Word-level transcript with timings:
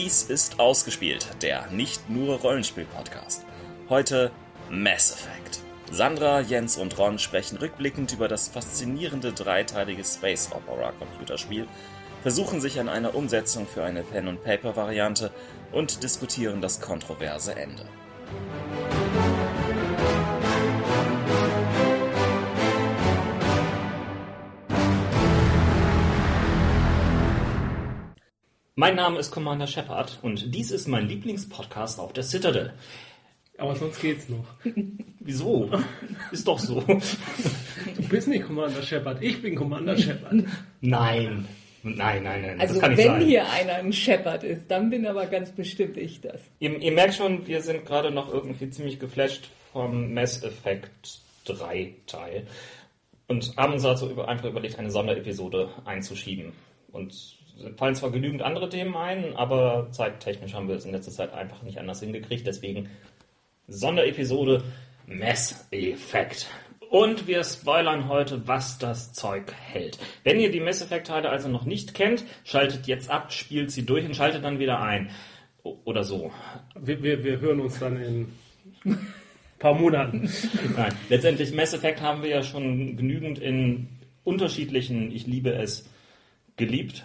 Dies 0.00 0.22
ist 0.22 0.60
Ausgespielt, 0.60 1.26
der 1.42 1.66
nicht 1.72 2.08
nur 2.08 2.38
Rollenspiel-Podcast. 2.38 3.44
Heute 3.88 4.30
Mass 4.70 5.10
Effect. 5.10 5.58
Sandra, 5.90 6.38
Jens 6.38 6.76
und 6.76 6.96
Ron 7.00 7.18
sprechen 7.18 7.58
rückblickend 7.58 8.12
über 8.12 8.28
das 8.28 8.46
faszinierende 8.46 9.32
dreiteilige 9.32 10.04
Space 10.04 10.50
Opera 10.52 10.92
Computerspiel, 10.92 11.66
versuchen 12.22 12.60
sich 12.60 12.78
an 12.78 12.88
einer 12.88 13.16
Umsetzung 13.16 13.66
für 13.66 13.82
eine 13.82 14.04
Pen-and-Paper-Variante 14.04 15.32
und 15.72 16.04
diskutieren 16.04 16.60
das 16.60 16.80
kontroverse 16.80 17.56
Ende. 17.56 17.84
Mein 28.78 28.94
Name 28.94 29.18
ist 29.18 29.32
Commander 29.32 29.66
Shepard 29.66 30.20
und 30.22 30.54
dies 30.54 30.70
ist 30.70 30.86
mein 30.86 31.08
Lieblingspodcast 31.08 31.98
auf 31.98 32.12
der 32.12 32.22
Citadel. 32.22 32.74
Aber 33.56 33.74
sonst 33.74 34.00
geht's 34.00 34.28
noch. 34.28 34.44
Wieso? 35.18 35.68
Ist 36.30 36.46
doch 36.46 36.60
so. 36.60 36.80
Du 36.82 38.08
bist 38.08 38.28
nicht 38.28 38.46
Commander 38.46 38.80
Shepard, 38.80 39.20
ich 39.20 39.42
bin 39.42 39.56
Commander 39.56 39.98
Shepard. 39.98 40.44
Nein. 40.80 41.48
Nein, 41.82 42.22
nein, 42.22 42.42
nein. 42.42 42.60
Also 42.60 42.74
das 42.74 42.82
kann 42.82 42.96
wenn 42.96 43.18
nicht 43.18 43.22
sein. 43.22 43.26
hier 43.26 43.50
einer 43.50 43.74
ein 43.74 43.92
Shepard 43.92 44.44
ist, 44.44 44.70
dann 44.70 44.90
bin 44.90 45.08
aber 45.08 45.26
ganz 45.26 45.50
bestimmt 45.50 45.96
ich 45.96 46.20
das. 46.20 46.40
Ihr, 46.60 46.80
ihr 46.80 46.92
merkt 46.92 47.14
schon, 47.14 47.48
wir 47.48 47.62
sind 47.62 47.84
gerade 47.84 48.12
noch 48.12 48.32
irgendwie 48.32 48.70
ziemlich 48.70 49.00
geflasht 49.00 49.48
vom 49.72 50.14
Mass 50.14 50.44
Effect 50.44 51.18
3 51.46 51.94
Teil 52.06 52.46
und 53.26 53.56
haben 53.56 53.72
uns 53.72 53.82
dazu 53.82 54.08
über, 54.08 54.28
einfach 54.28 54.48
überlegt, 54.48 54.78
eine 54.78 54.92
Sonderepisode 54.92 55.68
einzuschieben. 55.84 56.52
Und 56.92 57.37
fallen 57.76 57.94
zwar 57.94 58.10
genügend 58.10 58.42
andere 58.42 58.68
Themen 58.68 58.96
ein, 58.96 59.36
aber 59.36 59.88
zeittechnisch 59.90 60.54
haben 60.54 60.68
wir 60.68 60.76
es 60.76 60.84
in 60.84 60.92
letzter 60.92 61.12
Zeit 61.12 61.32
einfach 61.32 61.62
nicht 61.62 61.78
anders 61.78 62.00
hingekriegt. 62.00 62.46
Deswegen 62.46 62.88
Sonderepisode 63.66 64.62
Mass 65.06 65.66
Effect. 65.70 66.48
Und 66.90 67.26
wir 67.26 67.44
spoilern 67.44 68.08
heute, 68.08 68.48
was 68.48 68.78
das 68.78 69.12
Zeug 69.12 69.52
hält. 69.52 69.98
Wenn 70.24 70.40
ihr 70.40 70.50
die 70.50 70.60
Mass 70.60 70.80
Effect-Teile 70.80 71.28
also 71.28 71.48
noch 71.48 71.64
nicht 71.64 71.92
kennt, 71.92 72.24
schaltet 72.44 72.86
jetzt 72.86 73.10
ab, 73.10 73.32
spielt 73.32 73.70
sie 73.70 73.84
durch 73.84 74.06
und 74.06 74.16
schaltet 74.16 74.42
dann 74.44 74.58
wieder 74.58 74.80
ein. 74.80 75.10
O- 75.64 75.76
Oder 75.84 76.02
so. 76.04 76.32
Wir, 76.80 77.02
wir, 77.02 77.24
wir 77.24 77.40
hören 77.40 77.60
uns 77.60 77.78
dann 77.78 78.00
in 78.02 78.28
ein 78.86 79.12
paar 79.58 79.74
Monaten. 79.74 80.32
Nein, 80.76 80.94
letztendlich 81.10 81.52
Mass 81.52 81.74
Effect 81.74 82.00
haben 82.00 82.22
wir 82.22 82.30
ja 82.30 82.42
schon 82.42 82.96
genügend 82.96 83.38
in 83.38 83.88
unterschiedlichen, 84.24 85.10
ich 85.14 85.26
liebe 85.26 85.52
es, 85.52 85.86
geliebt 86.56 87.04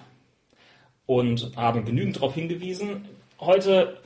und 1.06 1.52
haben 1.56 1.86
genügend 1.86 2.18
darauf 2.18 2.34
hingewiesen. 2.36 3.08
Heute 3.40 3.98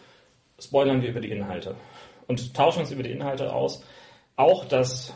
spoilern 0.60 1.02
wir 1.02 1.10
über 1.10 1.22
die 1.22 1.32
Inhalte 1.32 1.76
und 2.28 2.54
tauschen 2.54 2.80
uns 2.80 2.92
über 2.92 3.04
die 3.04 3.12
Inhalte 3.12 3.54
aus. 3.54 3.84
Auch 4.36 4.66
das 4.66 5.14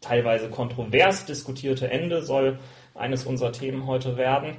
teilweise 0.00 0.48
kontrovers 0.48 1.24
diskutierte 1.26 1.90
Ende 1.90 2.22
soll 2.22 2.58
eines 2.94 3.24
unserer 3.24 3.52
Themen 3.52 3.86
heute 3.86 4.16
werden. 4.16 4.56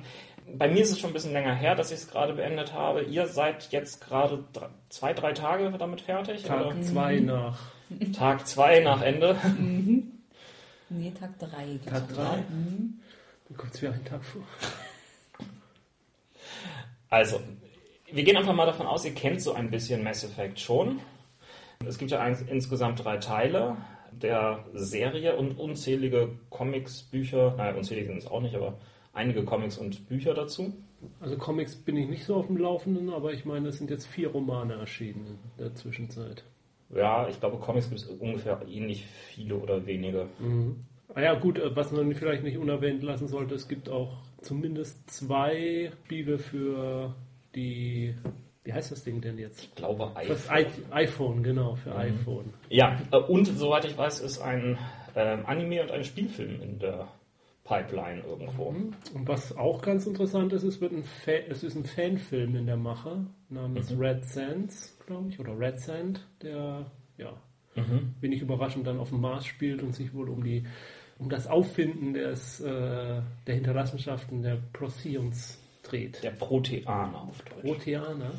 Bei 0.57 0.67
mir 0.67 0.81
ist 0.81 0.91
es 0.91 0.99
schon 0.99 1.11
ein 1.11 1.13
bisschen 1.13 1.33
länger 1.33 1.53
her, 1.53 1.75
dass 1.75 1.91
ich 1.91 1.99
es 1.99 2.09
gerade 2.09 2.33
beendet 2.33 2.73
habe. 2.73 3.03
Ihr 3.03 3.27
seid 3.27 3.71
jetzt 3.71 4.01
gerade 4.01 4.43
drei, 4.51 4.67
zwei, 4.89 5.13
drei 5.13 5.33
Tage 5.33 5.71
damit 5.77 6.01
fertig? 6.01 6.45
oder? 6.45 6.69
Tag 6.69 6.83
zwei 6.85 7.19
nach 7.19 7.57
Tag 8.17 8.47
zwei 8.47 8.79
nach 8.79 9.01
Ende. 9.01 9.35
Nee, 10.91 11.11
Tag 11.11 11.37
3. 11.37 11.79
Tag 11.87 12.07
drei. 12.09 12.43
Dann 13.47 13.57
kommt 13.57 13.75
es 13.75 13.81
wie 13.83 13.87
ein 13.87 14.03
Tag 14.05 14.23
vor. 14.23 14.41
Also, 17.09 17.39
wir 18.11 18.23
gehen 18.23 18.37
einfach 18.37 18.53
mal 18.53 18.65
davon 18.65 18.87
aus, 18.87 19.05
ihr 19.05 19.13
kennt 19.13 19.41
so 19.41 19.53
ein 19.53 19.71
bisschen 19.71 20.03
Mass 20.03 20.23
Effect 20.23 20.59
schon. 20.59 20.99
Es 21.85 21.97
gibt 21.97 22.11
ja 22.11 22.19
eins, 22.19 22.41
insgesamt 22.41 23.03
drei 23.03 23.17
Teile 23.17 23.77
der 24.11 24.65
Serie 24.73 25.35
und 25.37 25.57
unzählige 25.57 26.29
Comics, 26.49 27.03
Bücher, 27.03 27.55
naja, 27.57 27.75
unzählige 27.75 28.07
sind 28.07 28.17
es 28.17 28.27
auch 28.27 28.41
nicht, 28.41 28.55
aber 28.55 28.77
einige 29.13 29.43
Comics 29.43 29.77
und 29.77 30.07
Bücher 30.07 30.33
dazu. 30.33 30.73
Also 31.21 31.37
Comics 31.37 31.75
bin 31.75 31.95
ich 31.95 32.09
nicht 32.09 32.25
so 32.25 32.35
auf 32.35 32.47
dem 32.47 32.57
Laufenden, 32.57 33.09
aber 33.09 33.31
ich 33.31 33.45
meine, 33.45 33.69
es 33.69 33.77
sind 33.77 33.89
jetzt 33.89 34.07
vier 34.07 34.29
Romane 34.29 34.73
erschienen 34.73 35.39
in 35.57 35.63
der 35.63 35.75
Zwischenzeit. 35.75 36.43
Ja, 36.93 37.27
ich 37.29 37.39
glaube, 37.39 37.57
Comics 37.57 37.89
gibt 37.89 38.01
es 38.01 38.07
ungefähr 38.07 38.61
ähnlich 38.67 39.05
viele 39.05 39.55
oder 39.55 39.85
wenige. 39.85 40.27
Ah 41.13 41.21
ja, 41.21 41.35
gut, 41.35 41.57
äh, 41.57 41.75
was 41.75 41.91
man 41.91 42.13
vielleicht 42.13 42.43
nicht 42.43 42.57
unerwähnt 42.57 43.03
lassen 43.03 43.27
sollte, 43.27 43.55
es 43.55 43.67
gibt 43.67 43.89
auch 43.89 44.17
zumindest 44.41 45.09
zwei 45.09 45.91
Spiele 46.05 46.39
für 46.39 47.15
die, 47.55 48.15
wie 48.63 48.73
heißt 48.73 48.91
das 48.91 49.03
Ding 49.03 49.21
denn 49.21 49.37
jetzt? 49.37 49.63
Ich 49.63 49.75
glaube, 49.75 50.11
Für 50.21 50.27
das 50.27 50.49
iPhone. 50.49 50.83
I 50.83 50.93
iPhone, 50.93 51.43
genau, 51.43 51.75
für 51.75 51.95
iPhone. 51.95 52.53
Ja, 52.69 52.99
äh, 53.11 53.17
und 53.17 53.45
soweit 53.45 53.85
ich 53.85 53.97
weiß, 53.97 54.21
ist 54.21 54.39
ein 54.39 54.77
ähm, 55.15 55.45
Anime 55.45 55.81
und 55.83 55.91
ein 55.91 56.03
Spielfilm 56.03 56.61
in 56.61 56.79
der 56.79 57.07
Pipeline 57.63 58.21
irgendwo. 58.23 58.63
Und 58.63 59.27
was 59.27 59.55
auch 59.55 59.81
ganz 59.81 60.07
interessant 60.07 60.53
ist, 60.53 60.63
es, 60.63 60.81
wird 60.81 60.91
ein 60.91 61.03
Fa 61.03 61.31
es 61.49 61.63
ist 61.63 61.75
ein 61.75 61.85
Fanfilm 61.85 62.55
in 62.55 62.65
der 62.65 62.77
Mache 62.77 63.25
namens 63.49 63.93
Red 63.97 64.25
Sands, 64.25 64.97
glaube 65.05 65.29
ich, 65.29 65.39
oder 65.39 65.57
Red 65.57 65.79
Sand, 65.79 66.27
der, 66.41 66.89
ja, 67.17 67.33
wenig 68.19 68.41
überraschend 68.41 68.87
dann 68.87 68.99
auf 68.99 69.09
dem 69.09 69.21
Mars 69.21 69.45
spielt 69.45 69.83
und 69.83 69.95
sich 69.95 70.13
wohl 70.13 70.29
um 70.29 70.43
die 70.43 70.65
um 71.19 71.29
das 71.29 71.45
Auffinden 71.47 72.13
des, 72.13 72.59
äh, 72.61 73.21
der 73.45 73.55
Hinterlassenschaften 73.55 74.41
der 74.41 74.57
Procyon 74.73 75.31
dreht. 75.83 76.23
Der 76.23 76.31
Proteaner 76.31 77.21
auf 77.29 77.41
Deutsch. 77.43 77.61
Proteaner. 77.61 78.31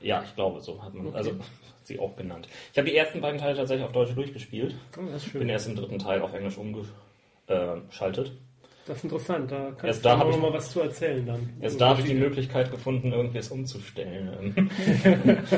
Ja, 0.00 0.22
ich 0.24 0.34
glaube, 0.34 0.60
so 0.60 0.82
hat 0.82 0.94
man 0.94 1.08
Okay. 1.08 1.16
also, 1.16 1.32
sie 1.84 1.98
auch 1.98 2.16
genannt. 2.16 2.48
Ich 2.72 2.78
habe 2.78 2.88
die 2.88 2.96
ersten 2.96 3.20
beiden 3.20 3.38
Teile 3.40 3.56
tatsächlich 3.56 3.84
auf 3.84 3.92
Deutsch 3.92 4.14
durchgespielt. 4.14 4.74
Oh, 4.96 5.02
das 5.12 5.24
ist 5.26 5.32
Bin 5.32 5.42
schön. 5.42 5.48
erst 5.48 5.66
im 5.68 5.76
dritten 5.76 5.98
Teil 5.98 6.22
auf 6.22 6.32
Englisch 6.34 6.56
umgeschaltet. 6.58 8.32
Das 8.86 8.98
ist 8.98 9.04
interessant. 9.04 9.50
Da 9.50 9.66
kannst 9.70 9.84
Erst 9.84 10.04
du 10.04 10.08
da 10.08 10.16
noch 10.16 10.30
ich- 10.30 10.36
mal 10.38 10.52
was 10.52 10.70
zu 10.70 10.80
erzählen 10.80 11.26
dann. 11.26 11.52
Erst 11.60 11.80
da 11.80 11.88
habe 11.90 12.00
ich 12.00 12.06
die 12.06 12.14
Möglichkeit 12.14 12.70
gefunden, 12.70 13.12
irgendwie 13.12 13.38
es 13.38 13.50
umzustellen. 13.50 14.70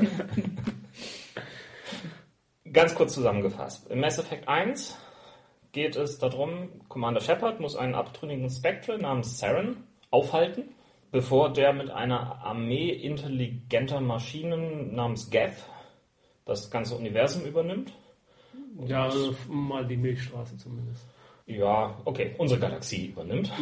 Ganz 2.73 2.95
kurz 2.95 3.15
zusammengefasst. 3.15 3.93
Mass 3.95 4.19
Effect 4.19 4.49
1 4.49 4.97
geht 5.73 5.97
es 5.97 6.19
darum, 6.19 6.69
Commander 6.89 7.21
Shepard 7.21 7.61
muss 7.61 7.77
einen 7.77 7.95
abtrünnigen 7.95 8.51
Spectre 8.51 8.99
namens 8.99 9.39
Saren 9.39 9.85
aufhalten, 10.11 10.75
bevor 11.11 11.53
der 11.53 11.73
mit 11.73 11.91
einer 11.91 12.43
Armee 12.43 12.91
intelligenter 12.91 14.01
Maschinen 14.01 14.95
namens 14.95 15.31
Geth 15.31 15.65
das 16.45 16.71
ganze 16.71 16.97
Universum 16.97 17.45
übernimmt. 17.45 17.93
Ja, 18.87 19.05
also 19.05 19.35
mal 19.49 19.87
die 19.87 19.97
Milchstraße 19.97 20.57
zumindest. 20.57 21.03
Ja, 21.47 21.99
okay, 22.05 22.35
unsere 22.39 22.61
Galaxie 22.61 23.07
übernimmt. 23.07 23.53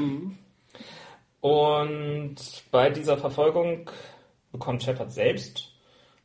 Und 1.41 2.37
bei 2.71 2.91
dieser 2.91 3.17
Verfolgung 3.17 3.91
bekommt 4.53 4.83
Shepard 4.83 5.13
selbst 5.13 5.73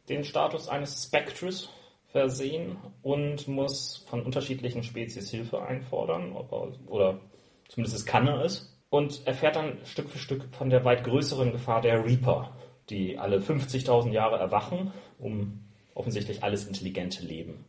den 0.09 0.23
Status 0.23 0.67
eines 0.67 1.03
Spectres 1.03 1.69
versehen 2.13 2.77
und 3.01 3.47
muss 3.47 4.05
von 4.07 4.21
unterschiedlichen 4.21 4.83
Spezies 4.83 5.29
Hilfe 5.31 5.61
einfordern, 5.63 6.33
er, 6.35 6.71
oder 6.87 7.19
zumindest 7.67 7.97
es 7.97 8.05
kann 8.05 8.27
er 8.27 8.45
es, 8.45 8.79
und 8.89 9.25
erfährt 9.25 9.55
dann 9.55 9.79
Stück 9.83 10.09
für 10.09 10.19
Stück 10.19 10.43
von 10.51 10.69
der 10.69 10.85
weit 10.85 11.03
größeren 11.03 11.51
Gefahr 11.51 11.81
der 11.81 12.05
Reaper, 12.05 12.55
die 12.89 13.17
alle 13.17 13.39
50.000 13.39 14.11
Jahre 14.11 14.37
erwachen, 14.37 14.93
um 15.17 15.65
offensichtlich 15.95 16.43
alles 16.43 16.67
intelligente 16.67 17.25
Leben 17.25 17.65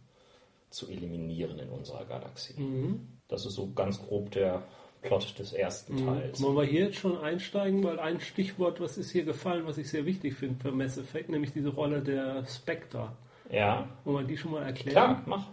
zu 0.68 0.90
eliminieren 0.90 1.58
in 1.58 1.70
unserer 1.70 2.04
Galaxie. 2.04 2.54
Das 3.28 3.46
ist 3.46 3.54
so 3.54 3.72
ganz 3.72 4.02
grob 4.02 4.30
der 4.32 4.64
Plot 5.00 5.38
des 5.38 5.52
ersten 5.54 6.04
Teils. 6.04 6.42
Wollen 6.42 6.56
wir 6.56 6.64
hier 6.64 6.86
jetzt 6.86 6.96
schon 6.98 7.16
einsteigen, 7.18 7.82
weil 7.84 7.98
ein 7.98 8.20
Stichwort, 8.20 8.80
was 8.80 8.98
ist 8.98 9.10
hier 9.10 9.24
gefallen, 9.24 9.66
was 9.66 9.78
ich 9.78 9.88
sehr 9.88 10.04
wichtig 10.04 10.34
finde 10.34 10.60
für 10.60 10.72
Mass 10.72 10.98
Effect, 10.98 11.30
nämlich 11.30 11.52
diese 11.52 11.70
Rolle 11.70 12.02
der 12.02 12.44
Spectre. 12.46 13.12
Ja, 13.50 13.86
Wollen 14.04 14.26
wir 14.26 14.34
die 14.34 14.36
schon 14.36 14.52
mal 14.52 14.62
erklären? 14.64 14.92
klar, 14.92 15.22
mach. 15.26 15.46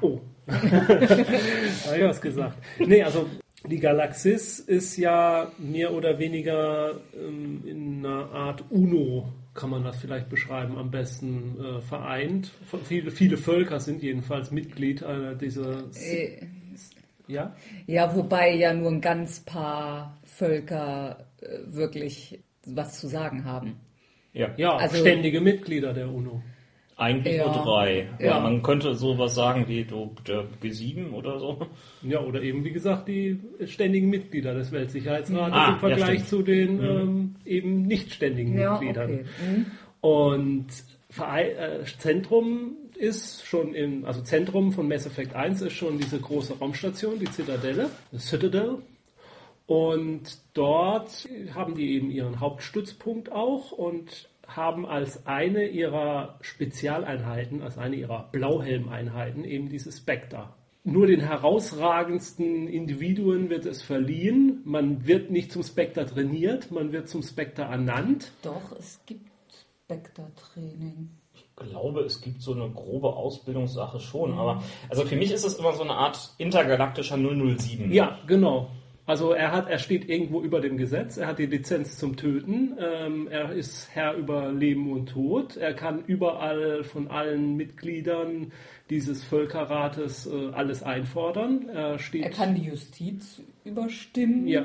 Oh. 0.00 0.20
Habe 0.48 1.96
ich 1.96 2.02
was 2.04 2.20
gesagt. 2.20 2.56
Nee, 2.78 3.02
also 3.02 3.26
die 3.68 3.78
Galaxis 3.80 4.60
ist 4.60 4.96
ja 4.96 5.50
mehr 5.58 5.92
oder 5.92 6.18
weniger 6.18 6.92
ähm, 7.14 7.62
in 7.66 8.04
einer 8.06 8.30
Art 8.30 8.64
UNO, 8.70 9.28
kann 9.54 9.70
man 9.70 9.82
das 9.82 9.96
vielleicht 9.96 10.28
beschreiben, 10.28 10.76
am 10.76 10.90
besten 10.90 11.56
äh, 11.58 11.80
vereint. 11.80 12.52
Viele, 12.84 13.10
viele 13.10 13.36
Völker 13.38 13.80
sind 13.80 14.02
jedenfalls 14.02 14.50
Mitglied 14.50 15.02
einer 15.02 15.34
dieser. 15.34 15.84
Äh, 15.98 16.46
Ja? 17.26 17.56
Ja, 17.86 18.14
wobei 18.14 18.54
ja 18.54 18.72
nur 18.74 18.90
ein 18.92 19.00
ganz 19.00 19.40
paar 19.40 20.16
Völker 20.24 21.26
äh, 21.40 21.46
wirklich 21.66 22.38
was 22.66 23.00
zu 23.00 23.08
sagen 23.08 23.44
haben. 23.44 23.80
Ja, 24.32 24.50
Ja, 24.58 24.76
Also- 24.76 24.98
ständige 24.98 25.40
Mitglieder 25.40 25.92
der 25.94 26.08
UNO. 26.12 26.42
Eigentlich 26.96 27.36
Ja. 27.36 27.46
nur 27.54 27.64
drei. 27.64 28.08
Ja. 28.18 28.26
Ja. 28.26 28.40
man 28.40 28.62
könnte 28.62 28.94
sowas 28.94 29.34
sagen 29.34 29.66
wie 29.68 29.84
du, 29.84 30.14
der 30.26 30.44
G7 30.62 31.12
oder 31.12 31.38
so. 31.38 31.66
Ja, 32.02 32.20
oder 32.20 32.42
eben, 32.42 32.64
wie 32.64 32.72
gesagt, 32.72 33.08
die 33.08 33.38
ständigen 33.66 34.08
Mitglieder 34.08 34.54
des 34.54 34.72
Weltsicherheitsrates 34.72 35.54
Ah, 35.54 35.72
im 35.74 35.78
Vergleich 35.78 36.20
ja, 36.20 36.24
zu 36.26 36.42
den 36.42 36.82
ähm, 36.82 37.34
eben 37.44 37.82
nicht 37.82 38.12
ständigen 38.12 38.58
Ja, 38.58 38.72
Mitgliedern. 38.72 39.10
okay. 39.10 39.24
Mhm. 39.56 39.66
Und 40.00 40.66
äh, 41.18 41.84
Zentrum 41.98 42.76
ist 42.96 43.44
schon 43.46 43.74
im, 43.74 44.04
also 44.06 44.22
Zentrum 44.22 44.72
von 44.72 44.88
Mass 44.88 45.06
Effect 45.06 45.34
1 45.34 45.60
ist 45.62 45.72
schon 45.74 45.98
diese 45.98 46.18
große 46.18 46.54
Raumstation, 46.58 47.18
die 47.18 47.30
Zitadelle, 47.30 47.90
die 48.12 48.18
Citadel. 48.18 48.78
Und 49.66 50.22
dort 50.54 51.28
haben 51.54 51.74
die 51.74 51.94
eben 51.94 52.10
ihren 52.10 52.38
Hauptstützpunkt 52.40 53.32
auch 53.32 53.72
und 53.72 54.28
haben 54.46 54.86
als 54.86 55.26
eine 55.26 55.66
ihrer 55.68 56.38
Spezialeinheiten, 56.40 57.62
als 57.62 57.78
eine 57.78 57.96
ihrer 57.96 58.28
Blauhelmeinheiten 58.32 59.44
eben 59.44 59.68
diese 59.68 59.92
Spectre. 59.92 60.50
Nur 60.84 61.08
den 61.08 61.20
herausragendsten 61.20 62.68
Individuen 62.68 63.50
wird 63.50 63.66
es 63.66 63.82
verliehen. 63.82 64.60
Man 64.64 65.04
wird 65.04 65.32
nicht 65.32 65.50
zum 65.50 65.64
Spectre 65.64 66.06
trainiert, 66.06 66.70
man 66.70 66.92
wird 66.92 67.08
zum 67.08 67.22
Spectre 67.22 67.62
ernannt. 67.62 68.30
Doch, 68.42 68.70
es 68.78 69.00
gibt 69.04 69.28
Spectre-Training. 69.84 71.10
Ich 71.34 71.56
glaube, 71.56 72.02
es 72.02 72.20
gibt 72.20 72.40
so 72.40 72.52
eine 72.52 72.70
grobe 72.70 73.08
Ausbildungssache 73.08 73.98
schon, 73.98 74.32
mhm. 74.32 74.38
aber 74.38 74.62
also 74.88 75.04
für 75.04 75.16
mich 75.16 75.32
ist 75.32 75.44
es 75.44 75.54
immer 75.54 75.72
so 75.72 75.82
eine 75.82 75.94
Art 75.94 76.34
intergalaktischer 76.38 77.16
007. 77.16 77.92
Ja, 77.92 78.20
genau. 78.26 78.70
Also 79.06 79.30
er 79.30 79.52
hat, 79.52 79.70
er 79.70 79.78
steht 79.78 80.08
irgendwo 80.08 80.42
über 80.42 80.60
dem 80.60 80.76
Gesetz, 80.76 81.16
er 81.16 81.28
hat 81.28 81.38
die 81.38 81.46
Lizenz 81.46 81.96
zum 81.96 82.16
Töten, 82.16 82.76
ähm, 82.78 83.28
er 83.30 83.52
ist 83.52 83.88
Herr 83.94 84.14
über 84.14 84.50
Leben 84.50 84.90
und 84.90 85.06
Tod, 85.06 85.56
er 85.56 85.74
kann 85.74 86.04
überall 86.04 86.82
von 86.82 87.08
allen 87.08 87.56
Mitgliedern 87.56 88.50
dieses 88.90 89.22
Völkerrates 89.22 90.26
äh, 90.26 90.50
alles 90.52 90.82
einfordern. 90.82 91.68
Er, 91.68 92.00
steht, 92.00 92.24
er 92.24 92.30
kann 92.30 92.56
die 92.56 92.64
Justiz 92.64 93.40
überstimmen. 93.64 94.48
Ja. 94.48 94.64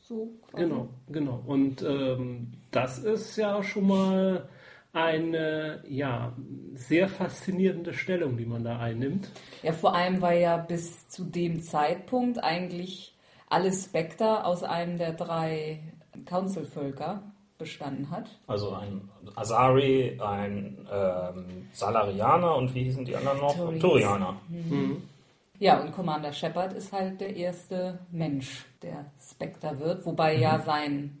So 0.00 0.32
quasi. 0.50 0.64
Genau, 0.64 0.88
genau. 1.10 1.42
Und 1.46 1.82
ähm, 1.82 2.52
das 2.70 2.98
ist 2.98 3.36
ja 3.36 3.62
schon 3.62 3.86
mal 3.86 4.48
eine 4.94 5.82
ja, 5.88 6.32
sehr 6.74 7.08
faszinierende 7.08 7.92
Stellung, 7.92 8.36
die 8.36 8.44
man 8.44 8.64
da 8.64 8.78
einnimmt. 8.78 9.30
Ja, 9.62 9.72
vor 9.72 9.94
allem, 9.94 10.20
weil 10.20 10.40
ja 10.40 10.56
bis 10.56 11.08
zu 11.08 11.24
dem 11.24 11.62
Zeitpunkt 11.62 12.42
eigentlich 12.42 13.14
alle 13.52 13.72
Spectre 13.72 14.44
aus 14.46 14.62
einem 14.62 14.96
der 14.96 15.12
drei 15.12 15.80
Council-Völker 16.24 17.22
bestanden 17.58 18.10
hat. 18.10 18.28
Also 18.46 18.70
ein 18.72 19.08
Asari, 19.36 20.18
ein 20.20 20.88
ähm, 20.90 21.68
Salarianer 21.72 22.56
und 22.56 22.74
wie 22.74 22.84
hießen 22.84 23.04
die 23.04 23.14
anderen 23.14 23.38
noch? 23.38 23.54
Torians. 23.54 23.82
Torianer. 23.82 24.40
Mhm. 24.48 24.76
Mhm. 24.76 25.02
Ja, 25.58 25.80
und 25.80 25.92
Commander 25.92 26.32
Shepard 26.32 26.72
ist 26.72 26.92
halt 26.92 27.20
der 27.20 27.36
erste 27.36 28.00
Mensch, 28.10 28.64
der 28.82 29.12
Spectre 29.20 29.78
wird, 29.78 30.04
wobei 30.06 30.36
mhm. 30.36 30.42
ja 30.42 30.58
sein, 30.60 31.18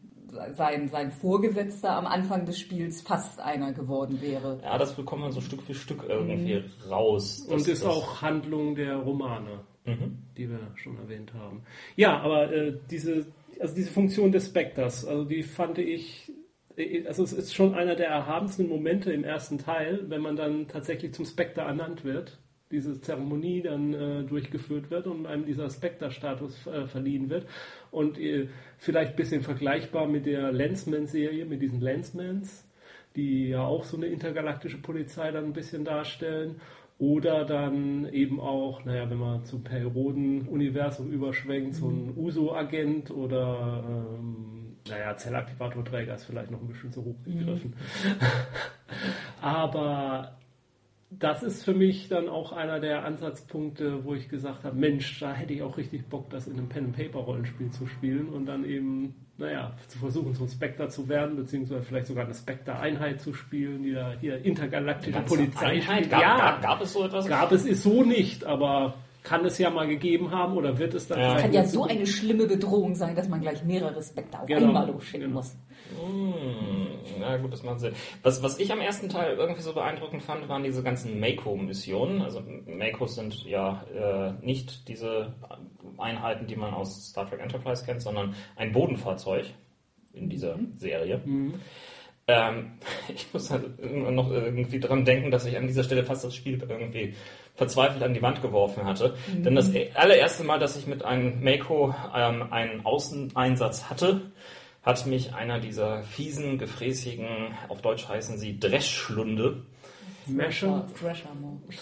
sein, 0.54 0.88
sein 0.88 1.12
Vorgesetzter 1.12 1.96
am 1.96 2.06
Anfang 2.06 2.46
des 2.46 2.58
Spiels 2.58 3.02
fast 3.02 3.38
einer 3.40 3.72
geworden 3.72 4.20
wäre. 4.20 4.58
Ja, 4.64 4.78
das 4.78 4.94
bekommt 4.94 5.22
man 5.22 5.32
so 5.32 5.42
Stück 5.42 5.62
für 5.62 5.74
Stück 5.74 6.06
irgendwie 6.08 6.60
mhm. 6.60 6.90
raus. 6.90 7.46
Und 7.48 7.68
ist 7.68 7.84
auch 7.84 8.22
Handlung 8.22 8.74
der 8.74 8.96
Romane 8.96 9.60
mhm. 9.84 10.18
die 10.36 10.48
wir 10.48 10.60
schon 10.76 10.96
erwähnt 10.98 11.32
haben. 11.34 11.62
Ja, 11.96 12.20
aber 12.20 12.52
äh, 12.52 12.74
diese, 12.90 13.26
also 13.60 13.74
diese 13.74 13.90
Funktion 13.90 14.32
des 14.32 14.46
Spectres, 14.46 15.04
also 15.04 15.24
die 15.24 15.42
fand 15.42 15.78
ich, 15.78 16.32
äh, 16.76 17.06
also 17.06 17.22
es 17.22 17.32
ist 17.32 17.54
schon 17.54 17.74
einer 17.74 17.96
der 17.96 18.08
erhabensten 18.08 18.68
Momente 18.68 19.12
im 19.12 19.24
ersten 19.24 19.58
Teil, 19.58 20.04
wenn 20.08 20.20
man 20.20 20.36
dann 20.36 20.68
tatsächlich 20.68 21.14
zum 21.14 21.24
Spectre 21.24 21.62
ernannt 21.62 22.04
wird, 22.04 22.38
diese 22.72 23.00
Zeremonie 23.00 23.62
dann 23.62 23.92
äh, 23.92 24.24
durchgeführt 24.24 24.90
wird 24.90 25.06
und 25.06 25.26
einem 25.26 25.44
dieser 25.44 25.68
Spectre-Status 25.68 26.66
äh, 26.66 26.86
verliehen 26.86 27.28
wird. 27.28 27.46
Und 27.90 28.18
äh, 28.18 28.48
vielleicht 28.78 29.12
ein 29.12 29.16
bisschen 29.16 29.42
vergleichbar 29.42 30.08
mit 30.08 30.24
der 30.24 30.50
Lensman-Serie, 30.50 31.44
mit 31.44 31.60
diesen 31.60 31.80
Lensmans, 31.80 32.66
die 33.14 33.50
ja 33.50 33.62
auch 33.62 33.84
so 33.84 33.98
eine 33.98 34.06
intergalaktische 34.06 34.78
Polizei 34.78 35.30
dann 35.30 35.44
ein 35.44 35.52
bisschen 35.52 35.84
darstellen. 35.84 36.60
Oder 37.02 37.44
dann 37.44 38.08
eben 38.12 38.38
auch, 38.38 38.84
naja, 38.84 39.10
wenn 39.10 39.18
man 39.18 39.44
zum 39.44 39.64
Perioden-Universum 39.64 41.10
überschwenkt, 41.10 41.74
so 41.74 41.88
ein 41.88 42.12
mhm. 42.12 42.16
USO-Agent 42.16 43.10
oder, 43.10 43.82
ähm, 43.88 44.76
naja, 44.88 45.16
Zellaktivatorträger 45.16 46.14
ist 46.14 46.26
vielleicht 46.26 46.52
noch 46.52 46.60
ein 46.60 46.68
bisschen 46.68 46.92
zu 46.92 47.04
hoch 47.04 47.16
gegriffen. 47.24 47.70
Mhm. 47.70 48.26
Aber 49.44 50.38
das 51.18 51.42
ist 51.42 51.64
für 51.64 51.74
mich 51.74 52.08
dann 52.08 52.28
auch 52.28 52.52
einer 52.52 52.80
der 52.80 53.04
Ansatzpunkte, 53.04 54.04
wo 54.04 54.14
ich 54.14 54.28
gesagt 54.28 54.64
habe, 54.64 54.76
Mensch, 54.76 55.20
da 55.20 55.32
hätte 55.32 55.52
ich 55.52 55.62
auch 55.62 55.76
richtig 55.76 56.08
Bock, 56.08 56.30
das 56.30 56.46
in 56.46 56.54
einem 56.54 56.68
Pen-and-Paper-Rollenspiel 56.68 57.70
zu 57.70 57.86
spielen 57.86 58.28
und 58.28 58.46
dann 58.46 58.64
eben, 58.64 59.14
naja, 59.36 59.72
zu 59.88 59.98
versuchen, 59.98 60.32
so 60.34 60.44
ein 60.44 60.48
Spectre 60.48 60.88
zu 60.88 61.08
werden, 61.08 61.36
beziehungsweise 61.36 61.82
vielleicht 61.82 62.06
sogar 62.06 62.24
eine 62.24 62.34
Spectre-Einheit 62.34 63.20
zu 63.20 63.34
spielen, 63.34 63.82
die 63.82 63.92
da 63.92 64.14
hier 64.20 64.44
intergalaktische 64.44 65.20
Polizei 65.20 65.80
spielt. 65.80 66.10
Gab, 66.10 66.20
ja, 66.20 66.36
gab, 66.36 66.62
gab, 66.62 66.80
es 66.82 66.92
so 66.92 67.04
etwas? 67.04 67.26
Gab 67.28 67.52
es 67.52 67.66
ist 67.66 67.82
so 67.82 68.02
nicht, 68.02 68.44
aber 68.44 68.94
kann 69.22 69.44
es 69.44 69.58
ja 69.58 69.70
mal 69.70 69.86
gegeben 69.86 70.30
haben 70.30 70.56
oder 70.56 70.78
wird 70.78 70.94
es 70.94 71.06
dann 71.06 71.20
ja. 71.20 71.36
Kann 71.36 71.52
ja 71.52 71.64
so 71.64 71.84
eine 71.84 72.06
schlimme 72.06 72.46
Bedrohung 72.46 72.94
sein, 72.94 73.14
dass 73.14 73.28
man 73.28 73.40
gleich 73.40 73.64
mehrere 73.64 74.02
Spectre 74.02 74.40
auf 74.40 74.46
genau. 74.46 74.68
einmal 74.68 74.88
losschicken 74.88 75.28
genau. 75.28 75.36
muss. 75.36 75.56
Hm, 76.00 76.71
na 77.22 77.36
gut, 77.38 77.52
das 77.52 77.62
macht 77.62 77.80
Sinn. 77.80 77.94
Was, 78.22 78.42
was 78.42 78.58
ich 78.58 78.72
am 78.72 78.80
ersten 78.80 79.08
Teil 79.08 79.36
irgendwie 79.36 79.62
so 79.62 79.72
beeindruckend 79.72 80.22
fand, 80.22 80.48
waren 80.48 80.64
diese 80.64 80.82
ganzen 80.82 81.18
Mako-Missionen. 81.20 82.22
Also 82.22 82.42
Makos 82.66 83.14
sind 83.14 83.44
ja 83.44 83.84
äh, 83.94 84.44
nicht 84.44 84.88
diese 84.88 85.34
Einheiten, 85.98 86.46
die 86.46 86.56
man 86.56 86.74
aus 86.74 87.08
Star 87.08 87.28
Trek 87.28 87.40
Enterprise 87.40 87.84
kennt, 87.84 88.02
sondern 88.02 88.34
ein 88.56 88.72
Bodenfahrzeug 88.72 89.46
in 90.12 90.28
dieser 90.28 90.56
mhm. 90.56 90.72
Serie. 90.76 91.20
Mhm. 91.24 91.54
Ähm, 92.28 92.72
ich 93.14 93.32
muss 93.32 93.50
halt 93.50 93.80
noch 93.82 94.30
irgendwie 94.30 94.80
dran 94.80 95.04
denken, 95.04 95.30
dass 95.30 95.46
ich 95.46 95.56
an 95.56 95.66
dieser 95.66 95.84
Stelle 95.84 96.04
fast 96.04 96.24
das 96.24 96.34
Spiel 96.34 96.62
irgendwie 96.68 97.14
verzweifelt 97.54 98.02
an 98.02 98.14
die 98.14 98.22
Wand 98.22 98.42
geworfen 98.42 98.84
hatte. 98.84 99.14
Mhm. 99.32 99.42
Denn 99.44 99.54
das 99.54 99.70
allererste 99.94 100.44
Mal, 100.44 100.58
dass 100.58 100.76
ich 100.76 100.86
mit 100.86 101.04
einem 101.04 101.42
Mako 101.42 101.94
ähm, 102.14 102.52
einen 102.52 102.84
Außeneinsatz 102.84 103.90
hatte, 103.90 104.32
hat 104.82 105.06
mich 105.06 105.34
einer 105.34 105.60
dieser 105.60 106.02
fiesen, 106.02 106.58
gefräßigen, 106.58 107.26
auf 107.68 107.82
Deutsch 107.82 108.08
heißen 108.08 108.38
sie 108.38 108.58
Dreschschlunde, 108.58 109.62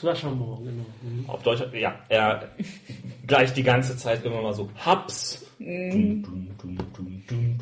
Thrashermore, 0.00 0.62
genau. 0.62 0.86
Mhm. 1.02 1.28
Auf 1.28 1.42
Deutsch, 1.42 1.62
ja, 1.74 1.98
er 2.08 2.50
gleich 3.26 3.52
die 3.52 3.62
ganze 3.62 3.96
Zeit 3.96 4.24
immer 4.24 4.40
mal 4.40 4.54
so 4.54 4.70
Haps. 4.84 5.46
Mhm. 5.58 6.24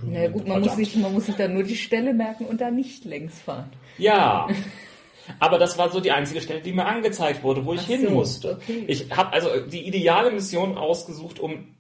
Na 0.05 0.29
gut, 0.29 0.47
man 0.47 0.61
muss, 0.61 0.77
sich, 0.77 0.97
man 0.97 1.13
muss 1.13 1.27
sich 1.27 1.35
dann 1.35 1.55
nur 1.55 1.65
die 1.65 1.77
Stelle 1.77 2.15
merken 2.15 2.45
und 2.45 2.61
da 2.61 2.71
nicht 2.71 3.05
längs 3.05 3.41
fahren. 3.41 3.71
Ja. 3.99 4.49
Aber 5.41 5.59
das 5.59 5.77
war 5.77 5.91
so 5.91 6.01
die 6.01 6.13
einzige 6.13 6.41
Stelle, 6.41 6.61
die 6.61 6.73
mir 6.73 6.87
angezeigt 6.87 7.43
wurde, 7.43 7.67
wo 7.67 7.75
ich 7.75 7.81
Ach 7.83 7.87
hin 7.87 8.03
so, 8.03 8.11
musste. 8.11 8.53
Okay. 8.63 8.85
Ich 8.87 9.11
habe 9.11 9.33
also 9.33 9.49
die 9.67 9.87
ideale 9.87 10.31
Mission 10.31 10.79
ausgesucht, 10.79 11.39
um 11.39 11.75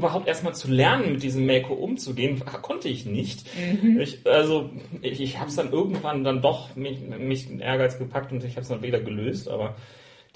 überhaupt 0.00 0.26
erstmal 0.26 0.54
zu 0.54 0.68
lernen, 0.70 1.12
mit 1.12 1.22
diesem 1.22 1.46
Mako 1.46 1.74
umzugehen, 1.74 2.42
konnte 2.62 2.88
ich 2.88 3.06
nicht. 3.06 3.46
Mhm. 3.56 4.00
Ich, 4.00 4.26
also 4.26 4.70
ich, 5.02 5.20
ich 5.20 5.38
habe 5.38 5.50
es 5.50 5.56
dann 5.56 5.72
irgendwann 5.72 6.24
dann 6.24 6.40
doch 6.40 6.74
mich, 6.74 7.00
mich 7.00 7.50
Ehrgeiz 7.60 7.98
gepackt 7.98 8.32
und 8.32 8.42
ich 8.42 8.52
habe 8.52 8.62
es 8.62 8.68
dann 8.68 8.82
wieder 8.82 9.00
gelöst, 9.00 9.48
aber 9.48 9.76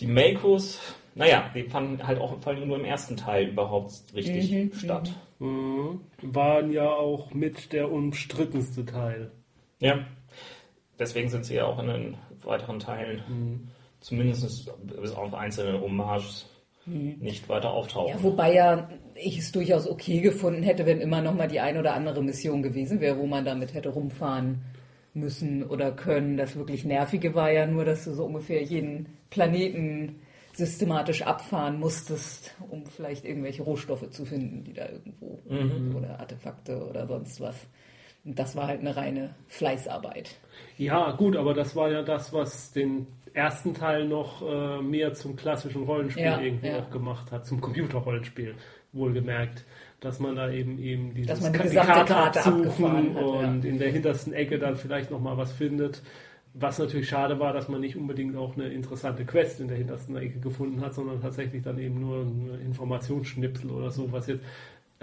die 0.00 0.06
Makos, 0.06 0.80
naja, 1.14 1.50
die 1.54 1.64
fanden 1.64 2.06
halt 2.06 2.18
auch 2.20 2.38
vor 2.40 2.52
allem 2.52 2.68
nur 2.68 2.78
im 2.78 2.84
ersten 2.84 3.16
Teil 3.16 3.48
überhaupt 3.48 3.92
richtig 4.14 4.50
mhm. 4.50 4.72
statt. 4.74 5.12
Mhm. 5.38 6.00
Waren 6.22 6.72
ja 6.72 6.90
auch 6.90 7.32
mit 7.32 7.72
der 7.72 7.90
umstrittenste 7.90 8.84
Teil. 8.84 9.30
Ja, 9.80 10.06
deswegen 10.98 11.28
sind 11.28 11.44
sie 11.46 11.54
ja 11.54 11.64
auch 11.64 11.78
in 11.78 11.86
den 11.86 12.16
weiteren 12.42 12.78
Teilen, 12.78 13.22
mhm. 13.28 13.68
zumindest 14.00 14.70
bis 15.00 15.12
auf 15.12 15.34
einzelne 15.34 15.80
Hommages, 15.80 16.48
mhm. 16.86 17.16
nicht 17.20 17.48
weiter 17.48 17.72
auftauchen. 17.72 18.10
Ja, 18.16 18.22
wobei 18.22 18.54
ja 18.54 18.88
ich 19.14 19.38
es 19.38 19.52
durchaus 19.52 19.88
okay 19.88 20.20
gefunden 20.20 20.62
hätte, 20.62 20.86
wenn 20.86 21.00
immer 21.00 21.20
noch 21.20 21.34
mal 21.34 21.48
die 21.48 21.60
ein 21.60 21.78
oder 21.78 21.94
andere 21.94 22.22
Mission 22.22 22.62
gewesen 22.62 23.00
wäre, 23.00 23.18
wo 23.18 23.26
man 23.26 23.44
damit 23.44 23.74
hätte 23.74 23.90
rumfahren 23.90 24.62
müssen 25.14 25.62
oder 25.64 25.92
können. 25.92 26.36
Das 26.36 26.56
wirklich 26.56 26.84
Nervige 26.84 27.34
war 27.34 27.50
ja 27.50 27.66
nur, 27.66 27.84
dass 27.84 28.04
du 28.04 28.12
so 28.12 28.24
ungefähr 28.24 28.62
jeden 28.62 29.06
Planeten 29.30 30.20
systematisch 30.52 31.22
abfahren 31.22 31.78
musstest, 31.80 32.54
um 32.70 32.86
vielleicht 32.86 33.24
irgendwelche 33.24 33.62
Rohstoffe 33.62 34.08
zu 34.10 34.24
finden, 34.24 34.64
die 34.64 34.72
da 34.72 34.88
irgendwo 34.88 35.40
mhm. 35.48 35.96
oder 35.96 36.20
Artefakte 36.20 36.86
oder 36.88 37.06
sonst 37.06 37.40
was. 37.40 37.56
Und 38.24 38.38
das 38.38 38.56
war 38.56 38.68
halt 38.68 38.80
eine 38.80 38.96
reine 38.96 39.34
Fleißarbeit. 39.48 40.36
Ja, 40.78 41.12
gut, 41.12 41.36
aber 41.36 41.54
das 41.54 41.76
war 41.76 41.90
ja 41.90 42.02
das, 42.02 42.32
was 42.32 42.72
den 42.72 43.06
ersten 43.34 43.74
Teil 43.74 44.06
noch 44.06 44.42
äh, 44.42 44.80
mehr 44.80 45.12
zum 45.12 45.36
klassischen 45.36 45.82
Rollenspiel 45.82 46.24
ja, 46.24 46.40
irgendwie 46.40 46.68
ja. 46.68 46.78
auch 46.78 46.90
gemacht 46.90 47.30
hat, 47.32 47.46
zum 47.46 47.60
Computerrollenspiel 47.60 48.54
wohlgemerkt, 48.92 49.64
dass 50.00 50.20
man 50.20 50.36
da 50.36 50.50
eben 50.50 50.78
eben 50.78 51.14
dieses 51.14 51.28
dass 51.28 51.40
man 51.40 51.52
die, 51.52 51.68
die 51.68 51.74
Karte, 51.74 52.12
Karte 52.12 52.38
absuchen 52.38 53.14
hat, 53.16 53.22
und 53.22 53.64
ja. 53.64 53.70
in 53.70 53.78
der 53.78 53.90
hintersten 53.90 54.32
Ecke 54.32 54.58
dann 54.58 54.76
vielleicht 54.76 55.10
noch 55.10 55.20
mal 55.20 55.36
was 55.36 55.52
findet. 55.52 56.02
Was 56.56 56.78
natürlich 56.78 57.08
schade 57.08 57.40
war, 57.40 57.52
dass 57.52 57.68
man 57.68 57.80
nicht 57.80 57.96
unbedingt 57.96 58.36
auch 58.36 58.56
eine 58.56 58.68
interessante 58.68 59.24
Quest 59.24 59.58
in 59.58 59.66
der 59.66 59.76
hintersten 59.76 60.16
Ecke 60.16 60.38
gefunden 60.38 60.80
hat, 60.82 60.94
sondern 60.94 61.20
tatsächlich 61.20 61.64
dann 61.64 61.80
eben 61.80 61.98
nur 62.00 62.22
ein 62.22 62.60
Informationsschnipsel 62.64 63.72
oder 63.72 63.90
so, 63.90 64.12
was 64.12 64.28
jetzt 64.28 64.44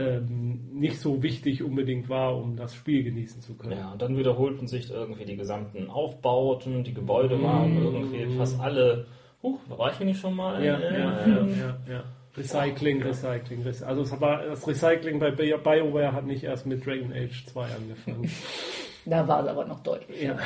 ähm, 0.09 0.69
nicht 0.73 0.99
so 0.99 1.21
wichtig 1.23 1.63
unbedingt 1.63 2.09
war, 2.09 2.37
um 2.37 2.55
das 2.55 2.75
Spiel 2.75 3.03
genießen 3.03 3.41
zu 3.41 3.55
können. 3.55 3.77
Ja, 3.77 3.91
und 3.91 4.01
dann 4.01 4.17
wiederholten 4.17 4.67
sich 4.67 4.89
irgendwie 4.89 5.25
die 5.25 5.35
gesamten 5.35 5.89
Aufbauten, 5.89 6.83
die 6.83 6.93
Gebäude 6.93 7.41
waren 7.41 7.75
mm. 7.75 7.85
irgendwie 7.85 8.37
fast 8.37 8.59
alle. 8.59 9.05
Huch, 9.43 9.59
war 9.69 9.91
ich 9.91 9.97
hier 9.97 10.05
nicht 10.05 10.19
schon 10.19 10.35
mal? 10.35 10.63
Ja, 10.63 10.77
äh, 10.77 10.99
ja, 10.99 11.27
ja, 11.27 11.47
ja, 11.47 11.77
ja. 11.89 12.03
Recycling, 12.37 13.01
Recycling, 13.01 13.63
Recycling. 13.63 13.87
Also 13.87 14.01
es 14.03 14.21
war, 14.21 14.43
das 14.43 14.67
Recycling 14.67 15.19
bei 15.19 15.31
BioWare 15.31 16.13
hat 16.13 16.25
nicht 16.25 16.43
erst 16.43 16.65
mit 16.65 16.85
Dragon 16.85 17.11
Age 17.11 17.45
2 17.45 17.63
angefangen. 17.63 18.31
da 19.05 19.27
war 19.27 19.43
es 19.43 19.49
aber 19.49 19.65
noch 19.65 19.83
deutlich. 19.83 20.21
Ja. 20.21 20.37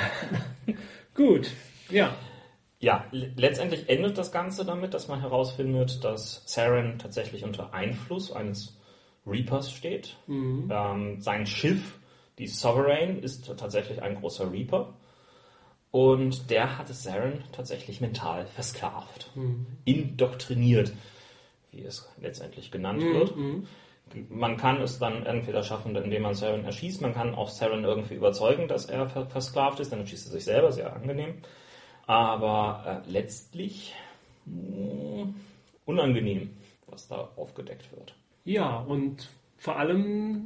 Gut, 1.16 1.52
ja. 1.90 2.14
Ja, 2.80 3.06
letztendlich 3.12 3.90
endet 3.90 4.18
das 4.18 4.32
Ganze 4.32 4.66
damit, 4.66 4.94
dass 4.94 5.08
man 5.08 5.22
herausfindet, 5.22 6.04
dass 6.04 6.44
Saren 6.46 7.00
tatsächlich 7.00 7.44
unter 7.44 7.74
Einfluss 7.74 8.32
eines 8.32 8.75
Reapers 9.26 9.72
steht. 9.72 10.18
Mhm. 10.28 10.70
Ähm, 10.72 11.22
sein 11.22 11.46
Schiff, 11.46 12.00
die 12.38 12.48
Sovereign, 12.48 13.22
ist 13.22 13.52
tatsächlich 13.58 14.02
ein 14.02 14.16
großer 14.16 14.52
Reaper. 14.52 14.94
Und 15.92 16.50
der 16.50 16.78
hat 16.78 16.90
Saren 16.90 17.44
tatsächlich 17.54 18.02
mental 18.02 18.48
versklavt, 18.48 19.32
mhm. 19.36 19.66
indoktriniert, 19.86 20.92
wie 21.72 21.84
es 21.84 22.10
letztendlich 22.20 22.70
genannt 22.70 23.02
mhm. 23.02 23.14
wird. 23.14 23.38
Mhm. 23.38 23.68
Man 24.30 24.58
kann 24.58 24.82
es 24.82 25.00
dann 25.00 25.26
entweder 25.26 25.64
schaffen, 25.64 25.96
indem 25.96 26.22
man 26.22 26.36
Saren 26.36 26.66
erschießt. 26.66 27.02
Man 27.02 27.14
kann 27.14 27.34
auch 27.34 27.50
Saren 27.50 27.84
irgendwie 27.86 28.16
überzeugen, 28.16 28.68
dass 28.68 28.86
er 28.86 29.08
versklavt 29.08 29.80
ist. 29.80 29.92
Dann 29.92 30.02
erschießt 30.02 30.28
er 30.28 30.32
sich 30.34 30.44
selber, 30.44 30.72
sehr 30.72 30.94
angenehm. 30.94 31.36
Aber 32.06 33.04
äh, 33.06 33.10
letztlich 33.10 33.96
mh, 34.46 35.24
hm, 35.24 35.36
unangenehm, 35.86 36.58
was 36.88 37.08
da 37.08 37.32
aufgedeckt 37.38 37.92
wird. 37.96 38.16
Ja, 38.46 38.78
und 38.78 39.28
vor 39.58 39.78
allem, 39.78 40.46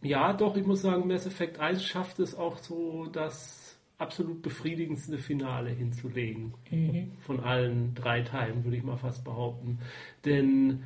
ja, 0.00 0.32
doch, 0.32 0.56
ich 0.56 0.64
muss 0.64 0.82
sagen, 0.82 1.06
Mass 1.06 1.26
Effect 1.26 1.58
1 1.58 1.84
schafft 1.84 2.20
es 2.20 2.34
auch 2.34 2.58
so, 2.58 3.06
das 3.06 3.76
absolut 3.98 4.42
befriedigendste 4.42 5.18
Finale 5.18 5.70
hinzulegen. 5.70 6.54
Mhm. 6.70 7.12
Von 7.20 7.40
allen 7.40 7.94
drei 7.94 8.22
Teilen, 8.22 8.64
würde 8.64 8.76
ich 8.76 8.82
mal 8.82 8.96
fast 8.96 9.24
behaupten. 9.24 9.78
Denn 10.24 10.84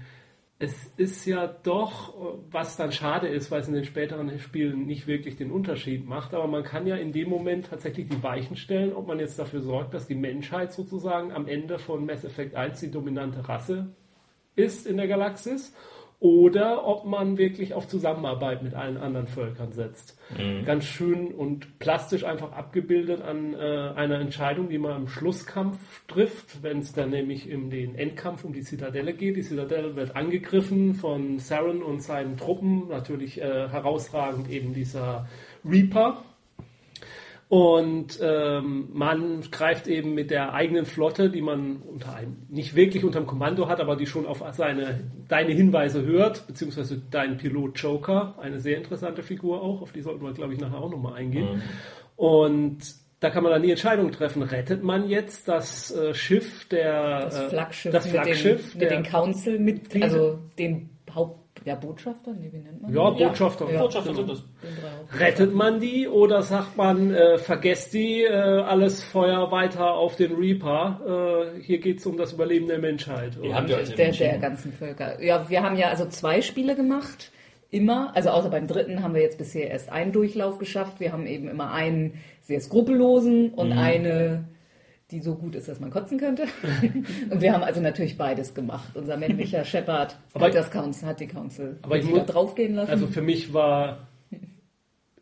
es 0.59 0.93
ist 0.97 1.25
ja 1.25 1.47
doch, 1.47 2.15
was 2.51 2.77
dann 2.77 2.91
schade 2.91 3.29
ist, 3.29 3.51
weil 3.51 3.61
es 3.61 3.69
in 3.69 3.75
den 3.75 3.85
späteren 3.85 4.39
Spielen 4.41 4.87
nicht 4.87 5.07
wirklich 5.07 5.37
den 5.37 5.53
Unterschied 5.53 6.07
macht, 6.07 6.35
aber 6.35 6.49
man 6.49 6.65
kann 6.65 6.87
ja 6.87 6.97
in 6.97 7.13
dem 7.13 7.29
Moment 7.29 7.67
tatsächlich 7.67 8.09
die 8.09 8.23
Weichen 8.23 8.57
stellen, 8.57 8.93
ob 8.93 9.07
man 9.07 9.21
jetzt 9.21 9.39
dafür 9.39 9.61
sorgt, 9.61 9.95
dass 9.95 10.09
die 10.09 10.17
Menschheit 10.17 10.73
sozusagen 10.73 11.31
am 11.31 11.47
Ende 11.47 11.79
von 11.79 12.05
Mass 12.07 12.25
Effect 12.25 12.57
1 12.57 12.81
die 12.81 12.91
dominante 12.91 13.49
Rasse 13.49 13.95
ist 14.57 14.87
in 14.87 14.97
der 14.97 15.07
Galaxis 15.07 15.73
oder 16.21 16.85
ob 16.85 17.05
man 17.05 17.39
wirklich 17.39 17.75
auf 17.75 17.87
Zusammenarbeit 17.87 18.63
mit 18.63 18.75
allen 18.75 18.97
anderen 18.97 19.29
Völkern 19.29 19.73
setzt. 19.73 20.19
Mhm. 20.37 20.65
Ganz 20.65 20.85
schön 20.85 21.29
und 21.29 21.79
plastisch 21.79 22.25
einfach 22.25 22.53
abgebildet 22.53 23.23
an 23.23 23.55
äh, 23.55 23.93
einer 23.95 24.19
Entscheidung, 24.19 24.69
die 24.69 24.79
man 24.79 25.03
im 25.03 25.09
Schlusskampf 25.09 25.79
trifft, 26.09 26.63
wenn 26.63 26.81
es 26.81 26.93
dann 26.93 27.11
nämlich 27.11 27.49
in 27.49 27.71
den 27.71 27.95
Endkampf 27.95 28.45
um 28.45 28.53
die 28.53 28.63
Zitadelle 28.63 29.15
geht. 29.15 29.37
Die 29.37 29.43
Zitadelle 29.43 29.95
wird 29.95 30.17
angegriffen 30.17 30.95
von 30.95 31.39
Saren 31.39 31.83
und 31.83 32.03
seinen 32.03 32.37
Truppen, 32.37 32.89
natürlich 32.89 33.41
äh, 33.41 33.69
herausragend 33.69 34.51
eben 34.51 34.75
dieser 34.75 35.29
Reaper, 35.65 36.25
und 37.49 38.19
ähm, 38.21 38.91
man 38.93 39.41
greift 39.51 39.89
eben 39.89 40.13
mit 40.13 40.31
der 40.31 40.53
eigenen 40.53 40.85
Flotte, 40.85 41.31
die 41.31 41.41
man 41.41 41.77
unter 41.77 42.15
einem, 42.15 42.37
nicht 42.51 42.75
wirklich 42.75 43.05
unter 43.05 43.21
dem 43.21 43.27
Kommando 43.27 43.69
hat, 43.69 43.81
aber 43.81 43.97
die 43.97 44.07
schon 44.07 44.27
auf 44.27 44.45
seine, 44.53 45.11
deine 45.29 45.53
Hinweise 45.53 46.05
hört, 46.05 46.47
beziehungsweise 46.47 47.01
dein 47.11 47.39
Pilot 47.39 47.79
Joker, 47.79 48.35
eine 48.39 48.61
sehr 48.61 48.77
interessante 48.77 49.23
Figur 49.23 49.63
auch, 49.63 49.81
auf 49.81 49.93
die 49.93 50.03
sollten 50.03 50.23
wir, 50.23 50.33
glaube 50.35 50.53
ich, 50.53 50.61
nachher 50.61 50.79
auch 50.79 50.91
nochmal 50.91 51.15
eingehen. 51.15 51.57
Mhm. 51.57 51.63
Und 52.17 52.79
da 53.21 53.31
kann 53.31 53.43
man 53.43 53.53
dann 53.53 53.63
die 53.63 53.71
Entscheidung 53.71 54.13
treffen, 54.13 54.43
rettet 54.43 54.83
man 54.83 55.09
jetzt 55.09 55.49
das 55.49 55.91
äh, 55.91 56.13
Schiff 56.13 56.69
der 56.69 57.23
das 57.23 57.39
äh, 57.39 57.49
Flaggschiff, 57.49 57.93
das 57.93 58.07
Flaggschiff 58.09 58.75
mit, 58.75 58.91
den, 58.91 58.99
mit 58.99 59.07
den 59.07 59.11
Council 59.11 59.59
mit 59.59 60.03
also 60.03 60.39
den 60.59 60.91
Haupt 61.15 61.48
ja, 61.65 61.75
Botschafter? 61.75 62.33
Nee, 62.33 62.51
wie 62.53 62.59
nennt 62.59 62.83
man 62.83 62.93
Ja, 62.93 63.11
Botschafter. 63.11 63.71
Ja, 63.71 63.83
Botschafter 63.83 64.13
genau. 64.13 64.35
sind 64.35 64.45
das. 65.11 65.21
Rettet 65.21 65.55
man 65.55 65.81
die 65.81 66.09
oder 66.09 66.43
sagt 66.43 66.77
man, 66.77 67.15
äh, 67.15 67.39
vergesst 67.39 67.93
die, 67.95 68.23
äh, 68.23 68.33
alles 68.33 69.03
Feuer 69.03 69.51
weiter 69.51 69.95
auf 69.95 70.17
den 70.17 70.35
Reaper? 70.35 71.53
Äh, 71.57 71.61
hier 71.61 71.79
geht 71.79 71.99
es 71.99 72.07
um 72.07 72.17
das 72.17 72.33
Überleben 72.33 72.67
der 72.67 72.79
Menschheit. 72.79 73.39
Ihr 73.43 73.55
habt 73.55 73.71
ja 73.71 73.79
der, 73.79 74.13
der 74.13 74.39
ganzen 74.39 74.73
Völker. 74.73 75.23
Ja, 75.23 75.49
wir 75.49 75.63
haben 75.63 75.77
ja 75.77 75.89
also 75.89 76.07
zwei 76.07 76.41
Spiele 76.43 76.75
gemacht. 76.75 77.31
Immer, 77.71 78.17
also 78.17 78.31
außer 78.31 78.49
beim 78.49 78.67
dritten 78.67 79.03
haben 79.03 79.15
wir 79.15 79.21
jetzt 79.21 79.37
bisher 79.37 79.71
erst 79.71 79.91
einen 79.91 80.13
Durchlauf 80.13 80.59
geschafft. 80.59 81.01
Wir 81.01 81.13
haben 81.13 81.27
eben 81.27 81.49
immer 81.49 81.71
einen 81.71 82.15
sehr 82.41 82.61
skrupellosen 82.61 83.51
und 83.51 83.71
mhm. 83.71 83.79
eine 83.79 84.45
die 85.11 85.21
so 85.21 85.35
gut 85.35 85.55
ist, 85.55 85.69
dass 85.69 85.81
man 85.81 85.91
kotzen 85.91 86.19
könnte. 86.19 86.45
und 87.31 87.41
wir 87.41 87.53
haben 87.53 87.63
also 87.63 87.81
natürlich 87.81 88.19
beides 88.19 88.55
gemacht. 88.55 88.91
Unser 88.95 89.17
männlicher 89.17 89.65
Shepard 89.67 90.17
hat, 90.35 90.55
das 90.55 90.71
Council, 90.71 91.09
hat 91.09 91.21
die 91.21 91.27
Council 91.27 91.79
aber 91.83 91.97
ich 91.97 92.05
muss, 92.05 92.27
draufgehen 92.27 92.75
lassen. 92.75 92.91
Also 92.91 93.07
für 93.07 93.23
mich 93.23 93.53
war 93.55 94.09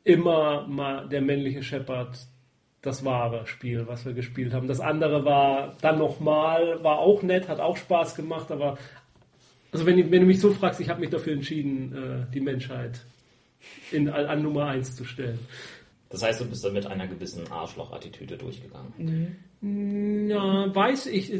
immer 0.02 0.66
mal 0.66 1.08
der 1.08 1.20
männliche 1.20 1.62
Shepard 1.62 2.18
das 2.82 3.04
wahre 3.04 3.46
Spiel, 3.46 3.86
was 3.86 4.04
wir 4.04 4.12
gespielt 4.12 4.52
haben. 4.52 4.68
Das 4.68 4.80
andere 4.80 5.24
war 5.24 5.76
dann 5.80 5.98
nochmal, 5.98 6.82
war 6.84 6.98
auch 6.98 7.22
nett, 7.22 7.48
hat 7.48 7.58
auch 7.58 7.76
Spaß 7.76 8.14
gemacht, 8.14 8.52
aber 8.52 8.78
also 9.72 9.84
wenn, 9.86 10.10
wenn 10.10 10.20
du 10.20 10.26
mich 10.26 10.40
so 10.40 10.52
fragst, 10.52 10.80
ich 10.80 10.88
habe 10.88 11.00
mich 11.00 11.10
dafür 11.10 11.32
entschieden, 11.32 11.92
äh, 11.92 12.32
die 12.32 12.40
Menschheit 12.40 13.04
in, 13.90 14.08
an 14.08 14.42
Nummer 14.42 14.66
1 14.66 14.94
zu 14.94 15.04
stellen. 15.04 15.38
Das 16.08 16.22
heißt, 16.22 16.40
du 16.40 16.44
bist 16.46 16.64
da 16.64 16.70
mit 16.70 16.86
einer 16.86 17.08
gewissen 17.08 17.50
Arschloch-Attitüde 17.50 18.36
durchgegangen. 18.36 18.92
Mhm. 18.96 19.36
Ja, 20.28 20.74
weiß 20.74 21.06
ich. 21.06 21.32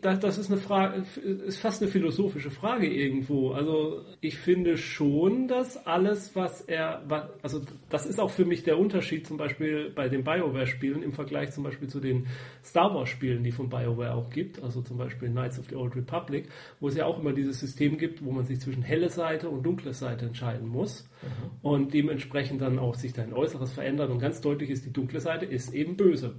Das 0.00 0.38
ist 0.38 0.50
eine 0.50 0.60
Frage, 0.60 1.04
ist 1.46 1.58
fast 1.58 1.82
eine 1.82 1.90
philosophische 1.90 2.50
Frage 2.50 2.88
irgendwo. 2.88 3.50
Also 3.50 4.02
ich 4.20 4.38
finde 4.38 4.76
schon, 4.76 5.46
dass 5.46 5.86
alles, 5.86 6.34
was 6.34 6.60
er, 6.62 7.02
also 7.42 7.60
das 7.88 8.06
ist 8.06 8.18
auch 8.18 8.30
für 8.30 8.44
mich 8.44 8.62
der 8.62 8.78
Unterschied 8.78 9.26
zum 9.26 9.36
Beispiel 9.36 9.90
bei 9.90 10.08
den 10.08 10.24
BioWare-Spielen 10.24 11.02
im 11.02 11.12
Vergleich 11.12 11.52
zum 11.52 11.64
Beispiel 11.64 11.88
zu 11.88 12.00
den 12.00 12.26
Star 12.64 12.94
Wars-Spielen, 12.94 13.44
die 13.44 13.52
von 13.52 13.68
BioWare 13.68 14.14
auch 14.14 14.30
gibt. 14.30 14.62
Also 14.62 14.82
zum 14.82 14.98
Beispiel 14.98 15.28
Knights 15.28 15.58
of 15.58 15.66
the 15.68 15.76
Old 15.76 15.94
Republic, 15.94 16.48
wo 16.80 16.88
es 16.88 16.96
ja 16.96 17.06
auch 17.06 17.18
immer 17.20 17.32
dieses 17.32 17.60
System 17.60 17.98
gibt, 17.98 18.24
wo 18.24 18.32
man 18.32 18.44
sich 18.44 18.60
zwischen 18.60 18.82
helle 18.82 19.10
Seite 19.10 19.48
und 19.48 19.64
dunkle 19.64 19.92
Seite 19.92 20.26
entscheiden 20.26 20.68
muss 20.68 21.08
mhm. 21.22 21.68
und 21.68 21.94
dementsprechend 21.94 22.62
dann 22.62 22.78
auch 22.78 22.94
sich 22.94 23.12
dein 23.12 23.32
Äußeres 23.32 23.72
verändert 23.72 24.10
und 24.10 24.18
ganz 24.18 24.40
deutlich 24.40 24.70
ist, 24.70 24.84
die 24.84 24.92
dunkle 24.92 25.20
Seite 25.20 25.46
ist 25.46 25.74
eben 25.74 25.96
böse 25.96 26.34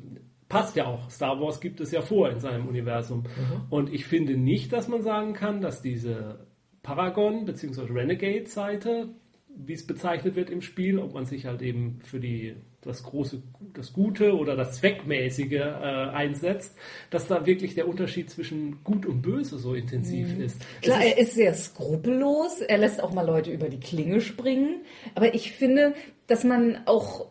passt 0.51 0.75
ja 0.75 0.85
auch. 0.85 1.09
Star 1.09 1.39
Wars 1.39 1.61
gibt 1.61 1.79
es 1.79 1.91
ja 1.91 2.01
vor 2.01 2.29
in 2.29 2.39
seinem 2.39 2.67
Universum. 2.67 3.19
Mhm. 3.19 3.61
Und 3.69 3.93
ich 3.93 4.05
finde 4.05 4.35
nicht, 4.35 4.73
dass 4.73 4.87
man 4.87 5.01
sagen 5.01 5.33
kann, 5.33 5.61
dass 5.61 5.81
diese 5.81 6.45
Paragon 6.83 7.45
bzw. 7.45 7.91
Renegade-Seite, 7.91 9.09
wie 9.47 9.73
es 9.73 9.87
bezeichnet 9.87 10.35
wird 10.35 10.49
im 10.49 10.61
Spiel, 10.61 10.99
ob 10.99 11.13
man 11.13 11.25
sich 11.25 11.45
halt 11.45 11.61
eben 11.61 11.99
für 12.03 12.19
die 12.19 12.55
das 12.81 13.03
große, 13.03 13.43
das 13.73 13.93
Gute 13.93 14.35
oder 14.35 14.55
das 14.55 14.77
Zweckmäßige 14.77 15.51
äh, 15.53 15.61
einsetzt, 15.61 16.75
dass 17.11 17.27
da 17.27 17.45
wirklich 17.45 17.75
der 17.75 17.87
Unterschied 17.87 18.29
zwischen 18.29 18.83
Gut 18.83 19.05
und 19.05 19.21
Böse 19.21 19.59
so 19.59 19.75
intensiv 19.75 20.35
mhm. 20.35 20.41
ist. 20.41 20.61
Klar, 20.81 21.05
ist 21.05 21.05
er 21.05 21.17
ist 21.19 21.33
sehr 21.35 21.53
skrupellos, 21.53 22.61
er 22.61 22.79
lässt 22.79 23.01
auch 23.01 23.13
mal 23.13 23.25
Leute 23.25 23.51
über 23.51 23.69
die 23.69 23.79
Klinge 23.79 24.19
springen, 24.19 24.81
aber 25.13 25.35
ich 25.35 25.51
finde, 25.51 25.93
dass 26.25 26.43
man 26.43 26.79
auch 26.85 27.27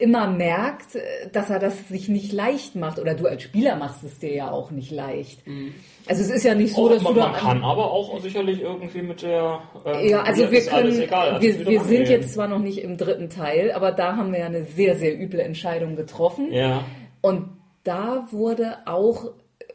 immer 0.00 0.26
merkt, 0.26 0.98
dass 1.32 1.50
er 1.50 1.58
das 1.58 1.88
sich 1.88 2.08
nicht 2.08 2.32
leicht 2.32 2.74
macht. 2.74 2.98
Oder 2.98 3.14
du 3.14 3.26
als 3.26 3.42
Spieler 3.42 3.76
machst 3.76 4.02
es 4.02 4.18
dir 4.18 4.32
ja 4.34 4.50
auch 4.50 4.70
nicht 4.70 4.90
leicht. 4.90 5.46
Mhm. 5.46 5.74
Also 6.06 6.22
es 6.22 6.30
ist 6.30 6.44
ja 6.44 6.54
nicht 6.54 6.74
so, 6.74 6.88
dass 6.88 7.02
man, 7.02 7.14
du 7.14 7.20
man 7.20 7.32
kann 7.34 7.62
aber 7.62 7.90
auch 7.90 8.18
sicherlich 8.20 8.62
irgendwie 8.62 9.02
mit 9.02 9.22
der. 9.22 9.60
Ähm, 9.84 10.08
ja, 10.08 10.22
also 10.22 10.50
wir 10.50 10.60
können. 10.62 11.00
Egal, 11.00 11.30
also 11.30 11.42
wir, 11.42 11.66
wir 11.66 11.80
sind 11.82 12.08
jetzt 12.08 12.34
zwar 12.34 12.48
noch 12.48 12.58
nicht 12.58 12.78
im 12.78 12.96
dritten 12.96 13.28
Teil, 13.28 13.72
aber 13.72 13.92
da 13.92 14.16
haben 14.16 14.32
wir 14.32 14.40
ja 14.40 14.46
eine 14.46 14.64
sehr 14.64 14.96
sehr 14.96 15.20
üble 15.20 15.40
Entscheidung 15.40 15.96
getroffen. 15.96 16.52
Ja. 16.52 16.82
Und 17.20 17.50
da 17.84 18.26
wurde 18.30 18.78
auch 18.86 19.26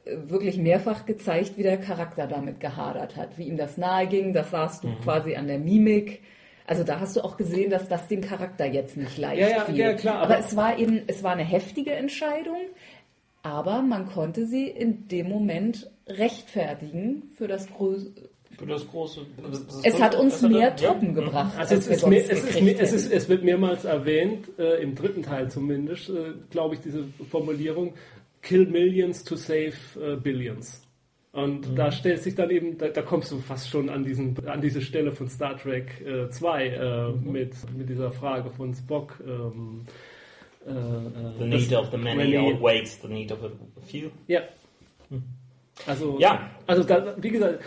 wirklich 0.05 0.57
mehrfach 0.57 1.05
gezeigt, 1.05 1.57
wie 1.57 1.63
der 1.63 1.77
Charakter 1.77 2.27
damit 2.27 2.59
gehadert 2.59 3.15
hat, 3.15 3.37
wie 3.37 3.47
ihm 3.47 3.57
das 3.57 3.77
nahe 3.77 4.07
ging. 4.07 4.33
Das 4.33 4.51
sahst 4.51 4.83
du 4.83 4.87
mhm. 4.87 4.99
quasi 5.01 5.35
an 5.35 5.47
der 5.47 5.59
Mimik. 5.59 6.21
Also 6.67 6.83
da 6.83 6.99
hast 6.99 7.15
du 7.15 7.23
auch 7.23 7.37
gesehen, 7.37 7.69
dass 7.69 7.87
das 7.87 8.07
dem 8.07 8.21
Charakter 8.21 8.65
jetzt 8.65 8.97
nicht 8.97 9.17
leicht 9.17 9.41
ja, 9.41 9.49
ja, 9.49 9.65
fiel. 9.65 9.77
Ja, 9.77 9.93
klar. 9.93 10.15
Aber, 10.15 10.35
aber 10.35 10.39
es 10.39 10.55
war 10.55 10.79
eben, 10.79 11.03
es 11.07 11.21
war 11.21 11.33
eine 11.33 11.43
heftige 11.43 11.91
Entscheidung, 11.91 12.57
aber 13.43 13.81
man 13.81 14.07
konnte 14.07 14.47
sie 14.47 14.67
in 14.67 15.07
dem 15.07 15.29
Moment 15.29 15.91
rechtfertigen 16.07 17.31
für 17.35 17.47
das 17.47 17.67
große 17.67 18.11
für 18.57 18.65
das 18.65 18.87
große. 18.87 19.25
Das 19.51 19.83
es 19.83 20.01
hat 20.01 20.15
uns 20.15 20.41
mehr 20.41 20.75
Truppen 20.75 21.09
ja. 21.09 21.21
gebracht. 21.21 21.57
Also 21.57 21.75
es, 21.75 21.87
ist 21.87 22.07
mehr, 22.07 22.23
es, 22.23 22.29
ist 22.29 22.55
es, 22.55 22.93
ist, 22.93 23.11
es, 23.11 23.29
wird 23.29 23.43
mehrmals 23.43 23.83
erwähnt, 23.83 24.47
äh, 24.57 24.81
im 24.81 24.95
dritten 24.95 25.23
Teil 25.23 25.51
zumindest, 25.51 26.09
äh, 26.09 26.33
glaube 26.51 26.75
ich, 26.75 26.81
diese 26.81 27.03
Formulierung: 27.29 27.93
Kill 28.41 28.65
millions 28.67 29.23
to 29.23 29.35
save 29.35 29.73
äh, 29.99 30.15
billions. 30.15 30.84
Und 31.35 31.69
mhm. 31.69 31.75
da 31.75 31.91
stellt 31.91 32.23
sich 32.23 32.33
dann 32.33 32.49
eben, 32.49 32.77
da, 32.77 32.87
da, 32.87 33.01
kommst 33.01 33.29
du 33.29 33.39
fast 33.39 33.69
schon 33.69 33.89
an, 33.89 34.05
diesen, 34.05 34.47
an 34.47 34.61
diese 34.61 34.81
Stelle 34.81 35.11
von 35.11 35.27
Star 35.27 35.57
Trek 35.57 36.01
2 36.29 36.63
äh, 36.63 36.75
äh, 36.75 37.11
mhm. 37.11 37.31
mit, 37.31 37.53
mit 37.77 37.89
dieser 37.89 38.09
Frage 38.11 38.49
von 38.49 38.73
Spock. 38.73 39.21
Ähm, 39.27 39.81
äh, 40.65 40.71
äh 40.71 41.37
the 41.37 41.45
need 41.45 41.73
of 41.73 41.91
the 41.91 41.97
many 41.97 42.37
outweighs 42.37 43.01
the 43.01 43.09
need 43.09 43.33
of 43.33 43.43
a 43.43 43.51
few. 43.85 44.09
Ja. 44.27 44.43
Mhm. 45.09 45.23
Also, 45.85 46.17
ja. 46.19 46.51
also 46.67 46.83
da, 46.83 47.15
wie 47.19 47.29
gesagt, 47.31 47.59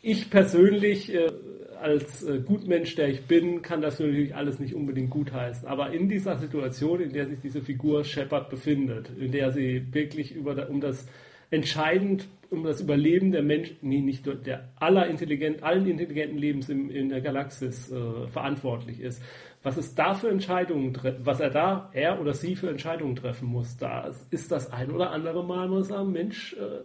ich 0.00 0.30
persönlich 0.30 1.12
äh, 1.12 1.30
als 1.78 2.22
äh, 2.22 2.38
Gutmensch, 2.38 2.94
der 2.94 3.08
ich 3.08 3.26
bin, 3.26 3.60
kann 3.60 3.82
das 3.82 4.00
natürlich 4.00 4.34
alles 4.34 4.58
nicht 4.58 4.74
unbedingt 4.74 5.10
gutheißen. 5.10 5.68
Aber 5.68 5.90
in 5.90 6.08
dieser 6.08 6.38
Situation, 6.38 7.02
in 7.02 7.12
der 7.12 7.26
sich 7.28 7.40
diese 7.42 7.60
Figur 7.60 8.04
Shepard 8.04 8.48
befindet, 8.48 9.10
in 9.20 9.32
der 9.32 9.52
sie 9.52 9.92
wirklich 9.92 10.34
über, 10.34 10.70
um 10.70 10.80
das 10.80 11.06
entscheidend 11.50 12.26
um 12.54 12.64
das 12.64 12.80
Überleben 12.80 13.32
der 13.32 13.42
Menschen, 13.42 13.76
nee, 13.82 14.00
nicht 14.00 14.26
der 14.46 14.68
aller 14.76 15.06
intelligent, 15.06 15.62
allen 15.62 15.86
intelligenten 15.86 16.38
Lebens 16.38 16.68
im, 16.68 16.90
in 16.90 17.08
der 17.10 17.20
Galaxis 17.20 17.90
äh, 17.90 18.28
verantwortlich 18.28 19.00
ist. 19.00 19.22
Was 19.62 19.76
es 19.76 19.94
da 19.94 20.14
für 20.14 20.28
Entscheidungen 20.30 20.98
was 21.20 21.40
er 21.40 21.50
da, 21.50 21.90
er 21.92 22.20
oder 22.20 22.34
sie 22.34 22.54
für 22.56 22.70
Entscheidungen 22.70 23.16
treffen 23.16 23.48
muss, 23.48 23.76
da 23.76 24.10
ist 24.30 24.52
das 24.52 24.72
ein 24.72 24.90
oder 24.90 25.10
andere 25.10 25.44
Mal, 25.44 25.68
muss 25.68 25.88
sagen, 25.88 26.12
Mensch, 26.12 26.54
äh, 26.54 26.84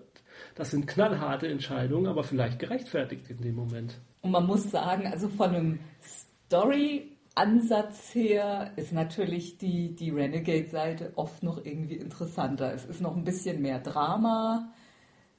das 0.56 0.72
sind 0.72 0.88
knallharte 0.88 1.48
Entscheidungen, 1.48 2.08
aber 2.08 2.24
vielleicht 2.24 2.60
gerechtfertigt 2.60 3.30
in 3.30 3.38
dem 3.38 3.56
Moment. 3.56 4.00
Und 4.22 4.32
man 4.32 4.46
muss 4.46 4.70
sagen, 4.72 5.08
also 5.08 5.30
von 5.30 5.50
einem 5.50 5.80
Story 6.02 7.12
Ansatz 7.36 8.14
her 8.14 8.72
ist 8.76 8.92
natürlich 8.92 9.58
die, 9.58 9.96
die 9.96 10.10
Renegade-Seite 10.10 11.14
oft 11.16 11.42
noch 11.42 11.64
irgendwie 11.64 11.96
interessanter. 11.96 12.74
Es 12.74 12.86
ist 12.86 13.02
noch 13.02 13.16
ein 13.16 13.24
bisschen 13.24 13.62
mehr 13.62 13.80
Drama, 13.80 14.74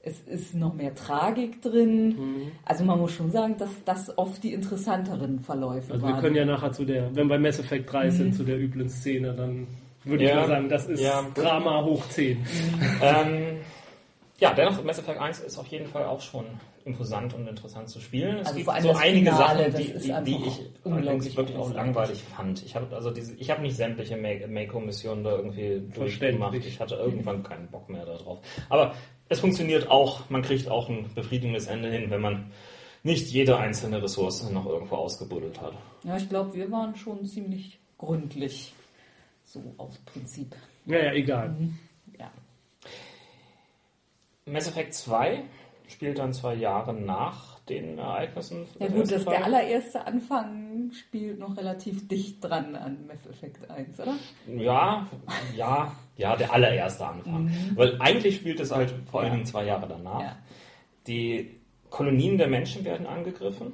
es 0.03 0.19
ist 0.21 0.55
noch 0.55 0.73
mehr 0.73 0.95
Tragik 0.95 1.61
drin. 1.61 2.07
Mhm. 2.07 2.51
Also 2.65 2.83
man 2.83 2.99
muss 2.99 3.13
schon 3.13 3.31
sagen, 3.31 3.57
dass 3.57 3.69
das 3.85 4.17
oft 4.17 4.43
die 4.43 4.53
interessanteren 4.53 5.39
Verläufe 5.39 5.93
also 5.93 6.05
waren. 6.05 6.15
Wir 6.15 6.21
können 6.21 6.35
ja 6.35 6.45
nachher 6.45 6.71
zu 6.71 6.85
der, 6.85 7.15
wenn 7.15 7.27
wir 7.27 7.35
bei 7.35 7.39
Mass 7.39 7.59
Effect 7.59 7.91
3 7.91 8.05
mhm. 8.05 8.11
sind, 8.11 8.35
zu 8.35 8.43
der 8.43 8.59
üblen 8.59 8.89
Szene, 8.89 9.33
dann 9.33 9.67
würde 10.03 10.23
ja, 10.23 10.29
ich 10.31 10.35
mal 10.35 10.47
sagen, 10.47 10.69
das 10.69 10.87
ist 10.87 11.01
ja. 11.01 11.23
Drama 11.35 11.83
hoch 11.83 12.07
10. 12.09 12.39
Mhm. 12.39 12.45
Ähm, 13.01 13.57
ja, 14.39 14.53
dennoch, 14.53 14.83
Mass 14.83 14.97
Effect 14.97 15.19
1 15.19 15.39
ist 15.41 15.57
auf 15.59 15.67
jeden 15.67 15.85
Fall 15.85 16.05
auch 16.05 16.21
schon 16.21 16.45
imposant 16.83 17.35
und 17.35 17.47
interessant 17.47 17.89
zu 17.89 17.99
spielen. 17.99 18.37
Es 18.37 18.47
also 18.47 18.57
gibt 18.57 18.81
so 18.81 18.91
einige 18.95 19.31
Finale, 19.31 19.71
Sachen, 19.71 19.83
die, 19.83 19.99
die, 19.99 20.23
die 20.23 20.47
ich 20.47 20.61
allerdings 20.83 21.37
wirklich 21.37 21.57
auch 21.57 21.71
langweilig 21.71 22.23
fand. 22.23 22.63
Ich 22.63 22.75
habe 22.75 22.95
also 22.95 23.11
diese, 23.11 23.35
ich 23.35 23.51
habe 23.51 23.61
nicht 23.61 23.75
sämtliche 23.75 24.17
Mako-Missionen 24.17 25.23
da 25.23 25.35
irgendwie 25.35 25.83
durchgemacht. 25.93 26.55
Ich 26.55 26.79
hatte 26.79 26.95
irgendwann 26.95 27.43
keinen 27.43 27.67
Bock 27.67 27.87
mehr 27.87 28.03
darauf. 28.03 28.39
Aber 28.69 28.95
es 29.31 29.39
funktioniert 29.39 29.89
auch, 29.89 30.29
man 30.29 30.41
kriegt 30.41 30.67
auch 30.67 30.89
ein 30.89 31.09
befriedigendes 31.15 31.67
Ende 31.67 31.89
hin, 31.89 32.09
wenn 32.09 32.19
man 32.19 32.51
nicht 33.01 33.29
jede 33.29 33.57
einzelne 33.57 34.03
Ressource 34.03 34.47
noch 34.51 34.65
irgendwo 34.65 34.95
ausgebuddelt 34.95 35.61
hat. 35.61 35.73
Ja, 36.03 36.17
ich 36.17 36.27
glaube, 36.27 36.53
wir 36.53 36.69
waren 36.69 36.97
schon 36.97 37.25
ziemlich 37.25 37.79
gründlich, 37.97 38.73
so 39.45 39.73
aus 39.77 39.97
Prinzip. 39.99 40.53
Ja, 40.85 40.97
ja, 40.97 41.13
egal. 41.13 41.49
Mhm. 41.49 41.79
Ja. 42.19 42.29
Mass 44.45 44.67
Effect 44.67 44.93
2 44.95 45.43
spielt 45.87 46.19
dann 46.19 46.33
zwei 46.33 46.55
Jahre 46.55 46.93
nach 46.93 47.59
den 47.69 47.99
Ereignissen. 47.99 48.65
Ja 48.79 48.87
gut, 48.87 49.09
das 49.09 49.23
der 49.23 49.45
allererste 49.45 50.05
Anfang 50.05 50.91
spielt 50.91 51.39
noch 51.39 51.55
relativ 51.55 52.05
dicht 52.09 52.43
dran 52.43 52.75
an 52.75 53.07
Mass 53.07 53.25
Effect 53.29 53.69
1, 53.71 53.97
oder? 53.97 54.15
Ja, 54.47 55.07
ja, 55.55 55.95
ja, 56.17 56.35
der 56.35 56.53
allererste 56.53 57.05
Anfang. 57.05 57.45
Mhm. 57.45 57.71
Weil 57.75 57.99
eigentlich 57.99 58.37
spielt 58.37 58.59
es 58.59 58.71
halt 58.71 58.93
vor 59.09 59.21
allen 59.21 59.31
Dingen 59.31 59.45
zwei 59.45 59.65
Jahre 59.65 59.87
danach. 59.87 60.21
Ja. 60.21 60.37
Die 61.07 61.61
Kolonien 61.89 62.37
der 62.37 62.47
Menschen 62.47 62.85
werden 62.85 63.05
angegriffen, 63.05 63.73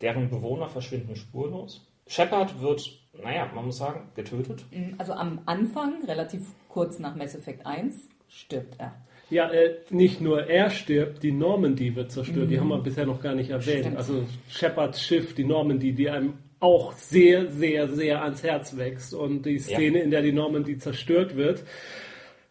deren 0.00 0.30
Bewohner 0.30 0.68
verschwinden 0.68 1.16
spurlos. 1.16 1.84
Shepard 2.06 2.60
wird, 2.60 2.90
naja, 3.22 3.50
man 3.54 3.66
muss 3.66 3.78
sagen, 3.78 4.08
getötet. 4.14 4.64
Mhm, 4.70 4.94
also 4.98 5.12
am 5.12 5.40
Anfang, 5.46 6.04
relativ 6.06 6.42
kurz 6.68 6.98
nach 6.98 7.14
Mass 7.16 7.34
Effect 7.34 7.66
1, 7.66 8.08
stirbt 8.28 8.76
er. 8.78 8.94
Ja, 9.30 9.50
äh, 9.50 9.76
nicht 9.90 10.20
nur 10.22 10.46
er 10.46 10.70
stirbt, 10.70 11.22
die 11.22 11.32
Normandy 11.32 11.94
wird 11.94 12.10
zerstört. 12.10 12.46
Mhm. 12.46 12.48
Die 12.48 12.60
haben 12.60 12.68
wir 12.68 12.78
bisher 12.78 13.04
noch 13.04 13.20
gar 13.20 13.34
nicht 13.34 13.50
erwähnt. 13.50 13.80
Stimmt. 13.80 13.96
Also 13.98 14.24
Shepards 14.48 15.02
Schiff, 15.02 15.34
die 15.34 15.44
Normandy, 15.44 15.92
die 15.92 16.08
einem 16.08 16.34
auch 16.60 16.92
sehr, 16.92 17.50
sehr, 17.50 17.88
sehr 17.88 18.22
ans 18.22 18.42
Herz 18.42 18.76
wächst. 18.76 19.14
Und 19.14 19.44
die 19.46 19.58
Szene, 19.58 19.98
ja. 19.98 20.04
in 20.04 20.10
der 20.10 20.22
die 20.22 20.32
Normandy 20.32 20.78
zerstört 20.78 21.36
wird, 21.36 21.64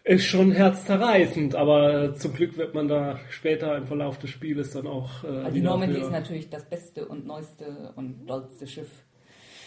ist 0.04 0.26
schon 0.26 0.52
herzzerreißend. 0.52 1.56
Aber 1.56 2.16
zum 2.16 2.34
Glück 2.34 2.58
wird 2.58 2.74
man 2.74 2.88
da 2.88 3.20
später 3.30 3.76
im 3.78 3.88
Verlauf 3.88 4.18
des 4.18 4.30
Spieles 4.30 4.72
dann 4.72 4.88
auch. 4.88 5.24
Äh, 5.24 5.28
also 5.28 5.52
die 5.52 5.62
Normandy 5.62 6.00
ist 6.00 6.12
natürlich 6.12 6.50
das 6.50 6.66
beste 6.66 7.06
und 7.08 7.26
neueste 7.26 7.94
und 7.96 8.26
dollste 8.26 8.68
Schiff. 8.68 8.90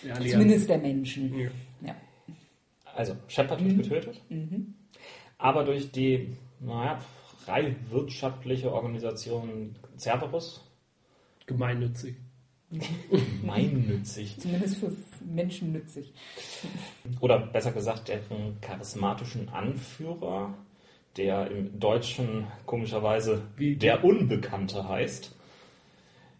Ja, 0.03 0.15
Zumindest 0.15 0.69
der 0.71 0.79
Menschen. 0.79 1.39
Ja. 1.39 1.49
ja. 1.87 1.97
Also 2.95 3.17
Shepard 3.29 3.63
wird 3.63 3.77
mhm. 3.77 3.83
getötet. 3.83 4.23
Mhm. 4.31 4.75
Aber 5.37 5.65
durch 5.65 5.91
die 5.91 6.29
naja, 6.61 6.99
frei 7.45 7.77
wirtschaftliche 7.91 8.73
Organisation 8.73 9.77
Cerberus. 9.97 10.67
Gemeinnützig. 11.47 12.17
Gemeinnützig. 13.41 14.39
Zumindest 14.39 14.77
für 14.77 14.93
Menschen 15.25 15.73
nützig. 15.73 16.13
Oder 17.21 17.39
besser 17.39 17.73
gesagt, 17.73 18.09
deren 18.09 18.61
charismatischen 18.61 19.49
Anführer, 19.49 20.55
der 21.17 21.51
im 21.51 21.79
Deutschen 21.81 22.47
komischerweise 22.67 23.43
Wie? 23.57 23.77
der 23.77 24.05
Unbekannte 24.05 24.89
heißt. 24.89 25.35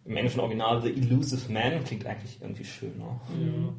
Im 0.05 0.17
englischen 0.17 0.39
Original 0.39 0.81
The 0.81 0.89
Elusive 0.89 1.51
Man 1.51 1.83
klingt 1.83 2.05
eigentlich 2.05 2.41
irgendwie 2.41 2.65
schöner. 2.65 3.19
Ja. 3.39 3.73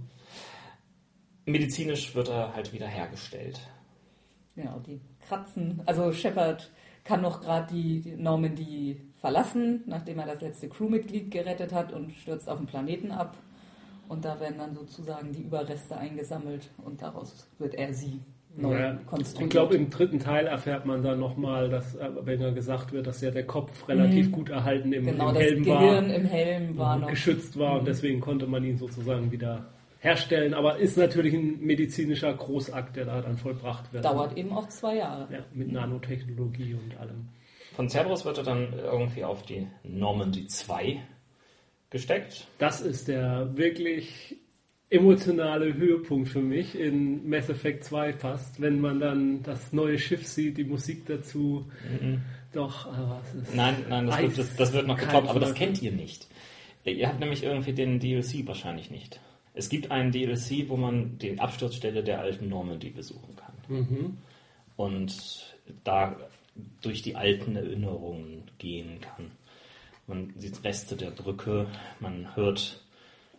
Medizinisch 1.47 2.15
wird 2.15 2.29
er 2.29 2.55
halt 2.55 2.73
wieder 2.73 2.87
hergestellt. 2.87 3.61
Genau, 4.55 4.79
die 4.81 5.01
kratzen. 5.27 5.83
Also 5.87 6.13
Shepard 6.13 6.71
kann 7.05 7.23
noch 7.23 7.41
gerade 7.41 7.73
die 7.75 8.15
Normandy 8.17 9.01
verlassen, 9.23 9.83
nachdem 9.87 10.19
er 10.19 10.27
das 10.27 10.43
letzte 10.43 10.69
Crewmitglied 10.69 11.31
gerettet 11.31 11.73
hat 11.73 11.93
und 11.93 12.13
stürzt 12.13 12.51
auf 12.51 12.59
den 12.59 12.67
Planeten 12.67 13.11
ab. 13.13 13.39
Und 14.09 14.27
da 14.27 14.39
werden 14.41 14.59
dann 14.59 14.75
sozusagen 14.75 15.33
die 15.33 15.43
Überreste 15.43 15.97
eingesammelt 15.97 16.69
und 16.85 17.01
daraus 17.01 17.49
wird 17.59 17.75
er 17.77 17.95
sie 17.95 18.21
neu 18.57 18.79
ja, 18.79 18.99
konstruiert. 19.07 19.47
Ich 19.47 19.51
glaube, 19.51 19.77
im 19.77 19.89
dritten 19.89 20.19
Teil 20.19 20.47
erfährt 20.47 20.85
man 20.85 21.03
dann 21.03 21.19
nochmal, 21.19 21.71
dass, 21.71 21.95
äh, 21.95 22.11
wenn 22.25 22.43
er 22.43 22.53
gesagt 22.53 22.93
wird, 22.93 23.07
dass 23.07 23.21
ja 23.23 23.31
der 23.31 23.47
Kopf 23.47 23.89
relativ 23.89 24.27
mhm. 24.27 24.33
gut 24.33 24.51
erhalten 24.51 24.93
im, 24.93 25.07
genau, 25.07 25.31
im 25.31 25.37
Helm 25.37 25.67
war. 25.67 25.81
Gehirn 25.81 26.11
im 26.11 26.25
Helm 26.27 26.77
war 26.77 26.99
noch. 26.99 27.09
geschützt 27.09 27.59
war 27.59 27.75
mhm. 27.75 27.79
und 27.79 27.89
deswegen 27.89 28.21
konnte 28.21 28.47
man 28.47 28.65
ihn 28.65 28.77
sozusagen 28.77 29.31
wieder 29.31 29.67
herstellen, 30.01 30.53
aber 30.53 30.79
ist 30.79 30.99
natürlich 30.99 31.33
ein 31.33 31.61
medizinischer 31.61 32.35
Großakt, 32.35 32.97
der 32.97 33.05
da 33.05 33.21
dann 33.23 33.39
vollbracht 33.39 33.93
wird. 33.93 34.05
Dauert 34.05 34.37
eben 34.37 34.53
auch 34.53 34.69
zwei 34.69 34.97
Jahre. 34.97 35.29
Ja, 35.33 35.39
mit 35.55 35.71
Nanotechnologie 35.73 36.75
und 36.75 36.99
allem. 37.01 37.29
Von 37.75 37.89
Cerberus 37.89 38.25
wird 38.25 38.39
er 38.39 38.45
dann 38.45 38.73
irgendwie 38.79 39.25
auf 39.25 39.43
die 39.43 39.67
Normandy 39.83 40.47
2 40.47 41.03
gesteckt. 41.91 42.47
Das 42.59 42.81
ist 42.81 43.09
der 43.09 43.57
wirklich 43.57 44.37
emotionale 44.91 45.75
Höhepunkt 45.75 46.29
für 46.29 46.43
mich 46.43 46.79
in 46.79 47.29
Mass 47.29 47.49
Effect 47.49 47.85
2 47.85 48.13
fast, 48.13 48.61
wenn 48.61 48.81
man 48.81 49.01
dann 49.01 49.43
das 49.43 49.73
neue 49.73 49.99
Schiff 49.99 50.27
sieht, 50.27 50.59
die 50.59 50.65
Musik 50.65 51.07
dazu. 51.07 51.71
Mhm. 52.01 52.21
Doch, 52.53 52.87
aber 52.87 53.23
es 53.25 53.35
ist. 53.35 53.55
Nein, 53.55 53.77
nein, 53.89 54.07
das, 54.07 54.21
wird, 54.21 54.39
das, 54.39 54.57
das 54.57 54.73
wird 54.75 54.87
noch 54.87 54.99
getoppt, 54.99 55.29
aber 55.29 55.41
das 55.41 55.55
kennt 55.55 55.81
ihr 55.81 55.93
nicht. 55.93 56.29
Ihr 56.85 57.09
habt 57.09 57.21
nämlich 57.21 57.43
irgendwie 57.43 57.73
den 57.73 58.01
DLC 58.01 58.47
wahrscheinlich 58.47 58.91
nicht. 58.91 59.21
Es 59.55 59.69
gibt 59.69 59.91
einen 59.91 60.13
DLC, 60.13 60.69
wo 60.69 60.77
man 60.77 61.19
die 61.19 61.39
Absturzstelle 61.39 62.03
der 62.03 62.21
alten 62.21 62.49
Normandy 62.49 62.91
besuchen 62.91 63.37
kann. 63.37 63.55
Mhm. 63.69 64.19
Und 64.77 65.57
da 65.85 66.17
durch 66.81 67.03
die 67.03 67.17
alten 67.17 67.57
Erinnerungen 67.57 68.51
gehen 68.59 69.01
kann. 69.01 69.31
Man 70.07 70.35
sieht 70.37 70.65
Reste 70.65 70.97
der 70.97 71.11
Brücke, 71.11 71.67
man 72.01 72.35
hört 72.35 72.81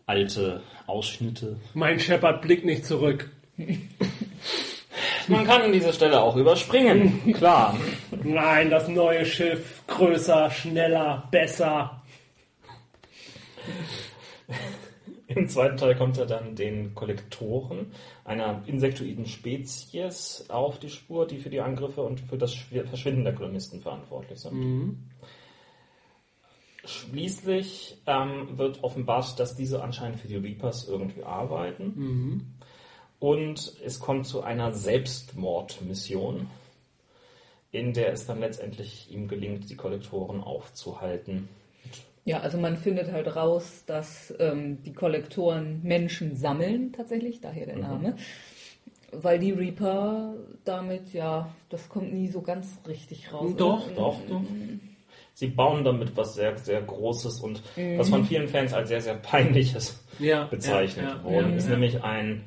alte 0.06 0.62
Ausschnitte. 0.88 1.58
Mein 1.74 2.00
Shepard 2.00 2.42
blickt 2.42 2.66
nicht 2.66 2.86
zurück. 2.86 3.30
Man 5.28 5.46
kann 5.46 5.72
diese 5.72 5.94
Stelle 5.94 6.22
auch 6.22 6.36
überspringen, 6.36 7.34
klar. 7.34 7.78
Nein, 8.24 8.70
das 8.70 8.88
neue 8.88 9.26
Schiff, 9.26 9.82
größer, 9.88 10.52
schneller, 10.52 11.28
besser. 11.32 12.02
Im 15.28 15.48
zweiten 15.48 15.78
Teil 15.78 15.96
kommt 15.96 16.18
er 16.18 16.26
dann 16.26 16.56
den 16.56 16.96
Kollektoren, 16.96 17.92
einer 18.26 18.64
insektoiden 18.66 19.26
Spezies, 19.26 20.46
auf 20.50 20.80
die 20.80 20.90
Spur, 20.90 21.26
die 21.26 21.38
für 21.38 21.50
die 21.50 21.62
Angriffe 21.62 22.02
und 22.02 22.20
für 22.20 22.38
das 22.38 22.54
Verschwinden 22.54 23.24
der 23.24 23.34
Kolonisten 23.34 23.82
verantwortlich 23.82 24.40
sind. 24.40 24.54
Mhm. 24.54 25.10
Schließlich 26.86 28.02
ähm, 28.06 28.58
wird 28.58 28.84
offenbart, 28.84 29.40
dass 29.40 29.56
diese 29.56 29.82
anscheinend 29.82 30.20
für 30.20 30.28
die 30.28 30.36
Reapers 30.36 30.88
irgendwie 30.90 31.24
arbeiten. 31.24 31.94
Mhm. 31.96 32.54
Und 33.20 33.78
es 33.86 34.02
kommt 34.02 34.28
zu 34.28 34.42
einer 34.42 34.74
Selbstmordmission, 34.74 36.50
in 37.72 37.94
der 37.94 38.12
es 38.12 38.26
dann 38.26 38.42
letztendlich 38.42 39.10
ihm 39.10 39.30
gelingt, 39.30 39.70
die 39.70 39.78
Kollektoren 39.78 40.42
aufzuhalten. 40.44 41.48
Ja, 42.26 42.40
also 42.40 42.58
man 42.58 42.78
findet 42.78 43.12
halt 43.12 43.36
raus, 43.36 43.84
dass 43.86 44.34
ähm, 44.40 44.82
die 44.84 44.94
Kollektoren 44.94 45.82
Menschen 45.84 46.36
sammeln, 46.38 46.94
tatsächlich, 46.94 47.42
daher 47.42 47.66
der 47.66 47.78
Name. 47.78 48.16
Weil 49.12 49.40
die 49.40 49.52
Reaper 49.52 50.34
damit, 50.64 51.14
ja, 51.14 51.54
das 51.70 51.90
kommt 51.90 52.14
nie 52.14 52.30
so 52.30 52.42
ganz 52.42 52.80
richtig 52.88 53.32
raus. 53.34 53.52
Doch, 53.58 53.88
oder? 53.88 53.96
Doch, 53.96 54.18
doch. 54.28 54.42
Sie 55.36 55.48
bauen 55.48 55.84
damit 55.84 56.16
was 56.16 56.36
sehr, 56.36 56.58
sehr 56.58 56.82
Großes 56.82 57.42
und 57.42 57.62
was 57.98 58.10
von 58.10 58.24
vielen 58.24 58.48
Fans 58.48 58.74
als 58.74 58.90
sehr, 58.90 59.02
sehr 59.02 59.16
peinliches 59.16 60.02
Ja, 60.20 60.46
bezeichnet 60.46 61.06
ja, 61.06 61.18
ja, 61.18 61.24
worden. 61.24 61.52
ja, 61.52 61.58
ist 61.58 61.66
ja. 61.66 61.72
nämlich 61.72 62.04
ein, 62.04 62.44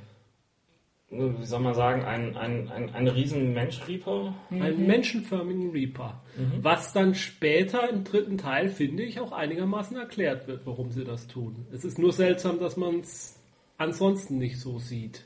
wie 1.11 1.45
soll 1.45 1.61
man 1.61 1.75
sagen, 1.75 2.05
ein, 2.05 2.37
ein, 2.37 2.69
ein, 2.69 2.91
ein 2.93 3.09
riesen 3.09 3.55
Mensch-Reaper. 3.55 4.35
Einen 4.51 4.87
menschenförmigen 4.87 5.71
Reaper. 5.71 6.21
Was 6.61 6.93
dann 6.93 7.15
später 7.15 7.89
im 7.89 8.03
dritten 8.03 8.39
Teil, 8.39 8.69
finde 8.69 9.05
ich, 9.05 9.21
auch 9.21 9.33
einigermaßen 9.33 9.97
erklärt 9.97 10.49
wird, 10.49 10.67
warum 10.67 10.91
sie 10.91 11.05
das 11.05 11.29
tun. 11.29 11.67
Es 11.73 11.85
ist 11.85 11.99
nur 11.99 12.13
seltsam, 12.13 12.59
dass 12.59 12.77
man 12.77 13.01
es 13.01 13.41
ansonsten 13.79 14.39
nicht 14.39 14.59
so 14.59 14.79
sieht. 14.79 15.25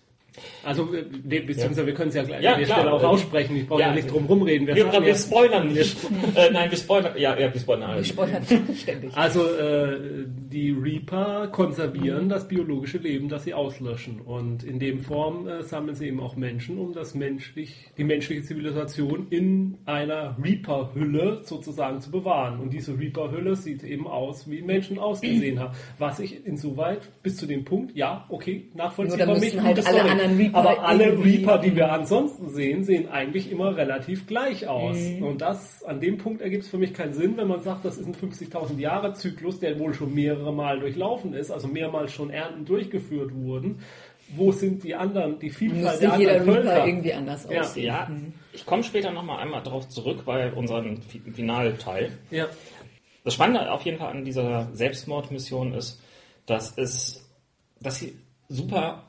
Also, 0.64 0.88
nee, 1.24 1.40
beziehungsweise 1.40 1.86
wir 1.86 1.94
können 1.94 2.10
es 2.10 2.14
ja 2.14 2.22
gleich 2.22 2.42
Ja, 2.42 2.52
an 2.52 2.58
der 2.58 2.66
klar, 2.66 2.78
Stelle 2.80 2.92
auch 2.92 3.02
aussprechen. 3.02 3.56
Ich 3.56 3.66
brauche 3.66 3.80
ja, 3.80 3.88
ja, 3.88 3.94
nicht 3.94 4.10
drum 4.10 4.26
rumreden. 4.26 4.66
Wir 4.66 4.76
Wir, 4.76 4.92
wir 4.92 5.08
ja- 5.08 5.14
spoilern 5.14 5.68
nicht. 5.72 5.96
äh, 6.36 6.50
nein, 6.50 6.70
wir 6.70 6.78
spoilern. 6.78 7.12
Ja, 7.16 7.38
ja, 7.38 7.52
wir 7.52 7.60
spoilern 7.60 7.88
Wir 7.88 7.94
alles. 7.96 8.08
spoilern 8.08 8.42
ständig. 8.76 9.16
Also 9.16 9.44
äh, 9.46 9.98
die 10.26 10.70
Reaper 10.70 11.48
konservieren 11.48 12.28
das 12.28 12.46
biologische 12.48 12.98
Leben, 12.98 13.28
das 13.28 13.44
sie 13.44 13.54
auslöschen. 13.54 14.20
Und 14.20 14.62
in 14.64 14.78
dem 14.78 15.00
Form 15.00 15.48
äh, 15.48 15.62
sammeln 15.62 15.94
sie 15.96 16.06
eben 16.08 16.20
auch 16.20 16.36
Menschen, 16.36 16.78
um 16.78 16.92
das 16.92 17.14
menschlich, 17.14 17.90
die 17.98 18.04
menschliche 18.04 18.42
Zivilisation 18.42 19.26
in 19.30 19.78
einer 19.86 20.36
Reaper-Hülle 20.42 21.40
sozusagen 21.44 22.00
zu 22.00 22.10
bewahren. 22.10 22.60
Und 22.60 22.72
diese 22.72 22.98
Reaper-Hülle 22.98 23.56
sieht 23.56 23.82
eben 23.82 24.06
aus, 24.06 24.48
wie 24.50 24.62
Menschen 24.62 24.98
ausgesehen 24.98 25.58
haben. 25.58 25.74
Was 25.98 26.20
ich 26.20 26.46
insoweit 26.46 27.00
bis 27.22 27.36
zu 27.36 27.46
dem 27.46 27.64
Punkt, 27.64 27.96
ja, 27.96 28.26
okay, 28.28 28.68
nachvollziehbar. 28.74 29.26
Nur 29.26 29.34
da 29.36 29.40
nicht, 29.40 29.54
müssen 29.54 29.66
halt 29.66 29.86
alle 29.86 29.98
Story. 29.98 30.10
Anderen 30.22 30.36
Reaper 30.38 30.58
Aber 30.58 30.82
alle 30.84 31.04
irgendwie- 31.06 31.36
Reaper, 31.36 31.58
die 31.58 31.76
wir 31.76 31.92
ansonsten 31.92 32.48
sehen, 32.50 32.84
sehen 32.84 33.08
eigentlich 33.08 33.50
immer 33.50 33.76
relativ 33.76 34.26
gleich 34.26 34.66
aus. 34.68 34.96
Mhm. 34.98 35.22
Und 35.22 35.40
das, 35.40 35.82
an 35.84 36.00
dem 36.00 36.18
Punkt 36.18 36.40
ergibt 36.42 36.64
es 36.64 36.70
für 36.70 36.78
mich 36.78 36.94
keinen 36.94 37.12
Sinn, 37.14 37.36
wenn 37.36 37.48
man 37.48 37.60
sagt, 37.60 37.84
das 37.84 37.98
ist 37.98 38.06
ein 38.06 38.14
50.000 38.14 38.78
Jahre 38.80 39.14
Zyklus, 39.14 39.58
der 39.60 39.78
wohl 39.78 39.94
schon 39.94 40.14
mehrere 40.14 40.52
Mal 40.52 40.80
durchlaufen 40.80 41.32
ist, 41.34 41.50
also 41.50 41.68
mehrmals 41.68 42.12
schon 42.12 42.30
Ernten 42.30 42.64
durchgeführt 42.64 43.34
wurden. 43.34 43.80
Wo 44.36 44.52
sind 44.52 44.84
die 44.84 44.94
anderen, 44.94 45.40
die 45.40 45.50
Vielfalt 45.50 45.82
Müsste 45.82 46.08
der 46.08 46.18
jeder 46.18 46.32
anderen 46.36 46.50
Reaper 46.54 46.68
Völker? 46.70 46.86
irgendwie 46.86 47.12
anders 47.14 47.48
Ja. 47.50 47.60
aussehen. 47.62 47.86
Ja, 47.86 48.10
ich 48.52 48.64
komme 48.64 48.84
später 48.84 49.10
nochmal 49.10 49.40
einmal 49.42 49.62
darauf 49.62 49.88
zurück 49.88 50.24
bei 50.24 50.52
unserem 50.52 51.02
Fi- 51.02 51.20
Finalteil. 51.32 52.12
Ja. 52.30 52.46
Das 53.24 53.34
Spannende 53.34 53.70
auf 53.72 53.82
jeden 53.82 53.98
Fall 53.98 54.12
an 54.12 54.24
dieser 54.24 54.68
Selbstmordmission 54.72 55.74
ist, 55.74 56.00
dass 56.46 56.78
es, 56.78 57.28
dass 57.80 57.98
sie 57.98 58.14
super 58.48 59.02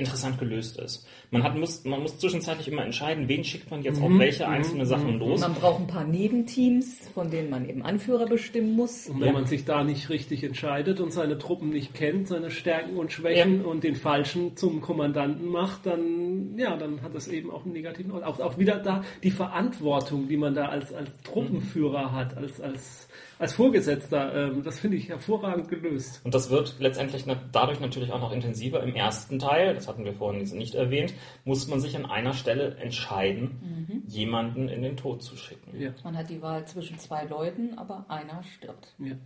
interessant 0.00 0.38
gelöst 0.38 0.78
ist. 0.78 1.06
Man 1.30 1.44
hat 1.44 1.56
muss, 1.56 1.84
man 1.84 2.00
muss 2.02 2.18
zwischenzeitlich 2.18 2.66
immer 2.68 2.84
entscheiden, 2.84 3.28
wen 3.28 3.44
schickt 3.44 3.70
man 3.70 3.82
jetzt 3.82 4.02
auf 4.02 4.10
welche 4.18 4.48
einzelne 4.48 4.84
Sachen 4.86 5.18
los. 5.20 5.40
Man 5.40 5.54
braucht 5.54 5.80
ein 5.80 5.86
paar 5.86 6.04
Nebenteams, 6.04 7.08
von 7.14 7.30
denen 7.30 7.50
man 7.50 7.68
eben 7.68 7.82
Anführer 7.82 8.26
bestimmen 8.26 8.74
muss. 8.74 9.08
Und 9.08 9.20
wenn 9.20 9.28
Ja. 9.28 9.32
man 9.34 9.46
sich 9.46 9.64
da 9.64 9.84
nicht 9.84 10.08
richtig 10.10 10.42
entscheidet 10.42 10.98
und 11.00 11.12
seine 11.12 11.38
Truppen 11.38 11.68
nicht 11.70 11.94
kennt, 11.94 12.26
seine 12.28 12.50
Stärken 12.50 12.96
und 12.96 13.12
Schwächen 13.12 13.64
und 13.64 13.84
den 13.84 13.94
Falschen 13.94 14.56
zum 14.56 14.80
Kommandanten 14.80 15.46
macht, 15.48 15.86
dann, 15.86 16.56
ja, 16.58 16.76
dann 16.76 17.02
hat 17.02 17.14
das 17.14 17.28
eben 17.28 17.50
auch 17.50 17.64
einen 17.64 17.74
negativen, 17.74 18.10
auch, 18.22 18.40
auch 18.40 18.58
wieder 18.58 18.78
da 18.78 19.04
die 19.22 19.30
Verantwortung, 19.30 20.26
die 20.28 20.36
man 20.36 20.54
da 20.54 20.66
als, 20.66 20.92
als 20.92 21.10
Truppenführer 21.22 22.12
hat, 22.12 22.36
als, 22.36 22.60
als, 22.60 23.08
als 23.40 23.54
Vorgesetzter, 23.54 24.34
ähm, 24.52 24.62
das 24.62 24.78
finde 24.78 24.96
ich 24.98 25.08
hervorragend 25.08 25.68
gelöst. 25.68 26.20
Und 26.24 26.34
das 26.34 26.50
wird 26.50 26.76
letztendlich 26.78 27.26
na- 27.26 27.40
dadurch 27.50 27.80
natürlich 27.80 28.12
auch 28.12 28.20
noch 28.20 28.30
intensiver. 28.32 28.82
Im 28.82 28.94
ersten 28.94 29.38
Teil, 29.40 29.74
das 29.74 29.88
hatten 29.88 30.04
wir 30.04 30.12
vorhin 30.12 30.42
nicht 30.56 30.74
erwähnt, 30.76 31.14
muss 31.44 31.66
man 31.66 31.80
sich 31.80 31.96
an 31.96 32.06
einer 32.06 32.34
Stelle 32.34 32.76
entscheiden, 32.76 34.04
jemanden 34.06 34.68
in 34.68 34.82
den 34.82 34.96
Tod 34.96 35.22
zu 35.22 35.36
schicken. 35.36 35.80
Ja, 35.80 35.90
Man 36.04 36.16
hat 36.16 36.30
die 36.30 36.40
Wahl 36.42 36.64
zwischen 36.66 36.98
zwei 36.98 37.24
Leuten, 37.24 37.76
aber 37.78 38.04
einer 38.08 38.42
stirbt. 38.44 38.94
ja. 38.98 39.16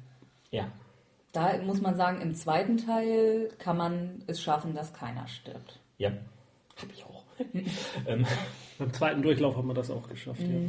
Ja. 0.51 0.69
Da 1.33 1.59
muss 1.63 1.81
man 1.81 1.97
sagen, 1.97 2.21
im 2.21 2.33
zweiten 2.37 2.77
Teil 2.77 3.49
kann 3.59 3.77
man 3.77 4.23
es 4.29 4.41
schaffen, 4.41 4.73
dass 4.73 4.93
keiner 4.95 5.27
stirbt. 5.27 5.81
Ja. 5.99 6.11
Hab 6.81 6.89
ich 6.93 7.05
auch. 7.05 7.25
ähm, 8.07 8.25
Beim 8.79 8.93
zweiten 8.93 9.23
Durchlauf 9.23 9.57
haben 9.57 9.67
wir 9.67 9.75
das 9.75 9.91
auch 9.91 10.09
geschafft, 10.09 10.43
ja. 10.43 10.61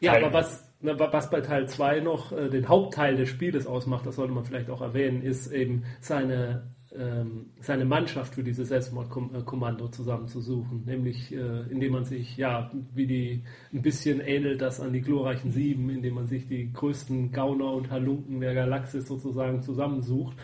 Ja, 0.00 0.12
Teil- 0.12 0.24
aber 0.24 0.32
was, 0.34 0.71
na, 0.82 0.98
wa- 0.98 1.12
was 1.12 1.30
bei 1.30 1.40
Teil 1.40 1.68
2 1.68 2.00
noch 2.00 2.32
äh, 2.32 2.48
den 2.50 2.68
Hauptteil 2.68 3.16
des 3.16 3.28
Spieles 3.28 3.66
ausmacht, 3.66 4.04
das 4.06 4.16
sollte 4.16 4.32
man 4.34 4.44
vielleicht 4.44 4.68
auch 4.70 4.80
erwähnen, 4.82 5.22
ist 5.22 5.50
eben 5.52 5.84
seine, 6.00 6.70
ähm, 6.96 7.46
seine 7.60 7.84
Mannschaft 7.84 8.34
für 8.34 8.42
dieses 8.42 8.68
Selbstmordkommando 8.68 9.88
zusammenzusuchen. 9.88 10.84
Nämlich, 10.84 11.32
äh, 11.32 11.62
indem 11.70 11.92
man 11.92 12.04
sich, 12.04 12.36
ja, 12.36 12.70
wie 12.94 13.06
die, 13.06 13.44
ein 13.72 13.80
bisschen 13.82 14.20
ähnelt 14.20 14.60
das 14.60 14.80
an 14.80 14.92
die 14.92 15.00
glorreichen 15.00 15.52
Sieben, 15.52 15.88
indem 15.90 16.14
man 16.14 16.26
sich 16.26 16.46
die 16.48 16.72
größten 16.72 17.32
Gauner 17.32 17.72
und 17.72 17.90
Halunken 17.90 18.40
der 18.40 18.54
Galaxis 18.54 19.06
sozusagen 19.08 19.62
zusammensucht, 19.62 20.36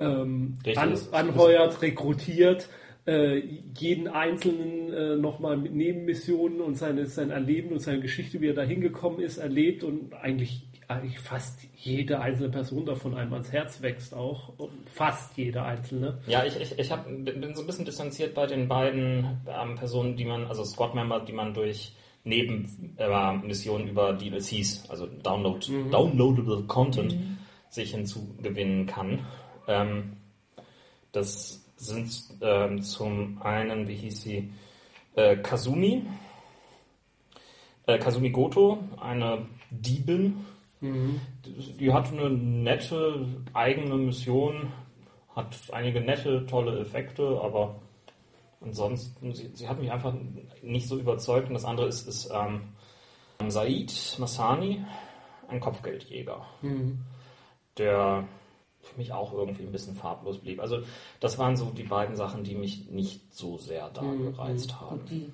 ähm, 0.00 0.54
an, 0.76 0.94
anheuert, 1.12 1.82
rekrutiert, 1.82 2.68
äh, 3.06 3.42
jeden 3.76 4.08
Einzelnen 4.08 4.92
äh, 4.92 5.16
nochmal 5.16 5.56
mit 5.56 5.74
Nebenmissionen 5.74 6.60
und 6.60 6.76
seine, 6.76 7.06
sein 7.06 7.30
Erleben 7.30 7.72
und 7.72 7.80
seine 7.80 8.00
Geschichte, 8.00 8.40
wie 8.40 8.48
er 8.48 8.54
da 8.54 8.62
hingekommen 8.62 9.20
ist, 9.20 9.38
erlebt 9.38 9.82
und 9.82 10.14
eigentlich, 10.14 10.68
eigentlich 10.86 11.18
fast 11.18 11.66
jede 11.74 12.20
einzelne 12.20 12.50
Person 12.50 12.86
davon 12.86 13.14
einem 13.14 13.32
ans 13.32 13.50
Herz 13.50 13.82
wächst 13.82 14.14
auch. 14.14 14.56
Und 14.58 14.88
fast 14.88 15.36
jede 15.36 15.62
einzelne. 15.64 16.18
Ja, 16.26 16.44
ich, 16.44 16.60
ich, 16.60 16.78
ich 16.78 16.92
hab, 16.92 17.06
bin 17.06 17.54
so 17.54 17.62
ein 17.62 17.66
bisschen 17.66 17.84
distanziert 17.84 18.34
bei 18.34 18.46
den 18.46 18.68
beiden 18.68 19.40
ähm, 19.48 19.74
Personen, 19.74 20.16
die 20.16 20.24
man, 20.24 20.46
also 20.46 20.64
Squad-Member, 20.64 21.20
die 21.20 21.32
man 21.32 21.54
durch 21.54 21.94
Nebenmissionen 22.24 23.88
über 23.88 24.12
DLCs, 24.12 24.88
also 24.88 25.06
Download, 25.06 25.58
Downloadable 25.90 26.62
Content, 26.68 27.16
sich 27.68 27.90
hinzugewinnen 27.90 28.86
kann. 28.86 29.26
Ähm, 29.66 30.12
das 31.10 31.61
sind 31.84 32.10
ähm, 32.40 32.82
zum 32.82 33.40
einen, 33.42 33.88
wie 33.88 33.96
hieß 33.96 34.22
sie, 34.22 34.52
äh, 35.14 35.36
Kazumi, 35.36 36.04
äh, 37.86 37.98
Kazumi 37.98 38.30
Goto, 38.30 38.78
eine 39.00 39.46
Diebin, 39.70 40.44
die, 40.82 41.76
die 41.78 41.92
hat 41.92 42.10
eine 42.12 42.28
nette 42.28 43.26
eigene 43.52 43.96
Mission, 43.96 44.72
hat 45.34 45.56
einige 45.70 46.00
nette, 46.00 46.44
tolle 46.46 46.80
Effekte, 46.80 47.40
aber 47.40 47.76
ansonsten, 48.60 49.32
sie, 49.34 49.50
sie 49.54 49.68
hat 49.68 49.78
mich 49.80 49.92
einfach 49.92 50.14
nicht 50.62 50.88
so 50.88 50.98
überzeugt. 50.98 51.48
Und 51.48 51.54
das 51.54 51.64
andere 51.64 51.86
ist, 51.86 52.08
ist 52.08 52.30
ähm, 52.32 52.62
Said 53.48 54.16
Masani, 54.18 54.84
ein 55.48 55.60
Kopfgeldjäger, 55.60 56.46
der 57.78 58.24
für 58.92 58.98
mich 58.98 59.12
auch 59.12 59.32
irgendwie 59.32 59.62
ein 59.62 59.72
bisschen 59.72 59.94
farblos 59.94 60.38
blieb. 60.38 60.60
Also 60.60 60.82
das 61.20 61.38
waren 61.38 61.56
so 61.56 61.66
die 61.66 61.82
beiden 61.82 62.16
Sachen, 62.16 62.44
die 62.44 62.54
mich 62.54 62.90
nicht 62.90 63.34
so 63.34 63.58
sehr 63.58 63.90
da 63.90 64.02
gereizt 64.02 64.80
haben. 64.80 65.00
Und 65.00 65.10
die 65.10 65.32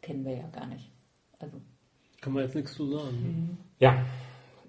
kennen 0.00 0.24
wir 0.24 0.36
ja 0.36 0.48
gar 0.48 0.66
nicht. 0.66 0.90
Also, 1.38 1.60
Kann 2.20 2.32
man 2.32 2.44
jetzt 2.44 2.54
nichts 2.54 2.74
zu 2.74 2.90
sagen. 2.90 3.58
Ja, 3.78 4.04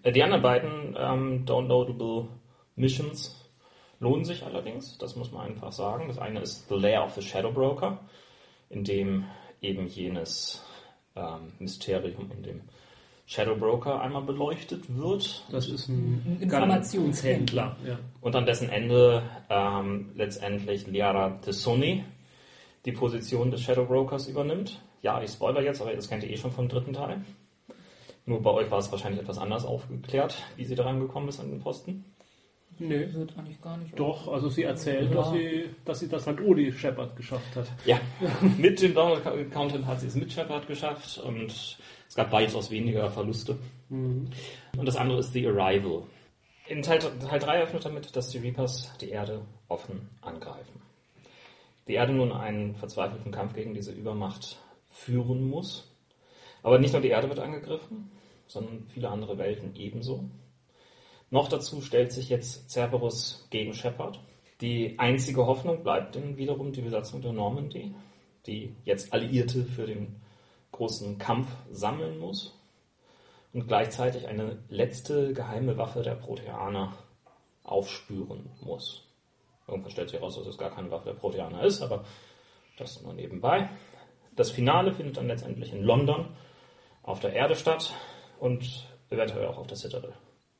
äh, 0.04 0.12
die 0.12 0.24
anderen 0.24 0.44
beiden 0.44 0.96
ähm, 0.98 1.46
Downloadable 1.46 2.28
Missions 2.76 3.36
lohnen 4.00 4.26
sich 4.26 4.44
allerdings, 4.44 4.98
das 4.98 5.16
muss 5.16 5.32
man 5.32 5.48
einfach 5.48 5.72
sagen. 5.72 6.08
Das 6.08 6.20
eine 6.20 6.42
ist 6.42 6.68
The 6.70 6.76
Lair 6.76 7.04
of 7.04 7.14
the 7.14 7.22
Shadow 7.22 7.52
Broker, 7.52 8.00
in 8.70 8.84
dem 8.84 9.26
eben 9.62 9.88
jenes 9.88 10.64
ähm, 11.16 11.54
Mysterium 11.60 12.32
in 12.32 12.44
dem 12.44 12.62
Shadow 13.30 13.56
Broker 13.58 14.00
einmal 14.02 14.22
beleuchtet 14.22 14.84
wird 14.98 15.44
Das 15.52 15.68
ist 15.68 15.90
ein, 15.90 16.22
Ein 16.26 16.42
Informationshändler. 16.44 17.76
Ja. 17.86 18.00
und 18.22 18.36
an 18.36 18.46
dessen 18.46 18.70
Ende 18.70 19.22
ähm, 19.50 20.12
letztendlich 20.16 20.88
Liara 20.88 21.32
Tessoni 21.44 22.06
die 22.86 22.94
Position 22.94 23.52
des 23.52 23.62
Shadow 23.62 23.84
Brokers 23.86 24.28
übernimmt. 24.28 24.82
Ja, 25.02 25.22
ich 25.22 25.32
spoiler 25.32 25.62
jetzt, 25.62 25.82
aber 25.82 25.94
das 25.94 26.08
kennt 26.08 26.24
ihr 26.24 26.30
eh 26.30 26.38
schon 26.38 26.52
vom 26.54 26.70
dritten 26.70 26.94
Teil. 26.94 27.22
Nur 28.26 28.42
bei 28.42 28.52
euch 28.52 28.72
war 28.72 28.80
es 28.80 28.92
wahrscheinlich 28.92 29.22
etwas 29.22 29.38
anders 29.38 29.66
aufgeklärt, 29.66 30.42
wie 30.56 30.64
sie 30.66 30.76
daran 30.76 31.00
gekommen 31.00 31.28
ist 31.28 31.40
an 31.42 31.50
den 31.50 31.60
Posten. 31.60 32.06
Nee. 32.80 33.12
wird 33.12 33.34
eigentlich 33.38 33.60
gar 33.62 33.76
nicht. 33.78 33.98
Doch, 34.00 34.28
also 34.32 34.50
sie 34.50 34.64
erzählt, 34.64 35.10
Ja. 35.10 35.16
dass, 35.18 35.32
sie, 35.32 35.66
dass 35.84 36.00
sie 36.00 36.08
das 36.08 36.28
an 36.28 36.40
Odi 36.40 36.72
Shepard 36.72 37.16
geschafft 37.16 37.56
hat. 37.56 37.68
Ja, 37.86 38.00
mit 38.58 38.82
dem 38.82 38.94
Download-Content 38.94 39.86
hat 39.86 40.00
sie 40.00 40.08
es 40.08 40.16
mit 40.16 40.32
Shepard 40.32 40.68
geschafft 40.68 41.18
und 41.18 41.78
es 42.08 42.16
gab 42.16 42.32
weitaus 42.32 42.72
weniger 42.72 43.10
Verluste. 43.12 43.58
Und 43.90 44.86
das 44.86 44.96
andere 44.96 45.20
ist 45.20 45.34
The 45.34 45.48
Arrival. 45.48 46.04
In 46.68 46.82
Teil, 46.82 47.00
Teil 47.00 47.40
3 47.40 47.56
eröffnet 47.58 47.86
damit, 47.86 48.16
dass 48.16 48.30
die 48.30 48.40
Reapers 48.40 48.92
die 49.00 49.10
Erde 49.10 49.42
offen 49.68 50.10
angreifen. 50.22 50.82
Die 51.88 51.94
Erde 51.94 52.14
nun 52.14 52.34
einen 52.34 52.76
verzweifelten 52.76 53.32
Kampf 53.32 53.54
gegen 53.54 53.74
diese 53.74 53.94
Übermacht 53.94 54.58
führen 54.90 55.50
muss. 55.50 55.90
Aber 56.64 56.80
nicht 56.80 56.92
nur 56.92 57.02
die 57.02 57.10
Erde 57.10 57.30
wird 57.30 57.40
angegriffen, 57.40 58.12
sondern 58.48 58.86
viele 58.88 59.10
andere 59.10 59.38
Welten 59.38 59.76
ebenso. 59.76 60.26
Noch 61.30 61.48
dazu 61.48 61.82
stellt 61.82 62.12
sich 62.12 62.30
jetzt 62.30 62.70
Cerberus 62.70 63.48
gegen 63.50 63.74
Shepard. 63.74 64.20
Die 64.60 64.98
einzige 64.98 65.46
Hoffnung 65.46 65.84
bleibt 65.84 66.16
dann 66.16 66.38
wiederum 66.38 66.72
die 66.72 66.82
Besatzung 66.82 67.22
der 67.22 67.32
Normandy, 67.34 67.94
die 68.46 68.76
jetzt 68.84 69.14
Alliierte 69.14 69.64
für 69.64 69.86
den 69.86 70.16
großen 70.72 71.18
Kampf 71.18 71.48
sammeln 71.72 72.20
muss 72.20 72.58
und 73.54 73.68
gleichzeitig 73.68 74.28
eine 74.28 74.58
letzte 74.70 75.34
geheime 75.34 75.78
Waffe 75.78 76.02
der 76.02 76.16
Proteaner 76.16 76.94
aufspüren 77.64 78.50
muss. 78.62 79.04
Irgendwann 79.68 79.92
stellt 79.92 80.10
sich 80.10 80.20
heraus, 80.20 80.36
dass 80.36 80.48
es 80.48 80.58
gar 80.58 80.70
keine 80.70 80.92
Waffe 80.92 81.10
der 81.10 81.16
Proteaner 81.16 81.64
ist, 81.64 81.82
aber 81.82 82.06
das 82.78 83.02
nur 83.02 83.14
nebenbei. 83.14 83.70
Das 84.36 84.52
Finale 84.52 84.94
findet 84.94 85.18
dann 85.18 85.28
letztendlich 85.28 85.74
in 85.74 85.84
London 85.84 86.28
auf 87.04 87.20
der 87.20 87.34
Erde 87.34 87.56
statt 87.56 87.94
und 88.40 88.88
eventuell 89.10 89.48
auch 89.48 89.58
auf 89.58 89.68
der 89.68 89.78
Citadel. 89.78 90.14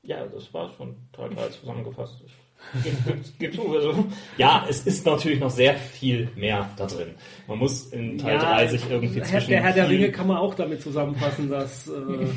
Ja, 0.04 0.26
das 0.26 0.54
war 0.54 0.70
schon 0.70 1.10
Teil 1.12 1.30
3 1.30 1.50
zusammengefasst. 1.50 2.22
Ich 2.26 2.34
zu, 3.56 3.76
also, 3.76 4.06
ja, 4.38 4.66
es 4.70 4.86
ist 4.86 5.06
natürlich 5.06 5.40
noch 5.40 5.50
sehr 5.50 5.76
viel 5.76 6.30
mehr 6.36 6.70
da 6.76 6.86
drin. 6.86 7.10
Man 7.48 7.60
muss 7.60 7.88
in 7.88 8.18
Teil 8.18 8.36
ja, 8.36 8.56
3 8.56 8.68
sich 8.68 8.90
irgendwie 8.90 9.22
zwischen... 9.22 9.50
Der 9.50 9.64
Herr 9.64 9.74
der 9.74 9.90
Ringe 9.90 10.12
kann 10.12 10.28
man 10.28 10.38
auch 10.38 10.54
damit 10.54 10.82
zusammenfassen, 10.82 11.50
dass... 11.50 11.88
Äh, 11.88 12.28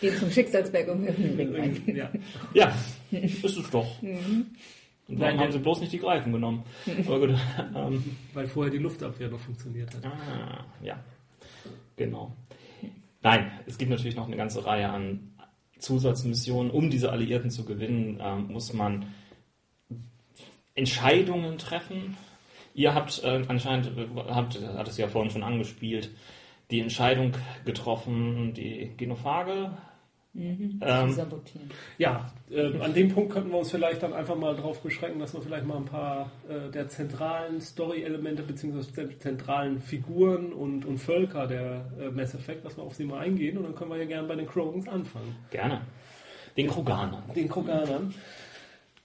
Geht 0.00 0.18
zum 0.18 0.30
Schicksalsberg 0.30 0.88
um 0.88 1.04
den 1.04 1.54
Ring. 1.54 1.96
Ja. 1.96 2.10
ja, 2.54 2.74
ist 3.10 3.44
es 3.44 3.70
doch. 3.70 4.00
Mhm. 4.00 4.46
Und 5.06 5.20
warum 5.20 5.40
haben 5.40 5.52
sie 5.52 5.58
bloß 5.58 5.80
nicht 5.80 5.92
die 5.92 5.98
Greifen 5.98 6.32
genommen? 6.32 6.64
Aber 7.06 7.20
gut, 7.20 7.30
ähm, 7.76 8.16
Weil 8.32 8.46
vorher 8.46 8.72
die 8.72 8.78
Luftabwehr 8.78 9.28
noch 9.28 9.40
funktioniert 9.40 9.94
hat. 9.94 10.06
Ah, 10.06 10.64
ja, 10.82 10.98
genau. 11.96 12.34
Nein, 13.22 13.50
es 13.66 13.78
gibt 13.78 13.90
natürlich 13.90 14.16
noch 14.16 14.26
eine 14.26 14.36
ganze 14.36 14.64
Reihe 14.64 14.88
an 14.88 15.33
Zusatzmissionen. 15.84 16.70
Um 16.70 16.90
diese 16.90 17.12
Alliierten 17.12 17.50
zu 17.50 17.64
gewinnen, 17.64 18.18
ähm, 18.20 18.48
muss 18.48 18.72
man 18.72 19.06
Entscheidungen 20.74 21.58
treffen. 21.58 22.16
Ihr 22.74 22.94
habt 22.94 23.22
äh, 23.22 23.44
anscheinend, 23.46 23.92
habt, 24.28 24.60
hat 24.60 24.88
es 24.88 24.96
ja 24.96 25.06
vorhin 25.08 25.30
schon 25.30 25.44
angespielt, 25.44 26.10
die 26.70 26.80
Entscheidung 26.80 27.36
getroffen, 27.64 28.54
die 28.54 28.92
Genophage 28.96 29.70
Mhm, 30.36 30.80
ähm, 30.82 31.16
ja, 31.96 32.32
äh, 32.50 32.80
an 32.80 32.92
dem 32.92 33.08
Punkt 33.08 33.32
könnten 33.32 33.50
wir 33.50 33.58
uns 33.58 33.70
vielleicht 33.70 34.02
dann 34.02 34.12
einfach 34.12 34.34
mal 34.34 34.56
darauf 34.56 34.82
beschränken, 34.82 35.20
dass 35.20 35.32
wir 35.32 35.40
vielleicht 35.40 35.64
mal 35.64 35.76
ein 35.76 35.84
paar 35.84 36.32
äh, 36.48 36.72
der 36.72 36.88
zentralen 36.88 37.60
Story-Elemente 37.60 38.42
bzw. 38.42 39.16
zentralen 39.18 39.80
Figuren 39.80 40.52
und, 40.52 40.86
und 40.86 40.98
Völker 40.98 41.46
der 41.46 41.84
äh, 42.00 42.10
Mass 42.10 42.34
Effect, 42.34 42.64
dass 42.64 42.76
wir 42.76 42.82
auf 42.82 42.96
sie 42.96 43.04
mal 43.04 43.20
eingehen 43.20 43.56
und 43.56 43.62
dann 43.62 43.76
können 43.76 43.92
wir 43.92 43.98
ja 43.98 44.06
gerne 44.06 44.26
bei 44.26 44.34
den 44.34 44.48
Krogans 44.48 44.88
anfangen. 44.88 45.36
Gerne. 45.52 45.82
Den 46.56 46.66
Kroganern. 46.66 47.22
Den 47.36 47.48
Kroganern. 47.48 48.12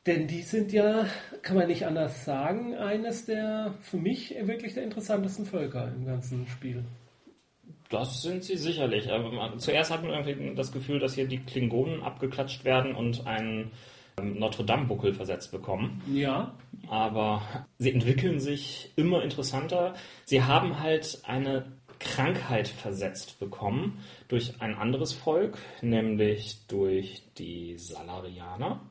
Denn 0.07 0.25
die 0.25 0.41
sind 0.41 0.71
ja, 0.71 1.05
kann 1.43 1.57
man 1.57 1.67
nicht 1.67 1.85
anders 1.85 2.25
sagen, 2.25 2.73
eines 2.75 3.25
der 3.25 3.75
für 3.81 3.97
mich 3.97 4.33
wirklich 4.41 4.73
der 4.73 4.83
interessantesten 4.83 5.45
Völker 5.45 5.91
im 5.95 6.05
ganzen 6.05 6.47
Spiel. 6.47 6.83
Das 7.89 8.21
sind 8.21 8.43
sie 8.43 8.55
sicherlich. 8.55 9.09
Zuerst 9.57 9.91
hat 9.91 10.03
man 10.03 10.11
irgendwie 10.11 10.55
das 10.55 10.71
Gefühl, 10.71 10.99
dass 10.99 11.15
hier 11.15 11.27
die 11.27 11.39
Klingonen 11.39 12.03
abgeklatscht 12.03 12.63
werden 12.63 12.93
und 12.93 13.25
einen 13.25 13.71
ähm, 14.19 14.37
Notre-Dame-Buckel 14.37 15.13
versetzt 15.13 15.51
bekommen. 15.51 16.01
Ja. 16.13 16.53
Aber 16.87 17.41
sie 17.79 17.91
entwickeln 17.91 18.39
sich 18.39 18.91
immer 18.95 19.23
interessanter. 19.23 19.95
Sie 20.25 20.43
haben 20.43 20.79
halt 20.79 21.19
eine 21.25 21.65
Krankheit 21.99 22.67
versetzt 22.67 23.39
bekommen 23.39 23.99
durch 24.27 24.61
ein 24.61 24.75
anderes 24.75 25.13
Volk, 25.13 25.57
nämlich 25.81 26.65
durch 26.67 27.23
die 27.37 27.77
Salarianer. 27.77 28.81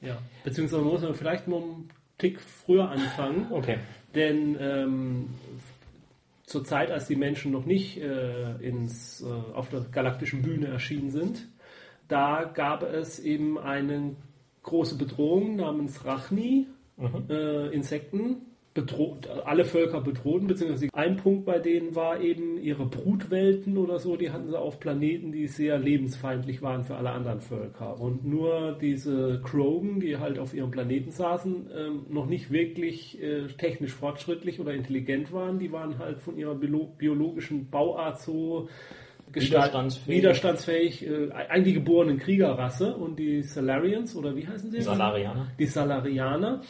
Ja, 0.00 0.18
beziehungsweise 0.44 0.82
muss 0.82 1.02
man 1.02 1.14
vielleicht 1.14 1.48
nur 1.48 1.62
einen 1.62 1.88
Tick 2.18 2.40
früher 2.40 2.88
anfangen. 2.88 3.46
Okay. 3.50 3.78
Denn 4.14 4.56
ähm, 4.60 5.30
zur 6.44 6.64
Zeit, 6.64 6.90
als 6.90 7.06
die 7.06 7.16
Menschen 7.16 7.52
noch 7.52 7.64
nicht 7.64 7.98
äh, 7.98 8.56
ins, 8.56 9.22
äh, 9.22 9.26
auf 9.54 9.68
der 9.68 9.80
galaktischen 9.80 10.42
Bühne 10.42 10.66
erschienen 10.68 11.10
sind, 11.10 11.48
da 12.08 12.44
gab 12.44 12.82
es 12.82 13.20
eben 13.20 13.58
eine 13.58 14.16
große 14.62 14.96
Bedrohung 14.96 15.56
namens 15.56 16.04
Rachni, 16.04 16.66
mhm. 16.96 17.24
äh, 17.28 17.68
Insekten, 17.68 18.51
bedroht, 18.74 19.28
alle 19.44 19.64
Völker 19.64 20.00
bedrohten, 20.00 20.46
beziehungsweise 20.46 20.88
ein 20.94 21.16
Punkt 21.16 21.44
bei 21.44 21.58
denen 21.58 21.94
war 21.94 22.20
eben 22.20 22.56
ihre 22.56 22.86
Brutwelten 22.86 23.76
oder 23.76 23.98
so, 23.98 24.16
die 24.16 24.30
hatten 24.30 24.48
sie 24.48 24.58
auf 24.58 24.80
Planeten, 24.80 25.30
die 25.30 25.46
sehr 25.46 25.78
lebensfeindlich 25.78 26.62
waren 26.62 26.84
für 26.84 26.96
alle 26.96 27.10
anderen 27.10 27.40
Völker. 27.40 28.00
Und 28.00 28.24
nur 28.24 28.78
diese 28.80 29.40
Krogan, 29.44 30.00
die 30.00 30.16
halt 30.16 30.38
auf 30.38 30.54
ihrem 30.54 30.70
Planeten 30.70 31.10
saßen, 31.10 31.70
ähm, 31.76 32.06
noch 32.08 32.26
nicht 32.26 32.50
wirklich 32.50 33.22
äh, 33.22 33.46
technisch 33.58 33.92
fortschrittlich 33.92 34.58
oder 34.58 34.72
intelligent 34.72 35.32
waren, 35.32 35.58
die 35.58 35.70
waren 35.70 35.98
halt 35.98 36.20
von 36.20 36.38
ihrer 36.38 36.54
biologischen 36.54 37.68
Bauart 37.68 38.20
so 38.20 38.68
widerstandsfähig, 39.34 40.18
widerstandsfähig 40.18 41.06
äh, 41.06 41.30
eigentlich 41.32 41.74
geborenen 41.74 42.18
Kriegerrasse 42.18 42.94
und 42.94 43.18
die 43.18 43.42
Salarians 43.42 44.16
oder 44.16 44.34
wie 44.34 44.46
heißen 44.46 44.70
sie? 44.70 44.80
Salarianer. 44.80 45.48
Die 45.58 45.66
Salarianer 45.66 46.62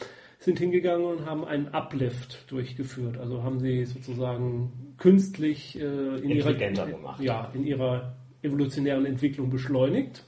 sind 0.43 0.59
hingegangen 0.59 1.05
und 1.05 1.25
haben 1.25 1.45
einen 1.45 1.69
Uplift 1.69 2.51
durchgeführt. 2.51 3.17
Also 3.17 3.43
haben 3.43 3.59
sie 3.59 3.85
sozusagen 3.85 4.93
künstlich 4.97 5.79
äh, 5.79 6.17
in, 6.17 6.29
ihrer, 6.29 6.53
gemacht. 6.53 7.21
Ja, 7.21 7.49
in 7.53 7.65
ihrer 7.65 8.17
evolutionären 8.41 9.05
Entwicklung 9.05 9.49
beschleunigt. 9.49 10.25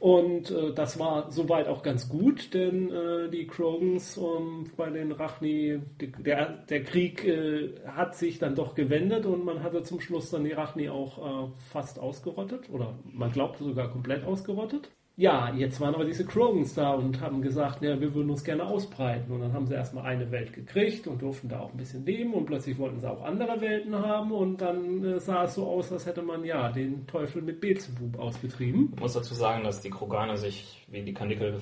Und 0.00 0.50
äh, 0.50 0.74
das 0.74 0.98
war 0.98 1.30
soweit 1.30 1.68
auch 1.68 1.84
ganz 1.84 2.08
gut, 2.08 2.54
denn 2.54 2.90
äh, 2.90 3.30
die 3.30 3.46
Krogans 3.46 4.16
ähm, 4.16 4.66
bei 4.76 4.90
den 4.90 5.12
Rachni, 5.12 5.78
die, 6.00 6.10
der, 6.10 6.64
der 6.68 6.82
Krieg 6.82 7.24
äh, 7.24 7.70
hat 7.86 8.16
sich 8.16 8.40
dann 8.40 8.56
doch 8.56 8.74
gewendet 8.74 9.26
und 9.26 9.44
man 9.44 9.62
hatte 9.62 9.84
zum 9.84 10.00
Schluss 10.00 10.30
dann 10.30 10.42
die 10.42 10.50
Rachni 10.50 10.88
auch 10.88 11.18
äh, 11.46 11.50
fast 11.70 12.00
ausgerottet 12.00 12.68
oder 12.68 12.98
man 13.04 13.30
glaubte 13.30 13.62
sogar 13.62 13.92
komplett 13.92 14.24
ausgerottet 14.24 14.90
ja, 15.22 15.54
jetzt 15.54 15.80
waren 15.80 15.94
aber 15.94 16.04
diese 16.04 16.26
Krogans 16.26 16.74
da 16.74 16.94
und 16.94 17.20
haben 17.20 17.42
gesagt, 17.42 17.80
ja, 17.80 18.00
wir 18.00 18.12
würden 18.12 18.30
uns 18.30 18.42
gerne 18.42 18.66
ausbreiten. 18.66 19.32
Und 19.32 19.40
dann 19.40 19.52
haben 19.52 19.68
sie 19.68 19.74
erstmal 19.74 20.04
eine 20.04 20.28
Welt 20.32 20.52
gekriegt 20.52 21.06
und 21.06 21.22
durften 21.22 21.48
da 21.48 21.60
auch 21.60 21.70
ein 21.70 21.76
bisschen 21.76 22.04
leben 22.04 22.34
und 22.34 22.46
plötzlich 22.46 22.76
wollten 22.76 22.98
sie 22.98 23.08
auch 23.08 23.22
andere 23.22 23.60
Welten 23.60 23.94
haben 23.94 24.32
und 24.32 24.60
dann 24.60 25.04
äh, 25.04 25.20
sah 25.20 25.44
es 25.44 25.54
so 25.54 25.64
aus, 25.64 25.92
als 25.92 26.06
hätte 26.06 26.22
man 26.22 26.44
ja 26.44 26.72
den 26.72 27.06
Teufel 27.06 27.40
mit 27.40 27.60
Beelzebub 27.60 28.18
ausgetrieben. 28.18 28.90
Ich 28.96 29.00
muss 29.00 29.12
dazu 29.12 29.34
sagen, 29.34 29.62
dass 29.62 29.80
die 29.80 29.90
Kroganer 29.90 30.36
sich 30.36 30.84
wie 30.90 31.02
die 31.02 31.14
Kandikel 31.14 31.60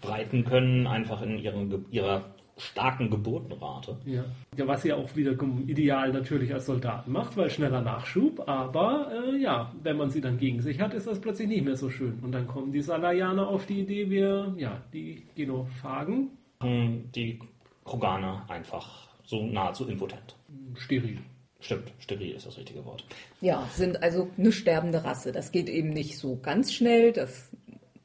breiten 0.00 0.44
können, 0.44 0.86
einfach 0.86 1.20
in 1.22 1.38
ihrem, 1.38 1.86
ihrer 1.90 2.33
starken 2.56 3.10
Geburtenrate. 3.10 3.96
Ja. 4.04 4.24
ja, 4.56 4.66
was 4.66 4.82
sie 4.82 4.92
auch 4.92 5.14
wieder 5.16 5.32
ideal 5.66 6.12
natürlich 6.12 6.52
als 6.52 6.66
Soldaten 6.66 7.10
macht, 7.10 7.36
weil 7.36 7.50
schneller 7.50 7.82
Nachschub, 7.82 8.48
aber 8.48 9.10
äh, 9.12 9.36
ja, 9.36 9.72
wenn 9.82 9.96
man 9.96 10.10
sie 10.10 10.20
dann 10.20 10.38
gegen 10.38 10.62
sich 10.62 10.80
hat, 10.80 10.94
ist 10.94 11.06
das 11.06 11.20
plötzlich 11.20 11.48
nicht 11.48 11.64
mehr 11.64 11.76
so 11.76 11.90
schön. 11.90 12.18
Und 12.22 12.32
dann 12.32 12.46
kommen 12.46 12.72
die 12.72 12.82
Salayaner 12.82 13.48
auf 13.48 13.66
die 13.66 13.80
Idee, 13.80 14.10
wir, 14.10 14.54
ja, 14.56 14.80
die 14.92 15.22
Genophagen. 15.34 16.30
Die 16.62 17.38
Kroganer 17.84 18.46
einfach 18.48 19.08
so 19.24 19.44
nahezu 19.44 19.86
impotent. 19.86 20.34
Steril. 20.76 21.18
Stimmt, 21.60 21.92
steril 21.98 22.32
ist 22.34 22.46
das 22.46 22.58
richtige 22.58 22.84
Wort. 22.84 23.04
Ja, 23.40 23.66
sind 23.72 24.02
also 24.02 24.28
eine 24.36 24.52
sterbende 24.52 25.02
Rasse. 25.02 25.32
Das 25.32 25.50
geht 25.50 25.68
eben 25.68 25.90
nicht 25.90 26.18
so 26.18 26.38
ganz 26.42 26.72
schnell. 26.72 27.12
Das 27.12 27.50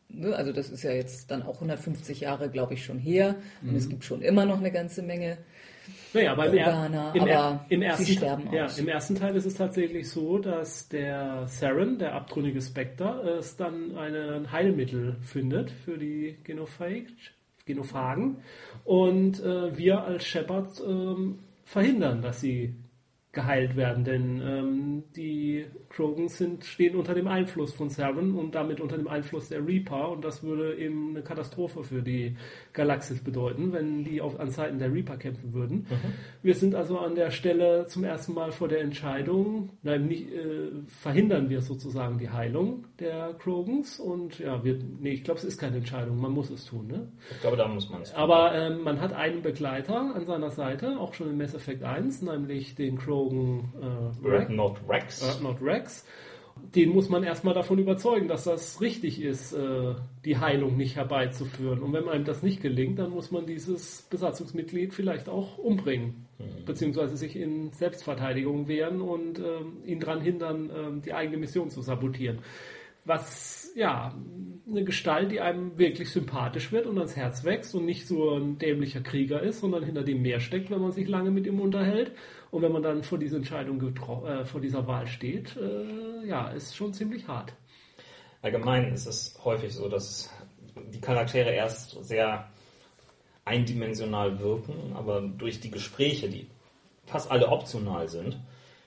ne, 0.09 0.35
also 0.35 0.51
das 0.51 0.69
ist 0.69 0.83
ja 0.83 0.91
jetzt 0.91 1.31
dann 1.31 1.43
auch 1.43 1.55
150 1.55 2.19
Jahre, 2.21 2.49
glaube 2.49 2.73
ich, 2.73 2.83
schon 2.83 2.99
her. 2.99 3.35
Und 3.61 3.75
es 3.75 3.85
mhm. 3.85 3.89
gibt 3.91 4.03
schon 4.05 4.21
immer 4.21 4.45
noch 4.45 4.59
eine 4.59 4.71
ganze 4.71 5.01
Menge 5.01 5.37
naja, 6.13 6.31
aber 6.31 6.45
Organer, 6.47 7.13
im, 7.13 7.27
er, 7.27 7.39
aber 7.39 7.65
im, 7.69 7.81
ersten, 7.81 8.05
sie 8.05 8.13
sterben 8.13 8.51
ja, 8.51 8.67
Im 8.77 8.87
ersten 8.87 9.15
Teil 9.15 9.35
ist 9.35 9.45
es 9.45 9.53
tatsächlich 9.53 10.09
so, 10.09 10.39
dass 10.39 10.89
der 10.89 11.47
Saren, 11.47 11.99
der 11.99 12.15
abtrünnige 12.15 12.61
Spectre, 12.61 13.37
es 13.39 13.57
dann 13.57 13.95
ein 13.95 14.51
Heilmittel 14.51 15.17
findet 15.21 15.69
für 15.69 15.97
die 15.97 16.37
Genophage, 16.43 17.07
Genophagen. 17.65 18.37
Und 18.85 19.39
äh, 19.43 19.77
wir 19.77 20.03
als 20.03 20.25
Shepard 20.25 20.79
äh, 20.79 21.33
verhindern, 21.65 22.23
dass 22.23 22.41
sie 22.41 22.73
geheilt 23.31 23.75
werden, 23.75 24.03
denn 24.03 24.41
ähm, 24.41 25.03
die 25.15 25.65
Krogans 25.99 26.37
sind, 26.37 26.63
stehen 26.63 26.95
unter 26.95 27.13
dem 27.13 27.27
Einfluss 27.27 27.73
von 27.73 27.89
Saren 27.89 28.35
und 28.35 28.55
damit 28.55 28.79
unter 28.79 28.95
dem 28.95 29.09
Einfluss 29.09 29.49
der 29.49 29.67
Reaper 29.67 30.11
und 30.11 30.23
das 30.23 30.43
würde 30.43 30.77
eben 30.77 31.09
eine 31.09 31.23
Katastrophe 31.23 31.83
für 31.83 32.01
die 32.01 32.37
Galaxis 32.71 33.21
bedeuten, 33.21 33.73
wenn 33.73 34.05
die 34.05 34.21
auf, 34.21 34.39
an 34.39 34.49
Seiten 34.49 34.79
der 34.79 34.93
Reaper 34.93 35.17
kämpfen 35.17 35.53
würden. 35.53 35.79
Mhm. 35.89 36.13
Wir 36.41 36.55
sind 36.55 36.73
also 36.73 36.99
an 36.99 37.15
der 37.15 37.31
Stelle 37.31 37.85
zum 37.87 38.05
ersten 38.05 38.33
Mal 38.33 38.53
vor 38.53 38.69
der 38.69 38.79
Entscheidung, 38.79 39.71
nein, 39.83 40.07
nicht, 40.07 40.31
äh, 40.31 40.69
verhindern 40.87 41.49
wir 41.49 41.59
sozusagen 41.59 42.17
die 42.17 42.29
Heilung 42.29 42.85
der 42.99 43.33
Krogans 43.33 43.99
und 43.99 44.39
ja, 44.39 44.63
wir, 44.63 44.79
nee, 45.01 45.11
ich 45.11 45.25
glaube, 45.25 45.39
es 45.39 45.43
ist 45.43 45.59
keine 45.59 45.77
Entscheidung, 45.77 46.21
man 46.21 46.31
muss 46.31 46.49
es 46.49 46.63
tun. 46.63 46.87
Ne? 46.87 47.11
Ich 47.29 47.41
glaube, 47.41 47.57
da 47.57 47.67
muss 47.67 47.89
man 47.89 48.03
es 48.03 48.11
tun. 48.11 48.21
Aber 48.21 48.55
ähm, 48.55 48.83
man 48.83 49.01
hat 49.01 49.11
einen 49.11 49.41
Begleiter 49.41 50.15
an 50.15 50.25
seiner 50.25 50.51
Seite, 50.51 50.97
auch 50.97 51.13
schon 51.13 51.29
in 51.29 51.37
Mass 51.37 51.53
Effect 51.53 51.83
1, 51.83 52.21
nämlich 52.21 52.75
den 52.75 52.97
Krogan 52.97 53.73
äh, 53.81 54.29
Rex. 54.89 55.41
Rex. 55.61 55.88
Rex. 55.89 56.05
den 56.75 56.89
muss 56.89 57.09
man 57.09 57.23
erstmal 57.23 57.53
davon 57.53 57.79
überzeugen, 57.79 58.27
dass 58.27 58.43
das 58.43 58.81
richtig 58.81 59.21
ist, 59.21 59.53
äh, 59.53 59.95
die 60.25 60.37
Heilung 60.37 60.77
nicht 60.77 60.95
herbeizuführen. 60.97 61.81
Und 61.81 61.93
wenn 61.93 62.09
einem 62.09 62.25
das 62.25 62.43
nicht 62.43 62.61
gelingt, 62.61 62.99
dann 62.99 63.11
muss 63.11 63.31
man 63.31 63.45
dieses 63.45 64.03
Besatzungsmitglied 64.03 64.93
vielleicht 64.93 65.29
auch 65.29 65.57
umbringen, 65.57 66.27
mhm. 66.37 66.65
beziehungsweise 66.65 67.17
sich 67.17 67.35
in 67.35 67.71
Selbstverteidigung 67.71 68.67
wehren 68.67 69.01
und 69.01 69.39
ähm, 69.39 69.83
ihn 69.85 69.99
daran 69.99 70.21
hindern, 70.21 70.69
ähm, 70.75 71.01
die 71.01 71.13
eigene 71.13 71.37
Mission 71.37 71.69
zu 71.69 71.81
sabotieren. 71.81 72.39
Was, 73.05 73.71
ja, 73.75 74.13
eine 74.69 74.83
Gestalt, 74.83 75.31
die 75.31 75.39
einem 75.39 75.77
wirklich 75.79 76.11
sympathisch 76.11 76.71
wird 76.71 76.85
und 76.85 76.97
ans 76.97 77.15
Herz 77.15 77.45
wächst 77.45 77.73
und 77.73 77.85
nicht 77.85 78.05
so 78.05 78.35
ein 78.35 78.57
dämlicher 78.57 79.01
Krieger 79.01 79.41
ist, 79.41 79.61
sondern 79.61 79.83
hinter 79.83 80.03
dem 80.03 80.21
mehr 80.21 80.41
steckt, 80.41 80.69
wenn 80.69 80.81
man 80.81 80.91
sich 80.91 81.07
lange 81.07 81.31
mit 81.31 81.47
ihm 81.47 81.59
unterhält. 81.61 82.11
Und 82.51 82.61
wenn 82.61 82.71
man 82.71 82.81
dann 82.81 83.03
vor 83.03 83.17
dieser 83.17 83.37
Entscheidung, 83.37 83.81
äh, 83.81 84.45
vor 84.45 84.61
dieser 84.61 84.87
Wahl 84.87 85.07
steht, 85.07 85.55
äh, 85.57 86.27
ja, 86.27 86.49
ist 86.49 86.75
schon 86.75 86.93
ziemlich 86.93 87.27
hart. 87.27 87.53
Allgemein 88.41 88.93
ist 88.93 89.05
es 89.05 89.37
häufig 89.43 89.73
so, 89.73 89.89
dass 89.89 90.31
die 90.93 91.01
Charaktere 91.01 91.51
erst 91.51 92.03
sehr 92.03 92.49
eindimensional 93.45 94.39
wirken, 94.39 94.93
aber 94.95 95.21
durch 95.21 95.59
die 95.59 95.71
Gespräche, 95.71 96.29
die 96.29 96.47
fast 97.05 97.29
alle 97.31 97.49
optional 97.49 98.07
sind, 98.07 98.39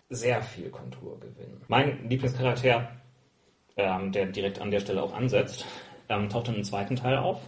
sehr 0.08 0.42
viel 0.42 0.70
Kontur 0.70 1.18
gewinnen. 1.20 1.60
Mein 1.68 2.08
Lieblingscharakter, 2.08 2.88
ähm, 3.76 4.12
der 4.12 4.26
direkt 4.26 4.60
an 4.60 4.70
der 4.70 4.80
Stelle 4.80 5.02
auch 5.02 5.12
ansetzt, 5.14 5.64
ähm, 6.08 6.28
taucht 6.28 6.48
dann 6.48 6.56
im 6.56 6.64
zweiten 6.64 6.96
Teil 6.96 7.18
auf. 7.18 7.40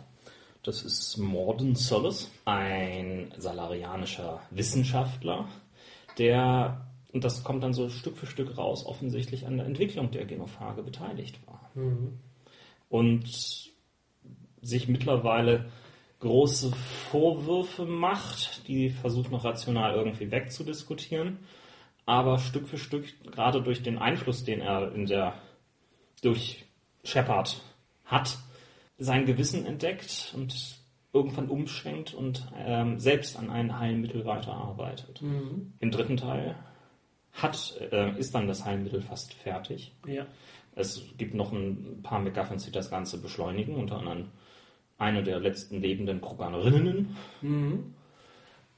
Das 0.63 0.83
ist 0.83 1.19
Morden 1.19 1.75
Solis, 1.75 2.31
ein 2.47 3.33
salarianischer 3.37 4.41
Wissenschaftler, 4.51 5.47
der, 6.19 6.87
und 7.13 7.25
das 7.25 7.45
kommt 7.45 7.63
dann 7.63 7.75
so 7.75 7.89
Stück 7.89 8.17
für 8.17 8.27
Stück 8.27 8.57
raus, 8.57 8.85
offensichtlich 8.87 9.47
an 9.47 9.57
der 9.57 9.67
Entwicklung 9.67 10.11
der 10.11 10.25
Genophage 10.25 10.83
beteiligt 10.83 11.39
war. 11.47 11.71
Mhm. 11.75 12.19
Und 12.89 13.29
sich 14.63 14.89
mittlerweile 14.89 15.71
große 16.21 16.73
Vorwürfe 17.11 17.85
macht, 17.85 18.67
die 18.67 18.91
versucht 18.91 19.31
noch 19.31 19.45
rational 19.45 19.95
irgendwie 19.95 20.31
wegzudiskutieren, 20.31 21.39
aber 22.07 22.39
Stück 22.39 22.69
für 22.69 22.79
Stück, 22.79 23.07
gerade 23.31 23.63
durch 23.63 23.83
den 23.83 23.99
Einfluss, 23.99 24.45
den 24.45 24.61
er 24.61 24.93
in 24.95 25.07
der 25.07 25.35
durch 26.23 26.65
Shepard 27.03 27.61
hat, 28.05 28.39
sein 28.97 29.27
Gewissen 29.27 29.67
entdeckt 29.67 30.33
und 30.35 30.79
irgendwann 31.15 31.49
umschwenkt 31.49 32.13
und 32.13 32.47
ähm, 32.59 32.99
selbst 32.99 33.39
an 33.39 33.49
ein 33.49 33.79
Heilmittel 33.79 34.27
weiterarbeitet. 34.27 35.23
Mhm. 35.23 35.73
Im 35.79 35.91
dritten 35.91 36.17
Teil 36.17 36.57
hat, 37.33 37.81
äh, 37.93 38.19
ist 38.19 38.35
dann 38.35 38.49
das 38.49 38.65
Heilmittel 38.65 39.01
fast 39.01 39.33
fertig. 39.33 39.95
Ja. 40.07 40.27
Es 40.75 41.03
gibt 41.17 41.35
noch 41.35 41.53
ein 41.53 42.01
paar 42.03 42.19
MacGuffins, 42.19 42.65
die 42.65 42.73
das 42.73 42.91
Ganze 42.91 43.23
beschleunigen, 43.23 43.77
unter 43.77 43.99
anderem 43.99 44.31
eine 44.99 45.23
der 45.23 45.39
letzten 45.39 45.81
lebenden 45.81 46.21
Kroganerinnen. 46.21 47.17
Mhm. 47.41 47.95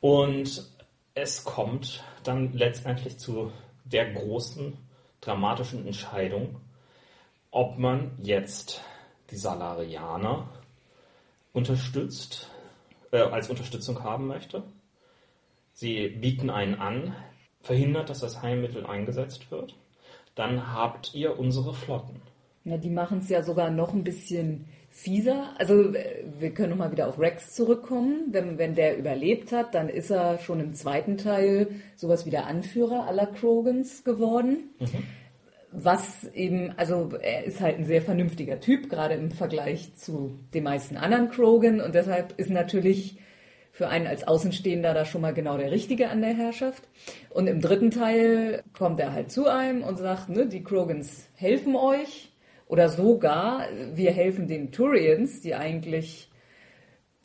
Und 0.01 0.71
es 1.15 1.45
kommt 1.45 2.05
dann 2.23 2.53
letztendlich 2.53 3.19
zu 3.19 3.51
der 3.85 4.13
großen 4.13 4.75
dramatischen 5.23 5.87
Entscheidung, 5.87 6.61
ob 7.51 7.79
man 7.79 8.11
jetzt 8.21 8.83
die 9.31 9.37
Salarianer 9.37 10.49
unterstützt, 11.57 12.51
äh, 13.13 13.19
als 13.19 13.49
Unterstützung 13.49 14.05
haben 14.05 14.27
möchte. 14.27 14.63
Sie 15.73 16.09
bieten 16.09 16.51
einen 16.51 16.75
an, 16.75 17.15
verhindert, 17.61 18.11
dass 18.11 18.21
das 18.21 18.43
Heilmittel 18.43 18.87
eingesetzt 18.87 19.51
wird. 19.51 19.75
Dann 20.35 20.75
habt 20.75 21.15
ihr 21.15 21.39
unsere 21.39 21.73
Flotten. 21.73 22.21
Ja, 22.65 22.77
die 22.77 22.91
machen 22.91 23.19
es 23.19 23.31
ja 23.31 23.43
sogar 23.43 23.71
noch 23.71 23.95
ein 23.95 24.05
bisschen 24.05 24.67
fieser. 24.91 25.55
Also 25.59 25.95
äh, 25.95 26.25
wir 26.39 26.53
können 26.53 26.71
nochmal 26.71 26.93
wieder 26.93 27.09
auf 27.09 27.19
Rex 27.19 27.55
zurückkommen. 27.55 28.27
Wenn, 28.33 28.59
wenn 28.59 28.75
der 28.75 28.99
überlebt 28.99 29.51
hat, 29.51 29.75
dann 29.75 29.89
ist 29.89 30.11
er 30.11 30.39
schon 30.39 30.61
im 30.61 30.75
zweiten 30.75 31.17
Teil 31.17 31.69
sowas 31.97 32.27
wie 32.27 32.31
der 32.31 32.47
Anführer 32.47 33.07
aller 33.07 33.27
Krogans 33.27 34.05
geworden. 34.05 34.75
Mhm 34.79 35.05
was 35.85 36.25
eben, 36.33 36.73
also 36.77 37.11
er 37.21 37.45
ist 37.45 37.61
halt 37.61 37.79
ein 37.79 37.85
sehr 37.85 38.03
vernünftiger 38.03 38.61
Typ, 38.61 38.89
gerade 38.89 39.15
im 39.15 39.31
Vergleich 39.31 39.95
zu 39.95 40.39
den 40.55 40.65
meisten 40.65 40.97
anderen 40.97 41.29
Krogan 41.29 41.81
und 41.81 41.95
deshalb 41.95 42.39
ist 42.39 42.51
natürlich 42.51 43.19
für 43.77 43.89
einen 43.89 44.07
als 44.07 44.27
Außenstehender 44.27 44.95
da 44.95 45.05
schon 45.05 45.21
mal 45.21 45.35
genau 45.35 45.59
der 45.59 45.71
Richtige 45.71 46.09
an 46.09 46.23
der 46.23 46.35
Herrschaft. 46.35 46.83
Und 47.29 47.47
im 47.47 47.61
dritten 47.61 47.91
Teil 47.91 48.63
kommt 48.73 48.99
er 49.01 49.13
halt 49.13 49.31
zu 49.31 49.49
einem 49.49 49.83
und 49.83 49.99
sagt, 49.99 50.31
ne, 50.31 50.47
die 50.47 50.65
Krogans 50.65 51.29
helfen 51.35 51.77
euch 51.77 52.33
oder 52.69 52.89
sogar 52.89 53.67
wir 53.93 54.13
helfen 54.13 54.49
den 54.49 54.73
Turians, 54.73 55.43
die 55.43 55.55
eigentlich, 55.55 56.31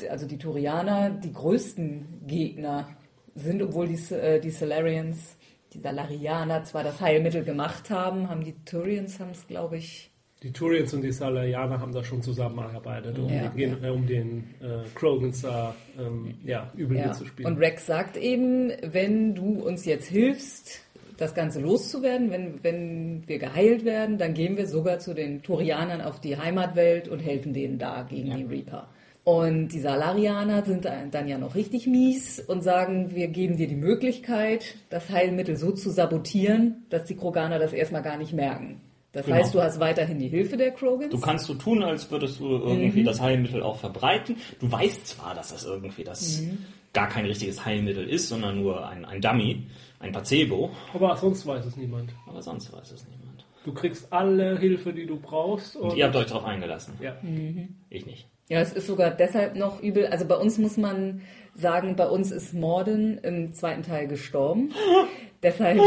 also 0.10 0.28
die 0.28 0.38
Turianer, 0.38 1.12
die 1.12 1.32
größten 1.32 2.24
Gegner 2.28 2.90
sind, 3.34 3.62
obwohl 3.62 3.88
die, 3.88 4.14
äh, 4.14 4.42
die 4.42 4.52
Solarians 4.52 5.38
die 5.74 5.80
Salarianer 5.80 6.64
zwar 6.64 6.84
das 6.84 7.00
Heilmittel 7.00 7.44
gemacht 7.44 7.90
haben, 7.90 8.30
haben 8.30 8.44
die 8.44 8.56
Turians 8.66 9.20
haben 9.20 9.32
es, 9.32 9.48
glaube 9.48 9.78
ich. 9.78 10.10
Die 10.44 10.52
Turians 10.52 10.94
und 10.94 11.04
die 11.04 11.12
Salarianer 11.12 11.80
haben 11.80 11.94
da 11.94 12.04
schon 12.04 12.24
zusammengearbeitet, 12.24 13.18
um, 13.20 13.30
ja, 13.30 13.48
den, 13.50 13.82
ja. 13.82 13.88
Äh, 13.88 13.92
um 13.92 14.08
den 14.08 14.56
äh, 14.60 14.88
Krogans 14.96 15.42
da 15.42 15.76
ähm, 16.00 16.34
ja, 16.44 16.72
übel 16.76 16.98
ja. 16.98 17.08
mitzuspielen. 17.08 17.52
Und 17.52 17.60
Rex 17.60 17.86
sagt 17.86 18.18
eben, 18.18 18.72
wenn 18.82 19.36
du 19.36 19.62
uns 19.62 19.86
jetzt 19.86 20.08
hilfst, 20.08 20.82
das 21.18 21.36
Ganze 21.36 21.60
loszuwerden, 21.60 22.32
wenn, 22.32 22.64
wenn 22.64 23.24
wir 23.28 23.38
geheilt 23.38 23.86
werden, 23.86 24.18
dann 24.18 24.34
gehen 24.34 24.58
wir 24.58 24.66
sogar 24.66 24.98
zu 24.98 25.14
den 25.14 25.44
Turianern 25.44 26.02
auf 26.02 26.20
die 26.20 26.36
Heimatwelt 26.36 27.08
und 27.08 27.20
helfen 27.20 27.54
denen 27.54 27.78
da 27.78 28.02
gegen 28.02 28.36
die 28.36 28.44
Reaper. 28.44 28.88
Und 29.24 29.70
die 29.70 29.80
Salarianer 29.80 30.66
sind 30.66 30.86
dann 30.86 31.28
ja 31.28 31.38
noch 31.38 31.54
richtig 31.54 31.86
mies 31.86 32.40
und 32.40 32.64
sagen, 32.64 33.14
wir 33.14 33.28
geben 33.28 33.56
dir 33.56 33.68
die 33.68 33.76
Möglichkeit, 33.76 34.76
das 34.90 35.10
Heilmittel 35.10 35.58
so 35.58 35.72
zu 35.72 35.92
sabotieren, 35.92 36.86
dass 36.90 37.06
die 37.06 37.16
Kroganer 37.16 37.60
das 37.60 37.72
erstmal 37.72 38.02
gar 38.02 38.18
nicht 38.18 38.34
merken. 38.34 38.82
Das 39.12 39.26
genau. 39.26 39.38
heißt, 39.38 39.54
du 39.54 39.62
hast 39.62 39.80
weiterhin 39.80 40.20
die 40.20 40.30
Hilfe 40.30 40.58
der 40.58 40.72
Krogans. 40.72 41.12
Du 41.12 41.20
kannst 41.20 41.46
so 41.46 41.54
tun, 41.54 41.84
als 41.84 42.10
würdest 42.10 42.40
du 42.40 42.48
irgendwie 42.48 43.02
mhm. 43.02 43.06
das 43.06 43.22
Heilmittel 43.22 43.62
auch 43.62 43.78
verbreiten. 43.78 44.38
Du 44.60 44.72
weißt 44.72 45.06
zwar, 45.06 45.36
dass 45.36 45.50
das 45.50 45.66
irgendwie 45.66 46.04
das 46.04 46.42
mhm. 46.42 46.60
gar 46.94 47.10
kein 47.10 47.26
richtiges 47.26 47.66
Heilmittel 47.66 48.08
ist, 48.08 48.30
sondern 48.30 48.62
nur 48.62 48.88
ein, 48.88 49.04
ein 49.04 49.22
Dummy, 49.22 49.64
ein 50.00 50.14
Placebo. 50.14 50.72
Aber 50.94 51.16
sonst 51.18 51.46
weiß 51.46 51.66
es 51.66 51.76
niemand. 51.76 52.12
Aber 52.26 52.42
sonst 52.42 52.72
weiß 52.72 52.92
es 52.92 53.06
niemand. 53.06 53.46
Du 53.66 53.74
kriegst 53.74 54.12
alle 54.12 54.58
Hilfe, 54.58 54.94
die 54.94 55.06
du 55.06 55.20
brauchst. 55.20 55.76
Und, 55.76 55.92
und 55.92 55.98
ihr 55.98 56.06
habt 56.06 56.16
euch 56.16 56.28
darauf 56.28 56.46
eingelassen. 56.46 56.94
Ja. 57.02 57.18
Mhm. 57.22 57.76
Ich 57.90 58.06
nicht. 58.06 58.28
Ja, 58.52 58.60
es 58.60 58.74
ist 58.74 58.86
sogar 58.86 59.12
deshalb 59.12 59.56
noch 59.56 59.82
übel. 59.82 60.08
Also 60.08 60.26
bei 60.26 60.36
uns 60.36 60.58
muss 60.58 60.76
man 60.76 61.22
sagen, 61.56 61.96
bei 61.96 62.06
uns 62.06 62.34
ist 62.34 62.54
Morden 62.54 63.18
im 63.20 63.54
zweiten 63.54 63.82
Teil 63.82 64.08
gestorben. 64.10 64.74
deshalb 65.44 65.80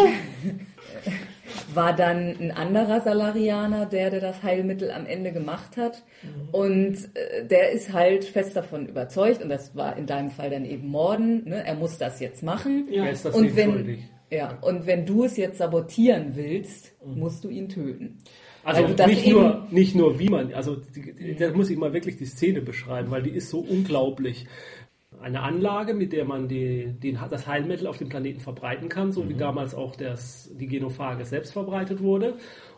war 1.74 1.94
dann 1.94 2.34
ein 2.40 2.50
anderer 2.52 3.02
Salarianer, 3.02 3.84
der, 3.84 4.08
der 4.08 4.20
das 4.20 4.42
Heilmittel 4.42 4.90
am 4.90 5.04
Ende 5.04 5.30
gemacht 5.30 5.76
hat. 5.76 6.04
Mhm. 6.22 6.48
Und 6.52 6.96
äh, 7.12 7.44
der 7.44 7.72
ist 7.72 7.92
halt 7.92 8.24
fest 8.24 8.56
davon 8.56 8.86
überzeugt, 8.86 9.42
und 9.42 9.50
das 9.50 9.76
war 9.76 9.98
in 9.98 10.06
deinem 10.06 10.30
Fall 10.30 10.48
dann 10.48 10.64
eben 10.64 10.88
Morden, 10.88 11.44
ne? 11.44 11.66
er 11.66 11.74
muss 11.74 11.98
das 11.98 12.18
jetzt 12.18 12.42
machen. 12.42 12.88
Ja. 12.90 13.04
ist 13.08 13.26
das 13.26 13.34
und 13.34 13.54
wenn, 13.56 13.72
schuldig. 13.72 13.98
Ja, 14.30 14.56
und 14.62 14.86
wenn 14.86 15.04
du 15.04 15.24
es 15.24 15.36
jetzt 15.36 15.58
sabotieren 15.58 16.34
willst, 16.34 16.94
mhm. 17.04 17.20
musst 17.20 17.44
du 17.44 17.50
ihn 17.50 17.68
töten. 17.68 18.22
Also 18.64 19.06
nicht 19.06 19.26
nur, 19.26 19.66
nicht 19.70 19.94
nur 19.94 20.18
wie 20.18 20.28
man, 20.28 20.52
also 20.54 20.78
da 21.38 21.52
muss 21.52 21.70
ich 21.70 21.76
mal 21.76 21.92
wirklich 21.92 22.16
die 22.16 22.24
Szene 22.24 22.62
beschreiben, 22.62 23.10
weil 23.10 23.22
die 23.22 23.30
ist 23.30 23.50
so 23.50 23.60
unglaublich. 23.60 24.46
Eine 25.20 25.42
Anlage, 25.42 25.94
mit 25.94 26.12
der 26.12 26.24
man 26.24 26.48
die, 26.48 26.92
den, 26.92 27.18
das 27.30 27.46
Heilmittel 27.46 27.86
auf 27.86 27.98
dem 27.98 28.08
Planeten 28.08 28.40
verbreiten 28.40 28.88
kann, 28.88 29.12
so 29.12 29.22
mhm. 29.22 29.28
wie 29.28 29.34
damals 29.34 29.74
auch 29.74 29.96
das, 29.96 30.50
die 30.58 30.66
Genophage 30.66 31.24
selbst 31.24 31.52
verbreitet 31.52 32.02
wurde. 32.02 32.34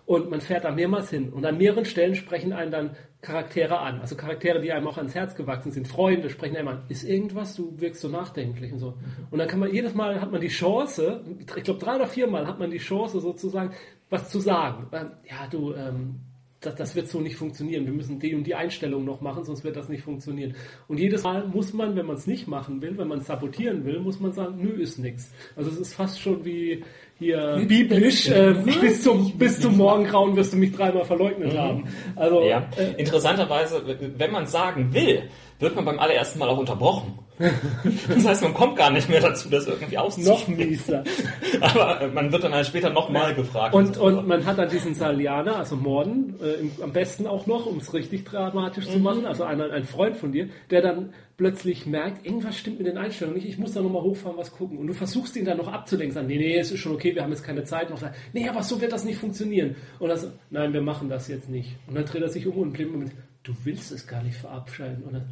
Und 0.06 0.30
man 0.30 0.40
fährt 0.40 0.64
da 0.64 0.70
mehrmals 0.70 1.10
hin. 1.10 1.30
Und 1.30 1.44
an 1.44 1.58
mehreren 1.58 1.84
Stellen 1.84 2.14
sprechen 2.14 2.52
einen 2.52 2.70
dann 2.70 2.96
Charaktere 3.22 3.80
an. 3.80 4.00
Also 4.00 4.14
Charaktere, 4.14 4.60
die 4.60 4.70
einem 4.70 4.86
auch 4.86 4.98
ans 4.98 5.16
Herz 5.16 5.34
gewachsen 5.34 5.72
sind. 5.72 5.88
Freunde 5.88 6.30
sprechen 6.30 6.56
einem 6.56 6.68
an. 6.68 6.84
Ist 6.88 7.02
irgendwas? 7.02 7.56
Du 7.56 7.80
wirkst 7.80 8.00
so 8.00 8.08
nachdenklich 8.08 8.72
und 8.72 8.78
so. 8.78 8.94
Und 9.32 9.38
dann 9.38 9.48
kann 9.48 9.58
man 9.58 9.72
jedes 9.72 9.94
Mal 9.94 10.20
hat 10.20 10.30
man 10.30 10.40
die 10.40 10.46
Chance, 10.46 11.24
ich 11.38 11.64
glaube 11.64 11.80
drei 11.80 11.96
oder 11.96 12.06
vier 12.06 12.28
Mal 12.28 12.46
hat 12.46 12.60
man 12.60 12.70
die 12.70 12.78
Chance 12.78 13.20
sozusagen, 13.20 13.72
was 14.08 14.30
zu 14.30 14.38
sagen. 14.38 14.86
Ja, 15.28 15.48
du, 15.50 15.74
ähm, 15.74 16.20
das, 16.66 16.74
das 16.74 16.96
wird 16.96 17.08
so 17.08 17.20
nicht 17.20 17.36
funktionieren. 17.36 17.86
Wir 17.86 17.92
müssen 17.92 18.18
die 18.18 18.34
und 18.34 18.44
die 18.44 18.54
Einstellung 18.54 19.04
noch 19.04 19.20
machen, 19.20 19.44
sonst 19.44 19.64
wird 19.64 19.76
das 19.76 19.88
nicht 19.88 20.02
funktionieren. 20.02 20.54
Und 20.88 20.98
jedes 20.98 21.22
Mal 21.22 21.46
muss 21.46 21.72
man, 21.72 21.96
wenn 21.96 22.06
man 22.06 22.16
es 22.16 22.26
nicht 22.26 22.48
machen 22.48 22.82
will, 22.82 22.98
wenn 22.98 23.08
man 23.08 23.20
es 23.20 23.26
sabotieren 23.26 23.84
will, 23.84 24.00
muss 24.00 24.20
man 24.20 24.32
sagen, 24.32 24.56
nö, 24.60 24.82
ist 24.82 24.98
nichts. 24.98 25.32
Also 25.54 25.70
es 25.70 25.78
ist 25.78 25.94
fast 25.94 26.20
schon 26.20 26.44
wie 26.44 26.82
hier 27.18 27.64
biblisch, 27.66 28.28
äh, 28.28 28.54
bis 28.80 29.02
zum, 29.02 29.32
bis 29.38 29.60
zum 29.60 29.76
Morgengrauen 29.76 30.36
wirst 30.36 30.52
du 30.52 30.58
mich 30.58 30.72
dreimal 30.72 31.04
verleugnet 31.04 31.54
mhm. 31.54 31.58
haben. 31.58 31.84
Also, 32.14 32.42
ja. 32.42 32.68
Äh, 32.76 33.00
Interessanterweise, 33.00 33.82
wenn 34.16 34.32
man 34.32 34.46
sagen 34.46 34.92
will, 34.92 35.22
wird 35.58 35.74
man 35.76 35.84
beim 35.84 35.98
allerersten 35.98 36.38
Mal 36.38 36.48
auch 36.48 36.58
unterbrochen. 36.58 37.18
Das 37.38 38.24
heißt, 38.24 38.42
man 38.42 38.54
kommt 38.54 38.76
gar 38.76 38.90
nicht 38.90 39.08
mehr 39.08 39.20
dazu, 39.20 39.48
das 39.50 39.66
irgendwie 39.66 39.96
Noch 40.24 40.48
mieser. 40.48 41.04
Aber 41.60 42.00
äh, 42.00 42.08
man 42.08 42.32
wird 42.32 42.44
dann 42.44 42.54
halt 42.54 42.66
später 42.66 42.90
nochmal 42.90 43.34
gefragt. 43.34 43.74
Und, 43.74 43.98
und 43.98 44.26
man 44.26 44.46
hat 44.46 44.58
dann 44.58 44.70
diesen 44.70 44.94
Salianer, 44.94 45.56
also 45.56 45.76
Morden, 45.76 46.34
äh, 46.42 46.60
im, 46.60 46.70
am 46.82 46.92
besten 46.92 47.26
auch 47.26 47.46
noch, 47.46 47.66
um 47.66 47.78
es 47.78 47.92
richtig 47.92 48.24
dramatisch 48.24 48.88
zu 48.88 48.98
machen, 48.98 49.26
also 49.26 49.44
ein, 49.44 49.60
ein 49.60 49.84
Freund 49.84 50.16
von 50.16 50.32
dir, 50.32 50.48
der 50.70 50.80
dann 50.80 51.12
plötzlich 51.36 51.84
merkt, 51.84 52.24
irgendwas 52.24 52.56
stimmt 52.56 52.78
mit 52.78 52.86
den 52.86 52.96
Einstellungen 52.96 53.38
nicht, 53.38 53.48
ich 53.48 53.58
muss 53.58 53.74
da 53.74 53.82
nochmal 53.82 54.02
hochfahren, 54.02 54.38
was 54.38 54.52
gucken. 54.52 54.78
Und 54.78 54.86
du 54.86 54.94
versuchst 54.94 55.36
ihn 55.36 55.44
dann 55.44 55.58
noch 55.58 55.70
abzulenken, 55.70 56.14
sagen, 56.14 56.28
nee, 56.28 56.38
nee, 56.38 56.58
es 56.58 56.70
ist 56.70 56.80
schon 56.80 56.92
okay, 56.92 57.14
wir 57.14 57.22
haben 57.22 57.30
jetzt 57.30 57.44
keine 57.44 57.64
Zeit 57.64 57.90
noch. 57.90 58.00
Nee, 58.32 58.48
aber 58.48 58.62
so 58.62 58.80
wird 58.80 58.92
das 58.92 59.04
nicht 59.04 59.18
funktionieren. 59.18 59.76
Und 59.98 60.08
dann 60.08 60.18
so, 60.18 60.28
nein, 60.50 60.72
wir 60.72 60.80
machen 60.80 61.10
das 61.10 61.28
jetzt 61.28 61.50
nicht. 61.50 61.76
Und 61.86 61.96
dann 61.96 62.06
dreht 62.06 62.22
er 62.22 62.30
sich 62.30 62.46
um 62.46 62.56
und 62.56 62.72
bleibt 62.72 62.96
mit, 62.96 63.12
du 63.42 63.52
willst 63.64 63.92
es 63.92 64.06
gar 64.06 64.22
nicht 64.22 64.38
verabscheiden. 64.38 65.02
Und 65.04 65.12
dann, 65.12 65.24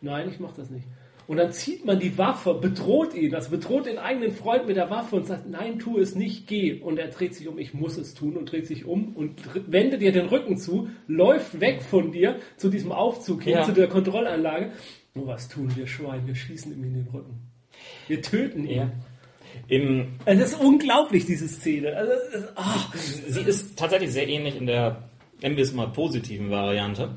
nein, 0.00 0.30
ich 0.30 0.40
mach 0.40 0.52
das 0.52 0.70
nicht. 0.70 0.86
Und 1.28 1.36
dann 1.36 1.52
zieht 1.52 1.84
man 1.84 2.00
die 2.00 2.18
Waffe, 2.18 2.54
bedroht 2.54 3.14
ihn, 3.14 3.34
also 3.34 3.50
bedroht 3.50 3.86
den 3.86 3.98
eigenen 3.98 4.32
Freund 4.32 4.66
mit 4.66 4.76
der 4.76 4.90
Waffe 4.90 5.16
und 5.16 5.26
sagt, 5.26 5.48
nein, 5.48 5.78
tu 5.78 5.98
es 5.98 6.14
nicht, 6.14 6.46
geh. 6.48 6.80
Und 6.80 6.98
er 6.98 7.08
dreht 7.08 7.34
sich 7.34 7.46
um, 7.48 7.58
ich 7.58 7.74
muss 7.74 7.96
es 7.96 8.14
tun 8.14 8.36
und 8.36 8.50
dreht 8.50 8.66
sich 8.66 8.84
um 8.84 9.14
und 9.14 9.40
wendet 9.70 10.02
dir 10.02 10.12
den 10.12 10.26
Rücken 10.26 10.56
zu, 10.58 10.88
läuft 11.06 11.60
weg 11.60 11.80
von 11.82 12.10
dir 12.12 12.36
zu 12.56 12.68
diesem 12.70 12.90
Aufzug 12.92 13.44
hin, 13.44 13.52
Ja. 13.54 13.62
zu 13.62 13.72
der 13.72 13.88
Kontrollanlage. 13.88 14.72
Und 15.14 15.26
was 15.26 15.48
tun 15.48 15.70
wir 15.76 15.86
Schwein? 15.86 16.26
Wir 16.26 16.34
schießen 16.34 16.72
ihm 16.72 16.82
in 16.84 16.94
den 16.94 17.08
Rücken. 17.12 17.38
Wir 18.08 18.20
töten 18.20 18.66
ihn. 18.66 18.76
Ja. 18.76 18.90
Im, 19.68 20.08
Also 20.24 20.40
das 20.42 20.52
ist 20.52 20.60
unglaublich, 20.60 21.24
diese 21.26 21.46
Szene. 21.46 21.94
Also, 21.96 22.12
es 22.12 22.34
ist- 22.40 22.48
ah. 22.56 22.92
sie 23.28 23.40
ist 23.42 23.78
tatsächlich 23.78 24.10
sehr 24.10 24.26
ähnlich 24.28 24.56
in 24.56 24.66
der, 24.66 25.02
nennen 25.42 25.56
wir 25.56 25.62
es 25.62 25.72
mal, 25.72 25.86
positiven 25.88 26.50
Variante. 26.50 27.14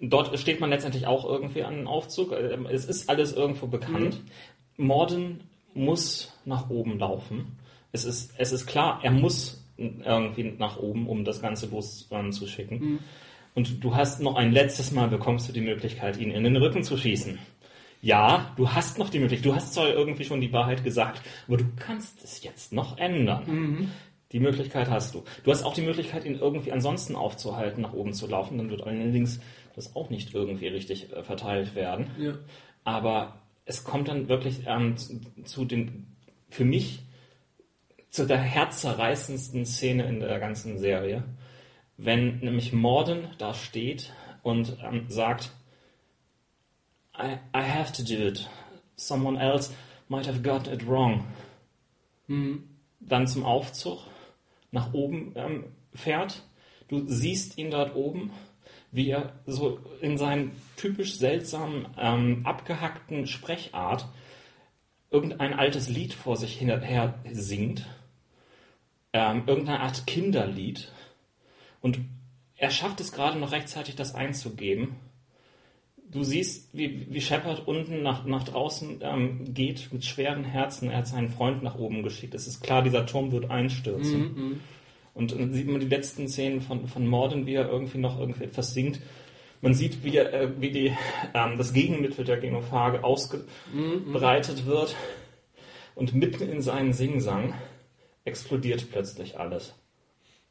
Dort 0.00 0.38
steht 0.38 0.60
man 0.60 0.70
letztendlich 0.70 1.06
auch 1.06 1.24
irgendwie 1.24 1.62
an 1.62 1.74
einem 1.74 1.88
Aufzug. 1.88 2.32
Ähm, 2.32 2.66
Es 2.70 2.84
ist 2.84 3.08
alles 3.08 3.32
irgendwo 3.32 3.66
bekannt. 3.66 4.20
Morden 4.76 5.40
muss 5.74 6.32
nach 6.44 6.68
oben 6.70 6.98
laufen. 6.98 7.56
Es 7.92 8.04
ist, 8.04 8.34
es 8.36 8.52
ist 8.52 8.66
klar, 8.66 9.00
er 9.02 9.10
muss 9.10 9.62
irgendwie 9.78 10.54
nach 10.58 10.78
oben, 10.78 11.06
um 11.08 11.24
das 11.24 11.40
Ganze 11.42 11.66
loszuschicken. 11.68 12.98
Und 13.54 13.82
du 13.84 13.94
hast 13.94 14.20
noch 14.20 14.36
ein 14.36 14.52
letztes 14.52 14.90
Mal 14.92 15.08
bekommst 15.08 15.48
du 15.48 15.52
die 15.52 15.60
Möglichkeit, 15.62 16.18
ihn 16.18 16.30
in 16.30 16.44
den 16.44 16.56
Rücken 16.56 16.82
zu 16.82 16.96
schießen. 16.96 17.38
Ja, 18.02 18.52
du 18.56 18.70
hast 18.70 18.98
noch 18.98 19.08
die 19.08 19.18
Möglichkeit. 19.18 19.46
Du 19.46 19.54
hast 19.54 19.72
zwar 19.74 19.88
irgendwie 19.88 20.24
schon 20.24 20.40
die 20.42 20.52
Wahrheit 20.52 20.84
gesagt, 20.84 21.22
aber 21.48 21.56
du 21.56 21.64
kannst 21.76 22.22
es 22.22 22.42
jetzt 22.42 22.72
noch 22.72 22.98
ändern. 22.98 23.90
Die 24.32 24.40
Möglichkeit 24.40 24.90
hast 24.90 25.14
du. 25.14 25.24
Du 25.44 25.50
hast 25.50 25.62
auch 25.62 25.74
die 25.74 25.82
Möglichkeit, 25.82 26.24
ihn 26.24 26.38
irgendwie 26.38 26.72
ansonsten 26.72 27.14
aufzuhalten, 27.14 27.82
nach 27.82 27.92
oben 27.92 28.12
zu 28.12 28.26
laufen. 28.26 28.58
Dann 28.58 28.70
wird 28.70 28.82
allerdings 28.82 29.40
das 29.76 29.94
auch 29.94 30.10
nicht 30.10 30.34
irgendwie 30.34 30.66
richtig 30.68 31.12
äh, 31.12 31.22
verteilt 31.22 31.74
werden. 31.74 32.10
Ja. 32.18 32.34
Aber 32.82 33.40
es 33.64 33.84
kommt 33.84 34.08
dann 34.08 34.28
wirklich 34.28 34.62
ähm, 34.66 34.96
zu, 34.96 35.20
zu 35.44 35.64
den, 35.64 36.16
für 36.48 36.64
mich, 36.64 37.00
zu 38.08 38.26
der 38.26 38.38
herzzerreißendsten 38.38 39.64
Szene 39.64 40.06
in 40.06 40.20
der 40.20 40.40
ganzen 40.40 40.78
Serie. 40.78 41.22
Wenn 41.96 42.40
nämlich 42.40 42.72
Morden 42.72 43.28
da 43.38 43.54
steht 43.54 44.12
und 44.42 44.76
ähm, 44.82 45.04
sagt, 45.08 45.52
I, 47.16 47.38
I 47.56 47.62
have 47.62 47.92
to 47.92 48.02
do 48.02 48.26
it. 48.26 48.48
Someone 48.96 49.38
else 49.38 49.72
might 50.08 50.26
have 50.26 50.42
gotten 50.42 50.72
it 50.72 50.86
wrong. 50.86 51.24
Dann 52.28 53.26
zum 53.26 53.44
Aufzug 53.44 54.00
nach 54.76 54.92
oben 54.92 55.32
ähm, 55.34 55.64
fährt. 55.94 56.42
Du 56.88 57.08
siehst 57.08 57.58
ihn 57.58 57.70
dort 57.70 57.96
oben, 57.96 58.30
wie 58.92 59.10
er 59.10 59.32
so 59.46 59.80
in 60.00 60.18
seinen 60.18 60.52
typisch 60.76 61.16
seltsamen, 61.16 61.88
ähm, 61.98 62.42
abgehackten 62.44 63.26
Sprechart 63.26 64.06
irgendein 65.10 65.54
altes 65.54 65.88
Lied 65.88 66.12
vor 66.12 66.36
sich 66.36 66.60
her 66.60 67.14
singt. 67.32 67.86
Ähm, 69.12 69.44
irgendeine 69.46 69.80
Art 69.80 70.06
Kinderlied. 70.06 70.92
Und 71.80 72.00
er 72.56 72.70
schafft 72.70 73.00
es 73.00 73.12
gerade 73.12 73.38
noch 73.38 73.52
rechtzeitig, 73.52 73.96
das 73.96 74.14
einzugeben. 74.14 74.96
Du 76.12 76.22
siehst, 76.22 76.68
wie, 76.72 77.06
wie 77.10 77.20
Shepard 77.20 77.66
unten 77.66 78.02
nach, 78.02 78.24
nach 78.24 78.44
draußen 78.44 79.00
ähm, 79.02 79.54
geht 79.54 79.92
mit 79.92 80.04
schweren 80.04 80.44
Herzen. 80.44 80.90
Er 80.90 80.98
hat 80.98 81.08
seinen 81.08 81.30
Freund 81.30 81.62
nach 81.62 81.76
oben 81.76 82.02
geschickt. 82.02 82.34
Es 82.34 82.46
ist 82.46 82.62
klar, 82.62 82.82
dieser 82.82 83.06
Turm 83.06 83.32
wird 83.32 83.50
einstürzen. 83.50 84.20
Und 85.14 85.32
dann 85.32 85.52
sieht 85.52 85.66
man 85.66 85.80
die 85.80 85.88
letzten 85.88 86.28
Szenen 86.28 86.60
von, 86.60 86.86
von 86.86 87.06
Morden, 87.06 87.46
wie 87.46 87.54
er 87.54 87.68
irgendwie 87.68 87.98
noch 87.98 88.20
irgendwie 88.20 88.44
etwas 88.44 88.74
singt. 88.74 89.00
Man 89.62 89.74
sieht, 89.74 90.04
wie, 90.04 90.16
er, 90.16 90.32
äh, 90.32 90.60
wie 90.60 90.70
die, 90.70 90.96
ähm, 91.34 91.58
das 91.58 91.72
Gegenmittel 91.72 92.24
der 92.24 92.36
Genophage 92.36 93.02
ausgebreitet 93.02 94.66
wird. 94.66 94.94
Und 95.94 96.14
mitten 96.14 96.48
in 96.48 96.60
seinen 96.60 96.92
Singsang 96.92 97.54
explodiert 98.24 98.90
plötzlich 98.90 99.38
alles. 99.40 99.74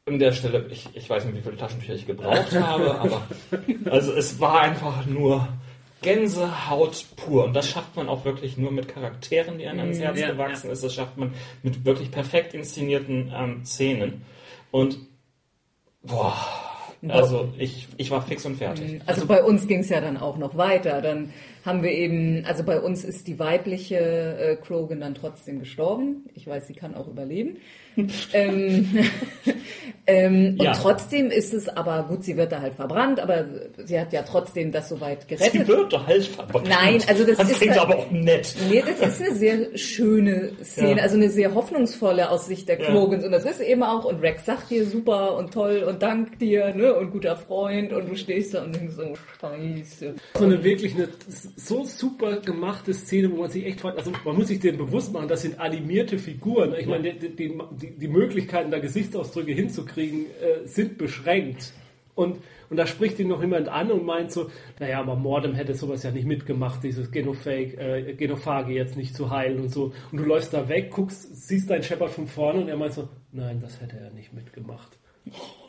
An 0.08 0.20
der 0.20 0.30
Stelle, 0.32 0.66
ich, 0.70 0.88
ich 0.94 1.10
weiß 1.10 1.24
nicht, 1.24 1.36
wie 1.36 1.40
viele 1.40 1.56
Taschentücher 1.56 1.94
ich 1.94 2.06
gebraucht 2.06 2.52
habe, 2.52 2.94
aber 3.00 3.26
also 3.90 4.12
es 4.12 4.38
war 4.38 4.60
einfach 4.60 5.04
nur 5.04 5.48
Gänsehaut 6.00 7.06
pur. 7.16 7.44
Und 7.44 7.54
das 7.54 7.68
schafft 7.68 7.96
man 7.96 8.08
auch 8.08 8.24
wirklich 8.24 8.56
nur 8.56 8.70
mit 8.70 8.86
Charakteren, 8.86 9.58
die 9.58 9.66
einem 9.66 9.80
ans 9.80 9.98
Herz 9.98 10.20
Ja, 10.20 10.30
gewachsen 10.30 10.70
ist. 10.70 10.84
Das 10.84 10.94
schafft 10.94 11.16
man 11.16 11.34
mit 11.64 11.84
wirklich 11.84 12.12
perfekt 12.12 12.54
inszenierten 12.54 13.32
ähm, 13.36 13.64
Szenen. 13.64 14.24
Und 14.70 14.98
boah, 16.02 16.36
also 17.08 17.52
ich, 17.58 17.88
ich 17.96 18.10
war 18.12 18.22
fix 18.22 18.46
und 18.46 18.56
fertig. 18.56 19.00
Also 19.06 19.26
bei 19.26 19.42
uns 19.42 19.66
ging 19.66 19.80
es 19.80 19.88
ja 19.88 20.00
dann 20.00 20.16
auch 20.16 20.38
noch 20.38 20.56
weiter. 20.56 21.02
Dann 21.02 21.32
haben 21.66 21.82
wir 21.82 21.90
eben, 21.90 22.44
also 22.46 22.62
bei 22.62 22.80
uns 22.80 23.04
ist 23.04 23.26
die 23.26 23.38
weibliche 23.38 23.96
äh, 23.98 24.56
Krogan 24.56 25.00
dann 25.00 25.14
trotzdem 25.14 25.58
gestorben. 25.60 26.24
Ich 26.34 26.46
weiß, 26.46 26.66
sie 26.68 26.74
kann 26.74 26.94
auch 26.94 27.08
überleben. 27.08 27.58
ähm, 28.34 28.88
ähm, 30.06 30.56
Ja. 30.60 30.72
Und 30.72 30.76
trotzdem 30.80 31.30
ist 31.30 31.54
es 31.54 31.68
aber, 31.68 32.04
gut, 32.08 32.24
sie 32.24 32.36
wird 32.36 32.52
da 32.52 32.60
halt 32.60 32.74
verbrannt, 32.74 33.18
aber 33.20 33.46
sie 33.84 33.98
hat 33.98 34.12
ja 34.12 34.22
trotzdem 34.22 34.70
das 34.70 34.88
soweit 34.90 35.22
Sie 35.22 35.28
gerettet. 35.34 35.66
wird 35.66 35.92
doch 35.92 36.06
halt 36.06 36.24
verbrannt. 36.26 36.68
Nein, 36.68 37.00
also 37.08 37.24
das 37.24 37.38
ist 37.50 37.56
klingt 37.58 37.72
halt- 37.72 37.80
aber 37.82 37.96
auch 37.98 38.10
nett. 38.10 38.54
Nee, 38.70 38.82
das 38.86 39.00
ist 39.18 39.22
eine 39.26 39.34
sehr 39.34 39.78
schöne 39.78 40.52
Szene, 40.62 40.98
Ja. 40.98 41.02
also 41.02 41.16
eine 41.16 41.30
sehr 41.30 41.54
hoffnungsvolle 41.54 42.30
aus 42.30 42.46
Sicht 42.46 42.68
der 42.68 42.80
Ja. 42.80 42.90
Krogans. 42.90 43.24
Und 43.24 43.32
das 43.32 43.44
ist 43.46 43.60
eben 43.60 43.82
auch, 43.82 44.04
und 44.04 44.20
Rex 44.20 44.44
sagt 44.44 44.70
dir 44.70 44.84
super 44.86 45.36
und 45.36 45.52
toll 45.54 45.82
und 45.88 46.02
dank 46.02 46.38
dir, 46.38 46.74
ne, 46.74 46.94
und 46.94 47.10
guter 47.10 47.34
Freund, 47.36 47.92
und 47.92 48.08
du 48.10 48.14
stehst 48.16 48.54
da 48.54 48.62
und 48.62 48.76
denkst 48.76 48.94
so, 48.94 49.14
scheiße. 49.40 50.14
So 50.38 50.44
eine 50.44 50.62
wirklich 50.62 50.94
eine 50.94 51.08
so 51.56 51.84
super 51.84 52.40
gemachte 52.40 52.92
Szene, 52.92 53.32
wo 53.32 53.38
man 53.38 53.50
sich 53.50 53.64
echt 53.64 53.80
fragt, 53.80 53.96
also 53.96 54.12
man 54.24 54.36
muss 54.36 54.48
sich 54.48 54.60
dem 54.60 54.76
bewusst 54.76 55.12
machen, 55.12 55.26
das 55.26 55.40
sind 55.40 55.58
animierte 55.58 56.18
Figuren. 56.18 56.74
Ich 56.78 56.86
meine, 56.86 57.14
die, 57.14 57.34
die, 57.34 57.58
die, 57.96 58.08
Möglichkeiten, 58.08 58.70
da 58.70 58.78
Gesichtsausdrücke 58.78 59.52
hinzukriegen, 59.52 60.26
äh, 60.26 60.66
sind 60.66 60.98
beschränkt. 60.98 61.72
Und, 62.14 62.38
und 62.68 62.76
da 62.76 62.86
spricht 62.86 63.18
ihn 63.20 63.28
noch 63.28 63.40
jemand 63.40 63.68
an 63.68 63.90
und 63.90 64.04
meint 64.04 64.32
so, 64.32 64.50
naja, 64.78 65.00
aber 65.00 65.16
Mordem 65.16 65.54
hätte 65.54 65.74
sowas 65.74 66.02
ja 66.02 66.10
nicht 66.10 66.26
mitgemacht, 66.26 66.82
dieses 66.82 67.10
Genophage, 67.10 67.78
äh, 67.78 68.14
Genophage 68.14 68.72
jetzt 68.74 68.96
nicht 68.96 69.16
zu 69.16 69.30
heilen 69.30 69.60
und 69.60 69.70
so. 69.70 69.94
Und 70.12 70.18
du 70.18 70.24
läufst 70.24 70.52
da 70.52 70.68
weg, 70.68 70.90
guckst, 70.90 71.48
siehst 71.48 71.70
deinen 71.70 71.82
Shepard 71.82 72.10
von 72.10 72.26
vorne 72.26 72.60
und 72.60 72.68
er 72.68 72.76
meint 72.76 72.92
so, 72.92 73.08
nein, 73.32 73.60
das 73.62 73.80
hätte 73.80 73.96
er 73.96 74.10
nicht 74.10 74.34
mitgemacht. 74.34 74.98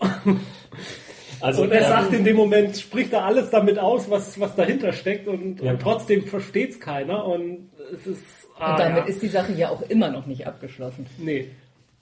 Also, 1.41 1.63
Und 1.63 1.71
er 1.71 1.81
ähm, 1.81 1.87
sagt 1.87 2.13
in 2.13 2.23
dem 2.23 2.35
Moment, 2.35 2.77
spricht 2.77 3.13
er 3.13 3.25
alles 3.25 3.49
damit 3.49 3.77
aus, 3.79 4.09
was, 4.09 4.39
was 4.39 4.55
dahinter 4.55 4.91
steckt 4.93 5.27
und, 5.27 5.61
Ja. 5.61 5.71
und 5.71 5.81
trotzdem 5.81 6.25
versteht 6.25 6.71
es 6.71 6.79
keiner 6.79 7.25
und 7.25 7.69
es 7.93 8.07
ist... 8.07 8.23
Ah, 8.59 8.71
Und 8.71 8.79
damit 8.79 9.03
ja. 9.03 9.05
ist 9.05 9.21
die 9.21 9.27
Sache 9.27 9.53
ja 9.53 9.69
auch 9.69 9.81
immer 9.83 10.09
noch 10.09 10.25
nicht 10.25 10.47
abgeschlossen. 10.47 11.05
Nee. 11.19 11.49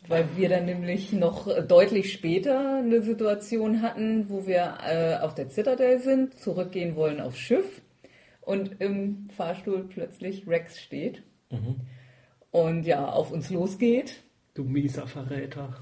Weil 0.08 0.26
wir 0.36 0.50
dann 0.50 0.66
nämlich 0.66 1.12
noch 1.12 1.48
deutlich 1.68 2.14
später 2.14 2.78
eine 2.78 3.02
Situation 3.02 3.82
hatten, 3.82 4.30
wo 4.30 4.46
wir 4.48 4.76
äh, 4.88 5.16
auf 5.24 5.34
der 5.36 5.50
Citadel 5.50 6.00
sind, 6.00 6.40
zurückgehen 6.40 6.96
wollen 6.96 7.20
aufs 7.20 7.40
Schiff 7.40 7.82
und 8.42 8.80
im 8.80 9.28
Fahrstuhl 9.36 9.86
plötzlich 9.90 10.48
Rex 10.48 10.80
steht 10.80 11.24
und 12.52 12.86
ja, 12.86 13.06
auf 13.10 13.32
uns 13.32 13.50
losgeht, 13.50 14.22
Du 14.54 14.64
mieser 14.64 15.08
Verräter. 15.08 15.76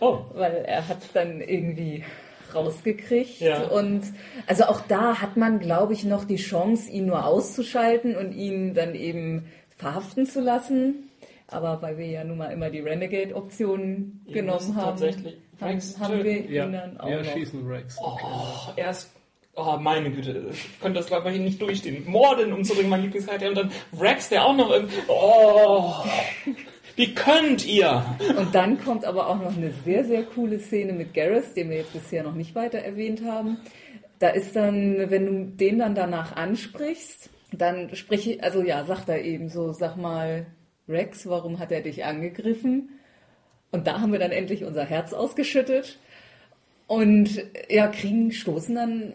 oh, 0.00 0.20
weil 0.34 0.64
er 0.66 0.88
hat 0.88 1.02
es 1.02 1.12
dann 1.12 1.40
irgendwie 1.40 2.04
rausgekriegt. 2.54 3.40
Ja. 3.40 3.64
Und 3.68 4.02
also 4.46 4.64
auch 4.64 4.80
da 4.82 5.20
hat 5.20 5.36
man, 5.36 5.58
glaube 5.58 5.92
ich, 5.92 6.04
noch 6.04 6.24
die 6.24 6.36
Chance, 6.36 6.90
ihn 6.90 7.06
nur 7.06 7.24
auszuschalten 7.26 8.16
und 8.16 8.32
ihn 8.32 8.74
dann 8.74 8.94
eben 8.94 9.46
verhaften 9.76 10.26
zu 10.26 10.40
lassen. 10.40 11.10
Aber 11.48 11.80
weil 11.80 11.96
wir 11.98 12.06
ja 12.06 12.24
nun 12.24 12.38
mal 12.38 12.46
immer 12.52 12.70
die 12.70 12.80
Renegade-Option 12.80 14.20
genommen 14.32 14.74
haben, 14.74 15.00
haben, 15.60 15.80
haben 16.00 16.24
wir 16.24 16.38
ihn 16.44 16.52
Ja, 16.52 16.66
dann 16.66 16.98
auch 16.98 17.08
ja 17.08 17.22
noch. 17.22 17.32
schießen 17.32 17.66
Rex. 17.66 17.96
oh, 18.02 18.18
er 18.74 18.90
ist, 18.90 19.10
oh, 19.54 19.76
meine 19.78 20.10
Güte, 20.10 20.48
ich 20.50 20.80
könnte 20.80 20.98
das 20.98 21.06
glaube 21.06 21.30
ich 21.30 21.38
nicht 21.38 21.62
durchstehen. 21.62 22.02
Morden 22.06 22.52
umzubringen, 22.52 22.90
mein 22.90 23.02
Lieblingscharakter, 23.02 23.48
und 23.50 23.54
dann 23.58 23.70
Rex, 24.00 24.28
der 24.28 24.44
auch 24.44 24.56
noch 24.56 24.70
irgendwie, 24.70 24.96
oh, 25.06 25.94
wie 26.96 27.14
könnt 27.14 27.66
ihr? 27.66 28.04
Und 28.38 28.54
dann 28.54 28.82
kommt 28.82 29.04
aber 29.04 29.28
auch 29.28 29.38
noch 29.38 29.56
eine 29.56 29.70
sehr, 29.84 30.04
sehr 30.04 30.24
coole 30.24 30.58
Szene 30.58 30.92
mit 30.92 31.14
Garrus, 31.14 31.52
den 31.54 31.70
wir 31.70 31.76
jetzt 31.76 31.92
bisher 31.92 32.22
noch 32.22 32.34
nicht 32.34 32.54
weiter 32.54 32.78
erwähnt 32.78 33.22
haben. 33.24 33.58
Da 34.18 34.30
ist 34.30 34.56
dann, 34.56 35.10
wenn 35.10 35.26
du 35.26 35.44
den 35.56 35.78
dann 35.78 35.94
danach 35.94 36.34
ansprichst, 36.34 37.28
dann 37.52 37.94
spreche 37.94 38.42
also 38.42 38.62
ja, 38.62 38.84
sagt 38.84 39.08
er 39.08 39.22
eben 39.22 39.48
so, 39.48 39.72
sag 39.72 39.96
mal, 39.96 40.46
Rex, 40.88 41.28
warum 41.28 41.58
hat 41.58 41.70
er 41.70 41.82
dich 41.82 42.04
angegriffen? 42.04 42.88
Und 43.70 43.86
da 43.86 44.00
haben 44.00 44.12
wir 44.12 44.18
dann 44.18 44.30
endlich 44.30 44.64
unser 44.64 44.84
Herz 44.84 45.12
ausgeschüttet 45.12 45.98
und 46.86 47.44
ja, 47.68 47.88
kriegen, 47.88 48.32
stoßen 48.32 48.74
dann, 48.74 49.12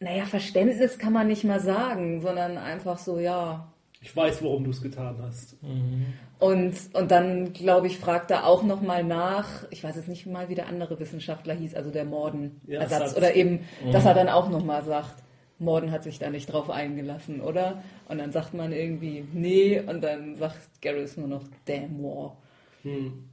naja, 0.00 0.24
Verständnis 0.26 0.98
kann 0.98 1.12
man 1.12 1.28
nicht 1.28 1.44
mal 1.44 1.60
sagen, 1.60 2.20
sondern 2.20 2.58
einfach 2.58 2.98
so, 2.98 3.18
ja. 3.18 3.72
Ich 4.04 4.14
weiß, 4.14 4.44
warum 4.44 4.64
du 4.64 4.70
es 4.70 4.82
getan 4.82 5.16
hast. 5.22 5.60
Mhm. 5.62 6.12
Und, 6.38 6.74
und 6.92 7.10
dann, 7.10 7.54
glaube 7.54 7.86
ich, 7.86 7.98
fragt 7.98 8.30
er 8.30 8.46
auch 8.46 8.62
nochmal 8.62 9.02
nach, 9.02 9.64
ich 9.70 9.82
weiß 9.82 9.96
jetzt 9.96 10.08
nicht 10.08 10.26
mal, 10.26 10.50
wie 10.50 10.54
der 10.54 10.68
andere 10.68 11.00
Wissenschaftler 11.00 11.54
hieß, 11.54 11.74
also 11.74 11.90
der 11.90 12.04
Morden-Ersatz, 12.04 13.12
ja, 13.12 13.16
oder 13.16 13.34
eben, 13.34 13.60
mhm. 13.82 13.92
dass 13.92 14.04
er 14.04 14.12
dann 14.12 14.28
auch 14.28 14.50
nochmal 14.50 14.84
sagt, 14.84 15.14
Morden 15.58 15.90
hat 15.90 16.04
sich 16.04 16.18
da 16.18 16.28
nicht 16.28 16.52
drauf 16.52 16.68
eingelassen, 16.68 17.40
oder? 17.40 17.82
Und 18.06 18.18
dann 18.18 18.30
sagt 18.30 18.52
man 18.52 18.72
irgendwie, 18.72 19.24
nee, 19.32 19.80
und 19.80 20.02
dann 20.02 20.36
sagt 20.36 20.82
Garrus 20.82 21.16
nur 21.16 21.28
noch, 21.28 21.44
damn 21.64 22.02
war. 22.02 22.36
Hm. 22.82 23.30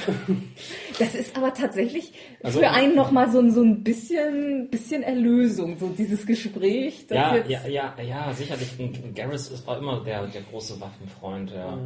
Das 0.98 1.14
ist 1.14 1.36
aber 1.36 1.54
tatsächlich 1.54 2.12
also, 2.42 2.60
für 2.60 2.70
einen 2.70 2.94
nochmal 2.94 3.30
so, 3.30 3.48
so 3.50 3.62
ein 3.62 3.82
bisschen, 3.82 4.68
bisschen 4.70 5.02
Erlösung, 5.02 5.78
so 5.78 5.88
dieses 5.88 6.26
Gespräch. 6.26 7.06
Ja, 7.10 7.36
ja, 7.48 7.66
ja, 7.66 7.94
ja, 8.00 8.32
sicherlich. 8.34 8.68
Garrus 9.14 9.66
war 9.66 9.78
immer 9.78 10.04
der, 10.04 10.26
der 10.26 10.42
große 10.42 10.80
Waffenfreund, 10.80 11.50
ja. 11.50 11.76
ja. 11.76 11.78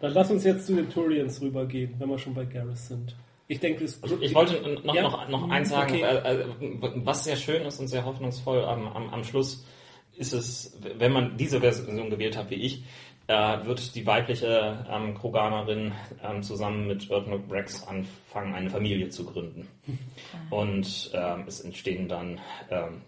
Dann 0.00 0.12
lass 0.12 0.30
uns 0.30 0.44
jetzt 0.44 0.66
zu 0.66 0.74
den 0.74 0.88
Turians 0.88 1.40
rübergehen, 1.40 1.94
wenn 1.98 2.08
wir 2.08 2.18
schon 2.18 2.34
bei 2.34 2.44
Garrus 2.44 2.88
sind. 2.88 3.16
Ich 3.48 3.58
denke, 3.58 3.84
es 3.84 4.00
ich, 4.04 4.12
ich 4.22 4.34
wollte 4.34 4.80
noch, 4.84 4.94
ja? 4.94 5.02
noch, 5.02 5.28
noch 5.28 5.50
eins 5.50 5.70
sagen, 5.70 5.94
okay. 5.94 6.02
äh, 6.02 6.44
was 6.94 7.24
sehr 7.24 7.36
schön 7.36 7.62
ist 7.62 7.80
und 7.80 7.88
sehr 7.88 8.04
hoffnungsvoll 8.04 8.64
am, 8.64 8.86
am, 8.88 9.10
am 9.10 9.24
Schluss 9.24 9.64
ist 10.16 10.32
es, 10.32 10.78
wenn 10.98 11.12
man 11.12 11.36
diese 11.36 11.60
Version 11.60 12.10
gewählt 12.10 12.36
hat 12.36 12.50
wie 12.50 12.56
ich, 12.56 12.84
äh, 13.30 13.64
wird 13.64 13.94
die 13.94 14.04
weibliche 14.06 14.84
ähm, 14.90 15.14
Kroganerin 15.14 15.92
ähm, 16.20 16.42
zusammen 16.42 16.88
mit 16.88 17.08
Erdnok 17.10 17.42
Rex 17.48 17.86
anfangen, 17.86 18.54
eine 18.54 18.68
Familie 18.68 19.08
zu 19.08 19.24
gründen. 19.24 19.68
Und 20.50 21.12
ähm, 21.14 21.44
es 21.46 21.60
entstehen 21.60 22.08
dann 22.08 22.40
ähm, 22.70 23.02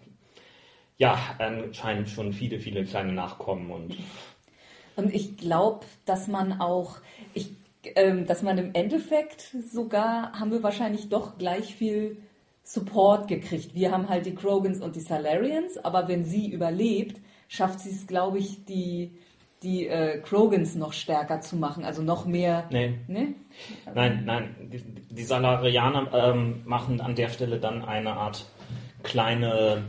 ja 0.97 1.17
anscheinend 1.39 2.07
schon 2.07 2.31
viele, 2.31 2.57
viele 2.59 2.85
kleine 2.85 3.11
Nachkommen 3.11 3.69
und 3.69 3.97
und 4.95 5.11
ich 5.11 5.37
glaube, 5.37 5.87
dass 6.05 6.27
man 6.27 6.61
auch, 6.61 6.97
ich, 7.33 7.49
ähm, 7.95 8.27
dass 8.27 8.43
man 8.43 8.59
im 8.59 8.75
Endeffekt 8.75 9.55
sogar, 9.65 10.39
haben 10.39 10.51
wir 10.51 10.61
wahrscheinlich 10.61 11.09
doch 11.09 11.39
gleich 11.39 11.73
viel 11.73 12.17
Support 12.61 13.27
gekriegt. 13.27 13.73
Wir 13.73 13.91
haben 13.91 14.07
halt 14.07 14.27
die 14.27 14.35
Krogans 14.35 14.81
und 14.81 14.95
die 14.95 15.01
Salarians, 15.01 15.79
aber 15.79 16.07
wenn 16.07 16.25
sie 16.25 16.47
überlebt, 16.47 17.19
schafft 17.47 17.79
sie 17.79 17.89
es, 17.89 18.05
glaube 18.05 18.37
ich, 18.37 18.65
die, 18.65 19.17
die 19.63 19.87
äh, 19.87 20.19
Krogans 20.19 20.75
noch 20.75 20.93
stärker 20.93 21.41
zu 21.41 21.55
machen, 21.55 21.85
also 21.85 22.01
noch 22.01 22.25
mehr. 22.25 22.65
Nee. 22.69 22.95
nee? 23.07 23.27
Nein, 23.93 24.23
nein, 24.25 24.55
die, 24.61 24.83
die 25.09 25.23
Salarianer 25.23 26.07
ähm, 26.13 26.61
machen 26.65 27.01
an 27.01 27.15
der 27.15 27.29
Stelle 27.29 27.59
dann 27.59 27.83
eine 27.85 28.13
Art 28.13 28.45
kleine 29.03 29.83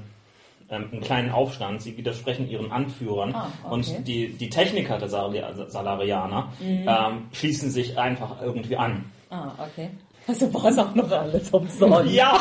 ähm, 0.70 0.88
einen 0.92 1.00
kleinen 1.02 1.30
Aufstand. 1.30 1.82
Sie 1.82 1.96
widersprechen 1.96 2.48
ihren 2.48 2.72
Anführern 2.72 3.34
ah, 3.34 3.48
okay. 3.64 3.74
und 3.74 4.08
die, 4.08 4.28
die 4.28 4.48
Techniker 4.48 4.98
der 4.98 5.08
Salarianer 5.08 6.52
mhm. 6.60 6.86
ähm, 6.88 7.26
schließen 7.32 7.70
sich 7.70 7.98
einfach 7.98 8.40
irgendwie 8.40 8.76
an. 8.76 9.04
Ah, 9.30 9.52
okay. 9.58 9.90
Also 10.26 10.52
war 10.54 10.64
es 10.64 10.78
auch 10.78 10.94
noch 10.94 11.10
alles 11.10 11.50
umsonst. 11.50 12.10
Ja, 12.12 12.40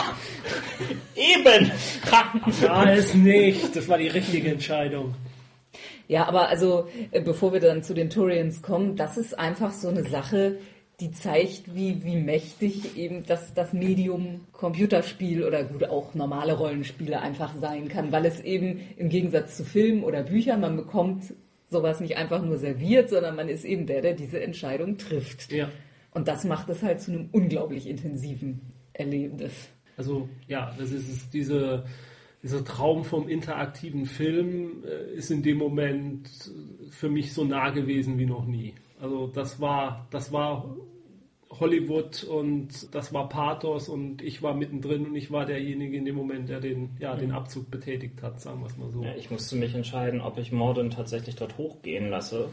eben. 1.15 1.69
ja, 2.61 2.85
es 2.85 3.13
nicht. 3.13 3.75
Das 3.75 3.89
war 3.89 3.97
die 3.97 4.07
richtige 4.07 4.51
Entscheidung. 4.51 5.15
Ja, 6.13 6.27
aber 6.27 6.47
also, 6.47 6.87
äh, 7.09 7.21
bevor 7.21 7.53
wir 7.53 7.59
dann 7.59 7.81
zu 7.81 7.95
den 7.95 8.11
Turians 8.11 8.61
kommen, 8.61 8.95
das 8.95 9.17
ist 9.17 9.39
einfach 9.39 9.71
so 9.71 9.87
eine 9.87 10.03
Sache, 10.03 10.59
die 10.99 11.11
zeigt, 11.11 11.73
wie, 11.73 12.03
wie 12.03 12.17
mächtig 12.17 12.95
eben 12.95 13.25
das, 13.25 13.55
das 13.55 13.73
Medium 13.73 14.41
Computerspiel 14.51 15.43
oder 15.43 15.63
gut 15.63 15.85
auch 15.85 16.13
normale 16.13 16.53
Rollenspiele 16.53 17.19
einfach 17.19 17.55
sein 17.55 17.87
kann, 17.87 18.11
weil 18.11 18.27
es 18.27 18.39
eben 18.41 18.81
im 18.95 19.09
Gegensatz 19.09 19.57
zu 19.57 19.65
Filmen 19.65 20.03
oder 20.03 20.21
Büchern, 20.21 20.61
man 20.61 20.75
bekommt 20.75 21.33
sowas 21.71 21.99
nicht 21.99 22.15
einfach 22.15 22.43
nur 22.43 22.59
serviert, 22.59 23.09
sondern 23.09 23.35
man 23.35 23.49
ist 23.49 23.65
eben 23.65 23.87
der, 23.87 24.03
der 24.03 24.13
diese 24.13 24.39
Entscheidung 24.39 24.99
trifft. 24.99 25.51
Ja. 25.51 25.71
Und 26.11 26.27
das 26.27 26.43
macht 26.43 26.69
es 26.69 26.83
halt 26.83 27.01
zu 27.01 27.11
einem 27.11 27.29
unglaublich 27.31 27.89
intensiven 27.89 28.61
Erlebnis. 28.93 29.51
Also 29.97 30.29
ja, 30.47 30.75
das 30.77 30.91
ist 30.91 31.33
diese, 31.33 31.85
dieser 32.43 32.63
Traum 32.63 33.05
vom 33.05 33.29
interaktiven 33.29 34.05
Film 34.05 34.83
äh, 34.85 35.15
ist 35.15 35.31
in 35.31 35.41
dem 35.41 35.57
Moment 35.57 36.29
für 36.89 37.09
mich 37.09 37.33
so 37.33 37.45
nah 37.45 37.69
gewesen 37.69 38.19
wie 38.19 38.25
noch 38.25 38.45
nie. 38.45 38.73
Also 39.01 39.27
das 39.27 39.59
war, 39.59 40.07
das 40.11 40.31
war 40.31 40.75
Hollywood 41.49 42.23
und 42.23 42.93
das 42.93 43.13
war 43.13 43.29
Pathos 43.29 43.87
und 43.87 44.21
ich 44.21 44.41
war 44.41 44.53
mittendrin 44.53 45.05
und 45.05 45.15
ich 45.15 45.31
war 45.31 45.45
derjenige 45.45 45.97
in 45.97 46.05
dem 46.05 46.15
Moment, 46.15 46.49
der 46.49 46.59
den, 46.59 46.91
ja, 46.99 47.15
den. 47.15 47.31
Abzug 47.31 47.71
betätigt 47.71 48.21
hat, 48.21 48.41
sagen 48.41 48.61
wir 48.61 48.67
es 48.67 48.77
mal 48.77 48.91
so. 48.91 49.03
Ja, 49.03 49.15
ich 49.15 49.31
musste 49.31 49.55
mich 49.55 49.73
entscheiden, 49.73 50.21
ob 50.21 50.37
ich 50.37 50.51
Morden 50.51 50.89
tatsächlich 50.89 51.35
dort 51.35 51.57
hochgehen 51.57 52.09
lasse 52.09 52.49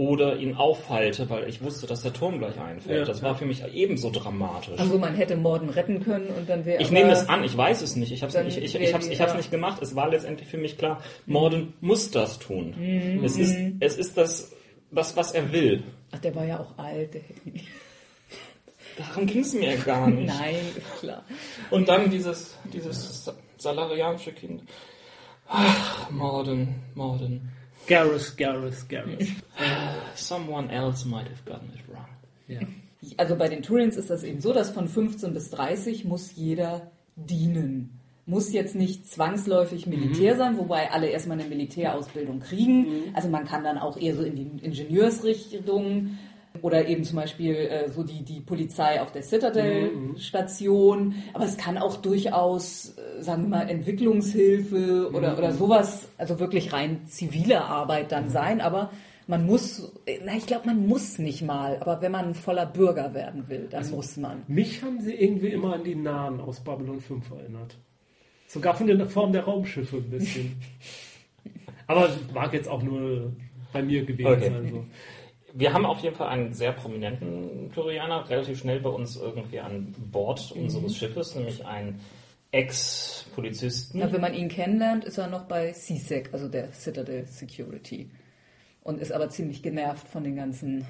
oder 0.00 0.36
ihn 0.36 0.56
aufhalte, 0.56 1.28
weil 1.28 1.46
ich 1.46 1.62
wusste, 1.62 1.86
dass 1.86 2.00
der 2.00 2.14
Turm 2.14 2.38
gleich 2.38 2.58
einfällt. 2.58 3.00
Ja, 3.00 3.04
das 3.04 3.22
war 3.22 3.34
für 3.34 3.44
mich 3.44 3.62
ebenso 3.74 4.08
dramatisch. 4.10 4.78
Also 4.78 4.98
man 4.98 5.14
hätte 5.14 5.36
Morden 5.36 5.68
retten 5.68 6.02
können 6.02 6.28
und 6.28 6.48
dann 6.48 6.64
wäre. 6.64 6.80
Ich 6.80 6.90
nehme 6.90 7.12
es 7.12 7.28
an, 7.28 7.44
ich 7.44 7.54
weiß 7.54 7.82
es 7.82 7.96
nicht. 7.96 8.10
Ich 8.10 8.22
habe 8.22 8.32
es 8.32 8.56
ich, 8.56 8.64
ich, 8.64 8.74
ich, 8.80 8.94
hab's, 8.94 9.08
ich 9.08 9.20
hab's 9.20 9.34
nicht 9.34 9.50
gemacht. 9.50 9.82
Es 9.82 9.94
war 9.94 10.08
letztendlich 10.08 10.48
für 10.48 10.56
mich 10.56 10.78
klar, 10.78 11.02
Morden 11.26 11.74
muss 11.82 12.10
das 12.10 12.38
tun. 12.38 12.74
Mhm. 12.78 13.22
Es, 13.22 13.36
ist, 13.36 13.54
es 13.80 13.98
ist 13.98 14.16
das 14.16 14.52
das, 14.90 15.16
was 15.16 15.32
er 15.32 15.52
will. 15.52 15.84
Ach, 16.12 16.18
der 16.18 16.34
war 16.34 16.46
ja 16.46 16.60
auch 16.60 16.78
alt. 16.78 17.16
Darum 18.96 19.26
ging 19.26 19.42
es 19.42 19.52
mir 19.52 19.76
gar 19.76 20.08
nicht. 20.10 20.26
Nein, 20.26 20.56
klar. 20.98 21.24
Und 21.70 21.90
dann 21.90 22.10
dieses, 22.10 22.56
dieses 22.72 23.30
salarianische 23.58 24.32
Kind. 24.32 24.62
Ach, 25.46 26.10
Morden, 26.10 26.76
Morden. 26.94 27.52
Garrus, 27.86 28.36
Garrus, 28.36 28.86
Garrus. 28.88 29.28
Someone 30.14 30.70
else 30.70 31.06
might 31.06 31.26
have 31.26 31.44
gotten 31.44 31.70
it 31.74 31.82
wrong. 31.88 32.06
Ja. 32.48 32.60
Also 33.16 33.36
bei 33.36 33.48
den 33.48 33.62
Turians 33.62 33.96
ist 33.96 34.10
das 34.10 34.22
eben 34.22 34.40
so, 34.40 34.52
dass 34.52 34.70
von 34.70 34.88
15 34.88 35.32
bis 35.32 35.50
30 35.50 36.04
muss 36.04 36.34
jeder 36.36 36.90
dienen 37.16 38.00
muss 38.30 38.52
jetzt 38.52 38.76
nicht 38.76 39.10
zwangsläufig 39.10 39.86
Militär 39.86 40.34
mhm. 40.34 40.38
sein, 40.38 40.58
wobei 40.58 40.92
alle 40.92 41.08
erstmal 41.08 41.40
eine 41.40 41.48
Militärausbildung 41.48 42.38
kriegen. 42.38 42.82
Mhm. 42.82 43.02
Also 43.12 43.28
man 43.28 43.44
kann 43.44 43.64
dann 43.64 43.76
auch 43.76 43.96
eher 43.96 44.14
so 44.14 44.22
in 44.22 44.36
die 44.36 44.64
Ingenieursrichtung 44.64 46.16
oder 46.62 46.86
eben 46.86 47.04
zum 47.04 47.16
Beispiel 47.16 47.54
äh, 47.54 47.90
so 47.90 48.02
die, 48.02 48.22
die 48.22 48.40
Polizei 48.40 49.00
auf 49.00 49.12
der 49.12 49.22
Citadel-Station. 49.22 51.08
Mhm. 51.08 51.14
Aber 51.32 51.44
es 51.44 51.56
kann 51.56 51.78
auch 51.78 51.96
durchaus, 51.96 52.96
äh, 52.96 53.22
sagen 53.22 53.42
wir 53.42 53.48
mal, 53.48 53.68
Entwicklungshilfe 53.68 55.10
oder, 55.12 55.32
mhm. 55.32 55.38
oder 55.38 55.52
sowas, 55.52 56.08
also 56.18 56.40
wirklich 56.40 56.72
rein 56.72 57.06
zivile 57.06 57.64
Arbeit 57.64 58.12
dann 58.12 58.26
mhm. 58.26 58.30
sein. 58.30 58.60
Aber 58.60 58.90
man 59.26 59.46
muss, 59.46 59.92
na, 60.24 60.36
ich 60.36 60.46
glaube, 60.46 60.66
man 60.66 60.86
muss 60.86 61.18
nicht 61.18 61.42
mal, 61.42 61.78
aber 61.80 62.00
wenn 62.02 62.12
man 62.12 62.26
ein 62.26 62.34
voller 62.34 62.66
Bürger 62.66 63.14
werden 63.14 63.48
will, 63.48 63.68
dann 63.70 63.82
also, 63.82 63.96
muss 63.96 64.16
man. 64.16 64.42
Mich 64.48 64.82
haben 64.82 65.00
sie 65.00 65.14
irgendwie 65.14 65.48
immer 65.48 65.74
an 65.74 65.84
die 65.84 65.94
Nahen 65.94 66.40
aus 66.40 66.60
Babylon 66.60 67.00
5 67.00 67.30
erinnert. 67.30 67.76
Sogar 68.48 68.74
von 68.74 68.88
der 68.88 69.06
Form 69.06 69.32
der 69.32 69.44
Raumschiffe 69.44 69.98
ein 69.98 70.10
bisschen. 70.10 70.60
Aber 71.86 72.10
mag 72.34 72.52
jetzt 72.52 72.68
auch 72.68 72.82
nur 72.82 73.32
bei 73.72 73.82
mir 73.82 74.04
gewesen 74.04 74.32
okay. 74.32 74.50
sein. 74.50 74.70
So. 74.70 74.84
Wir 75.54 75.72
haben 75.72 75.86
auf 75.86 76.00
jeden 76.00 76.16
Fall 76.16 76.28
einen 76.28 76.52
sehr 76.52 76.72
prominenten 76.72 77.72
Turianer 77.72 78.28
relativ 78.28 78.58
schnell 78.58 78.80
bei 78.80 78.90
uns 78.90 79.16
irgendwie 79.16 79.60
an 79.60 79.94
Bord 80.10 80.54
mhm. 80.54 80.62
unseres 80.62 80.96
Schiffes, 80.96 81.34
nämlich 81.34 81.64
einen 81.64 82.00
Ex-Polizisten. 82.52 83.98
Ja, 83.98 84.12
wenn 84.12 84.20
man 84.20 84.34
ihn 84.34 84.48
kennenlernt, 84.48 85.04
ist 85.04 85.18
er 85.18 85.28
noch 85.28 85.44
bei 85.44 85.72
CSEC, 85.72 86.30
also 86.32 86.48
der 86.48 86.72
Citadel 86.72 87.26
Security. 87.26 88.10
Und 88.82 89.00
ist 89.00 89.12
aber 89.12 89.28
ziemlich 89.28 89.62
genervt 89.62 90.08
von 90.08 90.24
den 90.24 90.36
ganzen 90.36 90.86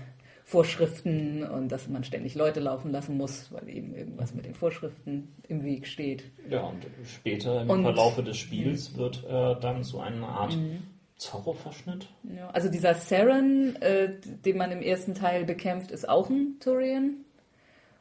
Vorschriften 0.51 1.45
und 1.45 1.71
dass 1.71 1.89
man 1.89 2.03
ständig 2.03 2.35
Leute 2.35 2.59
laufen 2.59 2.91
lassen 2.91 3.17
muss, 3.17 3.53
weil 3.53 3.69
eben 3.69 3.95
irgendwas 3.95 4.35
mit 4.35 4.47
den 4.47 4.55
Vorschriften 4.55 5.29
im 5.49 5.63
Weg 5.63 5.87
steht. 5.87 6.25
Ja, 6.49 6.63
und 6.63 6.85
später 7.05 7.63
im 7.63 7.71
und, 7.71 7.83
Verlaufe 7.83 8.25
des 8.25 8.37
Spiels 8.37 8.97
wird 8.97 9.25
äh, 9.29 9.61
dann 9.61 9.85
so 9.85 10.01
eine 10.01 10.27
Art 10.27 10.57
mhm. 10.57 10.83
Zorro-Verschnitt. 11.21 12.09
Ja, 12.35 12.49
also 12.51 12.71
dieser 12.71 12.95
Saren, 12.95 13.77
äh, 13.83 14.09
den 14.45 14.57
man 14.57 14.73
im 14.73 14.81
ersten 14.81 15.15
Teil 15.15 15.45
bekämpft, 15.45 15.91
ist 15.91 16.09
auch 16.09 16.31
ein 16.31 16.57
Turian. 16.61 17.17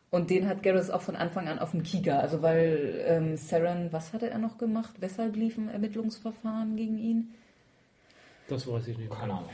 Und 0.09 0.29
den 0.31 0.47
hat 0.47 0.63
Garrus 0.63 0.89
auch 0.89 1.01
von 1.01 1.15
Anfang 1.15 1.47
an 1.47 1.59
auf 1.59 1.71
dem 1.71 1.83
Kieger. 1.83 2.21
Also 2.21 2.41
weil 2.41 3.03
ähm, 3.05 3.37
Saren, 3.37 3.89
was 3.91 4.13
hatte 4.13 4.29
er 4.29 4.39
noch 4.39 4.57
gemacht? 4.57 4.95
Weshalb 4.99 5.35
liefen 5.35 5.69
Ermittlungsverfahren 5.69 6.77
gegen 6.77 6.97
ihn? 6.97 7.35
Das 8.47 8.65
weiß 8.65 8.87
ich 8.87 8.97
nicht. 8.97 9.11
Keine 9.11 9.33
Ahnung. 9.33 9.49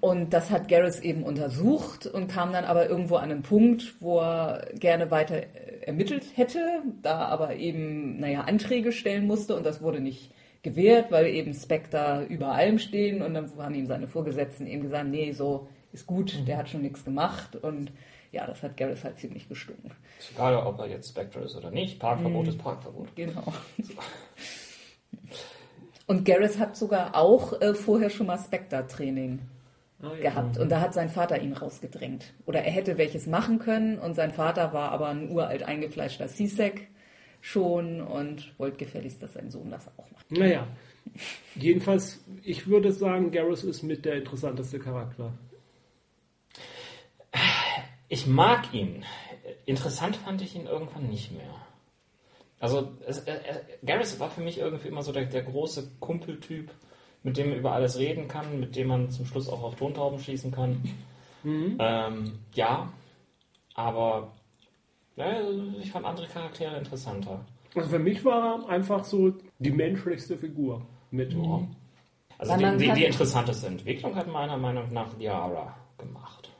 Und 0.00 0.32
das 0.32 0.50
hat 0.50 0.68
Garrus 0.68 1.00
eben 1.00 1.24
untersucht 1.24 2.06
und 2.06 2.28
kam 2.28 2.52
dann 2.52 2.64
aber 2.64 2.88
irgendwo 2.88 3.16
an 3.16 3.30
einen 3.30 3.42
Punkt, 3.42 3.94
wo 4.00 4.20
er 4.20 4.68
gerne 4.74 5.10
weiter 5.10 5.42
ermittelt 5.80 6.24
hätte, 6.36 6.82
da 7.02 7.24
aber 7.24 7.56
eben, 7.56 8.20
naja, 8.20 8.42
Anträge 8.42 8.92
stellen 8.92 9.26
musste 9.26 9.56
und 9.56 9.64
das 9.66 9.82
wurde 9.82 10.00
nicht 10.00 10.30
gewehrt, 10.62 11.10
weil 11.10 11.26
eben 11.26 11.54
Spectre 11.54 12.26
über 12.28 12.52
allem 12.52 12.78
stehen 12.78 13.22
und 13.22 13.34
dann 13.34 13.50
haben 13.58 13.74
ihm 13.74 13.86
seine 13.86 14.06
Vorgesetzten 14.06 14.66
eben 14.66 14.82
gesagt, 14.82 15.08
nee, 15.08 15.32
so 15.32 15.68
ist 15.92 16.06
gut, 16.06 16.46
der 16.46 16.56
hat 16.58 16.68
schon 16.68 16.82
nichts 16.82 17.04
gemacht 17.04 17.56
und 17.56 17.92
ja, 18.32 18.46
das 18.46 18.62
hat 18.62 18.76
Gareth 18.76 19.02
halt 19.02 19.18
ziemlich 19.18 19.48
gestunken. 19.48 19.90
Ist 20.18 20.30
egal, 20.32 20.54
ob 20.56 20.78
er 20.78 20.86
jetzt 20.88 21.08
Spectre 21.08 21.40
ist 21.40 21.56
oder 21.56 21.70
nicht, 21.70 21.98
Parkverbot 21.98 22.44
Mhm. 22.44 22.48
ist 22.50 22.58
Parkverbot. 22.58 23.08
Genau. 23.16 23.52
Und 26.06 26.24
Gareth 26.24 26.58
hat 26.58 26.76
sogar 26.76 27.14
auch 27.16 27.60
äh, 27.60 27.74
vorher 27.74 28.10
schon 28.10 28.26
mal 28.26 28.38
Spectre-Training 28.38 29.40
Ah, 30.02 30.12
ja. 30.14 30.30
gehabt 30.30 30.56
und 30.58 30.70
da 30.70 30.80
hat 30.80 30.94
sein 30.94 31.10
Vater 31.10 31.42
ihn 31.42 31.52
rausgedrängt. 31.52 32.32
Oder 32.46 32.62
er 32.62 32.72
hätte 32.72 32.96
welches 32.96 33.26
machen 33.26 33.58
können 33.58 33.98
und 33.98 34.14
sein 34.14 34.30
Vater 34.30 34.72
war 34.72 34.92
aber 34.92 35.08
ein 35.08 35.30
uralt 35.30 35.62
eingefleischter 35.62 36.26
CSEC 36.26 36.88
schon 37.40 38.00
und 38.00 38.58
wollte 38.58 38.78
gefälligst, 38.78 39.22
dass 39.22 39.34
sein 39.34 39.50
Sohn 39.50 39.70
das 39.70 39.88
auch 39.96 40.10
macht. 40.10 40.30
Naja, 40.30 40.66
jedenfalls, 41.54 42.22
ich 42.42 42.66
würde 42.66 42.92
sagen, 42.92 43.30
Garrus 43.30 43.64
ist 43.64 43.82
mit 43.82 44.04
der 44.04 44.16
interessanteste 44.16 44.78
Charakter. 44.78 45.32
Ich 48.08 48.26
mag 48.26 48.74
ihn. 48.74 49.04
Interessant 49.66 50.16
fand 50.16 50.42
ich 50.42 50.54
ihn 50.54 50.66
irgendwann 50.66 51.08
nicht 51.08 51.32
mehr. 51.32 51.54
Also, 52.58 52.92
es, 53.06 53.20
er, 53.20 53.44
er, 53.46 53.62
Garrus 53.84 54.20
war 54.20 54.30
für 54.30 54.42
mich 54.42 54.58
irgendwie 54.58 54.88
immer 54.88 55.02
so 55.02 55.12
der, 55.12 55.24
der 55.24 55.42
große 55.42 55.92
Kumpeltyp, 56.00 56.70
mit 57.22 57.36
dem 57.36 57.50
man 57.50 57.58
über 57.58 57.72
alles 57.72 57.98
reden 57.98 58.28
kann, 58.28 58.60
mit 58.60 58.76
dem 58.76 58.88
man 58.88 59.10
zum 59.10 59.26
Schluss 59.26 59.48
auch 59.48 59.62
auf 59.62 59.76
Tontauben 59.76 60.18
schießen 60.18 60.50
kann. 60.52 60.82
Ähm, 61.78 62.38
ja, 62.54 62.92
aber 63.74 64.32
ja, 65.16 65.26
ich 65.80 65.90
fand 65.90 66.06
andere 66.06 66.26
Charaktere 66.26 66.76
interessanter. 66.76 67.44
Also 67.74 67.88
für 67.88 67.98
mich 67.98 68.24
war 68.24 68.62
er 68.62 68.68
einfach 68.68 69.04
so 69.04 69.32
die 69.58 69.70
menschlichste 69.70 70.36
Figur 70.36 70.82
mit. 71.10 71.32
Ja. 71.32 71.66
Also 72.38 72.56
die, 72.56 72.76
die, 72.78 72.92
die 72.92 73.04
interessanteste 73.04 73.66
Entwicklung 73.66 74.14
hat 74.16 74.26
meiner 74.26 74.56
Meinung 74.56 74.92
nach 74.92 75.16
Liara 75.18 75.76
gemacht. 75.98 76.50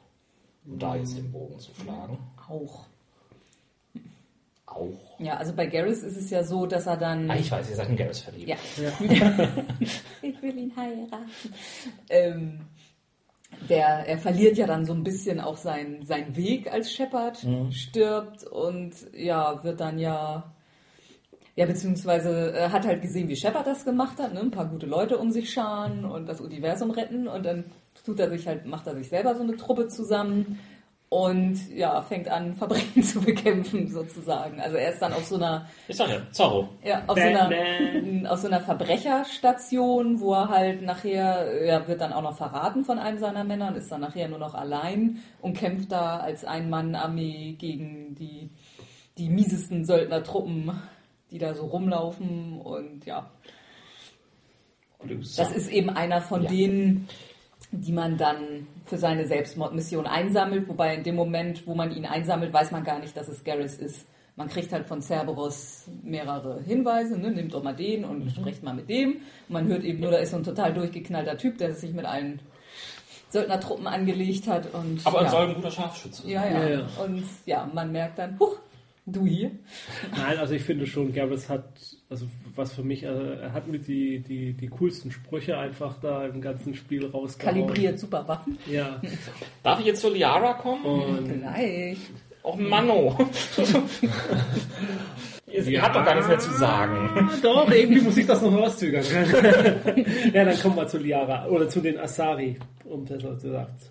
Um 0.67 0.79
da 0.79 0.95
jetzt 0.95 1.17
den 1.17 1.33
Bogen 1.33 1.59
zu 1.59 1.73
schlagen. 1.75 2.19
Auch. 2.49 2.87
Auch. 4.67 5.19
Ja, 5.19 5.37
also 5.37 5.53
bei 5.53 5.67
Gareth 5.67 6.03
ist 6.03 6.17
es 6.17 6.31
ja 6.31 6.45
so, 6.45 6.67
dass 6.67 6.87
er 6.87 6.97
dann. 6.97 7.29
Ah, 7.31 7.37
ich 7.37 7.51
weiß, 7.51 7.69
ihr 7.71 7.77
seid 7.77 7.89
in 7.89 7.97
Garrus 7.97 8.21
verliebt. 8.21 8.49
Ja. 8.49 8.57
ich 10.23 10.43
will 10.43 10.57
ihn 10.57 10.73
heiraten. 10.77 11.31
Ähm, 12.09 12.61
der, 13.69 14.07
er 14.07 14.19
verliert 14.19 14.57
ja 14.57 14.67
dann 14.67 14.85
so 14.85 14.93
ein 14.93 15.05
bisschen 15.05 15.41
auch 15.41 15.57
seinen 15.57 16.05
seinen 16.05 16.37
Weg 16.37 16.73
als 16.73 16.93
Shepard, 16.93 17.45
stirbt 17.71 18.45
und 18.45 18.93
ja, 19.13 19.63
wird 19.65 19.81
dann 19.81 19.99
ja. 19.99 20.53
Ja, 21.57 21.67
beziehungsweise 21.67 22.55
äh, 22.55 22.69
hat 22.71 22.87
halt 22.87 23.03
gesehen, 23.03 23.29
wie 23.29 23.37
Shepard 23.37 23.67
das 23.67 23.85
gemacht 23.85 24.19
hat, 24.19 24.33
ne? 24.33 24.41
ein 24.41 24.53
paar 24.53 24.67
gute 24.67 24.87
Leute 24.87 25.19
um 25.19 25.31
sich 25.31 25.53
scharen 25.53 26.05
und 26.07 26.27
das 26.27 26.41
Universum 26.41 26.91
retten 26.91 27.29
und 27.29 27.45
dann 27.45 27.65
tut 28.05 28.19
er 28.21 28.31
sich 28.31 28.47
halt, 28.47 28.67
macht 28.67 28.87
er 28.87 28.95
sich 28.95 29.09
selber 29.09 29.35
so 29.35 29.43
eine 29.43 29.57
Truppe 29.57 29.89
zusammen 29.89 30.59
und 31.11 31.59
ja, 31.75 32.01
fängt 32.03 32.29
an, 32.29 32.55
Verbrechen 32.57 33.03
zu 33.03 33.21
bekämpfen, 33.21 33.89
sozusagen. 33.89 34.61
Also 34.61 34.77
er 34.77 34.93
ist 34.93 35.03
dann 35.03 35.13
auf 35.13 35.25
so 35.25 35.35
einer 35.37 35.67
Ich 35.89 35.97
sag 35.97 36.09
ja, 36.09 36.21
Zorro. 36.31 36.69
ja, 36.85 37.03
auf 37.09 37.19
so, 37.19 37.25
einer, 37.25 37.51
auf 38.33 38.39
so 38.39 38.47
einer 38.47 38.61
Verbrecherstation, 38.61 40.21
wo 40.21 40.35
er 40.35 40.49
halt 40.49 40.83
nachher, 40.83 41.65
ja, 41.67 41.87
wird 41.89 42.01
dann 42.01 42.13
auch 42.13 42.23
noch 42.23 42.37
verraten 42.37 42.85
von 42.85 42.99
einem 43.01 43.19
seiner 43.19 43.43
Männer 43.45 43.69
und 43.69 43.77
ist 43.77 43.91
dann 43.91 44.01
nachher 44.03 44.29
nur 44.29 44.39
noch 44.39 44.55
allein 44.55 45.19
und 45.43 45.57
kämpft 45.57 45.91
da 45.91 46.19
als 46.21 46.45
Ein-Mann-Armee 46.45 47.57
gegen 47.59 48.15
die, 48.15 48.49
die 49.19 49.29
miesesten 49.29 49.85
Söldnertruppen, 49.85 50.71
die 51.33 51.39
da 51.39 51.55
so 51.55 51.67
rumlaufen 51.67 52.61
und 52.61 53.05
ja, 53.05 53.29
das 55.37 55.51
ist 55.53 55.69
eben 55.71 55.91
einer 55.91 56.21
von 56.21 56.43
Ja. 56.45 56.51
denen, 56.51 57.09
die 57.73 57.93
man 57.93 58.17
dann 58.19 58.67
für 58.85 58.99
seine 58.99 59.27
Selbstmordmission 59.27 60.07
einsammelt, 60.07 60.69
wobei 60.69 60.95
in 60.97 61.03
dem 61.05 61.15
Moment, 61.15 61.67
wo 61.67 61.75
man 61.75 61.95
ihn 61.95 62.05
einsammelt, 62.07 62.53
weiß 62.53 62.71
man 62.73 62.83
gar 62.85 62.99
nicht, 62.99 63.17
dass 63.17 63.29
es 63.29 63.45
Garrus 63.45 63.75
ist. 63.75 64.07
Man 64.37 64.49
kriegt 64.49 64.73
halt 64.73 64.87
von 64.87 65.03
Cerberus 65.03 65.85
mehrere 66.03 66.61
Hinweise, 66.63 67.19
ne? 67.19 67.31
nimmt 67.31 67.53
doch 67.55 67.63
mal 67.63 67.75
den 67.75 68.05
und 68.05 68.25
Mhm. 68.25 68.31
spricht 68.31 68.63
mal 68.63 68.75
mit 68.75 68.89
dem. 68.89 69.13
Und 69.13 69.51
man 69.51 69.69
hört 69.69 69.85
eben 69.85 70.01
nur, 70.01 70.11
da 70.11 70.19
ist 70.19 70.31
so 70.31 70.37
ein 70.39 70.45
total 70.45 70.73
durchgeknallter 70.73 71.37
Typ, 71.37 71.59
der 71.59 71.75
sich 71.75 71.93
mit 71.93 72.05
allen 72.07 72.41
Söldnertruppen 73.29 73.87
angelegt 73.87 74.49
hat. 74.49 74.73
Und, 74.75 75.01
Aber 75.05 75.19
ja. 75.21 75.25
er 75.27 75.31
soll 75.31 75.49
ein 75.49 75.55
guter 75.55 75.71
Scharfschütze 75.71 76.23
sein. 76.23 76.31
ja, 76.31 76.45
ja, 76.47 76.61
Ja, 76.61 76.69
ja. 76.81 76.87
Und 77.05 77.25
ja, 77.47 77.71
man 77.73 77.93
merkt 77.93 78.19
dann, 78.19 78.39
huch, 78.39 78.57
du 79.07 79.27
hier. 79.27 79.51
Nein, 80.17 80.39
also 80.39 80.55
ich 80.55 80.63
finde 80.63 80.87
schon, 80.87 81.13
Garrus 81.13 81.49
hat, 81.49 81.65
also 82.09 82.27
was 82.55 82.73
für 82.73 82.83
mich, 82.83 83.07
also 83.07 83.23
er 83.23 83.53
hat 83.53 83.69
mit 83.69 83.87
die, 83.87 84.21
die, 84.21 84.53
die 84.53 84.69
coolsten 84.69 85.11
Sprüche 85.11 85.59
einfach 85.59 85.99
da 86.01 86.27
im 86.27 86.41
ganzen 86.41 86.75
Spiel 86.75 87.07
rausgehauen. 87.07 87.57
Kalibriert 87.57 87.99
super 87.99 88.27
Waffen. 88.29 88.59
Ja. 88.71 89.01
Darf 89.63 89.81
ich 89.81 89.87
jetzt 89.87 90.01
zu 90.01 90.11
Liara 90.11 90.55
kommen? 90.55 90.85
Und 90.85 91.41
Gleich. 91.41 91.99
Och, 92.43 92.57
Manno. 92.57 93.19
Sie 95.59 95.81
hat 95.81 95.95
doch 95.95 96.05
gar 96.05 96.15
nichts 96.15 96.29
mehr 96.29 96.39
zu 96.39 96.53
sagen. 96.53 97.29
Doch, 97.43 97.71
irgendwie 97.71 98.01
muss 98.01 98.17
ich 98.17 98.27
das 98.27 98.41
noch 98.41 98.53
rauszögern. 98.53 99.05
ja, 100.33 100.45
dann 100.45 100.59
kommen 100.59 100.77
wir 100.77 100.87
zu 100.87 100.99
Liara 100.99 101.47
oder 101.49 101.69
zu 101.69 101.81
den 101.81 101.99
Asari, 101.99 102.57
um 102.85 103.05
besser 103.05 103.35
gesagt. 103.35 103.91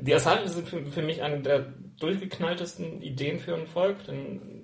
Die 0.00 0.14
Asari 0.14 0.48
sind 0.48 0.68
für, 0.68 0.84
für 0.86 1.02
mich 1.02 1.22
eine 1.22 1.40
der 1.40 1.66
durchgeknalltesten 1.98 3.02
Ideen 3.02 3.38
für 3.38 3.54
ein 3.54 3.66
Volk, 3.66 4.04
denn 4.06 4.60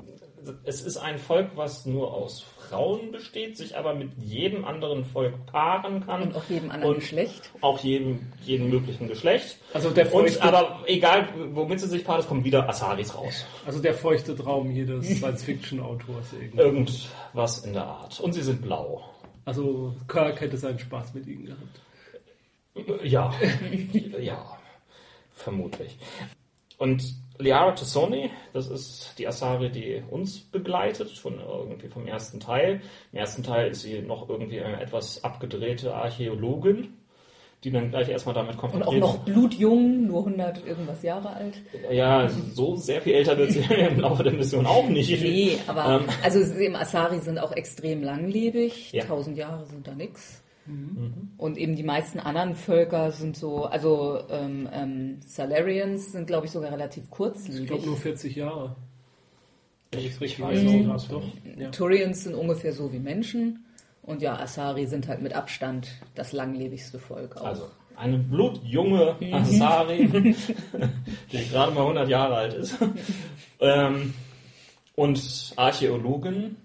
es 0.65 0.81
ist 0.81 0.97
ein 0.97 1.19
Volk, 1.19 1.51
was 1.57 1.87
nur 1.87 2.15
aus 2.15 2.45
Frauen 2.69 3.13
besteht, 3.13 3.57
sich 3.57 3.77
aber 3.77 3.95
mit 3.95 4.13
jedem 4.19 4.65
anderen 4.65 5.05
Volk 5.05 5.47
paaren 5.47 6.05
kann. 6.05 6.23
Und 6.23 6.37
auch 6.37 6.45
jedem 6.49 6.71
anderen 6.71 6.95
Und 6.95 7.01
Geschlecht. 7.01 7.51
Auch 7.61 7.79
jedem, 7.81 8.33
jedem 8.43 8.71
möglichen 8.71 9.09
Geschlecht. 9.09 9.59
Also 9.73 9.91
der 9.91 10.07
Und 10.07 10.29
feuchte, 10.29 10.43
aber 10.43 10.81
egal, 10.87 11.29
womit 11.53 11.81
sie 11.81 11.89
sich 11.89 12.05
paaren, 12.05 12.21
es 12.21 12.29
kommen 12.29 12.45
wieder 12.45 12.69
Asaris 12.69 13.15
raus. 13.15 13.47
also 13.67 13.81
der 13.81 13.95
feuchte 13.95 14.37
Traum 14.37 14.71
jedes 14.71 15.19
Science-Fiction-Autors 15.19 16.33
irgendwie. 16.33 16.59
Irgendwas 16.59 17.65
in 17.65 17.73
der 17.73 17.85
Art. 17.85 18.21
Und 18.21 18.33
sie 18.33 18.43
sind 18.43 18.63
blau. 18.63 19.05
Also 19.45 19.95
Kirk 20.09 20.41
hätte 20.41 20.57
seinen 20.57 20.79
Spaß 20.79 21.15
mit 21.15 21.27
ihnen 21.27 21.47
gehabt. 21.47 23.05
Ja, 23.05 23.33
ja, 24.21 24.59
vermutlich. 25.37 25.97
Und 26.79 27.15
Liara 27.39 27.73
Tassoni, 27.73 28.31
das 28.53 28.69
ist 28.69 29.15
die 29.19 29.29
Asari, 29.29 29.71
die 29.71 30.03
uns 30.11 30.41
begleitet, 30.41 31.11
schon 31.11 31.39
irgendwie 31.39 31.89
vom 31.89 32.07
ersten 32.07 32.41
Teil. 32.41 32.81
Im 33.13 33.19
ersten 33.19 33.43
Teil 33.43 33.71
ist 33.71 33.83
sie 33.83 34.01
noch 34.01 34.29
irgendwie 34.29 34.61
eine 34.61 34.81
etwas 34.81 35.23
abgedrehte 35.23 35.95
Archäologin, 35.95 36.95
die 37.63 37.71
dann 37.71 37.91
gleich 37.91 38.09
erstmal 38.09 38.35
damit 38.35 38.55
Und 38.55 38.61
konfrontiert 38.61 39.03
auch 39.03 39.15
noch 39.15 39.25
blutjung, 39.25 40.07
nur 40.07 40.21
100 40.21 40.67
irgendwas 40.67 41.03
Jahre 41.03 41.31
alt. 41.31 41.55
Ja, 41.91 42.29
so 42.29 42.77
sehr 42.77 43.03
viel 43.03 43.15
älter 43.15 43.37
wird 43.37 43.53
sie 43.53 43.61
im 43.89 44.01
Laufe 44.01 44.23
der 44.23 44.33
Mission 44.33 44.67
auch 44.67 44.89
nicht. 44.89 45.11
Nee, 45.21 45.59
aber 45.67 46.01
Ähm, 46.01 46.09
also 46.23 46.41
im 46.41 46.77
Asari 46.77 47.21
sind 47.21 47.39
auch 47.39 47.53
extrem 47.53 48.03
langlebig. 48.03 48.93
Ja. 48.93 49.03
1000 49.03 49.37
Jahre 49.37 49.67
sind 49.67 49.87
da 49.87 49.95
nix. 49.95 50.43
Und 51.39 51.59
eben 51.59 51.77
die 51.77 51.83
meisten 51.83 52.19
anderen 52.19 52.55
Völker 52.55 53.11
sind 53.13 53.37
so, 53.37 53.65
also 53.65 54.21
ähm, 54.31 54.69
ähm, 54.73 55.19
Salarians 55.27 56.13
sind, 56.13 56.27
glaube 56.27 56.47
ich, 56.47 56.53
sogar 56.53 56.73
relativ 56.73 57.05
Ich 57.05 57.11
kurzlebig. 57.11 57.67
glaube 57.69 57.87
nur 57.87 57.97
40 57.97 58.35
Jahre. 58.37 58.77
Wenn 59.93 60.01
ich 60.01 60.13
es 60.13 60.21
richtig 60.21 60.41
weiß 60.45 60.63
Ja, 60.63 60.71
nicht. 60.71 61.13
doch. 61.13 61.23
Ja. 61.57 61.71
Turians 61.71 62.25
sind 62.25 62.35
ungefähr 62.35 62.73
so 62.73 62.93
wie 62.93 62.99
Menschen. 62.99 63.65
Und 64.03 64.23
ja, 64.23 64.37
Asari 64.39 64.87
sind 64.87 65.09
halt 65.09 65.23
mit 65.23 65.33
Abstand 65.35 65.89
das 66.15 66.33
langlebigste 66.33 66.99
Volk 66.99 67.37
auch. 67.37 67.45
Also 67.45 67.65
eine 67.97 68.19
blutjunge 68.19 69.17
Asari, 69.33 70.07
die 71.33 71.49
gerade 71.51 71.73
mal 71.73 71.83
100 71.83 72.09
Jahre 72.09 72.35
alt 72.37 72.55
ist. 72.55 72.77
ähm, 73.61 74.13
und 74.95 75.53
Archäologin 75.57 76.57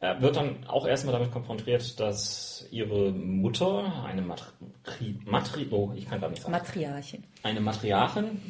äh, 0.00 0.20
wird 0.20 0.36
dann 0.36 0.66
auch 0.66 0.86
erstmal 0.86 1.12
damit 1.12 1.32
konfrontiert, 1.32 1.98
dass 1.98 2.66
ihre 2.70 3.10
Mutter, 3.10 4.04
eine 4.04 4.22
Matri, 4.22 5.16
Matri 5.24 5.66
oh, 5.70 5.92
ich 5.96 6.08
kann 6.08 6.20
gar 6.20 6.30
nicht 6.30 6.42
sagen, 6.42 6.52
Matriarchin. 6.52 7.24
eine 7.42 7.60
Matriarchin 7.60 8.40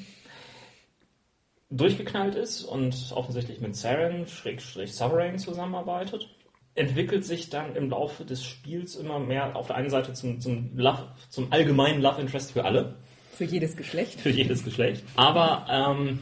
durchgeknallt 1.71 2.35
ist 2.35 2.65
und 2.65 3.13
offensichtlich 3.15 3.61
mit 3.61 3.77
Saren, 3.77 4.27
Schrägstrich 4.27 4.95
Sovereign 4.95 5.39
zusammenarbeitet. 5.39 6.29
Entwickelt 6.75 7.25
sich 7.25 7.51
dann 7.51 7.75
im 7.77 7.91
Laufe 7.91 8.25
des 8.25 8.45
Spiels 8.45 8.95
immer 8.95 9.19
mehr 9.19 9.57
auf 9.57 9.67
der 9.67 9.77
einen 9.77 9.91
Seite 9.91 10.13
zum, 10.15 10.41
zum, 10.41 10.77
Love, 10.77 11.09
zum 11.29 11.53
allgemeinen 11.53 12.01
Love 12.01 12.21
Interest 12.21 12.53
für 12.53 12.65
alle, 12.65 12.95
Für 13.33 13.45
jedes 13.45 13.77
Geschlecht. 13.77 14.21
für 14.21 14.31
jedes 14.31 14.65
Geschlecht. 14.65 15.03
Aber 15.17 15.67
ähm, 15.69 16.21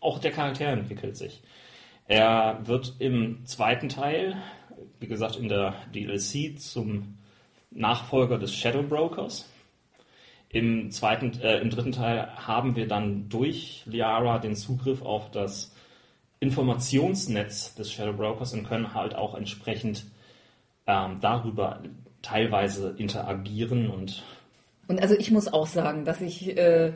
auch 0.00 0.18
der 0.18 0.30
Charakter 0.30 0.66
entwickelt 0.66 1.16
sich. 1.16 1.42
Er 2.12 2.58
wird 2.64 2.96
im 2.98 3.46
zweiten 3.46 3.88
Teil, 3.88 4.36
wie 5.00 5.06
gesagt 5.06 5.36
in 5.36 5.48
der 5.48 5.72
DLC, 5.94 6.60
zum 6.60 7.16
Nachfolger 7.70 8.36
des 8.36 8.54
Shadow 8.54 8.82
Brokers. 8.82 9.48
Im 10.50 10.90
zweiten, 10.90 11.40
äh, 11.40 11.60
im 11.60 11.70
dritten 11.70 11.92
Teil 11.92 12.28
haben 12.36 12.76
wir 12.76 12.86
dann 12.86 13.30
durch 13.30 13.84
Liara 13.86 14.40
den 14.40 14.54
Zugriff 14.56 15.00
auf 15.00 15.30
das 15.30 15.74
Informationsnetz 16.38 17.76
des 17.76 17.90
Shadow 17.90 18.12
Brokers 18.12 18.52
und 18.52 18.68
können 18.68 18.92
halt 18.92 19.14
auch 19.14 19.34
entsprechend 19.34 20.04
ähm, 20.86 21.16
darüber 21.22 21.82
teilweise 22.20 22.94
interagieren 22.98 23.88
und. 23.88 24.22
Und 24.86 25.00
also 25.00 25.14
ich 25.14 25.30
muss 25.30 25.50
auch 25.50 25.66
sagen, 25.66 26.04
dass 26.04 26.20
ich 26.20 26.58
äh, 26.58 26.92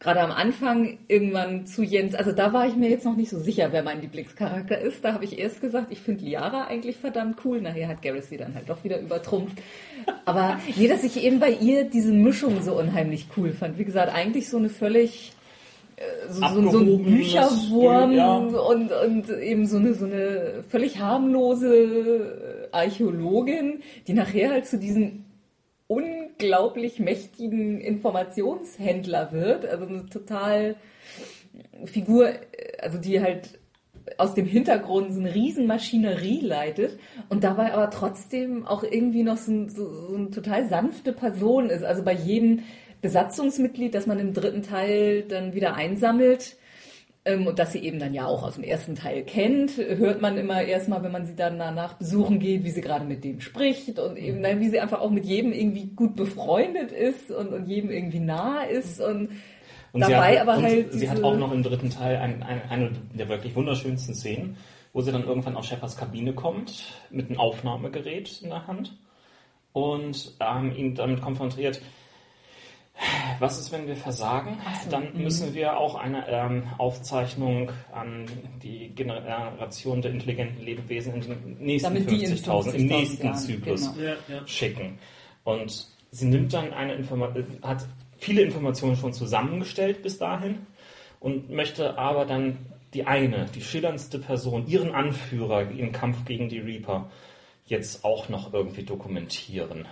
gerade 0.00 0.20
am 0.20 0.32
Anfang 0.32 0.98
irgendwann 1.08 1.66
zu 1.66 1.82
Jens, 1.82 2.14
also 2.14 2.32
da 2.32 2.54
war 2.54 2.66
ich 2.66 2.74
mir 2.74 2.88
jetzt 2.88 3.04
noch 3.04 3.16
nicht 3.16 3.28
so 3.28 3.38
sicher, 3.38 3.68
wer 3.70 3.82
mein 3.82 4.00
Lieblingscharakter 4.00 4.78
ist. 4.78 5.04
Da 5.04 5.12
habe 5.12 5.26
ich 5.26 5.38
erst 5.38 5.60
gesagt, 5.60 5.88
ich 5.92 6.00
finde 6.00 6.24
Liara 6.24 6.64
eigentlich 6.64 6.96
verdammt 6.96 7.38
cool. 7.44 7.60
Nachher 7.60 7.86
hat 7.86 8.00
Gareth 8.00 8.24
sie 8.24 8.38
dann 8.38 8.54
halt 8.54 8.70
doch 8.70 8.82
wieder 8.82 8.98
übertrumpft. 8.98 9.58
Aber 10.24 10.58
nee, 10.74 10.88
dass 10.88 11.04
ich 11.04 11.22
eben 11.22 11.38
bei 11.38 11.50
ihr 11.50 11.84
diese 11.84 12.12
Mischung 12.12 12.62
so 12.62 12.78
unheimlich 12.78 13.26
cool 13.36 13.52
fand. 13.52 13.78
Wie 13.78 13.84
gesagt, 13.84 14.12
eigentlich 14.12 14.48
so 14.48 14.56
eine 14.56 14.70
völlig 14.70 15.32
äh, 15.96 16.02
so, 16.30 16.48
so, 16.48 16.70
so 16.70 16.78
ein 16.78 17.04
Bücherwurm 17.04 18.12
ja. 18.12 18.36
und, 18.36 18.90
und 18.90 19.28
eben 19.28 19.66
so 19.66 19.76
eine, 19.76 19.92
so 19.92 20.06
eine 20.06 20.64
völlig 20.70 20.98
harmlose 20.98 22.68
Archäologin, 22.72 23.82
die 24.06 24.14
nachher 24.14 24.50
halt 24.50 24.66
zu 24.66 24.78
diesen 24.78 25.26
unglaublich 25.90 27.00
mächtigen 27.00 27.80
Informationshändler 27.80 29.32
wird. 29.32 29.66
Also 29.66 29.86
eine 29.86 30.06
total 30.06 30.76
Figur, 31.84 32.30
also 32.78 32.96
die 32.96 33.20
halt 33.20 33.58
aus 34.16 34.34
dem 34.34 34.46
Hintergrund 34.46 35.12
so 35.12 35.18
eine 35.18 35.34
Riesenmaschinerie 35.34 36.42
leitet 36.42 37.00
und 37.28 37.42
dabei 37.42 37.74
aber 37.74 37.90
trotzdem 37.90 38.64
auch 38.66 38.84
irgendwie 38.84 39.24
noch 39.24 39.36
so, 39.36 39.68
so, 39.68 40.08
so 40.08 40.14
eine 40.14 40.30
total 40.30 40.68
sanfte 40.68 41.12
Person 41.12 41.70
ist. 41.70 41.82
Also 41.82 42.04
bei 42.04 42.14
jedem 42.14 42.60
Besatzungsmitglied, 43.02 43.92
das 43.92 44.06
man 44.06 44.20
im 44.20 44.32
dritten 44.32 44.62
Teil 44.62 45.22
dann 45.22 45.54
wieder 45.54 45.74
einsammelt, 45.74 46.56
und 47.26 47.58
dass 47.58 47.72
sie 47.72 47.80
eben 47.80 47.98
dann 47.98 48.14
ja 48.14 48.26
auch 48.26 48.42
aus 48.42 48.54
dem 48.54 48.64
ersten 48.64 48.94
Teil 48.94 49.22
kennt, 49.24 49.76
hört 49.76 50.22
man 50.22 50.38
immer 50.38 50.62
erstmal, 50.62 51.02
wenn 51.02 51.12
man 51.12 51.26
sie 51.26 51.36
dann 51.36 51.58
danach 51.58 51.94
besuchen 51.94 52.38
geht, 52.38 52.64
wie 52.64 52.70
sie 52.70 52.80
gerade 52.80 53.04
mit 53.04 53.24
dem 53.24 53.40
spricht 53.40 53.98
und 53.98 54.16
eben 54.16 54.42
dann, 54.42 54.58
wie 54.60 54.70
sie 54.70 54.80
einfach 54.80 55.00
auch 55.00 55.10
mit 55.10 55.26
jedem 55.26 55.52
irgendwie 55.52 55.86
gut 55.94 56.16
befreundet 56.16 56.92
ist 56.92 57.30
und, 57.30 57.52
und 57.52 57.66
jedem 57.66 57.90
irgendwie 57.90 58.20
nah 58.20 58.62
ist 58.62 59.00
und, 59.00 59.28
und 59.92 60.00
dabei 60.00 60.40
hat, 60.40 60.48
aber 60.48 60.62
halt. 60.62 60.94
Sie 60.94 61.10
hat 61.10 61.22
auch 61.22 61.36
noch 61.36 61.52
im 61.52 61.62
dritten 61.62 61.90
Teil 61.90 62.16
ein, 62.16 62.42
ein, 62.42 62.62
eine 62.70 62.90
der 63.12 63.28
wirklich 63.28 63.54
wunderschönsten 63.54 64.14
Szenen, 64.14 64.56
wo 64.94 65.02
sie 65.02 65.12
dann 65.12 65.24
irgendwann 65.24 65.56
auf 65.56 65.66
Shepards 65.66 65.98
Kabine 65.98 66.32
kommt 66.32 66.84
mit 67.10 67.28
einem 67.28 67.38
Aufnahmegerät 67.38 68.40
in 68.40 68.48
der 68.48 68.66
Hand 68.66 68.96
und 69.74 70.32
ähm, 70.40 70.74
ihn 70.74 70.94
damit 70.94 71.20
konfrontiert, 71.20 71.82
was 73.38 73.58
ist, 73.58 73.72
wenn 73.72 73.86
wir 73.86 73.96
versagen? 73.96 74.58
Dann 74.90 75.14
mhm. 75.14 75.22
müssen 75.22 75.54
wir 75.54 75.78
auch 75.78 75.94
eine 75.94 76.28
ähm, 76.28 76.64
Aufzeichnung 76.78 77.70
an 77.92 78.26
die 78.62 78.88
Generation 78.88 80.02
der 80.02 80.10
intelligenten 80.12 80.64
Lebewesen 80.64 81.14
in 81.14 81.20
den 81.20 81.56
nächsten 81.58 81.96
50.000, 81.96 82.62
50 82.62 82.74
im 82.74 82.86
nächsten 82.86 83.26
Jahren, 83.26 83.38
Zyklus 83.38 83.94
genau. 83.94 84.12
ja, 84.28 84.46
schicken. 84.46 84.98
Und 85.44 85.88
sie 86.10 86.26
nimmt 86.26 86.52
dann 86.52 86.72
eine 86.72 86.94
Information, 86.94 87.46
hat 87.62 87.86
viele 88.18 88.42
Informationen 88.42 88.96
schon 88.96 89.12
zusammengestellt 89.12 90.02
bis 90.02 90.18
dahin 90.18 90.66
und 91.20 91.50
möchte 91.50 91.96
aber 91.98 92.26
dann 92.26 92.58
die 92.92 93.06
eine, 93.06 93.46
die 93.54 93.62
schillerndste 93.62 94.18
Person, 94.18 94.66
ihren 94.66 94.92
Anführer 94.92 95.70
im 95.70 95.92
Kampf 95.92 96.24
gegen 96.24 96.48
die 96.48 96.58
Reaper, 96.58 97.10
jetzt 97.66 98.04
auch 98.04 98.28
noch 98.28 98.52
irgendwie 98.52 98.82
dokumentieren. 98.82 99.86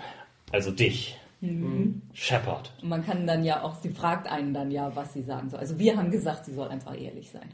Also 0.50 0.70
dich. 0.72 1.16
Mhm. 1.40 2.02
Shepard. 2.12 2.72
Und 2.82 2.88
man 2.88 3.04
kann 3.04 3.26
dann 3.26 3.44
ja 3.44 3.62
auch, 3.62 3.76
sie 3.76 3.90
fragt 3.90 4.26
einen 4.26 4.52
dann 4.52 4.70
ja, 4.70 4.94
was 4.96 5.12
sie 5.12 5.22
sagen 5.22 5.50
soll. 5.50 5.60
Also 5.60 5.78
wir 5.78 5.96
haben 5.96 6.10
gesagt, 6.10 6.44
sie 6.44 6.54
soll 6.54 6.68
einfach 6.68 6.98
ehrlich 6.98 7.30
sein. 7.30 7.48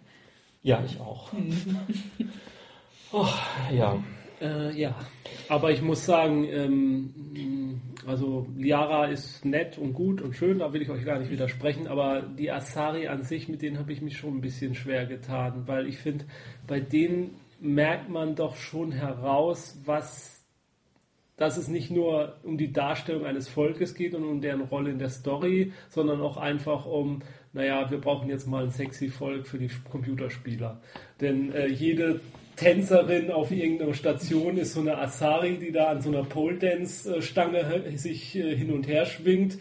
Ja, 0.63 0.83
ich 0.85 0.99
auch. 1.01 1.33
Mhm. 1.33 1.77
oh, 3.13 3.29
ja. 3.71 4.03
Äh, 4.41 4.73
ja, 4.79 4.95
aber 5.49 5.71
ich 5.71 5.81
muss 5.81 6.05
sagen, 6.05 6.45
ähm, 6.45 7.81
also 8.07 8.47
Liara 8.57 9.07
ist 9.07 9.45
nett 9.45 9.79
und 9.79 9.93
gut 9.93 10.21
und 10.21 10.35
schön, 10.35 10.59
da 10.59 10.73
will 10.73 10.83
ich 10.83 10.91
euch 10.91 11.05
gar 11.05 11.19
nicht 11.19 11.31
widersprechen, 11.31 11.87
aber 11.87 12.23
die 12.23 12.51
Asari 12.51 13.07
an 13.07 13.23
sich, 13.23 13.49
mit 13.49 13.63
denen 13.63 13.79
habe 13.79 13.93
ich 13.93 14.03
mich 14.03 14.17
schon 14.19 14.37
ein 14.37 14.41
bisschen 14.41 14.75
schwer 14.75 15.07
getan, 15.07 15.63
weil 15.67 15.87
ich 15.87 15.99
finde, 15.99 16.25
bei 16.67 16.81
denen 16.81 17.37
merkt 17.61 18.09
man 18.11 18.35
doch 18.35 18.57
schon 18.57 18.91
heraus, 18.91 19.79
was 19.85 20.34
dass 21.37 21.57
es 21.57 21.69
nicht 21.69 21.91
nur 21.91 22.37
um 22.45 22.59
die 22.59 22.73
Darstellung 22.73 23.25
eines 23.27 23.49
Volkes 23.49 23.95
geht 23.95 24.15
und 24.15 24.25
um 24.25 24.41
deren 24.41 24.63
Rolle 24.63 24.91
in 24.91 24.99
der 24.99 25.11
Story, 25.11 25.73
sondern 25.89 26.21
auch 26.21 26.37
einfach 26.37 26.87
um, 26.87 27.23
naja, 27.53 27.91
wir 27.91 27.99
brauchen 27.99 28.29
jetzt 28.29 28.47
mal 28.47 28.65
ein 28.65 28.71
sexy 28.71 29.09
Volk 29.09 29.47
für 29.47 29.59
die 29.59 29.71
Computerspieler. 29.91 30.81
Denn 31.21 31.53
äh, 31.53 31.67
jede 31.67 32.21
Tänzerin 32.57 33.33
auf 33.33 33.51
irgendeiner 33.51 33.95
Station 33.95 34.57
ist 34.59 34.75
so 34.75 34.81
eine 34.81 34.97
Asari, 34.99 35.59
die 35.59 35.73
da 35.73 35.89
an 35.89 36.03
so 36.03 36.11
einer 36.11 36.23
Pole-Dance-Stange 36.23 37.83
sich 37.97 38.37
äh, 38.37 38.57
hin 38.57 38.73
und 38.73 38.87
her 38.87 39.07
schwingt 39.07 39.59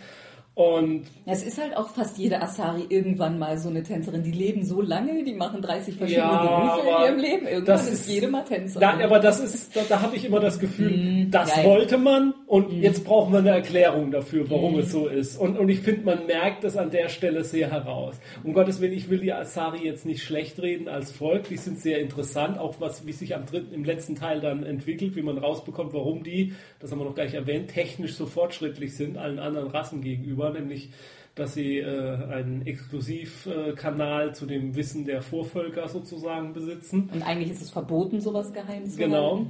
und 0.55 1.05
ja, 1.25 1.33
es 1.33 1.41
ist 1.41 1.59
halt 1.59 1.75
auch 1.75 1.89
fast 1.89 2.19
jede 2.19 2.39
Asari 2.39 2.83
irgendwann 2.89 3.39
mal 3.39 3.57
so 3.57 3.69
eine 3.69 3.81
Tänzerin. 3.81 4.21
Die 4.21 4.31
leben 4.31 4.63
so 4.63 4.81
lange, 4.81 5.23
die 5.23 5.33
machen 5.33 5.63
30 5.63 5.95
verschiedene 5.95 6.27
ja, 6.27 6.75
Berufe 6.75 6.87
in 6.87 7.05
ihrem 7.05 7.19
Leben. 7.19 7.47
Irgendwann 7.47 7.79
ist, 7.79 7.89
ist 7.89 8.07
jede 8.07 8.27
mal 8.27 8.43
Tänzerin. 8.43 8.81
Da, 8.81 9.03
aber 9.03 9.19
das 9.19 9.39
ist, 9.39 9.75
da, 9.75 9.81
da 9.89 10.01
habe 10.01 10.15
ich 10.15 10.25
immer 10.25 10.39
das 10.39 10.59
Gefühl, 10.59 11.25
mm, 11.25 11.31
das 11.31 11.55
geil. 11.55 11.65
wollte 11.65 11.97
man 11.97 12.35
und 12.45 12.71
mm. 12.71 12.83
jetzt 12.83 13.03
brauchen 13.03 13.33
wir 13.33 13.39
eine 13.39 13.49
Erklärung 13.49 14.11
dafür, 14.11 14.47
warum 14.51 14.75
mm. 14.75 14.79
es 14.79 14.91
so 14.91 15.07
ist. 15.07 15.37
Und, 15.37 15.57
und 15.57 15.69
ich 15.69 15.79
finde, 15.79 16.05
man 16.05 16.27
merkt 16.27 16.63
es 16.65 16.77
an 16.77 16.91
der 16.91 17.09
Stelle 17.09 17.43
sehr 17.43 17.71
heraus. 17.71 18.19
Um 18.43 18.53
Gottes 18.53 18.79
Willen, 18.79 18.93
ich 18.93 19.09
will 19.09 19.21
die 19.21 19.33
Asari 19.33 19.83
jetzt 19.83 20.05
nicht 20.05 20.21
schlecht 20.21 20.61
reden 20.61 20.87
als 20.87 21.11
Volk. 21.11 21.49
Die 21.49 21.57
sind 21.57 21.79
sehr 21.79 21.97
interessant, 21.99 22.59
auch 22.59 22.75
was, 22.79 23.07
wie 23.07 23.11
sich 23.11 23.35
am 23.35 23.47
dritten, 23.47 23.73
im 23.73 23.85
letzten 23.85 24.13
Teil 24.13 24.39
dann 24.39 24.61
entwickelt, 24.61 25.15
wie 25.15 25.23
man 25.23 25.39
rausbekommt, 25.39 25.93
warum 25.93 26.21
die, 26.21 26.53
das 26.79 26.91
haben 26.91 26.99
wir 26.99 27.05
noch 27.05 27.15
gleich 27.15 27.33
erwähnt, 27.33 27.71
technisch 27.71 28.13
so 28.13 28.27
fortschrittlich 28.27 28.95
sind 28.95 29.17
allen 29.17 29.39
anderen 29.39 29.69
Rassen 29.69 30.01
gegenüber 30.01 30.42
war, 30.43 30.51
nämlich 30.51 30.89
dass 31.35 31.55
sie 31.55 31.79
äh, 31.79 32.15
einen 32.31 32.65
Exklusivkanal 32.65 34.29
äh, 34.29 34.33
zu 34.33 34.45
dem 34.45 34.75
Wissen 34.75 35.05
der 35.05 35.21
Vorvölker 35.21 35.87
sozusagen 35.87 36.53
besitzen. 36.53 37.09
Und 37.11 37.23
eigentlich 37.23 37.49
ist 37.49 37.61
es 37.61 37.71
verboten, 37.71 38.21
sowas 38.21 38.53
geheim 38.53 38.87
zu 38.87 38.97
Genau. 38.97 39.47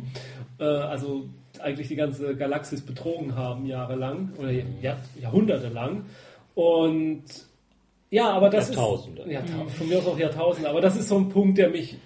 Äh, 0.60 0.64
also 0.64 1.26
eigentlich 1.60 1.90
die 1.90 1.96
ganze 1.96 2.36
Galaxis 2.36 2.82
betrogen 2.82 3.36
haben 3.36 3.66
jahrelang 3.66 4.32
oder 4.40 4.52
Jahr, 4.52 4.98
Jahrhunderte 5.20 5.68
lang. 5.68 6.06
Und 6.56 7.24
ja, 8.10 8.30
aber 8.30 8.50
das 8.50 8.70
Jahrtausende. 8.70 9.24
ist 9.24 9.32
Jahrtausende. 9.32 9.72
Von 9.72 9.90
mir 9.90 9.98
aus 9.98 10.08
auch 10.08 10.20
Jahrtausende. 10.20 10.70
Aber 10.70 10.82
das 10.82 10.96
ist 10.96 11.10
so 11.10 11.18
ein 11.18 11.30
Punkt, 11.30 11.58
der 11.58 11.70
mich 11.70 11.98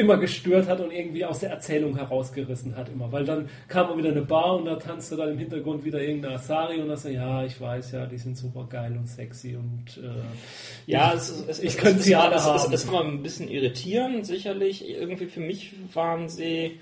immer 0.00 0.16
gestört 0.16 0.68
hat 0.68 0.80
und 0.80 0.90
irgendwie 0.90 1.24
aus 1.24 1.40
der 1.40 1.50
Erzählung 1.50 1.96
herausgerissen 1.96 2.76
hat 2.76 2.88
immer. 2.88 3.12
Weil 3.12 3.24
dann 3.24 3.48
kam 3.68 3.88
mal 3.88 3.98
wieder 3.98 4.10
eine 4.10 4.22
Bar 4.22 4.56
und 4.56 4.64
da 4.64 4.76
tanzte 4.76 5.16
dann 5.16 5.30
im 5.30 5.38
Hintergrund 5.38 5.84
wieder 5.84 6.00
irgendeine 6.00 6.34
Asari 6.34 6.80
und 6.80 6.88
da 6.88 6.96
so, 6.96 7.08
ja, 7.08 7.44
ich 7.44 7.60
weiß 7.60 7.92
ja, 7.92 8.06
die 8.06 8.18
sind 8.18 8.36
super 8.36 8.66
geil 8.68 8.96
und 8.96 9.06
sexy 9.06 9.56
und 9.56 10.02
äh, 10.02 10.90
ja, 10.90 11.12
es, 11.14 11.44
es, 11.46 11.60
ich 11.60 11.76
könnte 11.76 12.02
sie 12.02 12.16
alle 12.16 12.42
haben. 12.42 12.70
Das 12.70 12.84
kann 12.84 12.94
man 12.94 13.06
ein 13.08 13.22
bisschen 13.22 13.48
irritieren, 13.48 14.24
sicherlich. 14.24 14.88
Irgendwie 14.88 15.26
für 15.26 15.40
mich 15.40 15.72
waren 15.92 16.28
sie 16.28 16.80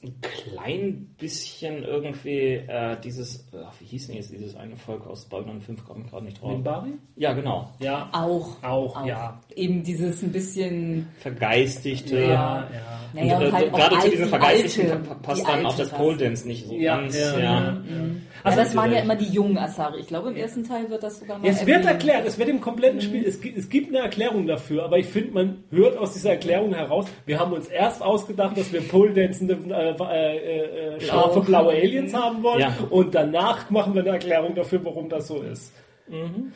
ein 0.00 0.14
klein 0.20 1.14
bisschen 1.18 1.82
irgendwie 1.82 2.54
äh, 2.54 2.96
dieses, 3.02 3.44
ach, 3.52 3.72
wie 3.80 3.84
hieß 3.84 4.06
denn 4.06 4.16
jetzt 4.16 4.30
dieses 4.30 4.54
eine 4.54 4.76
Volk 4.76 5.04
aus 5.08 5.24
Babylon 5.24 5.60
5, 5.60 5.84
komme 5.84 6.04
ich 6.04 6.10
gerade 6.10 6.24
nicht 6.24 6.40
drauf. 6.40 6.52
Minbari? 6.52 6.92
Ja, 7.16 7.32
genau. 7.32 7.72
Ja. 7.80 8.08
Auch. 8.12 8.62
Auch, 8.62 8.96
auch, 8.96 9.06
ja. 9.06 9.40
Eben 9.56 9.82
dieses 9.82 10.22
ein 10.22 10.30
bisschen 10.30 11.08
vergeistigte. 11.18 12.16
Ja, 12.16 12.28
ja. 12.28 12.68
Naja, 13.12 13.38
und, 13.38 13.46
und 13.46 13.52
halt 13.52 13.72
gerade 13.72 13.98
zu 13.98 14.10
diesem 14.10 14.28
Vergeistigten 14.28 15.02
passt 15.22 15.48
dann 15.48 15.66
auch 15.66 15.76
das 15.76 15.90
Pole 15.90 16.16
Dance 16.16 16.46
nicht 16.46 16.66
so 16.66 16.74
ja, 16.74 16.96
ganz. 16.96 17.18
Ja, 17.18 17.38
ja. 17.40 17.70
Mhm. 17.72 18.22
Also 18.44 18.58
das 18.58 18.76
waren 18.76 18.92
ja 18.92 19.00
immer 19.00 19.16
die 19.16 19.28
jungen 19.28 19.58
Asari. 19.58 20.00
Ich 20.00 20.06
glaube, 20.06 20.28
im 20.30 20.36
ersten 20.36 20.64
Teil 20.64 20.88
wird 20.90 21.02
das 21.02 21.20
sogar 21.20 21.38
mal. 21.38 21.48
Es 21.48 21.66
wird 21.66 21.84
erklärt, 21.84 22.26
es 22.26 22.38
wird 22.38 22.48
im 22.48 22.60
kompletten 22.60 23.00
Spiel, 23.00 23.24
es 23.26 23.40
gibt, 23.40 23.58
es 23.58 23.68
gibt 23.68 23.88
eine 23.88 23.98
Erklärung 23.98 24.46
dafür, 24.46 24.84
aber 24.84 24.98
ich 24.98 25.06
finde, 25.06 25.32
man 25.32 25.64
hört 25.70 25.96
aus 25.98 26.12
dieser 26.14 26.30
Erklärung 26.30 26.74
heraus, 26.74 27.06
wir 27.26 27.38
haben 27.38 27.52
uns 27.52 27.68
erst 27.68 28.02
ausgedacht, 28.02 28.56
dass 28.56 28.72
wir 28.72 28.80
Pole 28.80 29.12
Dancende 29.12 29.58
äh, 29.68 29.90
äh, 29.90 30.96
äh, 30.96 31.00
scharfe 31.00 31.40
blaue 31.40 31.72
Aliens 31.72 32.14
haben 32.14 32.42
wollen 32.42 32.60
ja. 32.60 32.72
und 32.90 33.14
danach 33.14 33.70
machen 33.70 33.94
wir 33.94 34.02
eine 34.02 34.10
Erklärung 34.10 34.54
dafür, 34.54 34.84
warum 34.84 35.08
das 35.08 35.26
so 35.28 35.42
ist. 35.42 35.72
Mhm. 36.10 36.52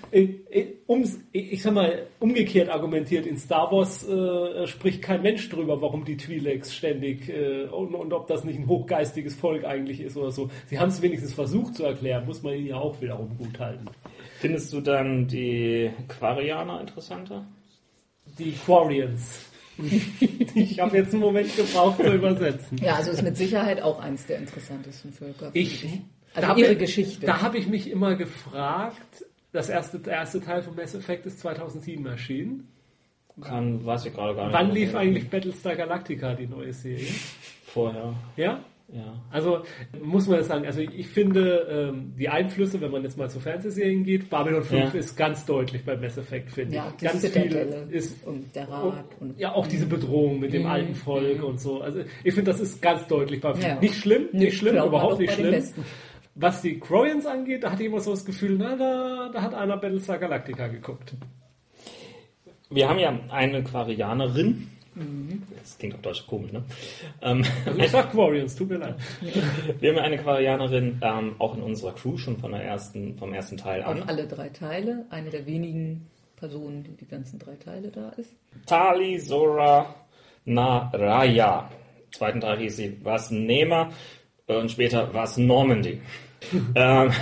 Um, 0.86 1.04
ich 1.32 1.62
sag 1.62 1.74
mal, 1.74 2.06
umgekehrt 2.20 2.68
argumentiert, 2.68 3.26
in 3.26 3.36
Star 3.36 3.70
Wars 3.70 4.06
äh, 4.06 4.66
spricht 4.66 5.02
kein 5.02 5.22
Mensch 5.22 5.48
drüber, 5.48 5.80
warum 5.80 6.04
die 6.04 6.16
Twi'leks 6.16 6.72
ständig 6.72 7.28
äh, 7.28 7.64
und, 7.64 7.94
und, 7.94 8.12
ob 8.12 8.26
das 8.26 8.44
nicht 8.44 8.58
ein 8.58 8.66
hochgeistiges 8.66 9.36
Volk 9.36 9.64
eigentlich 9.64 10.00
ist 10.00 10.16
oder 10.16 10.30
so. 10.30 10.50
Sie 10.66 10.78
haben 10.78 10.88
es 10.88 11.00
wenigstens 11.02 11.34
versucht 11.34 11.76
zu 11.76 11.84
erklären, 11.84 12.24
muss 12.26 12.42
man 12.42 12.54
ihnen 12.54 12.66
ja 12.66 12.76
auch 12.76 13.00
wiederum 13.00 13.36
gut 13.38 13.58
halten. 13.58 13.86
Findest 14.38 14.72
du 14.72 14.80
dann 14.80 15.28
die 15.28 15.90
Quarianer 16.08 16.80
interessanter? 16.80 17.46
Die 18.38 18.52
Quarians. 18.52 19.46
ich 20.54 20.80
habe 20.80 20.96
jetzt 20.96 21.12
einen 21.12 21.22
Moment 21.22 21.54
gebraucht 21.56 22.02
zu 22.02 22.12
übersetzen. 22.12 22.78
Ja, 22.82 22.96
also 22.96 23.10
ist 23.10 23.22
mit 23.22 23.36
Sicherheit 23.36 23.80
auch 23.80 24.00
eins 24.00 24.26
der 24.26 24.38
interessantesten 24.38 25.12
Völker. 25.12 25.50
Ich, 25.54 25.86
also 26.34 26.54
ihre 26.56 26.76
Geschichte. 26.76 27.26
Da 27.26 27.40
habe 27.40 27.58
ich 27.58 27.66
mich 27.66 27.90
immer 27.90 28.14
gefragt, 28.16 29.24
das 29.52 29.68
erste, 29.68 29.98
der 29.98 30.14
erste 30.14 30.40
Teil 30.40 30.62
von 30.62 30.74
Mass 30.74 30.94
Effect 30.94 31.26
ist 31.26 31.40
2007 31.40 32.04
erschienen. 32.06 32.68
Kann, 33.40 33.84
weiß 33.84 34.06
ich 34.06 34.14
gerade 34.14 34.34
gar 34.34 34.46
nicht. 34.46 34.54
Wann 34.54 34.70
lief 34.72 34.94
eigentlich 34.94 35.30
Battlestar 35.30 35.74
Galactica, 35.74 36.34
die 36.34 36.46
neue 36.46 36.72
Serie? 36.72 37.06
Vorher. 37.64 38.14
Ja? 38.36 38.60
Ja. 38.92 39.14
Also 39.30 39.62
muss 40.02 40.28
man 40.28 40.44
sagen, 40.44 40.66
also 40.66 40.80
ich 40.80 41.08
finde 41.08 41.66
ähm, 41.70 42.12
die 42.18 42.28
Einflüsse, 42.28 42.78
wenn 42.82 42.90
man 42.90 43.02
jetzt 43.02 43.16
mal 43.16 43.30
zu 43.30 43.40
Fernsehserien 43.40 44.04
geht, 44.04 44.28
Babylon 44.28 44.62
5 44.62 44.92
ja. 44.92 45.00
ist 45.00 45.16
ganz 45.16 45.46
deutlich 45.46 45.82
bei 45.82 45.96
Mass 45.96 46.18
Effect, 46.18 46.50
finde 46.50 46.76
ja, 46.76 46.92
ich. 46.94 47.02
Ganz 47.02 47.26
viel 47.26 47.86
ist 47.90 48.22
und 48.26 48.54
der 48.54 48.68
Rat 48.68 49.06
und, 49.18 49.30
und, 49.30 49.40
ja 49.40 49.54
auch 49.54 49.66
diese 49.66 49.86
Bedrohung 49.86 50.40
mit 50.40 50.52
dem 50.52 50.64
mm, 50.64 50.66
alten 50.66 50.94
Volk 50.94 51.40
mm. 51.40 51.44
und 51.44 51.58
so. 51.58 51.80
Also 51.80 52.00
ich 52.22 52.34
finde, 52.34 52.50
das 52.50 52.60
ist 52.60 52.82
ganz 52.82 53.06
deutlich 53.06 53.40
bei 53.40 53.54
ja. 53.54 53.80
nicht 53.80 53.94
schlimm, 53.94 54.24
nicht, 54.24 54.34
nicht 54.34 54.58
schlimm, 54.58 54.76
überhaupt 54.76 55.20
nicht 55.20 55.32
schlimm. 55.32 55.64
Was 56.34 56.62
die 56.62 56.80
Croyans 56.80 57.26
angeht, 57.26 57.62
da 57.62 57.72
hatte 57.72 57.82
ich 57.82 57.88
immer 57.88 58.00
so 58.00 58.12
das 58.12 58.24
Gefühl, 58.24 58.56
na, 58.58 58.76
da, 58.76 59.30
da 59.32 59.42
hat 59.42 59.54
einer 59.54 59.76
Battlestar 59.76 60.18
Galactica 60.18 60.68
geguckt. 60.68 61.14
Wir 62.70 62.88
haben 62.88 62.98
ja 62.98 63.18
eine 63.30 63.62
Quarianerin, 63.62 64.68
Mhm. 64.94 65.42
Das 65.58 65.78
klingt 65.78 65.94
auf 65.94 66.02
Deutsch 66.02 66.26
komisch, 66.26 66.52
ne? 66.52 66.64
Ähm, 67.22 67.44
also 67.64 67.78
ich 67.78 67.90
sag 67.90 68.14
Warriors, 68.14 68.54
tut 68.54 68.68
mir 68.68 68.76
leid. 68.76 68.96
Wir 69.80 69.90
haben 69.90 69.98
eine 69.98 70.18
Quarianerin 70.18 71.00
ähm, 71.00 71.36
auch 71.38 71.56
in 71.56 71.62
unserer 71.62 71.94
Crew 71.94 72.18
schon 72.18 72.36
von 72.36 72.52
der 72.52 72.62
ersten, 72.62 73.16
vom 73.16 73.32
ersten 73.32 73.56
Teil 73.56 73.82
an. 73.82 74.02
Auf 74.02 74.08
alle 74.08 74.26
drei 74.26 74.50
Teile, 74.50 75.06
eine 75.10 75.30
der 75.30 75.46
wenigen 75.46 76.10
Personen, 76.36 76.84
die 76.84 76.96
die 76.96 77.06
ganzen 77.06 77.38
drei 77.38 77.56
Teile 77.56 77.88
da 77.88 78.10
ist. 78.10 78.34
Tali 78.66 79.18
Zora 79.18 79.94
Naraya. 80.44 81.70
Zweiten 82.10 82.40
Teil 82.40 82.58
hieß 82.58 82.76
sie 82.76 82.98
Was 83.02 83.30
Nehmer 83.30 83.90
und 84.46 84.70
später 84.70 85.12
Was 85.12 85.36
Normandy. 85.36 86.00
ähm, 86.74 87.12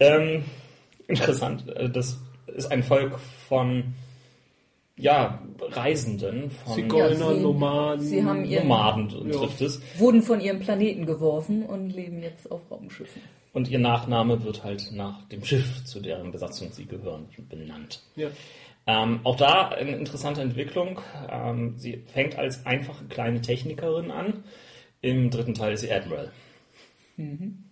ähm, 0.00 0.44
interessant, 1.08 1.68
äh, 1.68 1.88
das 1.88 2.18
ist 2.46 2.70
ein 2.70 2.82
Volk 2.82 3.18
von 3.48 3.94
ja, 4.96 5.40
Reisenden 5.60 6.50
von 6.50 6.74
Zigeuner, 6.74 7.32
ja, 7.32 7.40
Nomaden, 7.40 8.04
sie 8.04 8.22
haben 8.22 8.44
ihren, 8.44 8.68
Nomaden 8.68 9.08
trifft 9.32 9.60
es. 9.62 9.80
Wurden 9.98 10.22
von 10.22 10.40
ihrem 10.40 10.60
Planeten 10.60 11.06
geworfen 11.06 11.62
und 11.64 11.90
leben 11.90 12.22
jetzt 12.22 12.50
auf 12.50 12.60
Raumschiffen. 12.70 13.22
Und 13.52 13.68
ihr 13.68 13.78
Nachname 13.78 14.44
wird 14.44 14.62
halt 14.62 14.92
nach 14.92 15.26
dem 15.28 15.44
Schiff, 15.44 15.84
zu 15.84 16.00
deren 16.00 16.30
Besatzung 16.30 16.70
sie 16.72 16.84
gehören, 16.84 17.26
benannt. 17.48 18.02
Ja. 18.14 18.28
Ähm, 18.86 19.20
auch 19.24 19.36
da 19.36 19.68
eine 19.68 19.96
interessante 19.96 20.40
Entwicklung. 20.40 21.00
Ähm, 21.30 21.74
sie 21.76 22.02
fängt 22.12 22.38
als 22.38 22.64
einfache 22.64 23.04
kleine 23.06 23.40
Technikerin 23.40 24.10
an. 24.10 24.44
Im 25.02 25.30
dritten 25.30 25.54
Teil 25.54 25.74
ist 25.74 25.80
sie 25.80 25.92
Admiral. 25.92 26.30
Mhm 27.16 27.64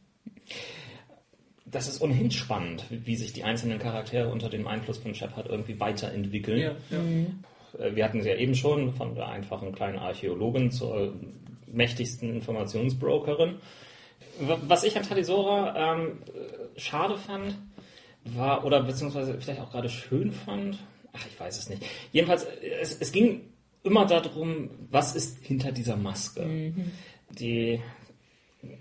das 1.71 1.89
ist 1.89 2.01
ohnehin 2.01 2.31
spannend, 2.31 2.85
wie 2.91 3.17
sich 3.17 3.33
die 3.33 3.45
einzelnen 3.45 3.79
Charaktere 3.79 4.29
unter 4.29 4.49
dem 4.49 4.67
Einfluss 4.67 4.99
von 4.99 5.15
Shepard 5.15 5.49
irgendwie 5.49 5.79
weiterentwickeln. 5.81 6.59
Ja, 6.59 6.73
ja. 6.91 6.99
Mhm. 6.99 7.45
Äh, 7.79 7.95
wir 7.95 8.05
hatten 8.05 8.23
sie 8.23 8.29
ja 8.29 8.37
eben 8.37 8.55
schon 8.55 8.93
von 8.95 9.15
der 9.15 9.29
einfachen 9.29 9.73
kleinen 9.73 9.99
Archäologin 9.99 10.71
zur 10.71 11.15
mächtigsten 11.67 12.35
Informationsbrokerin. 12.35 13.57
Was 14.67 14.85
ich 14.85 14.97
an 14.97 15.03
Talisora 15.03 15.95
ähm, 15.95 16.19
schade 16.77 17.19
fand, 17.19 17.57
war, 18.25 18.65
oder 18.65 18.83
beziehungsweise 18.83 19.39
vielleicht 19.41 19.61
auch 19.61 19.71
gerade 19.71 19.89
schön 19.89 20.33
fand, 20.33 20.79
ach, 21.13 21.27
ich 21.27 21.39
weiß 21.39 21.59
es 21.59 21.69
nicht. 21.69 21.85
Jedenfalls, 22.13 22.47
es, 22.81 22.97
es 23.01 23.13
ging 23.13 23.41
immer 23.83 24.07
darum, 24.07 24.71
was 24.91 25.15
ist 25.17 25.39
hinter 25.43 25.73
dieser 25.73 25.97
Maske. 25.97 26.43
Mhm. 26.43 26.93
Die 27.41 27.81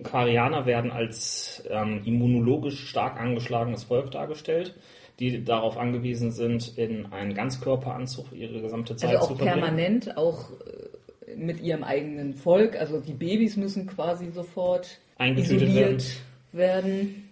Quarianer 0.03 0.66
werden 0.66 0.91
als 0.91 1.64
ähm, 1.70 2.01
immunologisch 2.05 2.88
stark 2.88 3.20
angeschlagenes 3.20 3.84
Volk 3.84 4.12
dargestellt, 4.12 4.76
die 5.20 5.43
darauf 5.43 5.78
angewiesen 5.78 6.32
sind, 6.32 6.78
in 6.78 7.08
einen 7.08 7.34
Ganzkörperanzug 7.34 8.34
ihre 8.34 8.62
gesamte 8.62 8.95
Zeit 8.95 9.16
also 9.16 9.28
zu 9.28 9.36
verbringen. 9.36 9.64
auch 9.64 9.68
permanent, 9.68 10.18
auch 10.18 10.51
äh, 10.51 11.36
mit 11.36 11.62
ihrem 11.62 11.84
eigenen 11.84 12.34
Volk. 12.34 12.76
Also 12.76 12.99
die 12.99 13.14
Babys 13.14 13.58
müssen 13.58 13.86
quasi 13.88 14.32
sofort 14.32 14.99
isoliert 15.20 16.05
werden. 16.51 17.03
werden 17.12 17.26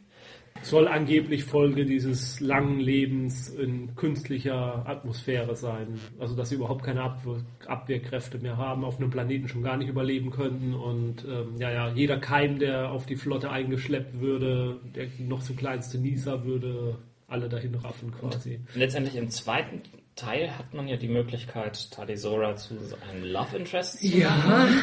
soll 0.61 0.87
angeblich 0.87 1.43
Folge 1.43 1.85
dieses 1.85 2.39
langen 2.39 2.79
Lebens 2.79 3.49
in 3.49 3.95
künstlicher 3.95 4.87
Atmosphäre 4.87 5.55
sein. 5.55 5.99
Also 6.19 6.35
dass 6.35 6.49
sie 6.49 6.55
überhaupt 6.55 6.83
keine 6.83 7.03
Abwehr, 7.03 7.41
Abwehrkräfte 7.67 8.39
mehr 8.39 8.57
haben, 8.57 8.83
auf 8.83 8.97
einem 8.97 9.09
Planeten 9.09 9.47
schon 9.47 9.61
gar 9.61 9.77
nicht 9.77 9.89
überleben 9.89 10.31
könnten 10.31 10.73
und 10.73 11.23
ähm, 11.25 11.57
ja, 11.59 11.71
ja, 11.71 11.89
jeder 11.89 12.17
Keim, 12.17 12.57
der 12.57 12.91
auf 12.91 13.05
die 13.05 13.15
Flotte 13.15 13.51
eingeschleppt 13.51 14.19
würde, 14.19 14.79
der 14.95 15.07
noch 15.19 15.41
so 15.41 15.53
kleinste 15.53 15.99
Nieser 15.99 16.45
würde 16.45 16.97
alle 17.27 17.49
dahin 17.49 17.75
raffen 17.75 18.11
quasi. 18.11 18.55
Und 18.55 18.75
letztendlich 18.75 19.15
im 19.15 19.29
zweiten 19.29 19.81
Teil 20.15 20.49
hat 20.57 20.73
man 20.73 20.87
ja 20.87 20.95
die 20.95 21.09
Möglichkeit, 21.09 21.91
Talisora 21.91 22.55
zu 22.55 22.73
einem 23.11 23.25
Love 23.25 23.57
Interest 23.57 23.99
zu 23.99 24.07
Ja. 24.17 24.29
Machen. 24.29 24.81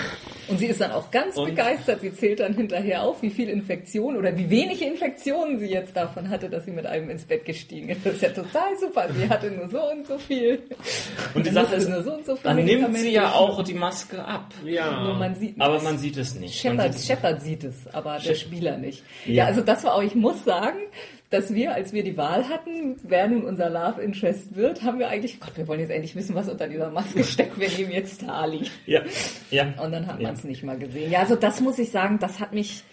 Und 0.49 0.59
sie 0.59 0.66
ist 0.66 0.78
dann 0.78 0.93
auch 0.93 1.11
ganz 1.11 1.39
und 1.39 1.47
begeistert. 1.47 2.03
Sie 2.03 2.12
zählt 2.12 2.41
dann 2.41 2.53
hinterher 2.55 3.03
auf, 3.03 3.22
wie 3.22 3.30
viel 3.30 3.49
Infektionen 3.49 4.18
oder 4.18 4.37
wie 4.37 4.51
wenige 4.51 4.85
Infektionen 4.85 5.59
sie 5.59 5.70
jetzt 5.70 5.97
davon 5.97 6.28
hatte, 6.28 6.51
dass 6.51 6.66
sie 6.66 6.70
mit 6.70 6.85
einem 6.85 7.09
ins 7.09 7.24
Bett 7.24 7.47
gestiegen 7.47 7.89
ist. 7.89 8.05
Das 8.05 8.14
ist 8.14 8.22
ja 8.22 8.28
total 8.28 8.76
super. 8.78 9.09
Sie 9.18 9.26
hatte 9.26 9.51
nur 9.51 9.70
so 9.70 9.83
und 9.91 10.07
so 10.07 10.18
viel. 10.18 10.64
Und 11.33 11.47
die 11.47 11.51
Sache 11.51 11.76
ist, 11.76 11.89
nur 11.89 12.03
so 12.03 12.12
und 12.12 12.26
so 12.26 12.37
viel 12.37 12.43
dann 12.43 12.62
nimmt 12.62 12.95
sie 12.99 13.12
ja 13.12 13.33
auch 13.33 13.62
die 13.64 13.72
Maske 13.74 14.22
ab. 14.22 14.53
Ja. 14.66 15.14
Man 15.18 15.35
sieht 15.35 15.59
aber 15.59 15.80
man 15.80 15.97
sieht 15.97 16.18
es 16.18 16.35
nicht. 16.35 16.61
Shepard 16.61 16.93
sieht, 16.93 17.07
Shepard 17.07 17.41
sieht 17.41 17.64
es, 17.64 17.87
aber 17.95 18.18
der 18.18 18.35
Spieler 18.35 18.76
nicht. 18.76 19.03
Ja. 19.24 19.33
ja, 19.33 19.45
also 19.47 19.62
das 19.62 19.83
war 19.85 19.95
auch, 19.95 20.03
ich 20.03 20.14
muss 20.14 20.45
sagen, 20.45 20.78
dass 21.33 21.55
wir, 21.55 21.74
als 21.74 21.95
wir 21.95 22.05
die 22.05 22.18
Wahl 22.18 22.49
hatten, 22.51 22.97
wer 23.03 23.26
nun 23.26 23.45
unser 23.45 23.70
Love 23.70 24.03
Interest 24.03 24.55
wird, 24.55 24.83
haben 24.83 24.99
wir 24.99 25.09
eigentlich, 25.09 25.41
Gott, 25.41 25.57
wir 25.57 25.66
wollen 25.66 25.80
jetzt 25.80 25.91
endlich 25.91 26.14
wissen, 26.14 26.35
was 26.35 26.49
unter 26.49 26.68
dieser 26.68 26.91
Maske 26.91 27.24
steckt. 27.24 27.59
Wir 27.59 27.70
nehmen 27.70 27.91
jetzt 27.91 28.20
Tali. 28.20 28.68
Ja. 28.85 29.01
ja. 29.51 29.64
Und 29.83 29.93
dann 29.93 30.07
hat 30.07 30.20
man 30.20 30.35
es 30.35 30.45
nicht 30.45 30.62
mal 30.62 30.78
gesehen. 30.78 31.11
Ja, 31.11 31.20
also 31.20 31.35
das 31.35 31.62
muss 31.62 31.78
ich 31.78 31.91
sagen, 31.91 32.18
das 32.18 32.39
hat 32.39 32.53
mich 32.53 32.85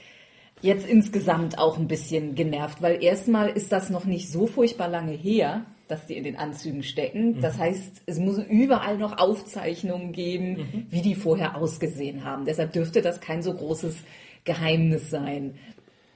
jetzt 0.62 0.88
insgesamt 0.88 1.58
auch 1.58 1.78
ein 1.78 1.90
bisschen 1.90 2.34
genervt, 2.34 2.82
weil 2.82 3.04
erstmal 3.04 3.50
ist 3.50 3.74
das 3.74 3.90
noch 3.90 4.06
nicht 4.06 4.32
so 4.32 4.48
furchtbar 4.48 4.88
lange 4.88 5.12
her, 5.12 5.66
dass 5.90 6.06
die 6.06 6.16
in 6.16 6.24
den 6.24 6.38
Anzügen 6.38 6.84
stecken. 6.84 7.34
Mhm. 7.34 7.42
Das 7.42 7.58
heißt, 7.58 8.04
es 8.06 8.20
muss 8.20 8.38
überall 8.38 8.98
noch 8.98 9.18
Aufzeichnungen 9.18 10.14
geben, 10.14 10.50
mhm. 10.52 10.86
wie 10.90 11.02
die 11.02 11.16
vorher 11.16 11.58
ausgesehen 11.58 12.24
haben. 12.24 12.46
Deshalb 12.46 12.72
dürfte 12.72 13.02
das 13.02 13.20
kein 13.20 13.42
so 13.42 13.54
großes 13.54 13.98
Geheimnis 14.46 15.10
sein. 15.10 15.56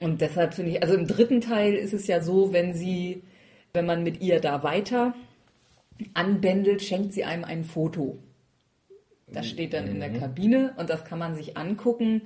Und 0.04 0.20
deshalb 0.20 0.52
finde 0.52 0.72
ich, 0.72 0.82
also 0.82 0.94
im 0.94 1.06
dritten 1.06 1.40
Teil 1.40 1.72
ist 1.72 1.94
es 1.94 2.06
ja 2.06 2.20
so, 2.20 2.52
wenn 2.52 2.74
sie, 2.74 3.22
wenn 3.72 3.86
man 3.86 4.02
mit 4.02 4.20
ihr 4.20 4.38
da 4.38 4.62
weiter 4.62 5.14
anbändelt, 6.12 6.82
schenkt 6.82 7.14
sie 7.14 7.24
einem 7.24 7.42
ein 7.42 7.64
Foto. 7.64 8.18
Das 9.28 9.46
steht 9.46 9.72
dann 9.72 9.88
in 9.88 10.00
der 10.00 10.10
mhm. 10.10 10.20
Kabine 10.20 10.74
und 10.76 10.90
das 10.90 11.06
kann 11.06 11.18
man 11.18 11.34
sich 11.34 11.56
angucken. 11.56 12.20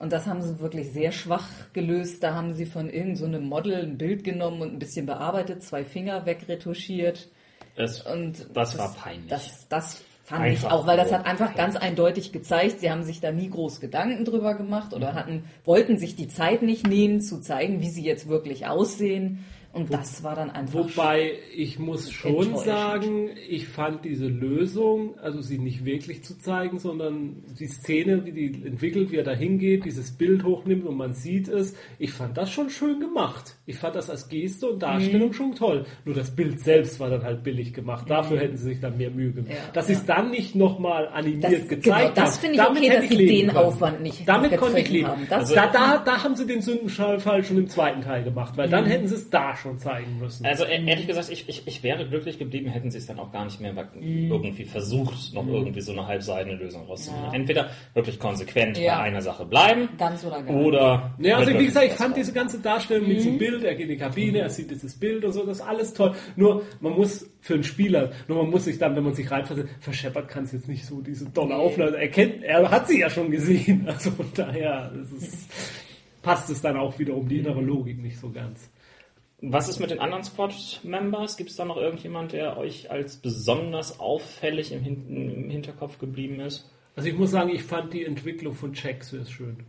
Und 0.00 0.12
das 0.12 0.26
haben 0.26 0.42
sie 0.42 0.58
wirklich 0.58 0.90
sehr 0.90 1.12
schwach 1.12 1.48
gelöst. 1.72 2.20
Da 2.24 2.34
haben 2.34 2.52
sie 2.52 2.66
von 2.66 2.90
irgendeinem 2.90 3.42
so 3.44 3.48
Model 3.48 3.74
ein 3.74 3.96
Bild 3.96 4.24
genommen 4.24 4.62
und 4.62 4.72
ein 4.72 4.78
bisschen 4.80 5.06
bearbeitet, 5.06 5.62
zwei 5.62 5.84
Finger 5.84 6.26
wegretuschiert. 6.26 7.28
Das, 7.76 8.02
und 8.02 8.40
das, 8.40 8.72
das 8.72 8.78
war 8.78 8.92
peinlich. 8.96 9.28
Das, 9.28 9.68
das 9.68 10.02
Fand 10.30 10.44
einfach 10.44 10.68
ich 10.68 10.72
auch, 10.72 10.86
weil 10.86 10.96
das 10.96 11.12
hat 11.12 11.26
einfach 11.26 11.56
ganz 11.56 11.74
eindeutig 11.74 12.30
gezeigt, 12.30 12.78
sie 12.78 12.90
haben 12.90 13.02
sich 13.02 13.20
da 13.20 13.32
nie 13.32 13.50
groß 13.50 13.80
Gedanken 13.80 14.24
drüber 14.24 14.54
gemacht 14.54 14.94
oder 14.94 15.10
mhm. 15.10 15.16
hatten, 15.16 15.44
wollten 15.64 15.98
sich 15.98 16.14
die 16.14 16.28
Zeit 16.28 16.62
nicht 16.62 16.86
nehmen, 16.86 17.20
zu 17.20 17.40
zeigen, 17.40 17.80
wie 17.80 17.90
sie 17.90 18.04
jetzt 18.04 18.28
wirklich 18.28 18.68
aussehen. 18.68 19.44
Und 19.72 19.88
Wo, 19.88 19.92
das 19.96 20.24
war 20.24 20.34
dann 20.34 20.50
einfach. 20.50 20.74
Wobei 20.74 21.34
ich 21.54 21.78
muss 21.78 22.10
schon 22.10 22.56
sagen, 22.56 23.30
ich 23.48 23.68
fand 23.68 24.04
diese 24.04 24.26
Lösung, 24.26 25.16
also 25.20 25.40
sie 25.42 25.58
nicht 25.58 25.84
wirklich 25.84 26.24
zu 26.24 26.36
zeigen, 26.38 26.80
sondern 26.80 27.44
die 27.58 27.68
Szene, 27.68 28.24
wie 28.24 28.32
die 28.32 28.66
entwickelt, 28.66 29.12
wie 29.12 29.16
er 29.16 29.22
da 29.22 29.32
hingeht, 29.32 29.84
dieses 29.84 30.10
Bild 30.10 30.42
hochnimmt 30.42 30.84
und 30.86 30.96
man 30.96 31.14
sieht 31.14 31.46
es, 31.46 31.76
ich 32.00 32.10
fand 32.10 32.36
das 32.36 32.50
schon 32.50 32.68
schön 32.68 32.98
gemacht. 32.98 33.54
Ich 33.64 33.76
fand 33.76 33.94
das 33.94 34.10
als 34.10 34.28
Geste 34.28 34.70
und 34.70 34.82
Darstellung 34.82 35.28
mhm. 35.28 35.34
schon 35.34 35.54
toll. 35.54 35.84
Nur 36.04 36.16
das 36.16 36.34
Bild 36.34 36.58
selbst 36.58 36.98
war 36.98 37.08
dann 37.08 37.22
halt 37.22 37.44
billig 37.44 37.72
gemacht. 37.72 38.10
Dafür 38.10 38.38
mhm. 38.38 38.40
hätten 38.40 38.56
sie 38.56 38.70
sich 38.70 38.80
dann 38.80 38.98
mehr 38.98 39.10
Mühe 39.10 39.30
gemacht. 39.30 39.52
Ja, 39.52 39.72
dass 39.72 39.88
ja. 39.88 39.94
sie 39.94 40.00
es 40.00 40.06
dann 40.06 40.32
nicht 40.32 40.56
nochmal 40.56 41.06
animiert 41.06 41.44
das, 41.44 41.68
gezeigt 41.68 42.14
genau. 42.16 42.26
Das 42.26 42.38
finde 42.38 42.56
ich 42.56 42.62
okay, 42.62 42.88
dass 42.88 43.08
sie 43.08 43.16
den 43.16 43.46
können. 43.46 43.56
Aufwand 43.56 44.02
nicht 44.02 44.28
Damit 44.28 44.56
konnte 44.56 44.80
ich 44.80 44.90
leben. 44.90 45.06
Haben. 45.06 45.26
Also, 45.30 45.54
da, 45.54 45.66
da, 45.72 46.02
da 46.04 46.24
haben 46.24 46.34
sie 46.34 46.46
den 46.46 46.60
Sündenfall 46.60 47.44
schon 47.44 47.58
im 47.58 47.68
zweiten 47.68 48.00
Teil 48.00 48.24
gemacht, 48.24 48.56
weil 48.56 48.66
mhm. 48.66 48.72
dann 48.72 48.86
hätten 48.86 49.06
sie 49.06 49.14
es 49.14 49.30
da 49.30 49.59
schon 49.60 49.78
zeigen 49.78 50.18
müssen. 50.18 50.44
Also 50.46 50.64
e- 50.64 50.84
ehrlich 50.84 51.06
gesagt, 51.06 51.30
ich, 51.30 51.48
ich, 51.48 51.66
ich 51.66 51.82
wäre 51.82 52.08
glücklich 52.08 52.38
geblieben, 52.38 52.68
hätten 52.70 52.90
sie 52.90 52.98
es 52.98 53.06
dann 53.06 53.18
auch 53.18 53.30
gar 53.30 53.44
nicht 53.44 53.60
mehr 53.60 53.72
mhm. 53.72 54.30
irgendwie 54.30 54.64
versucht, 54.64 55.34
noch 55.34 55.44
mhm. 55.44 55.54
irgendwie 55.54 55.80
so 55.80 55.92
eine 55.92 56.06
halbseidene 56.06 56.56
Lösung 56.56 56.86
rauszuholen. 56.86 57.26
Ja. 57.26 57.34
Entweder 57.34 57.70
wirklich 57.94 58.18
konsequent 58.18 58.78
ja. 58.78 58.96
bei 58.96 59.02
einer 59.02 59.22
Sache 59.22 59.44
bleiben. 59.44 59.88
Ganz 59.98 60.24
oder 60.24 60.42
gar 60.42 60.56
Oder. 60.56 61.14
Ja, 61.18 61.38
also 61.38 61.58
wie 61.58 61.66
gesagt, 61.66 61.86
ich 61.86 61.92
fand 61.92 62.16
diese 62.16 62.32
ganze 62.32 62.60
Darstellung 62.60 63.06
mit 63.06 63.18
diesem 63.18 63.34
mhm. 63.34 63.38
Bild, 63.38 63.64
er 63.64 63.74
geht 63.74 63.84
in 63.84 63.90
die 63.90 63.96
Kabine, 63.96 64.40
er 64.40 64.50
sieht 64.50 64.70
dieses 64.70 64.98
Bild 64.98 65.24
und 65.24 65.32
so, 65.32 65.44
das 65.44 65.58
ist 65.58 65.64
alles 65.64 65.94
toll. 65.94 66.14
Nur, 66.36 66.62
man 66.80 66.94
muss 66.94 67.28
für 67.40 67.54
einen 67.54 67.64
Spieler, 67.64 68.10
nur 68.28 68.42
man 68.42 68.50
muss 68.50 68.64
sich 68.64 68.78
dann, 68.78 68.96
wenn 68.96 69.04
man 69.04 69.14
sich 69.14 69.30
reinfasst, 69.30 69.64
verscheppert 69.80 70.28
kann 70.28 70.44
es 70.44 70.52
jetzt 70.52 70.68
nicht 70.68 70.84
so 70.84 71.00
diese 71.00 71.32
tolle 71.32 71.54
Aufnahme. 71.54 71.96
Er 71.96 72.08
kennt, 72.08 72.42
er 72.42 72.70
hat 72.70 72.88
sie 72.88 73.00
ja 73.00 73.10
schon 73.10 73.30
gesehen. 73.30 73.88
Also 74.00 74.12
von 74.12 74.26
daher, 74.34 74.92
ist, 75.20 75.48
passt 76.22 76.50
es 76.50 76.60
dann 76.60 76.76
auch 76.76 76.98
wieder 76.98 77.14
um 77.14 77.28
die 77.28 77.38
innere 77.38 77.60
Logik 77.60 78.00
nicht 78.00 78.18
so 78.18 78.30
ganz. 78.30 78.70
Was 79.42 79.68
ist 79.68 79.80
mit 79.80 79.90
den 79.90 80.00
anderen 80.00 80.22
Squad-Members? 80.22 81.36
Gibt 81.36 81.50
es 81.50 81.56
da 81.56 81.64
noch 81.64 81.76
irgendjemand, 81.76 82.32
der 82.32 82.58
euch 82.58 82.90
als 82.90 83.16
besonders 83.16 83.98
auffällig 83.98 84.72
im, 84.72 84.82
Hin 84.82 85.06
im 85.08 85.50
Hinterkopf 85.50 85.98
geblieben 85.98 86.40
ist? 86.40 86.70
Also 86.96 87.08
ich 87.08 87.16
muss 87.16 87.30
sagen, 87.30 87.50
ich 87.50 87.62
fand 87.62 87.92
die 87.94 88.04
Entwicklung 88.04 88.54
von 88.54 88.74
Jack 88.74 89.04
sehr 89.04 89.24
schön. 89.24 89.64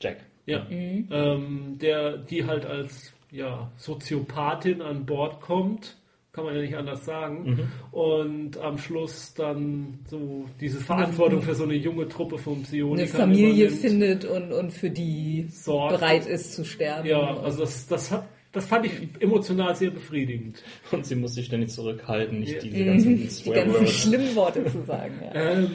Jack. 0.00 0.18
Ja. 0.44 0.64
Mhm. 0.68 1.08
Ähm, 1.10 1.78
der, 1.80 2.18
die 2.18 2.44
halt 2.44 2.66
als 2.66 3.12
ja, 3.30 3.70
Soziopathin 3.76 4.82
an 4.82 5.06
Bord 5.06 5.40
kommt, 5.40 5.96
kann 6.32 6.44
man 6.44 6.54
ja 6.54 6.60
nicht 6.60 6.76
anders 6.76 7.06
sagen. 7.06 7.44
Mhm. 7.44 7.68
Und 7.98 8.58
am 8.58 8.76
Schluss 8.76 9.32
dann 9.32 10.00
so 10.06 10.44
diese 10.60 10.78
Verantwortung 10.80 11.40
für 11.40 11.54
so 11.54 11.64
eine 11.64 11.74
junge 11.74 12.08
Truppe 12.08 12.36
von 12.36 12.62
Psionikern 12.62 13.00
Eine 13.00 13.08
Familie 13.08 13.70
findet 13.70 14.26
und, 14.26 14.52
und 14.52 14.70
für 14.72 14.90
die 14.90 15.48
Sorgt. 15.50 15.98
bereit 15.98 16.26
ist 16.26 16.52
zu 16.54 16.64
sterben. 16.64 17.08
Ja, 17.08 17.38
also 17.38 17.60
das, 17.60 17.86
das 17.86 18.10
hat 18.10 18.28
das 18.56 18.66
fand 18.66 18.86
ich 18.86 18.92
emotional 19.20 19.76
sehr 19.76 19.90
befriedigend. 19.90 20.62
Und 20.90 21.04
sie 21.04 21.14
muss 21.14 21.34
sich 21.34 21.46
ständig 21.46 21.70
zurückhalten, 21.70 22.40
nicht 22.40 22.54
ja. 22.54 22.60
diese 22.60 22.84
ganzen, 22.86 23.16
die 23.18 23.50
ganzen 23.50 23.86
schlimmen 23.86 24.34
Worte 24.34 24.64
zu 24.64 24.82
sagen. 24.82 25.14
Ja. 25.22 25.34
Ähm, 25.34 25.70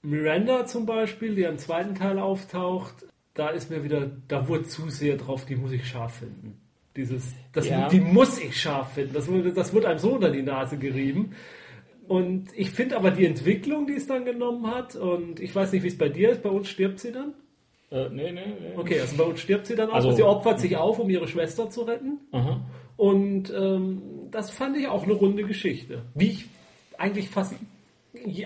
Miranda 0.00 0.64
zum 0.64 0.86
Beispiel, 0.86 1.34
die 1.34 1.42
im 1.42 1.58
zweiten 1.58 1.94
Teil 1.94 2.18
auftaucht, 2.18 3.06
da 3.34 3.50
ist 3.50 3.70
mir 3.70 3.84
wieder, 3.84 4.10
da 4.26 4.48
wurde 4.48 4.64
zu 4.64 4.88
sehr 4.88 5.18
drauf, 5.18 5.44
die 5.44 5.56
muss 5.56 5.70
ich 5.72 5.86
scharf 5.86 6.14
finden. 6.14 6.58
Dieses, 6.96 7.34
das, 7.52 7.68
ja. 7.68 7.88
die 7.88 8.00
muss 8.00 8.38
ich 8.40 8.58
scharf 8.58 8.94
finden. 8.94 9.12
Das, 9.12 9.28
das 9.54 9.74
wird 9.74 9.84
einem 9.84 9.98
so 9.98 10.14
unter 10.14 10.30
die 10.30 10.42
Nase 10.42 10.78
gerieben. 10.78 11.32
Und 12.08 12.48
ich 12.56 12.70
finde 12.70 12.96
aber 12.96 13.10
die 13.10 13.26
Entwicklung, 13.26 13.86
die 13.86 13.92
es 13.92 14.06
dann 14.06 14.24
genommen 14.24 14.66
hat, 14.66 14.96
und 14.96 15.40
ich 15.40 15.54
weiß 15.54 15.72
nicht, 15.72 15.82
wie 15.82 15.88
es 15.88 15.98
bei 15.98 16.08
dir 16.08 16.30
ist, 16.30 16.42
bei 16.42 16.48
uns 16.48 16.70
stirbt 16.70 17.00
sie 17.00 17.12
dann. 17.12 17.34
Äh, 17.90 18.08
nee, 18.10 18.32
nee, 18.32 18.40
nee. 18.60 18.76
Okay, 18.76 19.00
also 19.00 19.16
bei 19.16 19.24
uns 19.24 19.40
stirbt 19.40 19.66
sie 19.66 19.74
dann 19.74 19.90
auch. 19.90 19.94
Also, 19.94 20.12
sie 20.12 20.22
opfert 20.22 20.60
sich 20.60 20.76
auf, 20.76 20.98
um 20.98 21.08
ihre 21.08 21.26
Schwester 21.26 21.70
zu 21.70 21.82
retten. 21.82 22.18
Aha. 22.32 22.60
Und 22.96 23.52
ähm, 23.54 24.02
das 24.30 24.50
fand 24.50 24.76
ich 24.76 24.88
auch 24.88 25.04
eine 25.04 25.12
runde 25.12 25.44
Geschichte. 25.44 26.02
Wie 26.14 26.30
ich 26.30 26.44
eigentlich 26.98 27.30
fast 27.30 27.54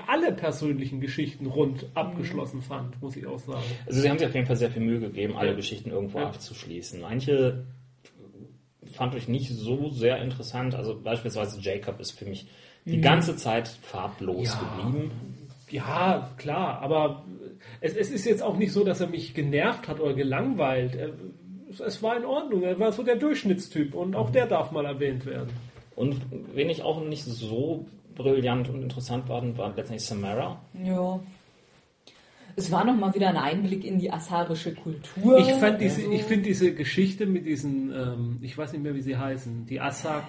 alle 0.06 0.32
persönlichen 0.32 1.00
Geschichten 1.00 1.46
rund 1.46 1.86
abgeschlossen 1.94 2.58
mhm. 2.58 2.62
fand, 2.62 3.02
muss 3.02 3.16
ich 3.16 3.26
auch 3.26 3.38
sagen. 3.38 3.62
Also 3.86 4.00
sie 4.00 4.10
haben 4.10 4.18
sich 4.18 4.28
auf 4.28 4.34
jeden 4.34 4.46
Fall 4.46 4.56
sehr 4.56 4.70
viel 4.70 4.82
Mühe 4.82 5.00
gegeben, 5.00 5.36
alle 5.36 5.50
ja. 5.50 5.56
Geschichten 5.56 5.90
irgendwo 5.90 6.18
ja. 6.18 6.26
abzuschließen. 6.26 7.00
Manche 7.00 7.64
fand 8.92 9.14
ich 9.14 9.28
nicht 9.28 9.50
so 9.50 9.88
sehr 9.88 10.20
interessant. 10.20 10.74
Also 10.74 11.00
beispielsweise 11.00 11.60
Jacob 11.60 12.00
ist 12.00 12.12
für 12.12 12.26
mich 12.26 12.46
die 12.84 12.98
mhm. 12.98 13.02
ganze 13.02 13.36
Zeit 13.36 13.68
farblos 13.68 14.54
ja. 14.54 14.60
geblieben. 14.60 15.10
Ja, 15.70 16.30
klar, 16.36 16.82
aber 16.82 17.24
es, 17.82 17.96
es, 17.96 18.10
ist 18.10 18.24
jetzt 18.24 18.42
auch 18.42 18.56
nicht 18.56 18.72
so, 18.72 18.84
dass 18.84 19.00
er 19.00 19.08
mich 19.08 19.34
genervt 19.34 19.88
hat 19.88 20.00
oder 20.00 20.14
gelangweilt. 20.14 20.94
Er, 20.94 21.10
es 21.84 22.02
war 22.02 22.16
in 22.16 22.24
Ordnung, 22.24 22.62
er 22.62 22.78
war 22.78 22.92
so 22.92 23.02
der 23.02 23.16
Durchschnittstyp 23.16 23.94
und 23.94 24.14
auch 24.14 24.30
der 24.30 24.46
darf 24.46 24.70
mal 24.70 24.84
erwähnt 24.84 25.26
werden. 25.26 25.50
Und 25.96 26.16
wen 26.54 26.70
ich 26.70 26.82
auch 26.82 27.04
nicht 27.04 27.24
so 27.24 27.86
brillant 28.14 28.68
und 28.68 28.82
interessant 28.82 29.28
war, 29.28 29.42
war 29.58 29.68
letztendlich 29.68 30.04
Samara. 30.04 30.60
Ja. 30.82 31.20
Es 32.54 32.70
war 32.70 32.84
nochmal 32.84 33.14
wieder 33.14 33.28
ein 33.28 33.36
Einblick 33.36 33.84
in 33.84 33.98
die 33.98 34.12
asarische 34.12 34.74
Kultur. 34.74 35.38
Ich, 35.38 35.50
fand 35.52 35.80
diese, 35.80 36.02
also. 36.02 36.12
ich 36.12 36.22
finde 36.22 36.44
diese 36.44 36.74
Geschichte 36.74 37.26
mit 37.26 37.46
diesen, 37.46 37.90
ähm, 37.90 38.38
ich 38.42 38.56
weiß 38.56 38.72
nicht 38.72 38.82
mehr, 38.82 38.94
wie 38.94 39.00
sie 39.00 39.16
heißen, 39.16 39.66
die 39.66 39.80
Asak. 39.80 40.24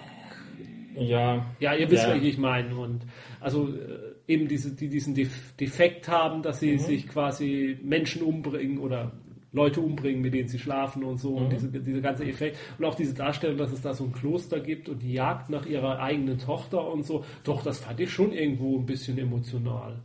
Ja. 0.95 1.45
Ja, 1.60 1.74
ihr 1.74 1.91
wisst, 1.91 2.04
ja. 2.04 2.16
was 2.16 2.24
ich 2.24 2.38
meine. 2.38 2.76
Und 2.76 3.01
also 3.41 3.68
äh, 3.68 4.12
eben 4.28 4.47
diese, 4.47 4.71
die 4.71 4.88
diesen 4.88 5.15
Defekt 5.15 6.07
haben, 6.07 6.41
dass 6.41 6.59
sie 6.59 6.74
mhm. 6.74 6.80
sich 6.80 7.07
quasi 7.07 7.78
Menschen 7.82 8.21
umbringen 8.21 8.78
oder 8.78 9.11
Leute 9.51 9.82
umbringen, 9.82 10.21
mit 10.21 10.34
denen 10.34 10.49
sie 10.49 10.59
schlafen 10.59 11.03
und 11.03 11.17
so. 11.17 11.32
Mhm. 11.32 11.38
Und 11.38 11.51
diese, 11.51 11.67
diese 11.69 12.01
ganze 12.01 12.26
Effekt. 12.26 12.57
Und 12.78 12.86
auch 12.86 12.95
diese 12.95 13.13
Darstellung, 13.13 13.57
dass 13.57 13.71
es 13.71 13.82
da 13.82 13.93
so 13.93 14.05
ein 14.05 14.11
Kloster 14.11 14.59
gibt 14.59 14.89
und 14.89 14.99
die 14.99 15.13
Jagd 15.13 15.49
nach 15.49 15.65
ihrer 15.65 15.99
eigenen 15.99 16.39
Tochter 16.39 16.91
und 16.91 17.03
so. 17.05 17.24
Doch, 17.43 17.63
das 17.63 17.80
fand 17.80 17.99
ich 17.99 18.11
schon 18.11 18.34
irgendwo 18.34 18.78
ein 18.78 18.86
bisschen 18.86 19.17
emotional. 19.17 20.01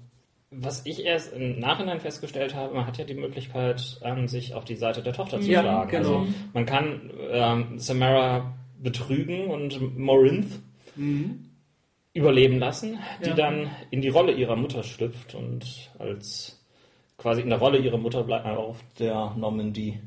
Was 0.50 0.84
ich 0.86 1.04
erst 1.04 1.34
im 1.34 1.58
Nachhinein 1.58 2.00
festgestellt 2.00 2.54
habe, 2.54 2.74
man 2.74 2.86
hat 2.86 2.98
ja 2.98 3.04
die 3.04 3.14
Möglichkeit, 3.14 4.00
ähm, 4.02 4.28
sich 4.28 4.54
auf 4.54 4.64
die 4.64 4.76
Seite 4.76 5.02
der 5.02 5.12
Tochter 5.12 5.40
zu 5.40 5.50
ja, 5.50 5.60
schlagen. 5.60 5.90
Genau. 5.90 6.20
Also 6.20 6.28
man 6.54 6.66
kann 6.66 7.10
ähm, 7.30 7.78
Samara 7.78 8.54
betrügen 8.82 9.48
und 9.48 9.98
Morinth 9.98 10.60
mhm 10.96 11.47
überleben 12.18 12.58
lassen, 12.58 12.98
die 13.24 13.30
ja. 13.30 13.34
dann 13.34 13.70
in 13.90 14.02
die 14.02 14.08
Rolle 14.08 14.32
ihrer 14.32 14.56
Mutter 14.56 14.82
schlüpft 14.82 15.34
und 15.34 15.90
als 15.98 16.60
quasi 17.16 17.42
in 17.42 17.50
der 17.50 17.58
Rolle 17.58 17.78
ihrer 17.78 17.98
Mutter 17.98 18.22
bleibt 18.24 18.46
auf 18.46 18.78
der 18.98 19.34
Normandie 19.36 20.00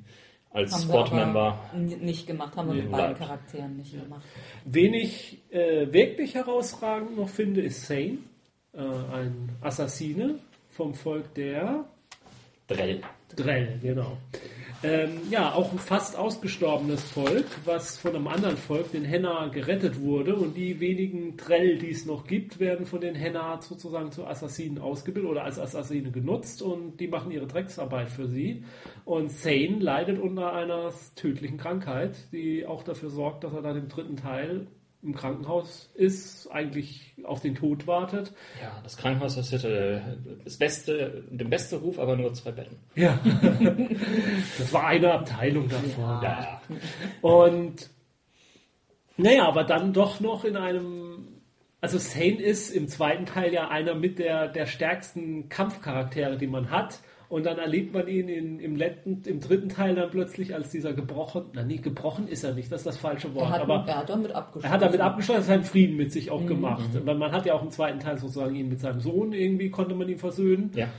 als 0.51 0.83
Sportmember. 0.83 1.59
Nicht 1.73 2.27
gemacht, 2.27 2.55
haben 2.55 2.69
wir 2.69 2.83
mit 2.83 2.91
beiden 2.91 3.17
Charakteren 3.17 3.77
nicht 3.77 3.93
ja. 3.93 4.01
gemacht. 4.01 4.23
Wen 4.65 4.93
ich 4.93 5.37
äh, 5.51 5.91
wirklich 5.91 6.35
herausragend 6.35 7.17
noch 7.17 7.29
finde, 7.29 7.61
ist 7.61 7.87
Sane, 7.87 8.17
äh, 8.73 8.79
ein 8.79 9.49
Assassine 9.61 10.35
vom 10.69 10.93
Volk 10.93 11.33
der 11.35 11.85
Drell. 12.67 13.01
Drell, 13.35 13.79
genau. 13.81 14.17
Ähm, 14.83 15.21
ja, 15.29 15.53
auch 15.53 15.71
ein 15.71 15.77
fast 15.77 16.17
ausgestorbenes 16.17 17.03
Volk, 17.03 17.45
was 17.65 17.99
von 17.99 18.15
einem 18.15 18.27
anderen 18.27 18.57
Volk, 18.57 18.91
den 18.91 19.05
Henna, 19.05 19.47
gerettet 19.49 20.01
wurde. 20.01 20.35
Und 20.35 20.57
die 20.57 20.79
wenigen 20.79 21.37
Trell, 21.37 21.77
die 21.77 21.91
es 21.91 22.07
noch 22.07 22.25
gibt, 22.25 22.59
werden 22.59 22.87
von 22.87 22.99
den 22.99 23.13
Henna 23.13 23.61
sozusagen 23.61 24.11
zu 24.11 24.25
Assassinen 24.25 24.79
ausgebildet 24.79 25.29
oder 25.29 25.43
als 25.43 25.59
Assassine 25.59 26.09
genutzt 26.09 26.63
und 26.63 26.99
die 26.99 27.07
machen 27.07 27.31
ihre 27.31 27.45
Drecksarbeit 27.45 28.09
für 28.09 28.27
sie. 28.27 28.63
Und 29.05 29.31
Sane 29.31 29.77
leidet 29.79 30.19
unter 30.19 30.53
einer 30.53 30.91
tödlichen 31.15 31.57
Krankheit, 31.57 32.15
die 32.31 32.65
auch 32.65 32.81
dafür 32.81 33.11
sorgt, 33.11 33.43
dass 33.43 33.53
er 33.53 33.61
dann 33.61 33.77
im 33.77 33.87
dritten 33.87 34.15
Teil 34.15 34.65
im 35.03 35.15
Krankenhaus 35.15 35.89
ist, 35.95 36.47
eigentlich 36.51 37.15
auf 37.23 37.41
den 37.41 37.55
Tod 37.55 37.87
wartet. 37.87 38.33
Ja, 38.61 38.79
das 38.83 38.97
Krankenhaus 38.97 39.35
das 39.35 39.51
hätte 39.51 40.17
das 40.43 40.57
beste, 40.57 41.23
den 41.29 41.49
besten 41.49 41.77
Ruf, 41.77 41.97
aber 41.99 42.15
nur 42.15 42.33
zwei 42.33 42.51
Betten. 42.51 42.77
Ja, 42.95 43.19
das 44.57 44.71
war 44.73 44.87
eine 44.87 45.11
Abteilung 45.13 45.69
davon. 45.69 46.23
Ja. 46.23 46.61
Und 47.21 47.89
naja, 49.17 49.47
aber 49.47 49.63
dann 49.63 49.93
doch 49.93 50.19
noch 50.19 50.45
in 50.45 50.55
einem 50.55 51.27
also 51.81 51.97
Sane 51.97 52.39
ist 52.39 52.69
im 52.69 52.87
zweiten 52.87 53.25
Teil 53.25 53.51
ja 53.51 53.69
einer 53.69 53.95
mit 53.95 54.19
der, 54.19 54.47
der 54.47 54.67
stärksten 54.67 55.49
Kampfcharaktere, 55.49 56.37
die 56.37 56.45
man 56.45 56.69
hat. 56.69 56.99
Und 57.31 57.45
dann 57.45 57.59
erlebt 57.59 57.93
man 57.93 58.09
ihn 58.09 58.27
in, 58.27 58.59
im, 58.59 58.75
letzten, 58.75 59.21
im 59.23 59.39
dritten 59.39 59.69
Teil 59.69 59.95
dann 59.95 60.09
plötzlich 60.09 60.53
als 60.53 60.69
dieser 60.69 60.91
gebrochen, 60.91 61.45
na 61.53 61.63
nee, 61.63 61.77
gebrochen 61.77 62.27
ist 62.27 62.43
er 62.43 62.53
nicht, 62.53 62.69
das 62.69 62.81
ist 62.81 62.87
das 62.87 62.97
falsche 62.97 63.33
Wort. 63.33 63.45
Er 63.45 63.51
hat, 63.51 63.61
aber 63.61 63.85
er 63.87 63.99
hat 63.99 64.09
damit 64.09 64.33
abgeschlossen. 64.33 64.65
Er 64.65 64.71
hat 64.71 64.81
damit 64.81 64.99
abgeschlossen, 64.99 65.43
seinen 65.43 65.63
Frieden 65.63 65.95
mit 65.95 66.11
sich 66.11 66.29
auch 66.29 66.41
mhm. 66.41 66.47
gemacht. 66.47 66.89
Weil 67.05 67.15
man 67.15 67.31
hat 67.31 67.45
ja 67.45 67.53
auch 67.53 67.63
im 67.63 67.71
zweiten 67.71 68.01
Teil 68.01 68.17
sozusagen 68.17 68.53
ihn 68.53 68.67
mit 68.67 68.81
seinem 68.81 68.99
Sohn 68.99 69.31
irgendwie, 69.31 69.69
konnte 69.69 69.95
man 69.95 70.09
ihn 70.09 70.17
versöhnen. 70.17 70.71
Ja. 70.75 70.89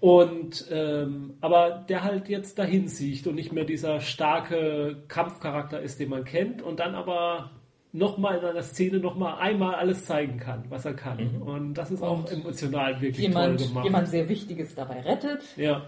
Und 0.00 0.66
ähm, 0.70 1.34
aber 1.42 1.84
der 1.86 2.04
halt 2.04 2.30
jetzt 2.30 2.58
dahin 2.58 2.88
sieht 2.88 3.26
und 3.26 3.34
nicht 3.34 3.52
mehr 3.52 3.64
dieser 3.64 4.00
starke 4.00 4.96
Kampfcharakter 5.08 5.82
ist, 5.82 6.00
den 6.00 6.08
man 6.08 6.24
kennt, 6.24 6.62
und 6.62 6.80
dann 6.80 6.94
aber 6.94 7.50
nochmal 7.92 8.38
in 8.38 8.44
einer 8.44 8.62
Szene 8.62 8.98
nochmal 8.98 9.38
einmal 9.38 9.74
alles 9.74 10.06
zeigen 10.06 10.38
kann, 10.38 10.64
was 10.70 10.84
er 10.84 10.94
kann. 10.94 11.36
Mhm. 11.36 11.42
Und 11.42 11.74
das 11.74 11.90
ist 11.90 12.00
und 12.00 12.08
auch 12.08 12.30
emotional 12.30 13.00
wirklich 13.00 13.26
jemand, 13.26 13.58
toll 13.58 13.68
gemacht. 13.68 13.84
Jemand 13.84 14.08
sehr 14.08 14.28
Wichtiges 14.28 14.74
dabei 14.74 15.00
rettet. 15.00 15.42
Ja. 15.56 15.84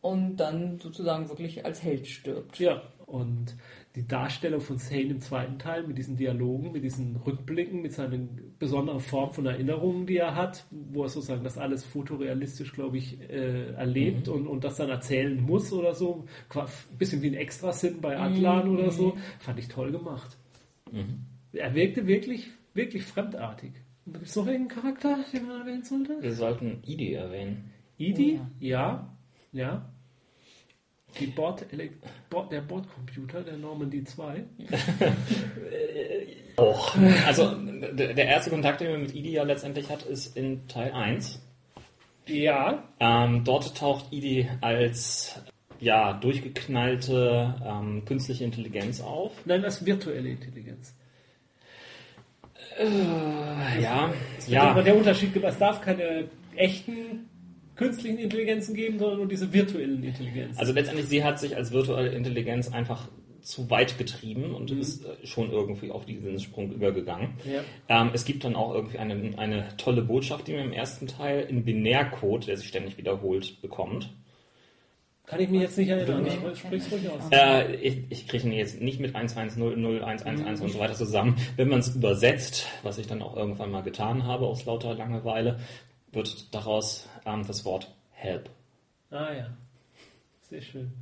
Und 0.00 0.36
dann 0.36 0.78
sozusagen 0.80 1.28
wirklich 1.30 1.64
als 1.64 1.82
Held 1.82 2.06
stirbt. 2.06 2.58
Ja. 2.58 2.82
Und 3.06 3.56
die 3.96 4.06
Darstellung 4.06 4.60
von 4.60 4.76
Sane 4.76 5.02
im 5.02 5.20
zweiten 5.20 5.58
Teil 5.58 5.86
mit 5.86 5.96
diesen 5.96 6.16
Dialogen, 6.16 6.72
mit 6.72 6.82
diesen 6.82 7.16
Rückblicken, 7.16 7.80
mit 7.80 7.92
seiner 7.92 8.18
besonderen 8.58 9.00
Form 9.00 9.32
von 9.32 9.46
Erinnerungen, 9.46 10.06
die 10.06 10.16
er 10.16 10.34
hat, 10.34 10.66
wo 10.70 11.04
er 11.04 11.08
sozusagen 11.08 11.44
das 11.44 11.56
alles 11.56 11.84
fotorealistisch, 11.84 12.72
glaube 12.72 12.98
ich, 12.98 13.20
äh, 13.30 13.72
erlebt 13.72 14.26
mhm. 14.26 14.32
und, 14.34 14.46
und 14.48 14.64
das 14.64 14.76
dann 14.76 14.90
erzählen 14.90 15.40
muss 15.40 15.72
oder 15.72 15.94
so. 15.94 16.24
Ein 16.54 16.66
bisschen 16.98 17.22
wie 17.22 17.28
ein 17.28 17.34
Extrasinn 17.34 18.00
bei 18.00 18.18
Atlan 18.18 18.68
mhm. 18.68 18.78
oder 18.78 18.90
so. 18.90 19.16
Fand 19.38 19.58
ich 19.58 19.68
toll 19.68 19.92
gemacht. 19.92 20.36
Mhm. 20.94 21.26
Er 21.52 21.74
wirkte 21.74 22.06
wirklich, 22.06 22.48
wirklich 22.72 23.04
fremdartig. 23.04 23.72
Gibt 24.06 24.26
es 24.26 24.36
noch 24.36 24.46
irgendeinen 24.46 24.82
Charakter, 24.82 25.18
den 25.32 25.46
man 25.46 25.60
erwähnen 25.60 25.82
sollte? 25.82 26.20
Wir 26.20 26.34
sollten 26.34 26.82
Idi 26.84 27.14
erwähnen. 27.14 27.70
Idi? 27.96 28.40
Oh, 28.40 28.46
ja. 28.60 29.16
ja. 29.52 29.64
ja. 29.64 29.90
Die 31.20 31.26
Bord, 31.28 31.64
Bord, 32.28 32.52
der 32.52 32.60
Bordcomputer 32.60 33.42
der 33.42 33.56
Normandy 33.56 34.02
2. 34.02 34.44
Och. 36.56 36.96
Also 37.26 37.54
der 37.54 38.26
erste 38.26 38.50
Kontakt, 38.50 38.80
den 38.80 38.90
man 38.90 39.02
mit 39.02 39.14
Idi 39.14 39.32
ja 39.32 39.44
letztendlich 39.44 39.90
hat, 39.90 40.02
ist 40.02 40.36
in 40.36 40.66
Teil 40.68 40.92
1. 40.92 41.40
Ja. 42.26 42.84
Ähm, 43.00 43.44
dort 43.44 43.76
taucht 43.76 44.12
Idi 44.12 44.48
als 44.60 45.40
ja, 45.84 46.14
durchgeknallte 46.14 47.54
ähm, 47.64 48.04
künstliche 48.04 48.44
Intelligenz 48.44 49.00
auf. 49.00 49.32
Nein, 49.44 49.62
das 49.62 49.80
ist 49.80 49.86
virtuelle 49.86 50.30
Intelligenz. 50.30 50.94
Äh, 52.78 53.82
ja, 53.82 54.12
ja. 54.48 54.62
Aber 54.62 54.82
der 54.82 54.96
Unterschied 54.96 55.32
gibt, 55.32 55.44
es 55.44 55.58
darf 55.58 55.80
keine 55.82 56.24
echten 56.56 57.28
künstlichen 57.76 58.18
Intelligenzen 58.18 58.74
geben, 58.74 58.98
sondern 58.98 59.18
nur 59.18 59.28
diese 59.28 59.52
virtuellen 59.52 60.02
Intelligenzen. 60.02 60.58
Also 60.58 60.72
letztendlich, 60.72 61.08
sie 61.08 61.22
hat 61.22 61.38
sich 61.38 61.56
als 61.56 61.70
virtuelle 61.72 62.10
Intelligenz 62.12 62.72
einfach 62.72 63.08
zu 63.42 63.68
weit 63.68 63.98
getrieben 63.98 64.54
und 64.54 64.72
mhm. 64.72 64.80
ist 64.80 65.04
äh, 65.04 65.26
schon 65.26 65.50
irgendwie 65.50 65.90
auf 65.90 66.06
diesen 66.06 66.40
Sprung 66.40 66.72
übergegangen. 66.72 67.34
Ja. 67.44 67.60
Ähm, 67.90 68.10
es 68.14 68.24
gibt 68.24 68.44
dann 68.44 68.56
auch 68.56 68.74
irgendwie 68.74 68.98
eine, 68.98 69.38
eine 69.38 69.68
tolle 69.76 70.00
Botschaft, 70.00 70.48
die 70.48 70.54
man 70.54 70.64
im 70.64 70.72
ersten 70.72 71.06
Teil 71.06 71.42
in 71.42 71.62
Binärcode, 71.62 72.46
der 72.46 72.56
sich 72.56 72.68
ständig 72.68 72.96
wiederholt, 72.96 73.60
bekommt. 73.60 74.08
Kann 75.26 75.40
ich 75.40 75.48
mich 75.48 75.62
jetzt 75.62 75.78
nicht 75.78 75.88
erinnern. 75.88 76.26
Ich 76.26 76.58
sprich's 76.58 76.92
ruhig 76.92 77.08
aus. 77.08 77.22
Äh, 77.30 77.74
ich 77.76 78.04
ich 78.10 78.28
kriege 78.28 78.46
ihn 78.46 78.52
jetzt 78.52 78.80
nicht 78.80 79.00
mit 79.00 79.16
11001111 79.16 80.56
mhm. 80.56 80.62
und 80.62 80.72
so 80.72 80.78
weiter 80.78 80.94
zusammen. 80.94 81.36
Wenn 81.56 81.68
man 81.68 81.80
es 81.80 81.94
übersetzt, 81.94 82.66
was 82.82 82.98
ich 82.98 83.06
dann 83.06 83.22
auch 83.22 83.34
irgendwann 83.36 83.70
mal 83.70 83.82
getan 83.82 84.24
habe 84.24 84.46
aus 84.46 84.66
lauter 84.66 84.94
Langeweile, 84.94 85.60
wird 86.12 86.54
daraus 86.54 87.08
ähm, 87.24 87.46
das 87.46 87.64
Wort 87.64 87.94
Help. 88.12 88.50
Ah 89.10 89.32
ja, 89.32 89.46
sehr 90.42 90.60
schön. 90.60 90.92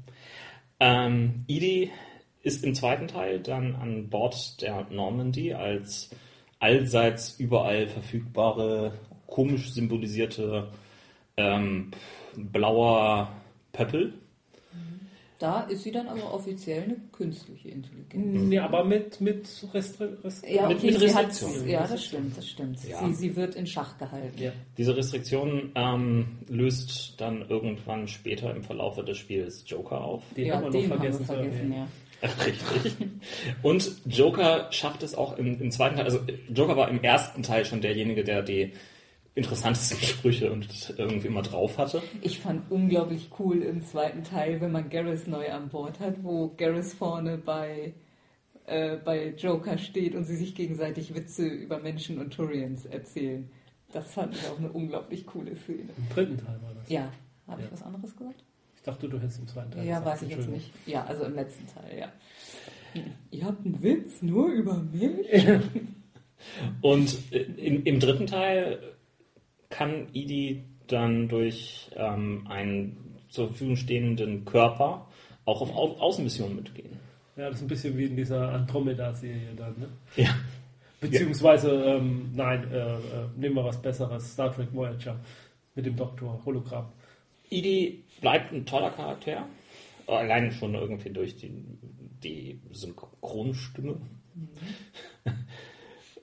Ähm, 0.78 1.44
Edie 1.48 1.90
ist 2.42 2.64
im 2.64 2.74
zweiten 2.74 3.08
Teil 3.08 3.40
dann 3.40 3.74
an 3.74 4.08
Bord 4.08 4.62
der 4.62 4.86
Normandy 4.90 5.52
als 5.52 6.10
allseits 6.60 7.40
überall 7.40 7.88
verfügbare, 7.88 8.92
komisch 9.26 9.72
symbolisierte 9.72 10.68
ähm, 11.36 11.90
blauer 12.36 13.32
Pöppel. 13.72 14.14
Da 15.42 15.62
ist 15.62 15.82
sie 15.82 15.90
dann 15.90 16.06
aber 16.06 16.32
offiziell 16.32 16.84
eine 16.84 16.96
künstliche 17.10 17.70
Intelligenz. 17.70 18.52
Ja, 18.52 18.64
aber 18.64 18.84
mit, 18.84 19.20
mit, 19.20 19.48
Restri 19.74 20.10
Rest 20.22 20.46
ja, 20.48 20.70
okay, 20.70 20.92
mit, 20.92 21.00
Restriktionen. 21.00 21.68
ja, 21.68 21.84
das 21.84 22.04
stimmt, 22.04 22.38
das 22.38 22.46
stimmt. 22.46 22.78
Ja. 22.88 23.04
Sie, 23.04 23.14
sie 23.14 23.34
wird 23.34 23.56
in 23.56 23.66
Schach 23.66 23.98
gehalten. 23.98 24.40
Ja. 24.40 24.52
Diese 24.78 24.96
Restriktion 24.96 25.72
ähm, 25.74 26.38
löst 26.48 27.20
dann 27.20 27.44
irgendwann 27.48 28.06
später 28.06 28.54
im 28.54 28.62
Verlauf 28.62 29.04
des 29.04 29.18
Spiels 29.18 29.64
Joker 29.66 30.00
auf. 30.04 30.22
Den 30.36 30.46
ja, 30.46 30.54
haben 30.54 30.72
wir 30.72 30.80
den 30.80 30.86
vergessen. 30.86 31.26
Haben 31.26 31.42
wir 31.42 31.50
vergessen 31.50 31.72
ja. 31.72 31.88
Richtig. 32.46 33.08
Und 33.62 33.90
Joker 34.06 34.68
schafft 34.70 35.02
es 35.02 35.16
auch 35.16 35.36
im, 35.38 35.60
im, 35.60 35.72
zweiten 35.72 35.96
Teil. 35.96 36.04
Also 36.04 36.20
Joker 36.54 36.76
war 36.76 36.88
im 36.88 37.02
ersten 37.02 37.42
Teil 37.42 37.64
schon 37.64 37.80
derjenige, 37.80 38.22
der 38.22 38.42
die 38.42 38.74
interessantesten 39.34 39.98
Sprüche 40.02 40.52
und 40.52 40.94
irgendwie 40.96 41.28
immer 41.28 41.42
drauf 41.42 41.78
hatte. 41.78 42.02
Ich 42.20 42.38
fand 42.38 42.70
unglaublich 42.70 43.30
cool 43.38 43.62
im 43.62 43.82
zweiten 43.82 44.24
Teil, 44.24 44.60
wenn 44.60 44.72
man 44.72 44.90
Garrus 44.90 45.26
neu 45.26 45.50
an 45.50 45.68
Bord 45.68 46.00
hat, 46.00 46.22
wo 46.22 46.48
Garrus 46.56 46.92
vorne 46.92 47.38
bei, 47.38 47.94
äh, 48.66 48.96
bei 48.96 49.30
Joker 49.30 49.78
steht 49.78 50.14
und 50.14 50.24
sie 50.24 50.36
sich 50.36 50.54
gegenseitig 50.54 51.14
Witze 51.14 51.46
über 51.46 51.78
Menschen 51.78 52.18
und 52.18 52.34
Turians 52.34 52.84
erzählen. 52.86 53.50
Das 53.92 54.12
fand 54.12 54.34
ich 54.34 54.46
auch 54.46 54.58
eine 54.58 54.70
unglaublich 54.72 55.26
coole 55.26 55.54
Szene. 55.56 55.90
Im 55.96 56.08
dritten 56.14 56.38
Teil 56.38 56.60
war 56.62 56.74
das. 56.74 56.88
Ja. 56.88 57.12
Habe 57.46 57.60
ja. 57.60 57.66
ich 57.66 57.72
was 57.72 57.82
anderes 57.82 58.16
gesagt? 58.16 58.44
Ich 58.76 58.82
dachte, 58.82 59.08
du 59.08 59.20
hättest 59.20 59.38
im 59.38 59.46
zweiten 59.46 59.70
Teil 59.70 59.86
Ja, 59.86 60.04
weiß 60.04 60.22
ich 60.22 60.30
jetzt 60.30 60.48
nicht. 60.48 60.70
Ja, 60.86 61.04
also 61.04 61.24
im 61.24 61.34
letzten 61.34 61.66
Teil, 61.66 61.98
ja. 61.98 62.12
Ihr 63.30 63.44
habt 63.44 63.64
einen 63.64 63.82
Witz 63.82 64.22
nur 64.22 64.48
über 64.48 64.82
mich? 64.82 65.26
und 66.82 67.32
in, 67.32 67.84
im 67.84 68.00
dritten 68.00 68.26
Teil 68.26 68.91
kann 69.72 70.06
Idi 70.12 70.62
dann 70.86 71.28
durch 71.28 71.90
ähm, 71.96 72.46
einen 72.48 73.18
zur 73.30 73.48
Verfügung 73.48 73.76
stehenden 73.76 74.44
Körper 74.44 75.08
auch 75.44 75.62
auf 75.62 75.74
Au 75.74 75.96
Außenmissionen 75.98 76.56
mitgehen. 76.56 77.00
Ja, 77.36 77.48
das 77.48 77.56
ist 77.56 77.62
ein 77.62 77.68
bisschen 77.68 77.96
wie 77.96 78.04
in 78.04 78.16
dieser 78.16 78.52
Andromeda-Serie 78.52 79.54
dann, 79.56 79.74
ne? 79.78 79.88
Ja. 80.16 80.34
Beziehungsweise, 81.00 81.70
ähm, 81.70 82.30
nein, 82.34 82.70
äh, 82.70 82.76
äh, 82.76 82.98
nehmen 83.36 83.56
wir 83.56 83.64
was 83.64 83.80
Besseres, 83.80 84.34
Star 84.34 84.54
Trek 84.54 84.72
Voyager 84.72 85.18
mit 85.74 85.86
dem 85.86 85.96
Doktor, 85.96 86.40
Hologramm. 86.44 86.92
Idi 87.48 88.04
bleibt 88.20 88.52
ein 88.52 88.64
toller 88.66 88.90
Charakter, 88.90 89.46
allein 90.06 90.52
schon 90.52 90.74
irgendwie 90.74 91.10
durch 91.10 91.36
die, 91.36 91.50
die 92.22 92.60
Synchronstimme. 92.70 93.96
Mhm. 94.34 94.48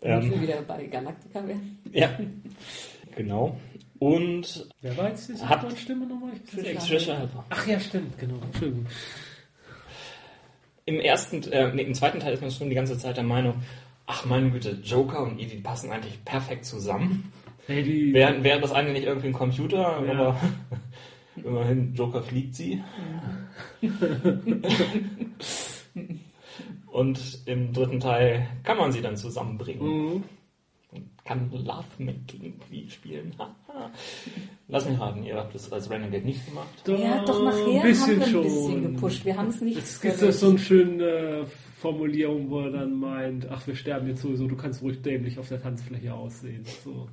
ähm, 0.04 0.32
wir 0.32 0.42
wieder 0.42 0.62
bei 0.62 0.86
Galactica 0.86 1.46
werden. 1.46 1.80
Ja. 1.92 2.18
Genau. 3.16 3.58
Und. 4.00 4.68
Wer 4.82 4.98
war 4.98 5.10
jetzt 5.10 5.30
die 5.30 5.36
Stimme 5.78 6.08
nochmal? 6.08 6.32
Trisha 6.50 7.28
Ach 7.50 7.68
ja, 7.68 7.80
stimmt, 7.80 8.18
genau. 8.18 8.40
Entschuldigung. 8.46 8.86
Im 10.86 11.00
ersten, 11.00 11.44
äh, 11.52 11.72
nee, 11.74 11.84
im 11.84 11.94
zweiten 11.94 12.20
Teil 12.20 12.34
ist 12.34 12.42
man 12.42 12.50
schon 12.50 12.70
die 12.70 12.76
ganze 12.76 12.98
Zeit 12.98 13.18
der 13.18 13.24
Meinung, 13.24 13.56
ach 14.08 14.26
meine 14.26 14.50
Güte, 14.50 14.80
Joker 14.84 15.22
und 15.24 15.40
Edie 15.40 15.60
passen 15.60 15.92
eigentlich 15.92 16.24
perfekt 16.26 16.66
zusammen. 16.66 17.32
Hey, 17.68 17.84
die 17.84 18.12
wäre, 18.14 18.44
wäre 18.44 18.60
das 18.60 18.72
eine 18.72 18.92
nicht 18.92 19.04
irgendwie 19.06 19.28
ein 19.28 19.34
Computer, 19.34 20.04
ja. 20.04 20.12
aber 20.12 20.40
immerhin 21.36 21.94
Joker 21.94 22.24
fliegt 22.24 22.56
sie. 22.56 22.82
und 26.88 27.40
im 27.46 27.72
dritten 27.72 28.00
Teil 28.00 28.48
kann 28.64 28.78
man 28.78 28.92
sie 28.92 29.02
dann 29.02 29.18
zusammenbringen. 29.18 29.86
Mhm 29.86 30.24
kann 31.30 31.52
Lovemaking 31.52 32.56
spielen. 32.90 33.36
Lass 34.68 34.90
mich 34.90 35.00
raten, 35.00 35.24
ihr 35.24 35.36
habt 35.36 35.54
das 35.54 35.72
als 35.72 35.88
Renegade 35.90 36.26
nicht 36.26 36.44
gemacht. 36.48 36.68
Ja, 36.88 37.24
doch 37.24 37.44
nachher 37.44 37.68
ein 37.68 37.84
haben 37.84 38.18
wir 38.18 38.26
ein 38.26 38.32
schon. 38.32 38.44
bisschen 38.44 38.94
gepusht. 38.94 39.26
Wir 39.26 39.38
haben 39.38 39.50
es 39.50 39.62
nicht 39.62 39.78
Es 39.78 40.02
gibt 40.02 40.18
so 40.18 40.50
eine 40.50 40.58
schöne 40.58 41.46
Formulierung, 41.78 42.50
wo 42.50 42.62
er 42.62 42.72
dann 42.72 42.96
meint, 42.96 43.48
ach, 43.48 43.66
wir 43.68 43.76
sterben 43.76 44.08
jetzt 44.08 44.24
sowieso, 44.24 44.48
du 44.48 44.56
kannst 44.56 44.82
ruhig 44.82 45.04
dämlich 45.04 45.38
auf 45.38 45.48
der 45.50 45.62
Tanzfläche 45.62 46.12
aussehen. 46.12 46.66
So. 46.84 47.08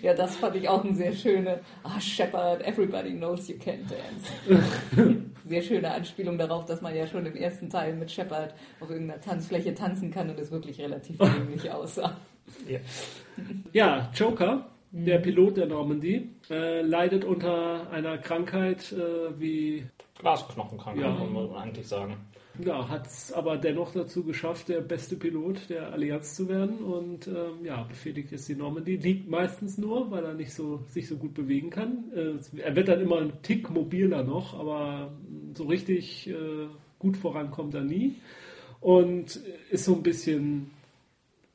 Ja, 0.00 0.14
das 0.14 0.36
fand 0.36 0.56
ich 0.56 0.66
auch 0.68 0.82
eine 0.82 0.94
sehr 0.94 1.12
schöne, 1.12 1.60
ah, 1.82 2.00
Shepard, 2.00 2.62
everybody 2.66 3.12
knows 3.12 3.46
you 3.48 3.56
can 3.58 3.80
dance. 3.86 5.20
sehr 5.46 5.62
schöne 5.62 5.90
Anspielung 5.90 6.38
darauf, 6.38 6.64
dass 6.64 6.80
man 6.80 6.96
ja 6.96 7.06
schon 7.06 7.26
im 7.26 7.36
ersten 7.36 7.68
Teil 7.68 7.94
mit 7.94 8.10
Shepard 8.10 8.54
auf 8.80 8.88
irgendeiner 8.88 9.20
Tanzfläche 9.20 9.74
tanzen 9.74 10.10
kann 10.10 10.30
und 10.30 10.38
es 10.38 10.50
wirklich 10.50 10.80
relativ 10.80 11.18
dämlich 11.18 11.70
aussah. 11.70 12.16
Ja, 12.68 12.78
ja 13.72 14.10
Joker, 14.14 14.66
mhm. 14.90 15.04
der 15.04 15.18
Pilot 15.18 15.56
der 15.56 15.66
Normandy, 15.66 16.30
äh, 16.50 16.82
leidet 16.82 17.24
unter 17.24 17.90
einer 17.90 18.18
Krankheit 18.18 18.92
äh, 18.92 19.38
wie. 19.38 19.86
Glasknochenkrankheit, 20.18 21.04
ja. 21.04 21.24
muss 21.24 21.50
man 21.50 21.62
eigentlich 21.62 21.86
sagen. 21.86 22.16
Ja, 22.60 22.88
hat 22.88 23.06
es 23.06 23.32
aber 23.32 23.56
dennoch 23.56 23.92
dazu 23.92 24.22
geschafft, 24.22 24.68
der 24.68 24.80
beste 24.80 25.16
Pilot 25.16 25.68
der 25.70 25.92
Allianz 25.92 26.36
zu 26.36 26.48
werden 26.48 26.78
und 26.78 27.26
ähm, 27.26 27.64
ja, 27.64 27.82
befehligt 27.82 28.30
ist 28.30 28.48
die 28.48 28.54
Normandy. 28.54 28.96
Liegt 28.96 29.28
meistens 29.28 29.76
nur, 29.76 30.12
weil 30.12 30.24
er 30.24 30.34
nicht 30.34 30.54
so, 30.54 30.80
sich 30.88 31.08
so 31.08 31.16
gut 31.16 31.34
bewegen 31.34 31.70
kann. 31.70 32.04
Äh, 32.14 32.60
er 32.60 32.76
wird 32.76 32.86
dann 32.86 33.00
immer 33.00 33.18
ein 33.18 33.42
Tick 33.42 33.70
mobiler 33.70 34.22
noch, 34.22 34.58
aber 34.58 35.12
so 35.54 35.64
richtig 35.64 36.30
äh, 36.30 36.68
gut 37.00 37.16
vorankommt 37.16 37.74
er 37.74 37.82
nie. 37.82 38.14
Und 38.80 39.40
ist 39.70 39.86
so 39.86 39.94
ein 39.94 40.02
bisschen 40.04 40.70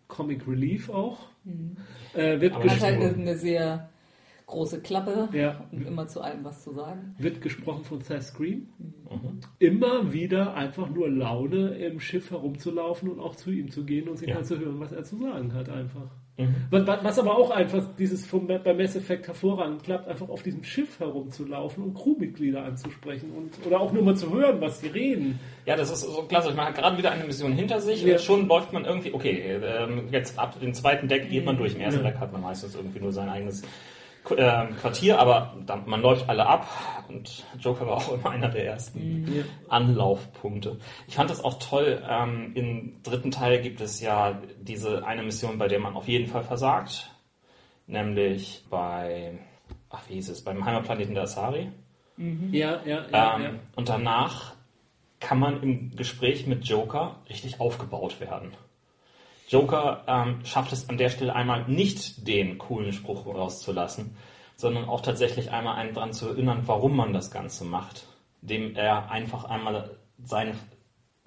Comic 0.10 0.46
Relief 0.46 0.90
auch. 0.90 1.28
Mhm. 1.46 1.78
Äh, 2.14 2.42
wird 2.42 2.54
hat 2.56 2.82
halt 2.82 3.02
eine, 3.02 3.14
eine, 3.14 3.38
sehr 3.38 3.90
große 4.48 4.82
Klappe 4.82 5.30
ja. 5.32 5.64
und 5.72 5.86
immer 5.86 6.08
zu 6.08 6.20
allem 6.20 6.44
was 6.44 6.64
zu 6.64 6.74
sagen. 6.74 7.16
Wird 7.18 7.40
gesprochen 7.42 7.86
von 7.86 8.02
Seth 8.02 8.24
Scream. 8.24 8.68
Mhm. 8.78 9.40
Immer 9.60 10.12
wieder 10.12 10.56
einfach 10.56 10.90
nur 10.90 11.10
Laune 11.10 11.76
im 11.76 12.02
Schiff 12.02 12.32
herumzulaufen 12.32 13.10
und 13.10 13.20
auch 13.20 13.36
zu 13.36 13.52
ihm 13.52 13.72
zu 13.72 13.86
gehen 13.86 14.10
und 14.10 14.18
sich 14.18 14.28
ja. 14.28 14.36
mal 14.36 14.44
zu 14.44 14.60
hören, 14.60 14.80
was 14.80 14.92
er 14.92 15.04
zu 15.04 15.18
sagen 15.18 15.54
hat 15.54 15.70
einfach. 15.70 16.12
Mhm. 16.40 16.68
Was, 16.70 17.20
aber 17.20 17.38
auch 17.38 17.52
einfach 17.52 17.84
dieses 17.98 18.26
vom, 18.26 18.48
beim 18.48 18.78
Mass 18.78 18.96
Effect 18.96 19.28
hervorragend 19.28 19.84
klappt, 19.84 20.08
einfach 20.08 20.30
auf 20.30 20.42
diesem 20.42 20.64
Schiff 20.64 20.98
herumzulaufen 20.98 21.84
und 21.84 21.94
Crewmitglieder 21.96 22.64
anzusprechen 22.64 23.32
und 23.36 23.52
oder 23.66 23.82
auch 23.82 23.92
nur 23.92 24.04
mal 24.04 24.16
zu 24.16 24.34
hören, 24.34 24.62
was 24.62 24.80
sie 24.80 24.88
reden. 24.88 25.38
Ja, 25.66 25.76
das 25.76 25.92
ist 25.92 26.02
so 26.02 26.24
klasse. 26.24 26.54
Man 26.54 26.68
hat 26.68 26.76
gerade 26.76 26.98
wieder 26.98 27.12
eine 27.12 27.26
Mission 27.26 27.52
hinter 27.52 27.82
sich 27.82 28.04
ja. 28.04 28.14
und 28.14 28.22
schon 28.22 28.48
läuft 28.48 28.72
man 28.72 28.86
irgendwie, 28.86 29.14
okay, 29.14 29.60
ähm, 29.62 30.08
jetzt 30.12 30.40
ab 30.40 30.58
dem 30.62 30.74
zweiten 30.74 31.10
Deck 31.10 31.30
geht 31.30 31.44
man 31.44 31.58
durch. 31.58 31.76
Im 31.76 31.82
ersten 31.82 32.06
ja. 32.06 32.12
Deck 32.12 32.22
hat 32.22 32.32
man 32.32 32.42
meistens 32.42 32.74
irgendwie 32.74 33.00
nur 33.00 33.12
sein 33.12 33.28
eigenes 33.28 33.62
Quartier, 34.24 35.20
aber 35.20 35.56
dann, 35.66 35.88
man 35.88 36.02
läuft 36.02 36.30
alle 36.30 36.46
ab 36.46 36.68
und 37.08 37.46
Joker 37.60 37.88
war 37.88 37.98
auch 37.98 38.14
immer 38.14 38.30
einer 38.30 38.50
der 38.50 38.66
ersten 38.66 39.22
mhm. 39.22 39.46
Anlaufpunkte. 39.68 40.78
Ich 41.08 41.16
fand 41.16 41.30
das 41.30 41.44
auch 41.44 41.60
toll. 41.60 42.04
Ähm, 42.08 42.52
Im 42.56 43.04
dritten 43.04 43.32
Teil 43.32 43.62
gibt 43.62 43.82
es 43.82 44.02
ja 44.02 44.40
diese 44.60 45.06
eine 45.06 45.24
Mission, 45.24 45.58
bei 45.58 45.68
der 45.68 45.80
man 45.80 45.96
auf 45.96 46.08
jeden 46.08 46.28
Fall 46.28 46.44
versagt, 46.44 47.12
nämlich 47.88 48.66
bei, 48.70 49.40
ach 49.90 50.04
wie 50.08 50.16
hieß 50.16 50.30
es, 50.30 50.44
beim 50.44 50.64
Heimatplaneten 50.66 51.16
der 51.16 51.24
Asari. 51.24 51.72
Mhm. 52.18 52.54
Ja, 52.54 52.82
ja, 52.86 53.06
ja, 53.12 53.36
ähm, 53.36 53.42
ja. 53.42 53.50
Und 53.76 53.90
danach 53.90 54.54
kann 55.20 55.40
man 55.40 55.62
im 55.64 55.96
Gespräch 55.96 56.48
mit 56.48 56.66
Joker 56.66 57.16
richtig 57.30 57.60
aufgebaut 57.60 58.20
werden. 58.20 58.52
Joker 59.50 60.04
ähm, 60.08 60.46
schafft 60.46 60.72
es 60.74 60.90
an 60.90 60.98
der 60.98 61.10
Stelle 61.10 61.36
einmal 61.36 61.68
nicht 61.68 62.28
den 62.28 62.60
coolen 62.60 62.94
Spruch 62.94 63.26
rauszulassen, 63.26 64.16
sondern 64.56 64.86
auch 64.86 65.02
tatsächlich 65.02 65.50
einmal 65.50 65.76
einen 65.76 65.96
daran 65.96 66.14
zu 66.14 66.30
erinnern, 66.30 66.64
warum 66.68 66.96
man 66.96 67.14
das 67.14 67.32
Ganze 67.32 67.66
macht, 67.66 68.06
indem 68.44 68.76
er 68.76 69.10
einfach 69.10 69.46
einmal 69.46 69.98
seine 70.24 70.54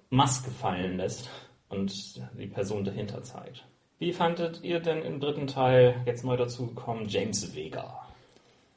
Maske 0.08 0.52
fallen 0.52 0.98
lässt 0.98 1.30
und 1.68 2.20
die 2.38 2.46
Person 2.46 2.84
dahinter 2.84 3.22
zeigt. 3.24 3.64
Wie 3.98 4.12
fandet 4.12 4.60
ihr 4.62 4.78
denn 4.78 5.02
im 5.02 5.18
dritten 5.18 5.48
Teil 5.48 5.96
jetzt 6.06 6.24
neu 6.24 6.36
dazu 6.36 6.68
gekommen 6.68 7.08
James 7.08 7.56
Vega? 7.56 8.06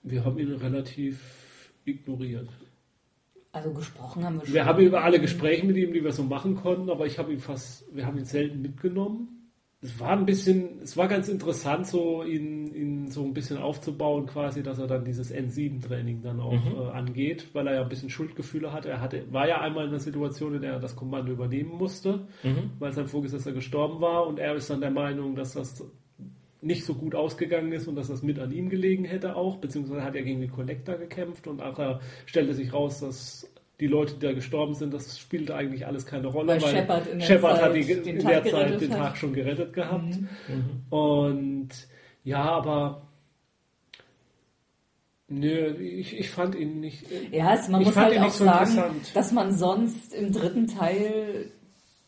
Wir 0.02 0.26
haben 0.26 0.40
ihn 0.40 0.54
relativ 0.54 1.72
ignoriert. 1.84 2.50
Also 3.52 3.74
gesprochen 3.74 4.26
haben 4.26 4.40
wir 4.40 4.46
schon. 4.46 4.54
Wir 4.56 4.66
haben 4.66 4.84
über 4.84 5.04
alle 5.04 5.20
Gespräche 5.20 5.66
mit 5.66 5.78
ihm, 5.78 5.94
die 5.94 6.04
wir 6.04 6.12
so 6.12 6.24
machen 6.24 6.56
konnten, 6.56 6.90
aber 6.90 7.06
ich 7.06 7.20
habe 7.20 7.32
ihn 7.32 7.40
fast, 7.40 7.86
wir 7.96 8.06
haben 8.06 8.18
ihn 8.18 8.26
selten 8.26 8.62
mitgenommen. 8.62 9.35
Es 9.86 10.00
war 10.00 10.12
ein 10.12 10.26
bisschen, 10.26 10.82
es 10.82 10.98
war 10.98 11.08
ganz 11.08 11.30
interessant, 11.30 11.86
so 11.86 12.24
ihn, 12.24 12.74
ihn 12.74 13.12
so 13.12 13.24
ein 13.24 13.36
bisschen 13.36 13.58
aufzubauen, 13.58 14.26
quasi, 14.26 14.64
dass 14.64 14.80
er 14.80 14.88
dann 14.88 15.06
dieses 15.06 15.32
N7-Training 15.32 16.24
dann 16.24 16.40
auch 16.40 16.54
mhm. 16.54 16.76
äh, 16.76 16.92
angeht, 16.92 17.50
weil 17.54 17.68
er 17.68 17.76
ja 17.76 17.82
ein 17.84 17.90
bisschen 17.90 18.10
Schuldgefühle 18.10 18.74
hatte. 18.74 18.90
Er 18.90 19.00
hatte, 19.00 19.32
war 19.32 19.48
ja 19.48 19.62
einmal 19.62 19.84
in 19.84 19.92
einer 19.92 20.00
Situation, 20.00 20.56
in 20.56 20.62
der 20.62 20.74
er 20.74 20.80
das 20.80 20.96
Kommando 20.96 21.32
übernehmen 21.32 21.78
musste, 21.78 22.28
mhm. 22.42 22.72
weil 22.80 22.94
sein 22.94 23.06
Vorgesetzter 23.06 23.52
gestorben 23.52 24.02
war 24.02 24.26
und 24.26 24.40
er 24.40 24.56
ist 24.56 24.72
dann 24.72 24.82
der 24.82 24.90
Meinung, 24.92 25.36
dass 25.36 25.54
das 25.54 25.84
nicht 26.62 26.84
so 26.84 26.96
gut 26.96 27.14
ausgegangen 27.14 27.72
ist 27.72 27.88
und 27.88 27.96
dass 27.96 28.08
das 28.08 28.24
mit 28.24 28.40
an 28.40 28.52
ihm 28.52 28.70
gelegen 28.70 29.06
hätte 29.06 29.36
auch, 29.36 29.58
beziehungsweise 29.58 30.04
hat 30.04 30.16
er 30.16 30.24
gegen 30.24 30.42
den 30.42 30.52
Collector 30.52 30.96
gekämpft 30.96 31.48
und 31.48 31.58
nachher 31.58 32.00
stellte 32.26 32.56
sich 32.56 32.74
raus, 32.74 33.02
dass 33.02 33.48
die 33.80 33.88
Leute, 33.88 34.14
die 34.14 34.26
da 34.26 34.34
gestorben 34.34 34.74
sind, 34.74 34.94
das 34.94 35.20
spielte 35.20 35.56
eigentlich 35.56 35.86
alles 35.86 36.06
keine 36.06 36.28
Rolle, 36.28 36.54
weil, 36.54 36.62
weil 36.62 36.76
Shepard, 36.76 37.08
in 37.08 37.20
der, 37.20 37.26
Shepard 37.26 37.58
Zeit, 37.58 37.66
hat 37.66 37.76
die, 37.76 37.82
in 37.82 38.26
der 38.26 38.44
Zeit 38.46 38.82
den 38.82 38.92
Tag 38.92 39.18
schon 39.18 39.34
gerettet 39.34 39.74
gehabt. 39.74 40.04
Mhm. 40.04 40.28
Mhm. 40.48 40.98
Und 40.98 41.70
ja, 42.24 42.44
aber 42.44 43.02
Nö, 45.28 45.74
ich, 45.80 46.20
ich 46.20 46.30
fand 46.30 46.54
ihn 46.54 46.80
nicht. 46.80 47.06
Ja, 47.32 47.50
also 47.50 47.72
man 47.72 47.84
muss 47.84 47.96
halt 47.96 48.20
auch 48.20 48.30
so 48.30 48.46
sagen, 48.46 49.02
dass 49.16 49.32
man 49.32 49.52
sonst 49.52 50.14
im 50.14 50.32
dritten 50.32 50.68
Teil 50.68 51.50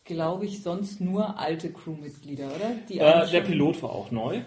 glaube 0.08 0.46
ich, 0.46 0.62
sonst 0.62 1.00
nur 1.00 1.38
alte 1.38 1.70
Crewmitglieder, 1.70 2.46
oder? 2.46 2.70
Die 2.88 2.98
äh, 2.98 3.30
der 3.30 3.42
Pilot 3.42 3.80
war 3.82 3.90
auch 3.90 4.10
neu. 4.10 4.40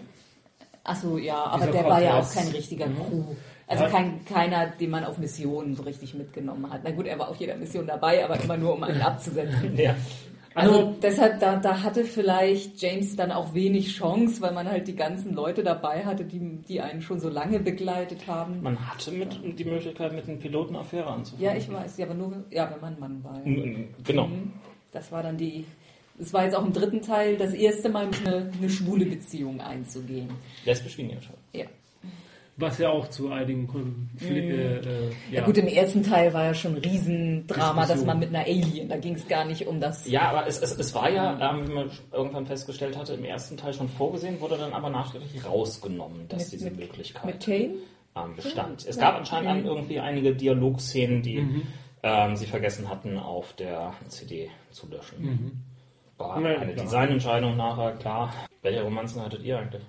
Achso, 0.84 1.16
ja, 1.16 1.44
aber 1.44 1.66
der 1.68 1.84
war 1.84 2.02
ja 2.02 2.18
auch 2.18 2.30
kein 2.30 2.48
richtiger 2.48 2.88
mhm. 2.88 2.96
Crew. 2.96 3.24
Also 3.72 3.94
kein, 3.94 4.24
keiner, 4.24 4.66
den 4.66 4.90
man 4.90 5.04
auf 5.04 5.18
Missionen 5.18 5.74
so 5.74 5.82
richtig 5.82 6.14
mitgenommen 6.14 6.70
hat. 6.70 6.80
Na 6.84 6.90
gut, 6.90 7.06
er 7.06 7.18
war 7.18 7.28
auf 7.28 7.36
jeder 7.36 7.56
Mission 7.56 7.86
dabei, 7.86 8.24
aber 8.24 8.38
immer 8.40 8.56
nur, 8.56 8.74
um 8.74 8.82
einen 8.82 9.00
abzusetzen. 9.02 9.76
ja. 9.76 9.94
Also, 10.54 10.74
also 10.74 10.96
deshalb, 11.00 11.40
da, 11.40 11.56
da 11.56 11.82
hatte 11.82 12.04
vielleicht 12.04 12.80
James 12.80 13.16
dann 13.16 13.32
auch 13.32 13.54
wenig 13.54 13.96
Chance, 13.96 14.40
weil 14.42 14.52
man 14.52 14.68
halt 14.68 14.86
die 14.86 14.94
ganzen 14.94 15.34
Leute 15.34 15.62
dabei 15.62 16.04
hatte, 16.04 16.24
die, 16.24 16.58
die 16.68 16.80
einen 16.80 17.00
schon 17.00 17.20
so 17.20 17.28
lange 17.28 17.58
begleitet 17.58 18.26
haben. 18.26 18.62
Man 18.62 18.78
hatte 18.78 19.12
mit, 19.12 19.38
die 19.58 19.64
Möglichkeit, 19.64 20.12
mit 20.12 20.28
einem 20.28 20.38
Piloten 20.38 20.76
Affäre 20.76 21.06
anzufangen. 21.06 21.44
Ja, 21.44 21.56
ich 21.56 21.72
weiß, 21.72 21.96
ja, 21.96 22.06
aber 22.06 22.14
nur, 22.14 22.44
ja, 22.50 22.70
wenn 22.70 22.80
man 22.80 23.00
Mann 23.00 23.24
war. 23.24 23.46
Ja. 23.46 23.84
Genau. 24.04 24.26
Mhm. 24.26 24.52
Das 24.92 25.10
war 25.10 25.22
dann 25.22 25.38
die. 25.38 25.64
Es 26.18 26.32
war 26.34 26.44
jetzt 26.44 26.54
auch 26.54 26.64
im 26.64 26.74
dritten 26.74 27.00
Teil 27.00 27.38
das 27.38 27.54
erste 27.54 27.88
Mal 27.88 28.08
eine, 28.24 28.52
eine 28.56 28.68
schwule 28.68 29.06
Beziehung 29.06 29.60
einzugehen. 29.62 30.28
Lesbisch 30.64 30.98
wie 30.98 31.10
ja 31.10 31.20
schon. 31.22 31.34
Ja. 32.56 32.66
Was 32.66 32.78
ja 32.78 32.90
auch 32.90 33.08
zu 33.08 33.30
einigen 33.30 33.66
Konflikten. 33.66 34.56
Mm. 34.56 34.60
Äh, 34.60 35.08
ja. 35.08 35.12
ja. 35.30 35.44
gut, 35.44 35.56
im 35.56 35.66
ersten 35.66 36.02
Teil 36.02 36.34
war 36.34 36.44
ja 36.44 36.54
schon 36.54 36.76
ein 36.76 36.82
Riesendrama, 36.82 37.86
dass 37.86 38.04
man 38.04 38.18
mit 38.18 38.28
einer 38.28 38.44
Alien, 38.44 38.88
da 38.88 38.96
ging 38.98 39.14
es 39.14 39.26
gar 39.26 39.44
nicht 39.44 39.66
um 39.66 39.80
das. 39.80 40.06
Ja, 40.06 40.28
aber 40.30 40.46
es, 40.46 40.58
es, 40.60 40.78
es 40.78 40.94
war 40.94 41.10
ja, 41.10 41.50
ähm, 41.50 41.68
wie 41.68 41.72
man 41.72 41.90
irgendwann 42.12 42.46
festgestellt 42.46 42.96
hatte, 42.96 43.14
im 43.14 43.24
ersten 43.24 43.56
Teil 43.56 43.72
schon 43.72 43.88
vorgesehen, 43.88 44.40
wurde 44.40 44.58
dann 44.58 44.74
aber 44.74 44.90
nachträglich 44.90 45.44
rausgenommen, 45.44 46.28
dass 46.28 46.44
mit, 46.44 46.52
diese 46.52 46.64
mit, 46.70 46.78
Möglichkeit 46.78 47.24
mit 47.24 47.40
Kane? 47.40 47.74
Ähm, 48.14 48.36
bestand. 48.36 48.86
Es 48.86 48.98
gab 48.98 49.16
anscheinend 49.16 49.64
irgendwie 49.64 49.98
einige 49.98 50.34
Dialogszenen, 50.34 51.22
die. 51.22 51.40
Mhm 51.40 51.62
ähm, 52.02 52.36
sie 52.36 52.46
vergessen 52.46 52.88
hatten, 52.88 53.18
auf 53.18 53.52
der 53.54 53.94
CD 54.08 54.50
zu 54.70 54.88
löschen. 54.88 55.22
Mhm. 55.22 55.52
War 56.18 56.40
ja, 56.40 56.58
eine 56.58 56.72
klar. 56.72 56.84
Designentscheidung 56.84 57.56
nachher, 57.56 57.92
klar. 57.92 58.32
Welche 58.62 58.82
Romanzen 58.82 59.22
hattet 59.22 59.42
ihr 59.42 59.58
eigentlich? 59.58 59.82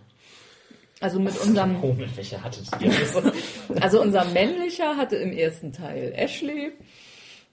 Also 0.99 1.19
mit 1.19 1.37
unserem. 1.39 1.81
Mit 1.97 2.15
welcher 2.15 2.43
hattet 2.43 2.65
ihr? 2.81 2.91
also 3.81 4.01
unser 4.01 4.25
männlicher 4.25 4.95
hatte 4.95 5.15
im 5.17 5.31
ersten 5.31 5.73
Teil 5.73 6.13
Ashley, 6.15 6.71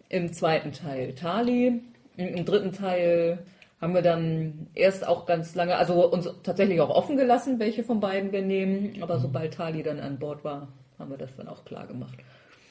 im 0.08 0.32
zweiten 0.32 0.72
Teil 0.72 1.14
Tali, 1.14 1.80
im 2.16 2.44
dritten 2.44 2.72
Teil 2.72 3.44
haben 3.80 3.94
wir 3.94 4.02
dann 4.02 4.68
erst 4.74 5.06
auch 5.06 5.24
ganz 5.24 5.54
lange, 5.54 5.76
also 5.76 6.06
uns 6.12 6.28
tatsächlich 6.42 6.80
auch 6.80 6.90
offen 6.90 7.16
gelassen, 7.16 7.58
welche 7.58 7.82
von 7.82 7.98
beiden 7.98 8.30
wir 8.30 8.42
nehmen, 8.42 9.02
aber 9.02 9.16
mhm. 9.16 9.22
sobald 9.22 9.54
Tali 9.54 9.82
dann 9.82 10.00
an 10.00 10.18
Bord 10.18 10.44
war, 10.44 10.68
haben 10.98 11.10
wir 11.10 11.16
das 11.16 11.34
dann 11.36 11.48
auch 11.48 11.64
klar 11.64 11.86
gemacht. 11.86 12.18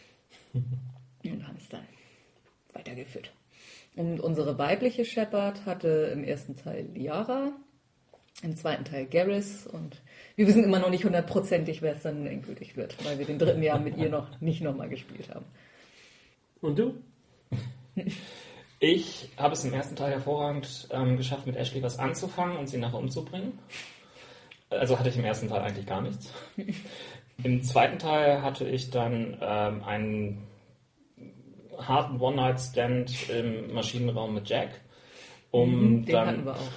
und 0.54 1.48
haben 1.48 1.58
es 1.58 1.68
dann 1.70 1.86
weitergeführt. 2.74 3.32
Und 3.96 4.20
unsere 4.20 4.58
weibliche 4.58 5.04
Shepherd 5.04 5.66
hatte 5.66 6.12
im 6.14 6.24
ersten 6.24 6.56
Teil 6.56 6.88
Liara, 6.94 7.54
im 8.42 8.56
zweiten 8.56 8.86
Teil 8.86 9.06
Garrus 9.06 9.68
und 9.68 10.02
wir 10.36 10.48
wissen 10.48 10.64
immer 10.64 10.80
noch 10.80 10.90
nicht 10.90 11.04
hundertprozentig, 11.04 11.82
wer 11.82 11.96
es 11.96 12.04
dann 12.04 12.26
endgültig 12.26 12.78
wird, 12.78 13.04
weil 13.06 13.20
wir 13.20 13.26
den 13.26 13.40
dritten 13.40 13.64
Jahr 13.64 13.80
mit 13.80 13.98
ihr 13.98 14.10
noch 14.10 14.40
nicht 14.40 14.62
nochmal 14.62 14.90
gespielt 14.90 15.30
haben. 15.34 15.46
Und 16.62 16.80
du? 16.80 16.94
Ich 18.82 19.28
habe 19.36 19.56
es 19.56 19.66
im 19.66 19.74
ersten 19.74 19.98
Teil 19.98 20.14
hervorragend 20.14 20.88
ähm, 20.92 21.18
geschafft, 21.18 21.46
mit 21.46 21.58
Ashley 21.58 21.84
was 21.84 22.00
anzufangen 22.00 22.56
und 22.56 22.70
sie 22.70 22.78
nachher 22.78 23.00
umzubringen. 23.00 23.60
Also 24.70 24.98
hatte 24.98 25.10
ich 25.10 25.18
im 25.18 25.26
ersten 25.26 25.50
Teil 25.50 25.60
eigentlich 25.62 25.86
gar 25.86 26.02
nichts. 26.02 26.32
Im 27.44 27.64
zweiten 27.64 28.00
Teil 28.00 28.42
hatte 28.42 28.68
ich 28.68 28.90
dann 28.90 29.38
ähm, 29.42 29.84
einen 29.84 30.48
harten 31.78 32.20
One-Night-Stand 32.20 33.30
im 33.30 33.74
Maschinenraum 33.74 34.34
mit 34.34 34.50
Jack. 34.50 34.70
Um 35.52 35.72
mhm, 35.72 36.06
den 36.06 36.14
dann, 36.14 36.28
hatten 36.28 36.46
wir 36.46 36.54
auch. 36.54 36.72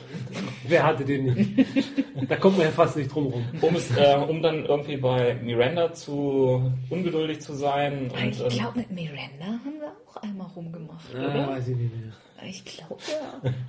Wer 0.66 0.86
hatte 0.86 1.04
den 1.04 1.24
nicht? 1.24 1.66
da 2.28 2.36
kommt 2.36 2.56
man 2.56 2.66
ja 2.66 2.72
fast 2.72 2.96
nicht 2.96 3.14
drum 3.14 3.26
rum. 3.26 3.44
Um, 3.60 3.76
es, 3.76 3.94
äh, 3.96 4.16
um 4.16 4.40
dann 4.40 4.64
irgendwie 4.64 4.96
bei 4.96 5.34
Miranda 5.34 5.92
zu 5.92 6.72
ungeduldig 6.88 7.40
zu 7.40 7.52
sein. 7.52 8.10
ich 8.30 8.40
ähm, 8.40 8.48
glaube, 8.48 8.78
mit 8.78 8.90
Miranda 8.90 9.44
haben 9.44 9.78
wir 9.78 9.92
auch 10.06 10.16
einmal 10.22 10.46
rumgemacht, 10.56 11.12
ja, 11.12 11.20
oder? 11.20 11.48
weiß 11.48 11.68
ich 11.68 11.76
nicht 11.76 11.94
mehr. 11.94 12.48
Ich 12.48 12.64
glaube, 12.64 13.02
ja. 13.08 13.50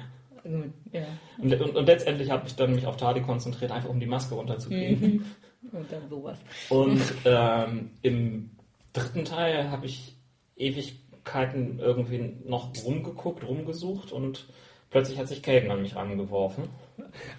Also, 0.46 0.62
ja. 0.92 1.06
Und, 1.38 1.62
und, 1.62 1.76
und, 1.78 1.86
letztendlich 1.86 2.30
habe 2.30 2.46
ich 2.48 2.56
dann 2.58 2.76
mich 2.76 2.86
auf 2.86 2.98
Tadi 2.98 3.22
konzentriert, 3.22 3.72
einfach 3.72 3.88
um 3.88 4.02
die 4.02 4.06
Maske 4.06 4.36
runterzukriegen. 4.36 5.00
Mhm. 5.00 5.26
Und 5.72 5.90
dann 5.90 6.10
sowas. 6.10 6.38
Und 6.68 7.02
ähm, 7.26 7.92
im 8.02 8.52
dritten 8.92 9.24
Teil 9.24 9.72
habe 9.72 9.86
ich 9.86 10.18
ewig 10.58 11.00
Ewigkeiten 11.24 11.80
irgendwie 11.80 12.36
noch 12.46 12.72
rumgeguckt, 12.84 13.48
rumgesucht 13.48 14.12
und 14.12 14.48
plötzlich 14.94 15.18
hat 15.18 15.28
sich 15.28 15.42
Caden 15.42 15.72
an 15.72 15.82
mich 15.82 15.96
rangeworfen. 15.96 16.66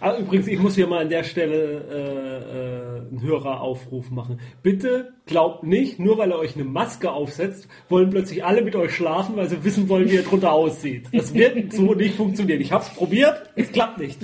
Ah, 0.00 0.16
übrigens, 0.18 0.48
ich 0.48 0.58
muss 0.58 0.74
hier 0.74 0.86
mal 0.86 1.02
an 1.02 1.08
der 1.08 1.22
Stelle 1.22 1.84
äh, 1.90 3.06
äh, 3.06 3.08
einen 3.08 3.22
Höreraufruf 3.22 4.10
machen. 4.10 4.40
Bitte 4.62 5.12
glaubt 5.24 5.62
nicht, 5.62 5.98
nur 5.98 6.18
weil 6.18 6.32
er 6.32 6.38
euch 6.38 6.56
eine 6.56 6.64
Maske 6.64 7.10
aufsetzt, 7.12 7.68
wollen 7.88 8.10
plötzlich 8.10 8.44
alle 8.44 8.62
mit 8.62 8.74
euch 8.76 8.94
schlafen, 8.94 9.36
weil 9.36 9.48
sie 9.48 9.64
wissen 9.64 9.88
wollen, 9.88 10.10
wie 10.10 10.16
er 10.16 10.22
drunter 10.22 10.52
aussieht. 10.52 11.06
Das 11.12 11.32
wird 11.32 11.72
so 11.72 11.94
nicht 11.94 12.16
funktionieren. 12.16 12.60
Ich 12.60 12.72
habe 12.72 12.84
es 12.84 12.90
probiert, 12.90 13.48
es 13.54 13.70
klappt 13.70 13.98
nicht. 13.98 14.18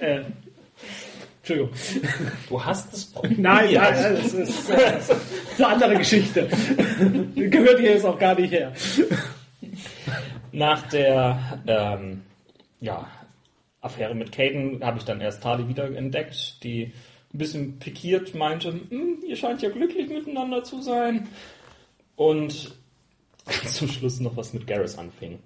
äh, 0.00 0.22
Entschuldigung. 1.38 1.70
Du 2.48 2.64
hast 2.64 2.94
es 2.94 3.04
probiert. 3.06 3.38
Nein, 3.38 3.74
nein, 3.74 4.16
das 4.16 4.34
ist, 4.34 4.70
äh, 4.70 4.92
das 4.92 5.08
ist 5.10 5.20
eine 5.58 5.68
andere 5.68 5.96
Geschichte. 5.98 6.48
Gehört 7.36 7.78
hier 7.78 7.92
jetzt 7.92 8.06
auch 8.06 8.18
gar 8.18 8.38
nicht 8.38 8.52
her. 8.52 8.72
Nach 10.54 10.88
der 10.88 11.60
ähm, 11.66 12.22
ja, 12.78 13.08
Affäre 13.80 14.14
mit 14.14 14.30
Caden 14.30 14.84
habe 14.84 14.98
ich 14.98 15.04
dann 15.04 15.20
erst 15.20 15.42
Tali 15.42 15.68
wiederentdeckt, 15.68 16.62
die 16.62 16.92
ein 17.32 17.38
bisschen 17.38 17.78
pikiert 17.80 18.36
meinte, 18.36 18.68
hm, 18.68 19.18
ihr 19.26 19.34
scheint 19.34 19.62
ja 19.62 19.70
glücklich 19.70 20.08
miteinander 20.08 20.62
zu 20.62 20.80
sein. 20.80 21.26
Und 22.14 22.72
zum 23.66 23.88
Schluss 23.88 24.20
noch 24.20 24.36
was 24.36 24.52
mit 24.52 24.64
Garrus 24.68 24.96
anfing. 24.96 25.40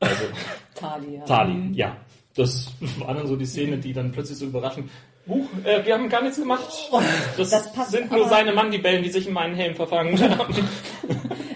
Also, 0.00 0.24
Tali, 0.74 1.14
ja. 1.14 1.24
Tali, 1.24 1.54
mhm. 1.54 1.74
ja. 1.74 1.96
Das 2.34 2.72
war 2.98 3.14
dann 3.14 3.28
so 3.28 3.36
die 3.36 3.46
Szene, 3.46 3.78
die 3.78 3.92
dann 3.92 4.10
plötzlich 4.10 4.38
so 4.38 4.46
überraschend 4.46 4.90
Huch, 5.28 5.46
äh, 5.64 5.84
wir 5.84 5.94
haben 5.94 6.08
gar 6.08 6.22
nichts 6.22 6.38
gemacht. 6.38 6.90
Das, 7.36 7.50
das 7.50 7.90
sind 7.90 8.10
nur 8.10 8.28
seine 8.28 8.52
Mandibellen, 8.52 9.02
die 9.02 9.10
sich 9.10 9.28
in 9.28 9.34
meinen 9.34 9.54
Helm 9.54 9.74
verfangen 9.76 10.18
haben. 10.38 10.54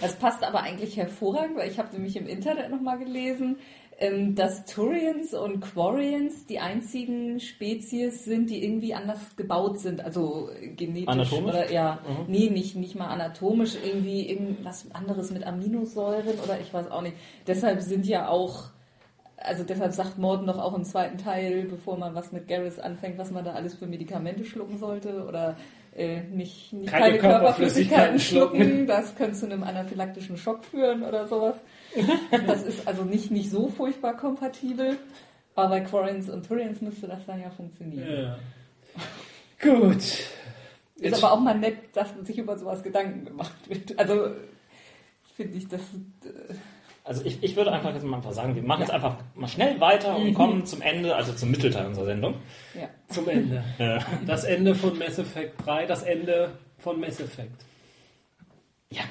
Das 0.00 0.14
passt 0.16 0.44
aber 0.44 0.62
eigentlich 0.62 0.96
hervorragend, 0.96 1.56
weil 1.56 1.70
ich 1.70 1.78
habe 1.78 1.92
nämlich 1.92 2.16
im 2.16 2.28
Internet 2.28 2.70
nochmal 2.70 2.98
gelesen, 2.98 3.58
ähm, 3.98 4.34
dass 4.34 4.66
Turians 4.66 5.32
und 5.32 5.60
Quarians 5.60 6.46
die 6.46 6.60
einzigen 6.60 7.40
Spezies 7.40 8.24
sind, 8.24 8.50
die 8.50 8.62
irgendwie 8.62 8.94
anders 8.94 9.36
gebaut 9.36 9.80
sind, 9.80 10.04
also 10.04 10.50
genetisch 10.76 11.08
anatomisch? 11.08 11.54
oder 11.54 11.72
ja, 11.72 12.00
mhm. 12.06 12.30
nee, 12.30 12.50
nicht, 12.50 12.76
nicht 12.76 12.94
mal 12.94 13.08
anatomisch, 13.08 13.74
irgendwie 13.82 14.28
irgendwas 14.28 14.86
anderes 14.92 15.30
mit 15.30 15.46
Aminosäuren 15.46 16.38
oder 16.44 16.60
ich 16.60 16.72
weiß 16.72 16.90
auch 16.90 17.02
nicht. 17.02 17.16
Deshalb 17.46 17.80
sind 17.80 18.06
ja 18.06 18.28
auch 18.28 18.66
also 19.36 19.64
deshalb 19.64 19.92
sagt 19.92 20.18
Morton 20.18 20.46
doch 20.46 20.58
auch 20.58 20.74
im 20.74 20.84
zweiten 20.84 21.18
Teil, 21.18 21.64
bevor 21.64 21.98
man 21.98 22.14
was 22.14 22.32
mit 22.32 22.48
Garrus 22.48 22.78
anfängt, 22.78 23.18
was 23.18 23.30
man 23.30 23.44
da 23.44 23.52
alles 23.52 23.74
für 23.74 23.86
Medikamente 23.86 24.44
schlucken 24.44 24.78
sollte 24.78 25.24
oder 25.26 25.56
äh, 25.94 26.22
nicht, 26.22 26.72
nicht 26.72 26.90
keine, 26.90 27.06
keine 27.06 27.18
Körperflüssigkeiten 27.18 28.18
schlucken. 28.18 28.86
Das 28.86 29.14
könnte 29.14 29.34
zu 29.34 29.46
einem 29.46 29.62
anaphylaktischen 29.62 30.36
Schock 30.36 30.64
führen 30.64 31.02
oder 31.02 31.26
sowas. 31.26 31.56
das 32.46 32.62
ist 32.64 32.86
also 32.86 33.02
nicht, 33.04 33.30
nicht 33.30 33.50
so 33.50 33.68
furchtbar 33.68 34.16
kompatibel. 34.16 34.96
Aber 35.54 35.70
bei 35.70 35.80
Quarins 35.80 36.28
und 36.28 36.46
Turians 36.46 36.80
müsste 36.80 37.06
das 37.06 37.24
dann 37.26 37.40
ja 37.40 37.50
funktionieren. 37.50 38.06
Ja. 38.08 38.38
Gut. 39.62 40.02
Ist 40.96 41.22
aber 41.22 41.32
auch 41.32 41.40
mal 41.40 41.58
nett, 41.58 41.76
dass 41.94 42.08
sich 42.24 42.38
über 42.38 42.58
sowas 42.58 42.82
Gedanken 42.82 43.24
gemacht 43.24 43.68
wird. 43.68 43.98
Also 43.98 44.28
finde 45.34 45.58
ich 45.58 45.68
das. 45.68 45.80
Äh, 45.80 46.54
also 47.06 47.24
ich, 47.24 47.42
ich 47.42 47.54
würde 47.54 47.72
einfach 47.72 47.94
jetzt 47.94 48.04
mal 48.04 48.20
sagen, 48.32 48.56
wir 48.56 48.62
machen 48.62 48.80
ja. 48.80 48.86
jetzt 48.86 48.94
einfach 48.94 49.16
mal 49.36 49.46
schnell 49.46 49.80
weiter 49.80 50.16
und 50.16 50.24
mhm. 50.24 50.34
kommen 50.34 50.66
zum 50.66 50.82
Ende, 50.82 51.14
also 51.14 51.32
zum 51.32 51.52
Mittelteil 51.52 51.86
unserer 51.86 52.06
Sendung. 52.06 52.34
Ja. 52.74 52.88
Zum 53.08 53.28
Ende. 53.28 53.64
Ja. 53.78 54.04
Das 54.26 54.44
Ende 54.44 54.74
von 54.74 54.98
Mass 54.98 55.18
Effect 55.18 55.64
3, 55.64 55.86
das 55.86 56.02
Ende 56.02 56.50
von 56.78 56.98
Mass 56.98 57.20
Effect. 57.20 57.64
Ja. 58.90 59.02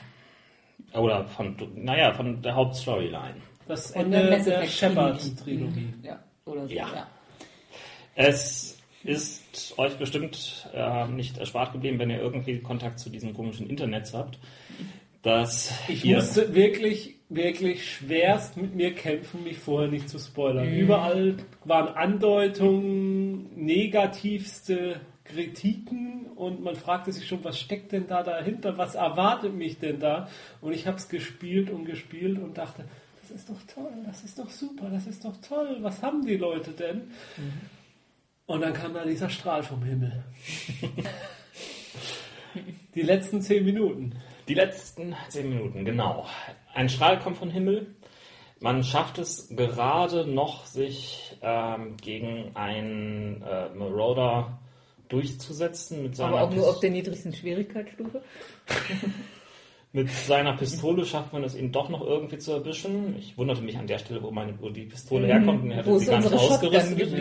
Oder 0.94 1.26
von, 1.26 1.56
naja, 1.76 2.14
von 2.14 2.42
der 2.42 2.56
Hauptstoryline. 2.56 3.36
Das 3.68 3.92
Ende 3.92 4.26
der, 4.26 4.40
der 4.40 4.66
Shepard-Trilogie. 4.66 5.94
Ja, 6.04 6.20
oder 6.46 6.68
so, 6.68 6.74
ja. 6.74 6.88
ja. 6.94 7.08
Es 8.16 8.78
ist 9.04 9.78
euch 9.78 9.96
bestimmt 9.98 10.68
äh, 10.74 11.08
nicht 11.08 11.38
erspart 11.38 11.72
geblieben, 11.72 12.00
wenn 12.00 12.10
ihr 12.10 12.20
irgendwie 12.20 12.60
Kontakt 12.60 13.00
zu 13.00 13.10
diesen 13.10 13.34
komischen 13.34 13.70
Internets 13.70 14.14
habt. 14.14 14.38
Dass 15.22 15.74
ich 15.88 16.06
musste 16.06 16.54
wirklich, 16.54 17.15
wirklich 17.30 17.90
schwerst 17.90 18.58
mit 18.58 18.76
mir 18.76 18.94
kämpfen, 18.94 19.44
mich 19.44 19.58
vorher 19.58 19.90
nicht 19.90 20.10
zu 20.10 20.20
spoilern. 20.20 20.70
Mhm. 20.70 20.80
Überall 20.80 21.38
waren 21.64 21.96
Andeutungen, 21.96 23.50
negativste 23.56 25.02
Kritiken 25.24 26.28
und 26.36 26.64
man 26.64 26.76
fragte 26.76 27.12
sich 27.12 27.28
schon, 27.28 27.44
was 27.44 27.60
steckt 27.60 27.92
denn 27.92 28.08
da 28.08 28.22
dahinter, 28.22 28.78
was 28.78 28.94
erwartet 28.96 29.56
mich 29.56 29.80
denn 29.80 30.00
da? 30.00 30.28
Und 30.62 30.74
ich 30.74 30.86
habe 30.86 30.98
es 30.98 31.10
gespielt 31.10 31.72
und 31.72 31.86
gespielt 31.86 32.38
und 32.38 32.58
dachte, 32.58 32.86
das 33.22 33.32
ist 33.32 33.50
doch 33.50 33.62
toll, 33.74 33.92
das 34.06 34.24
ist 34.24 34.38
doch 34.38 34.50
super, 34.50 34.90
das 34.92 35.08
ist 35.08 35.26
doch 35.26 35.36
toll, 35.38 35.78
was 35.82 36.04
haben 36.04 36.26
die 36.26 36.38
Leute 36.38 36.72
denn? 36.72 36.98
Mhm. 37.38 37.62
Und 38.46 38.62
dann 38.62 38.74
kam 38.74 38.94
da 38.94 39.04
dieser 39.04 39.30
Strahl 39.30 39.64
vom 39.64 39.84
Himmel. 39.84 40.24
die 42.94 43.02
letzten 43.02 43.42
zehn 43.42 43.66
Minuten. 43.66 44.14
Die 44.48 44.54
letzten 44.54 45.16
zehn 45.30 45.50
Minuten, 45.50 45.86
genau. 45.86 46.26
Ein 46.74 46.90
Strahl 46.90 47.20
kommt 47.20 47.38
vom 47.38 47.50
Himmel. 47.50 47.96
Man 48.60 48.84
schafft 48.84 49.18
es 49.18 49.50
gerade 49.50 50.26
noch, 50.26 50.66
sich 50.66 51.38
ähm, 51.42 51.98
gegen 51.98 52.56
einen 52.56 53.42
äh, 53.42 53.70
Marauder 53.70 54.60
durchzusetzen. 55.10 56.04
Mit 56.04 56.16
seiner 56.16 56.38
Aber 56.38 56.42
auch 56.44 56.52
nur 56.52 56.70
auf 56.70 56.80
der 56.80 56.92
niedrigsten 56.92 57.34
Schwierigkeitsstufe? 57.34 58.22
Mit 59.96 60.10
seiner 60.10 60.52
Pistole 60.58 61.06
schafft 61.06 61.32
man 61.32 61.46
es 61.46 61.56
ihn 61.56 61.72
doch 61.72 61.88
noch 61.88 62.06
irgendwie 62.06 62.38
zu 62.38 62.52
erwischen. 62.52 63.16
Ich 63.18 63.38
wunderte 63.38 63.62
mich 63.62 63.78
an 63.78 63.88
der 63.88 63.98
Stelle, 63.98 64.22
wo, 64.22 64.30
meine, 64.30 64.54
wo 64.60 64.68
die 64.68 64.84
Pistole 64.84 65.26
herkommt. 65.26 65.64
Und 65.64 65.72
er 65.72 65.78
hatte 65.78 66.00
sie 66.00 66.06
gar 66.08 66.20
nicht 66.20 66.34
ausgerüstet. 66.34 67.14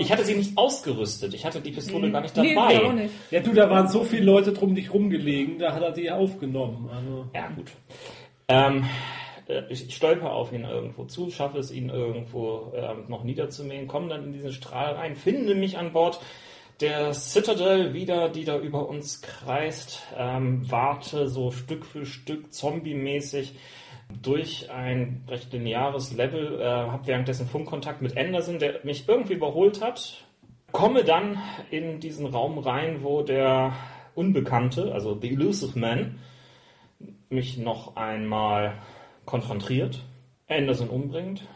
ich 0.00 0.12
hatte 0.12 0.24
sie 0.26 0.34
nicht 0.34 0.58
ausgerüstet. 0.58 1.32
Ich 1.32 1.46
hatte 1.46 1.62
die 1.62 1.70
Pistole 1.70 2.08
mhm. 2.08 2.12
gar 2.12 2.20
nicht 2.20 2.36
dabei. 2.36 2.78
Nee, 2.92 3.02
nicht. 3.04 3.14
Ja, 3.30 3.40
du, 3.40 3.54
da 3.54 3.70
waren 3.70 3.88
so 3.88 4.04
viele 4.04 4.26
Leute 4.26 4.52
drum 4.52 4.74
dich 4.74 4.92
rumgelegen, 4.92 5.58
da 5.58 5.72
hat 5.72 5.80
er 5.80 5.92
die 5.92 6.10
aufgenommen. 6.10 6.90
Also. 6.92 7.24
Ja, 7.34 7.48
gut. 7.56 7.72
Ähm, 8.48 8.84
äh, 9.48 9.62
ich 9.70 9.94
stolper 9.94 10.34
auf 10.34 10.52
ihn 10.52 10.64
irgendwo 10.64 11.06
zu, 11.06 11.30
schaffe 11.30 11.56
es, 11.56 11.70
ihn 11.70 11.88
irgendwo 11.88 12.74
ähm, 12.76 13.04
noch 13.08 13.24
niederzumähen, 13.24 13.86
komme 13.86 14.10
dann 14.10 14.24
in 14.24 14.34
diesen 14.34 14.52
Strahl 14.52 14.92
rein, 14.92 15.16
finde 15.16 15.54
mich 15.54 15.78
an 15.78 15.94
Bord 15.94 16.20
der 16.80 17.12
Citadel 17.12 17.92
wieder, 17.92 18.28
die 18.28 18.44
da 18.44 18.58
über 18.58 18.88
uns 18.88 19.20
kreist, 19.20 20.02
ähm, 20.16 20.70
warte 20.70 21.28
so 21.28 21.50
Stück 21.50 21.84
für 21.84 22.06
Stück 22.06 22.52
zombie-mäßig 22.52 23.54
durch 24.22 24.70
ein 24.70 25.24
recht 25.28 25.52
lineares 25.52 26.12
Level, 26.12 26.60
äh, 26.60 26.64
habe 26.64 27.06
währenddessen 27.06 27.46
Funkkontakt 27.46 28.02
mit 28.02 28.16
Anderson, 28.16 28.58
der 28.58 28.80
mich 28.82 29.08
irgendwie 29.08 29.34
überholt 29.34 29.80
hat, 29.82 30.24
komme 30.72 31.04
dann 31.04 31.38
in 31.70 32.00
diesen 32.00 32.26
Raum 32.26 32.58
rein, 32.58 33.02
wo 33.02 33.22
der 33.22 33.74
Unbekannte, 34.14 34.92
also 34.92 35.18
The 35.20 35.30
Elusive 35.30 35.78
Man, 35.78 36.18
mich 37.28 37.58
noch 37.58 37.96
einmal 37.96 38.74
konfrontiert, 39.24 40.00
Anderson 40.48 40.88
umbringt, 40.88 41.46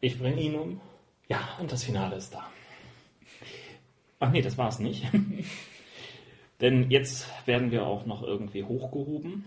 ich 0.00 0.18
bringe 0.18 0.40
ihn 0.40 0.56
um. 0.56 0.80
Ja, 1.28 1.40
und 1.58 1.72
das 1.72 1.84
Finale 1.84 2.16
ist 2.16 2.34
da. 2.34 2.44
Ach 4.18 4.30
nee, 4.30 4.42
das 4.42 4.58
war 4.58 4.68
es 4.68 4.78
nicht. 4.78 5.04
Denn 6.60 6.90
jetzt 6.90 7.26
werden 7.46 7.70
wir 7.70 7.86
auch 7.86 8.06
noch 8.06 8.22
irgendwie 8.22 8.64
hochgehoben, 8.64 9.44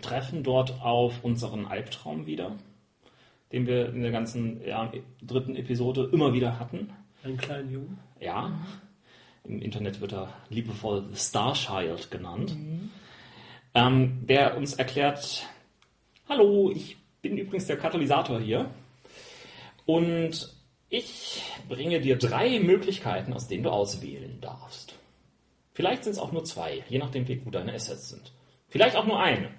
treffen 0.00 0.42
dort 0.44 0.80
auf 0.80 1.24
unseren 1.24 1.66
Albtraum 1.66 2.26
wieder, 2.26 2.56
den 3.52 3.66
wir 3.66 3.88
in 3.88 4.02
der 4.02 4.12
ganzen 4.12 4.64
ja, 4.64 4.92
dritten 5.20 5.56
Episode 5.56 6.08
immer 6.12 6.32
wieder 6.32 6.60
hatten. 6.60 6.92
Einen 7.24 7.36
kleinen 7.36 7.70
Jungen? 7.70 7.98
Ja. 8.20 8.52
Im 9.44 9.60
Internet 9.60 10.00
wird 10.00 10.12
er 10.12 10.32
liebevoll 10.50 11.04
The 11.12 11.18
Starchild 11.18 12.10
genannt. 12.10 12.54
Mhm. 12.56 12.90
Ähm, 13.74 14.26
der 14.26 14.56
uns 14.56 14.74
erklärt, 14.74 15.46
hallo, 16.28 16.70
ich 16.74 16.96
bin 17.22 17.36
übrigens 17.36 17.66
der 17.66 17.76
Katalysator 17.76 18.40
hier. 18.40 18.70
Und 19.86 20.54
ich 20.90 21.42
bringe 21.68 22.00
dir 22.00 22.18
drei 22.18 22.58
Möglichkeiten, 22.58 23.32
aus 23.32 23.46
denen 23.46 23.62
du 23.62 23.70
auswählen 23.70 24.40
darfst. 24.40 24.94
Vielleicht 25.72 26.04
sind 26.04 26.12
es 26.14 26.18
auch 26.18 26.32
nur 26.32 26.44
zwei, 26.44 26.84
je 26.88 26.98
nachdem, 26.98 27.26
wie 27.28 27.36
gut 27.36 27.54
deine 27.54 27.72
Assets 27.72 28.10
sind. 28.10 28.32
Vielleicht 28.68 28.96
auch 28.96 29.06
nur 29.06 29.20
eine. 29.20 29.50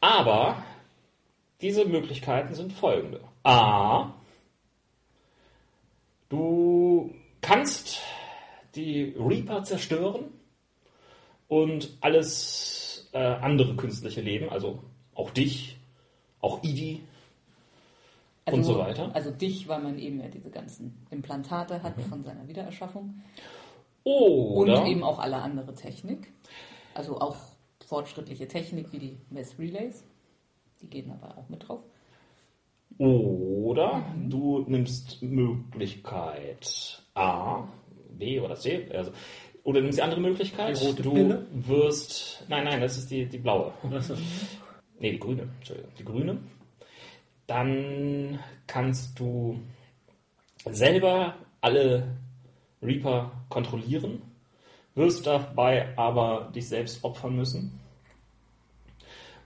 Aber 0.00 0.62
diese 1.62 1.86
Möglichkeiten 1.86 2.54
sind 2.54 2.72
folgende. 2.72 3.20
A. 3.42 4.12
Du 6.28 7.14
kannst 7.40 8.00
die 8.74 9.14
Reaper 9.18 9.62
zerstören 9.62 10.26
und 11.48 11.96
alles 12.00 13.08
äh, 13.12 13.18
andere 13.18 13.74
künstliche 13.76 14.20
Leben, 14.20 14.50
also 14.50 14.82
auch 15.14 15.30
dich, 15.30 15.76
auch 16.40 16.62
Idi, 16.62 17.02
also, 18.46 18.58
und 18.58 18.64
so 18.64 18.78
weiter. 18.78 19.10
Also 19.14 19.30
dich, 19.30 19.66
weil 19.66 19.82
man 19.82 19.98
eben 19.98 20.20
ja 20.20 20.28
diese 20.28 20.50
ganzen 20.50 21.06
Implantate 21.10 21.82
hat 21.82 21.96
mhm. 21.96 22.02
von 22.02 22.24
seiner 22.24 22.46
Wiedererschaffung. 22.46 23.22
Oder 24.04 24.82
und 24.82 24.86
eben 24.86 25.02
auch 25.02 25.18
alle 25.18 25.38
andere 25.38 25.74
Technik. 25.74 26.32
Also 26.94 27.20
auch 27.20 27.36
fortschrittliche 27.84 28.46
Technik 28.46 28.92
wie 28.92 28.98
die 28.98 29.18
Mass 29.30 29.58
Relays. 29.58 30.04
Die 30.80 30.88
gehen 30.88 31.10
aber 31.10 31.36
auch 31.36 31.48
mit 31.48 31.66
drauf. 31.66 31.80
Oder 32.98 33.96
mhm. 33.96 34.30
du 34.30 34.64
nimmst 34.68 35.22
Möglichkeit 35.22 37.02
A, 37.14 37.64
B 38.10 38.38
oder 38.38 38.54
C. 38.54 38.88
Also, 38.94 39.10
oder 39.64 39.80
nimmst 39.80 39.98
die 39.98 40.02
andere 40.02 40.20
Möglichkeit. 40.20 40.80
Die 40.80 40.86
rote 40.86 41.02
du 41.02 41.12
Pille? 41.12 41.46
wirst. 41.52 42.44
Nein, 42.48 42.64
nein, 42.64 42.80
das 42.80 42.96
ist 42.96 43.10
die, 43.10 43.26
die 43.26 43.38
blaue. 43.38 43.72
Nee, 44.98 45.10
die 45.10 45.18
grüne. 45.18 45.48
Entschuldigung. 45.58 45.90
Die 45.98 46.04
grüne 46.04 46.38
dann 47.46 48.40
kannst 48.66 49.18
du 49.18 49.60
selber 50.64 51.34
alle 51.60 52.16
Reaper 52.82 53.32
kontrollieren, 53.48 54.22
wirst 54.94 55.26
dabei 55.26 55.96
aber 55.96 56.50
dich 56.54 56.68
selbst 56.68 57.04
opfern 57.04 57.36
müssen. 57.36 57.80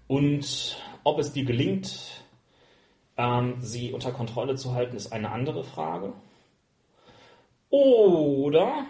Und 0.07 0.77
ob 1.05 1.19
es 1.19 1.33
dir 1.33 1.45
gelingt, 1.45 2.25
ähm, 3.17 3.57
sie 3.61 3.93
unter 3.93 4.13
Kontrolle 4.13 4.57
zu 4.57 4.75
halten, 4.75 4.97
ist 4.97 5.13
eine 5.13 5.31
andere 5.31 5.63
Frage. 5.63 6.13
Oder 7.69 8.87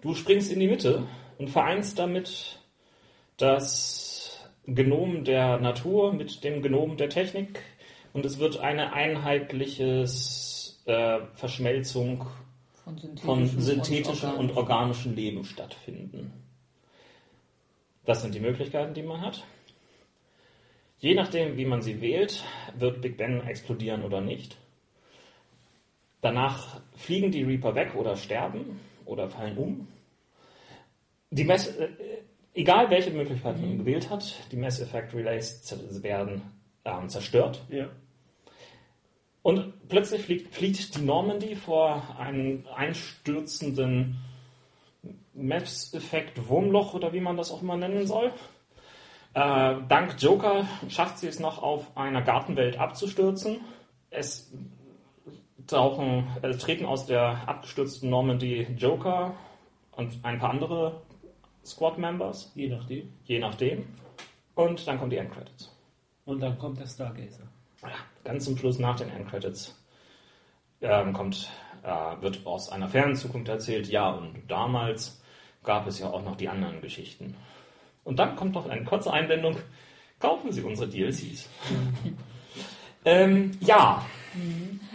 du 0.00 0.14
springst 0.14 0.52
in 0.52 0.60
die 0.60 0.68
Mitte 0.68 1.02
und 1.38 1.50
vereinst 1.50 1.98
damit 1.98 2.60
das 3.36 4.13
Genom 4.66 5.24
der 5.24 5.58
Natur 5.58 6.12
mit 6.12 6.42
dem 6.42 6.62
Genom 6.62 6.96
der 6.96 7.10
Technik 7.10 7.60
und 8.12 8.24
es 8.24 8.38
wird 8.38 8.58
eine 8.58 8.92
einheitliche 8.92 10.06
äh, 10.86 11.18
Verschmelzung 11.34 12.26
von 12.84 12.98
synthetischem, 12.98 13.26
von 13.26 13.46
synthetischem 13.60 14.30
und, 14.30 14.50
und 14.50 14.56
organischem 14.56 15.14
Leben 15.14 15.44
stattfinden. 15.44 16.32
Das 18.04 18.22
sind 18.22 18.34
die 18.34 18.40
Möglichkeiten, 18.40 18.94
die 18.94 19.02
man 19.02 19.20
hat. 19.20 19.44
Je 20.98 21.14
nachdem, 21.14 21.56
wie 21.56 21.64
man 21.64 21.82
sie 21.82 22.00
wählt, 22.00 22.44
wird 22.78 23.00
Big 23.00 23.16
Ben 23.16 23.46
explodieren 23.46 24.02
oder 24.02 24.20
nicht. 24.20 24.56
Danach 26.20 26.80
fliegen 26.94 27.30
die 27.30 27.42
Reaper 27.42 27.74
weg 27.74 27.94
oder 27.94 28.16
sterben 28.16 28.80
oder 29.04 29.28
fallen 29.28 29.58
um. 29.58 29.88
Die 31.30 31.44
Mess 31.44 31.66
äh, 31.66 31.88
egal 32.54 32.90
welche 32.90 33.10
Möglichkeit 33.10 33.60
man 33.60 33.74
mhm. 33.74 33.78
gewählt 33.78 34.10
hat, 34.10 34.34
die 34.50 34.56
Mass 34.56 34.80
Effect 34.80 35.14
Relays 35.14 35.76
werden 36.02 36.42
ähm, 36.84 37.08
zerstört. 37.08 37.64
Ja. 37.68 37.88
Und 39.42 39.88
plötzlich 39.88 40.22
fliegt, 40.22 40.54
fliegt 40.54 40.96
die 40.96 41.02
Normandy 41.02 41.54
vor 41.54 42.16
einem 42.18 42.64
einstürzenden 42.74 44.16
Mass 45.34 45.92
Effect 45.92 46.48
Wurmloch 46.48 46.94
oder 46.94 47.12
wie 47.12 47.20
man 47.20 47.36
das 47.36 47.50
auch 47.50 47.60
immer 47.60 47.76
nennen 47.76 48.06
soll. 48.06 48.32
Äh, 49.34 49.74
dank 49.88 50.16
Joker 50.18 50.66
schafft 50.88 51.18
sie 51.18 51.26
es 51.26 51.40
noch 51.40 51.62
auf 51.62 51.96
einer 51.96 52.22
Gartenwelt 52.22 52.78
abzustürzen. 52.78 53.60
Es 54.10 54.52
tauchen, 55.66 56.28
äh, 56.42 56.52
treten 56.52 56.86
aus 56.86 57.06
der 57.06 57.48
abgestürzten 57.48 58.08
Normandy 58.10 58.68
Joker 58.78 59.34
und 59.92 60.20
ein 60.22 60.38
paar 60.38 60.50
andere 60.50 61.02
Squad-Members. 61.64 62.52
Je 62.54 62.68
nachdem. 62.68 63.12
Je 63.24 63.38
nachdem. 63.38 63.86
Und 64.54 64.86
dann 64.86 64.98
kommen 64.98 65.10
die 65.10 65.16
Endcredits. 65.16 65.70
Und 66.24 66.40
dann 66.40 66.58
kommt 66.58 66.80
der 66.80 66.86
Stargazer. 66.86 67.48
Ja, 67.82 67.90
ganz 68.22 68.44
zum 68.44 68.56
Schluss 68.56 68.78
nach 68.78 68.96
den 68.96 69.10
Endcredits 69.10 69.74
ähm, 70.80 71.12
kommt, 71.12 71.50
äh, 71.82 72.22
wird 72.22 72.46
aus 72.46 72.70
einer 72.70 72.88
fernen 72.88 73.16
Zukunft 73.16 73.48
erzählt, 73.48 73.88
ja, 73.88 74.10
und 74.10 74.42
damals 74.48 75.20
gab 75.62 75.86
es 75.86 75.98
ja 75.98 76.10
auch 76.10 76.22
noch 76.22 76.36
die 76.36 76.48
anderen 76.48 76.80
Geschichten. 76.80 77.36
Und 78.04 78.18
dann 78.18 78.36
kommt 78.36 78.54
noch 78.54 78.68
eine 78.68 78.84
kurze 78.84 79.12
Einblendung. 79.12 79.56
Kaufen 80.18 80.52
Sie 80.52 80.62
unsere 80.62 80.88
DLCs. 80.88 81.48
ähm, 83.04 83.52
ja. 83.60 84.04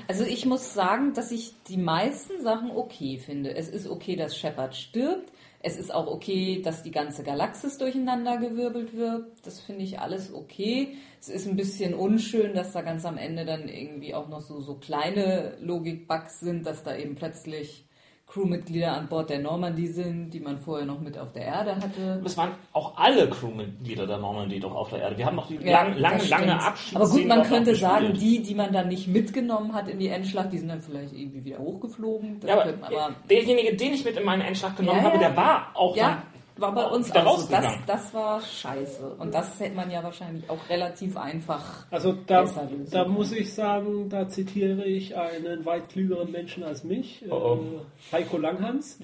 Also 0.07 0.23
ich 0.23 0.45
muss 0.45 0.73
sagen, 0.73 1.13
dass 1.13 1.31
ich 1.31 1.53
die 1.67 1.77
meisten 1.77 2.41
Sachen 2.41 2.71
okay 2.71 3.17
finde. 3.17 3.55
Es 3.55 3.67
ist 3.67 3.87
okay, 3.87 4.15
dass 4.15 4.37
Shepard 4.37 4.75
stirbt. 4.75 5.31
Es 5.61 5.77
ist 5.77 5.93
auch 5.93 6.07
okay, 6.07 6.61
dass 6.61 6.83
die 6.83 6.91
ganze 6.91 7.23
Galaxis 7.23 7.77
durcheinander 7.77 8.37
gewirbelt 8.37 8.95
wird. 8.95 9.27
Das 9.43 9.59
finde 9.59 9.83
ich 9.83 9.99
alles 9.99 10.33
okay. 10.33 10.95
Es 11.19 11.27
ist 11.27 11.47
ein 11.47 11.57
bisschen 11.57 11.93
unschön, 11.93 12.53
dass 12.53 12.71
da 12.71 12.81
ganz 12.81 13.03
am 13.05 13.17
Ende 13.17 13.43
dann 13.43 13.67
irgendwie 13.67 14.13
auch 14.15 14.29
noch 14.29 14.39
so, 14.39 14.61
so 14.61 14.75
kleine 14.75 15.57
Logik-Bugs 15.59 16.39
sind, 16.39 16.65
dass 16.65 16.83
da 16.83 16.95
eben 16.95 17.15
plötzlich 17.15 17.88
Crewmitglieder 18.31 18.93
an 18.93 19.07
Bord 19.07 19.31
der 19.31 19.39
Normandie 19.39 19.87
sind, 19.87 20.29
die 20.29 20.39
man 20.39 20.59
vorher 20.59 20.85
noch 20.85 20.99
mit 20.99 21.17
auf 21.17 21.33
der 21.33 21.45
Erde 21.45 21.75
hatte. 21.75 22.21
Es 22.23 22.37
waren 22.37 22.51
auch 22.73 22.95
alle 22.95 23.27
Crewmitglieder 23.27 24.05
der 24.05 24.19
Normandie 24.19 24.59
doch 24.59 24.75
auf 24.75 24.91
der 24.91 24.99
Erde. 25.01 25.17
Wir 25.17 25.25
haben 25.25 25.35
noch 25.35 25.47
die 25.47 25.55
Ja, 25.55 25.81
lang, 25.83 25.97
lange, 25.97 26.17
das 26.19 26.29
lange. 26.29 26.61
Abschiedsszene. 26.63 27.03
Aber 27.03 27.09
gut, 27.11 27.25
man 27.25 27.43
könnte 27.43 27.75
sagen, 27.75 28.13
die, 28.13 28.43
die 28.43 28.53
man 28.53 28.71
dann 28.71 28.87
nicht 28.87 29.07
mitgenommen 29.07 29.73
hat 29.73 29.87
in 29.87 29.97
die 29.97 30.09
Endschlacht, 30.09 30.53
die 30.53 30.59
sind 30.59 30.69
dann 30.69 30.81
vielleicht 30.81 31.13
irgendwie 31.13 31.43
wieder 31.43 31.57
hochgeflogen. 31.57 32.39
Ja, 32.45 32.61
aber, 32.61 32.73
aber 32.81 33.15
derjenige, 33.27 33.75
den 33.75 33.93
ich 33.93 34.05
mit 34.05 34.15
in 34.15 34.23
meinen 34.25 34.41
Endschlag 34.41 34.77
genommen 34.77 34.99
Ja, 34.99 35.05
habe, 35.05 35.17
der 35.17 35.35
war 35.35 35.71
auch 35.73 35.95
ja, 35.97 36.21
war 36.59 36.73
bei 36.73 36.85
uns 36.85 37.11
auch 37.11 37.39
so. 37.39 37.51
Das, 37.51 37.73
das 37.85 38.13
war 38.13 38.41
scheiße. 38.41 39.15
Und 39.17 39.33
das 39.33 39.59
hätte 39.59 39.75
man 39.75 39.89
ja 39.89 40.03
wahrscheinlich 40.03 40.49
auch 40.49 40.69
relativ 40.69 41.17
einfach. 41.17 41.85
Also 41.91 42.13
da, 42.27 42.41
Besser 42.41 42.67
lösen 42.69 42.91
da 42.91 43.05
muss 43.05 43.31
ich 43.31 43.53
sagen, 43.53 44.09
da 44.09 44.27
zitiere 44.27 44.85
ich 44.85 45.15
einen 45.17 45.65
weit 45.65 45.89
klügeren 45.89 46.31
Menschen 46.31 46.63
als 46.63 46.83
mich, 46.83 47.23
Oh, 47.29 47.33
oh. 47.33 47.55
Äh, 47.55 48.15
Heiko 48.17 48.37
Langhans, 48.37 48.99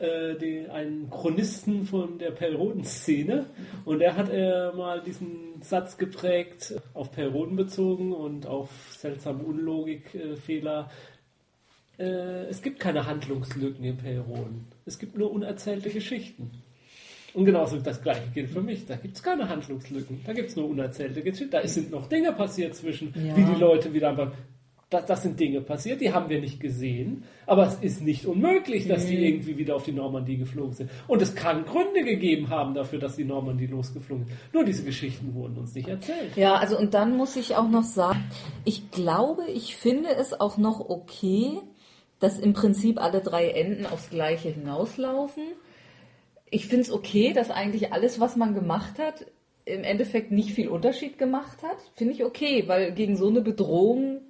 äh, 0.00 0.68
einen 0.68 1.10
Chronisten 1.10 1.86
von 1.86 2.18
der 2.18 2.30
Perroden-Szene. 2.30 3.46
Und 3.84 4.00
er 4.00 4.16
hat 4.16 4.28
äh, 4.30 4.72
mal 4.72 5.00
diesen 5.00 5.62
Satz 5.62 5.96
geprägt, 5.98 6.74
auf 6.94 7.12
Perroden 7.12 7.56
bezogen 7.56 8.12
und 8.12 8.46
auf 8.46 8.70
seltsame 8.98 9.42
Unlogikfehler. 9.42 10.90
Äh, 11.98 12.46
es 12.48 12.62
gibt 12.62 12.80
keine 12.80 13.06
Handlungslücken 13.06 13.84
in 13.84 13.96
Perroden. 13.98 14.66
Es 14.86 14.98
gibt 14.98 15.16
nur 15.16 15.30
unerzählte 15.30 15.90
Geschichten. 15.90 16.50
Und 17.34 17.44
genauso 17.44 17.76
das 17.78 18.02
gleiche 18.02 18.22
gilt 18.34 18.50
für 18.50 18.60
mich. 18.60 18.86
Da 18.86 18.96
gibt 18.96 19.16
es 19.16 19.22
keine 19.22 19.48
Handlungslücken. 19.48 20.20
Da 20.26 20.32
gibt 20.32 20.50
es 20.50 20.56
nur 20.56 20.68
unerzählte 20.68 21.22
Geschichten. 21.22 21.50
Da 21.50 21.66
sind 21.66 21.90
noch 21.90 22.08
Dinge 22.08 22.32
passiert 22.32 22.74
zwischen, 22.74 23.14
Ja. 23.14 23.36
wie 23.36 23.44
die 23.44 23.60
Leute 23.60 23.92
wieder 23.92 24.12
beim. 24.14 24.32
Das, 24.88 25.06
das 25.06 25.22
sind 25.22 25.38
Dinge 25.38 25.60
passiert, 25.60 26.00
die 26.00 26.12
haben 26.12 26.28
wir 26.28 26.40
nicht 26.40 26.58
gesehen. 26.58 27.22
Aber 27.46 27.64
es 27.68 27.76
ist 27.76 28.02
nicht 28.02 28.26
unmöglich, 28.26 28.88
dass 28.88 29.06
die 29.06 29.24
irgendwie 29.24 29.56
wieder 29.56 29.76
auf 29.76 29.84
die 29.84 29.92
Normandie 29.92 30.36
geflogen 30.36 30.72
sind. 30.72 30.90
Und 31.06 31.22
es 31.22 31.36
kann 31.36 31.64
Gründe 31.64 32.02
gegeben 32.02 32.48
haben 32.48 32.74
dafür, 32.74 32.98
dass 32.98 33.14
die 33.14 33.22
Normandie 33.24 33.66
losgeflogen 33.68 34.26
ist. 34.26 34.52
Nur 34.52 34.64
diese 34.64 34.82
Geschichten 34.82 35.32
wurden 35.32 35.56
uns 35.58 35.76
nicht 35.76 35.86
erzählt. 35.86 36.34
Ja, 36.34 36.54
also 36.56 36.76
und 36.76 36.92
dann 36.94 37.16
muss 37.16 37.36
ich 37.36 37.54
auch 37.54 37.68
noch 37.68 37.84
sagen, 37.84 38.24
ich 38.64 38.90
glaube, 38.90 39.44
ich 39.54 39.76
finde 39.76 40.08
es 40.10 40.32
auch 40.40 40.56
noch 40.58 40.80
okay, 40.90 41.60
dass 42.18 42.40
im 42.40 42.52
Prinzip 42.52 43.00
alle 43.00 43.20
drei 43.20 43.48
Enden 43.50 43.86
aufs 43.86 44.10
Gleiche 44.10 44.48
hinauslaufen. 44.48 45.44
Ich 46.50 46.66
finde 46.66 46.82
es 46.82 46.92
okay, 46.92 47.32
dass 47.32 47.50
eigentlich 47.50 47.92
alles, 47.92 48.20
was 48.20 48.36
man 48.36 48.54
gemacht 48.54 48.98
hat, 48.98 49.26
im 49.64 49.84
Endeffekt 49.84 50.32
nicht 50.32 50.52
viel 50.52 50.68
Unterschied 50.68 51.18
gemacht 51.18 51.62
hat. 51.62 51.76
Finde 51.94 52.14
ich 52.14 52.24
okay, 52.24 52.64
weil 52.66 52.92
gegen 52.92 53.16
so 53.16 53.28
eine 53.28 53.40
Bedrohung, 53.40 54.20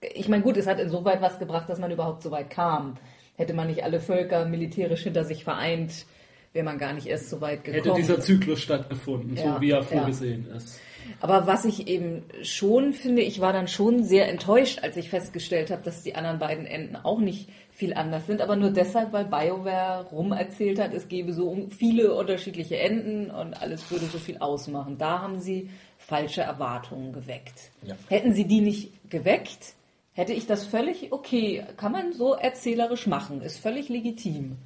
ich 0.00 0.28
meine, 0.28 0.42
gut, 0.42 0.56
es 0.56 0.66
hat 0.66 0.78
insoweit 0.78 1.20
was 1.20 1.38
gebracht, 1.38 1.68
dass 1.68 1.78
man 1.78 1.90
überhaupt 1.90 2.22
so 2.22 2.30
weit 2.30 2.50
kam. 2.50 2.96
Hätte 3.36 3.54
man 3.54 3.66
nicht 3.66 3.84
alle 3.84 4.00
Völker 4.00 4.46
militärisch 4.46 5.02
hinter 5.02 5.24
sich 5.24 5.44
vereint, 5.44 6.06
wäre 6.52 6.64
man 6.64 6.78
gar 6.78 6.92
nicht 6.92 7.06
erst 7.06 7.30
so 7.30 7.40
weit 7.40 7.64
gekommen. 7.64 7.84
Hätte 7.84 7.96
dieser 7.96 8.20
Zyklus 8.20 8.60
stattgefunden, 8.60 9.36
Ja, 9.36 9.54
so 9.54 9.60
wie 9.60 9.70
er 9.70 9.78
ja. 9.78 9.82
vorgesehen 9.82 10.46
ist. 10.56 10.80
Aber 11.20 11.46
was 11.46 11.64
ich 11.64 11.86
eben 11.86 12.24
schon 12.42 12.92
finde, 12.92 13.22
ich 13.22 13.40
war 13.40 13.52
dann 13.52 13.68
schon 13.68 14.02
sehr 14.02 14.28
enttäuscht, 14.28 14.80
als 14.82 14.96
ich 14.96 15.08
festgestellt 15.08 15.70
habe, 15.70 15.82
dass 15.82 16.02
die 16.02 16.14
anderen 16.14 16.38
beiden 16.38 16.66
Enden 16.66 16.96
auch 16.96 17.20
nicht 17.20 17.48
viel 17.76 17.92
anders 17.92 18.26
sind, 18.26 18.40
aber 18.40 18.56
nur 18.56 18.70
deshalb, 18.70 19.12
weil 19.12 19.26
BioWare 19.26 20.06
rumerzählt 20.10 20.80
hat, 20.80 20.94
es 20.94 21.08
gäbe 21.08 21.34
so 21.34 21.68
viele 21.68 22.14
unterschiedliche 22.14 22.78
Enden 22.78 23.30
und 23.30 23.60
alles 23.60 23.90
würde 23.90 24.06
so 24.06 24.18
viel 24.18 24.38
ausmachen. 24.38 24.96
Da 24.96 25.20
haben 25.20 25.40
sie 25.40 25.68
falsche 25.98 26.40
Erwartungen 26.40 27.12
geweckt. 27.12 27.70
Ja. 27.82 27.94
Hätten 28.08 28.32
sie 28.32 28.46
die 28.46 28.62
nicht 28.62 29.10
geweckt, 29.10 29.74
hätte 30.14 30.32
ich 30.32 30.46
das 30.46 30.64
völlig 30.64 31.12
okay, 31.12 31.64
kann 31.76 31.92
man 31.92 32.14
so 32.14 32.32
erzählerisch 32.32 33.06
machen, 33.06 33.42
ist 33.42 33.58
völlig 33.58 33.90
legitim. 33.90 34.56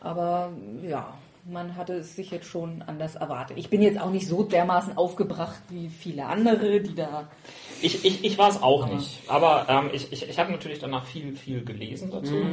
Aber 0.00 0.52
ja, 0.86 1.14
man 1.44 1.76
hatte 1.76 1.94
es 1.94 2.14
sich 2.14 2.30
jetzt 2.30 2.46
schon 2.46 2.82
anders 2.82 3.16
erwartet. 3.16 3.58
Ich 3.58 3.68
bin 3.68 3.82
jetzt 3.82 4.00
auch 4.00 4.10
nicht 4.10 4.26
so 4.26 4.42
dermaßen 4.44 4.96
aufgebracht 4.96 5.60
wie 5.70 5.88
viele 5.88 6.26
andere, 6.26 6.80
die 6.80 6.94
da. 6.94 7.28
Ich, 7.80 8.04
ich, 8.04 8.24
ich 8.24 8.38
war 8.38 8.48
es 8.48 8.62
auch 8.62 8.86
nicht. 8.86 9.22
Aber 9.28 9.66
ähm, 9.68 9.90
ich, 9.92 10.12
ich, 10.12 10.28
ich 10.28 10.38
habe 10.38 10.52
natürlich 10.52 10.78
danach 10.78 11.04
viel, 11.04 11.34
viel 11.34 11.64
gelesen 11.64 12.10
dazu. 12.10 12.44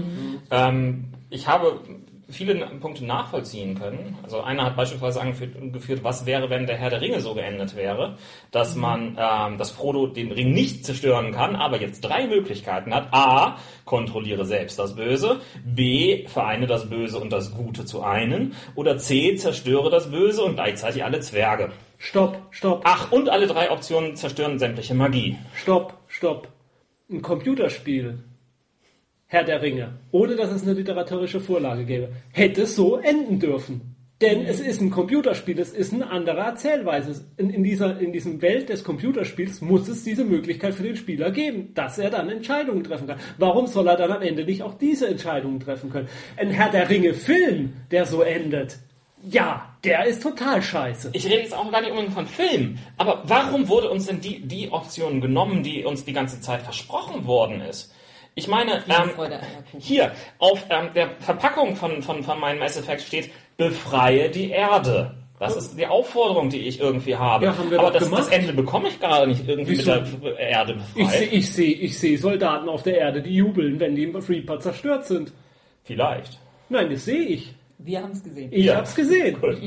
Ähm, 0.50 1.14
ich 1.30 1.48
habe 1.48 1.80
viele 2.30 2.66
Punkte 2.80 3.06
nachvollziehen 3.06 3.78
können. 3.78 4.18
Also 4.24 4.42
einer 4.42 4.66
hat 4.66 4.76
beispielsweise 4.76 5.22
angeführt, 5.22 6.04
was 6.04 6.26
wäre, 6.26 6.50
wenn 6.50 6.68
der 6.68 6.78
Herr 6.78 6.90
der 6.90 7.02
Ringe 7.02 7.20
so 7.22 7.34
geendet 7.34 7.76
wäre, 7.76 8.18
dass 8.52 8.76
man, 8.76 9.18
ähm, 9.20 9.58
dass 9.58 9.72
Frodo 9.72 10.08
den 10.08 10.32
Ring 10.32 10.54
nicht 10.54 10.86
zerstören 10.86 11.32
kann, 11.32 11.56
aber 11.56 11.82
jetzt 11.82 12.02
drei 12.02 12.28
Möglichkeiten 12.28 12.94
hat. 12.94 13.08
A, 13.12 13.58
kontrolliere 13.86 14.46
selbst 14.46 14.78
das 14.80 14.96
Böse. 14.96 15.42
B, 15.66 16.28
vereine 16.28 16.68
das 16.68 16.90
Böse 16.90 17.20
und 17.20 17.32
das 17.32 17.54
Gute 17.54 17.86
zu 17.86 18.04
einen. 18.04 18.54
Oder 18.76 18.98
C, 18.98 19.36
zerstöre 19.36 19.90
das 19.90 20.12
Böse 20.12 20.44
und 20.44 20.56
gleichzeitig 20.56 21.04
alle 21.04 21.20
Zwerge. 21.20 21.72
Stopp, 21.98 22.38
stopp, 22.52 22.82
Ach, 22.86 23.12
und 23.12 23.30
alle 23.30 23.48
drei 23.48 23.72
Optionen 23.72 24.16
zerstören 24.16 24.58
sämtliche 24.60 24.94
Magie. 24.94 25.38
stopp, 25.54 25.98
stopp. 26.08 26.48
Ein 27.12 27.22
Computerspiel, 27.22 28.24
Herr 29.32 29.44
der 29.44 29.62
Ringe, 29.62 30.00
ohne 30.10 30.36
dass 30.36 30.52
es 30.52 30.64
eine 30.64 30.74
literarische 30.74 31.40
Vorlage 31.40 31.86
gäbe, 31.86 32.10
hätte 32.32 32.66
so 32.66 32.98
enden 32.98 33.40
dürfen. 33.40 33.96
Denn 34.22 34.44
es 34.44 34.60
ist 34.60 34.82
ein 34.82 34.90
Computerspiel, 34.90 35.60
es 35.60 35.72
ist 35.72 35.94
eine 35.94 36.10
andere 36.10 36.40
Erzählweise. 36.40 37.24
In, 37.38 37.52
in, 37.52 37.64
dieser, 37.64 38.00
in 38.00 38.12
diesem 38.12 38.42
Welt 38.42 38.70
des 38.70 38.84
Computerspiels 38.84 39.62
muss 39.62 39.88
es 39.88 40.04
diese 40.04 40.26
Möglichkeit 40.26 40.74
für 40.74 40.82
den 40.82 40.96
Spieler 40.96 41.30
geben, 41.30 41.76
dass 41.76 42.00
er 42.00 42.10
dann 42.10 42.28
Entscheidungen 42.28 42.84
treffen 42.84 43.06
kann. 43.06 43.20
Warum 43.38 43.68
soll 43.68 43.88
er 43.88 43.98
dann 43.98 44.12
am 44.12 44.24
Ende 44.24 44.46
nicht 44.46 44.64
auch 44.64 44.74
diese 44.74 45.08
Entscheidungen 45.08 45.60
treffen 45.60 45.92
können? 45.92 46.10
Ein 46.36 46.50
Herr 46.50 46.72
der 46.72 46.90
Ringe-Film, 46.90 47.74
der 47.92 48.08
so 48.08 48.24
endet, 48.24 48.80
ja, 49.30 49.76
der 49.84 50.06
ist 50.08 50.24
total 50.24 50.64
scheiße. 50.64 51.12
Ich 51.14 51.28
rede 51.28 51.44
jetzt 51.44 51.54
auch 51.54 51.72
gar 51.72 51.82
nicht 51.82 51.92
unbedingt 51.92 52.16
von 52.16 52.26
Film, 52.26 52.80
aber 52.98 53.22
warum 53.26 53.68
wurde 53.68 53.92
uns 53.92 54.08
denn 54.08 54.22
die, 54.22 54.40
die 54.40 54.72
Option 54.72 55.22
genommen, 55.22 55.62
die 55.62 55.86
uns 55.86 56.04
die 56.04 56.14
ganze 56.14 56.42
Zeit 56.42 56.64
versprochen 56.64 57.28
worden 57.28 57.62
ist? 57.62 57.94
Ich 58.36 58.48
meine, 58.48 58.84
ähm, 58.88 59.12
hier 59.80 60.12
auf 60.38 60.66
ähm, 60.70 60.90
der 60.96 61.10
Verpackung 61.20 61.76
von, 61.76 62.02
von, 62.02 62.24
von 62.24 62.40
meinem 62.40 62.60
Mass 62.60 62.78
Effect 62.78 63.02
steht, 63.02 63.30
befreie 63.58 64.30
die 64.30 64.50
Erde. 64.52 65.16
Das 65.40 65.56
ist 65.56 65.78
die 65.78 65.88
Aufforderung, 65.88 66.50
die 66.50 66.60
ich 66.68 66.80
irgendwie 66.82 67.16
habe. 67.16 67.46
Ja, 67.46 67.58
haben 67.58 67.72
wir 67.72 67.80
aber 67.80 67.92
das, 67.92 68.10
das. 68.10 68.28
Ende 68.28 68.52
bekomme 68.54 68.90
ich 68.90 69.00
gerade 69.00 69.26
nicht 69.28 69.48
irgendwie 69.48 69.72
Wieso? 69.78 69.96
mit 69.96 70.24
der 70.24 70.38
Erde 70.40 70.78
Ich 70.96 71.08
sehe 71.10 71.20
befreit. 71.22 71.34
ich 71.34 71.52
seh, 71.54 71.72
ich 71.72 72.00
seh 72.00 72.16
Soldaten 72.18 72.68
auf 72.68 72.84
der 72.84 72.98
Erde, 72.98 73.22
die 73.22 73.36
jubeln, 73.36 73.80
wenn 73.80 73.96
die 73.96 74.04
im 74.04 74.16
Reaper 74.16 74.60
zerstört 74.60 75.06
sind. 75.06 75.32
Vielleicht. 75.84 76.40
Nein, 76.68 76.90
das 76.90 77.06
sehe 77.06 77.22
ich. 77.24 77.54
Wir 77.78 78.04
haben 78.04 78.12
es 78.12 78.22
gesehen. 78.24 78.50
Ich 78.52 78.66
Ja. 78.66 78.76
hab's 78.76 78.94
gesehen. 78.96 79.40
Gut. 79.40 79.58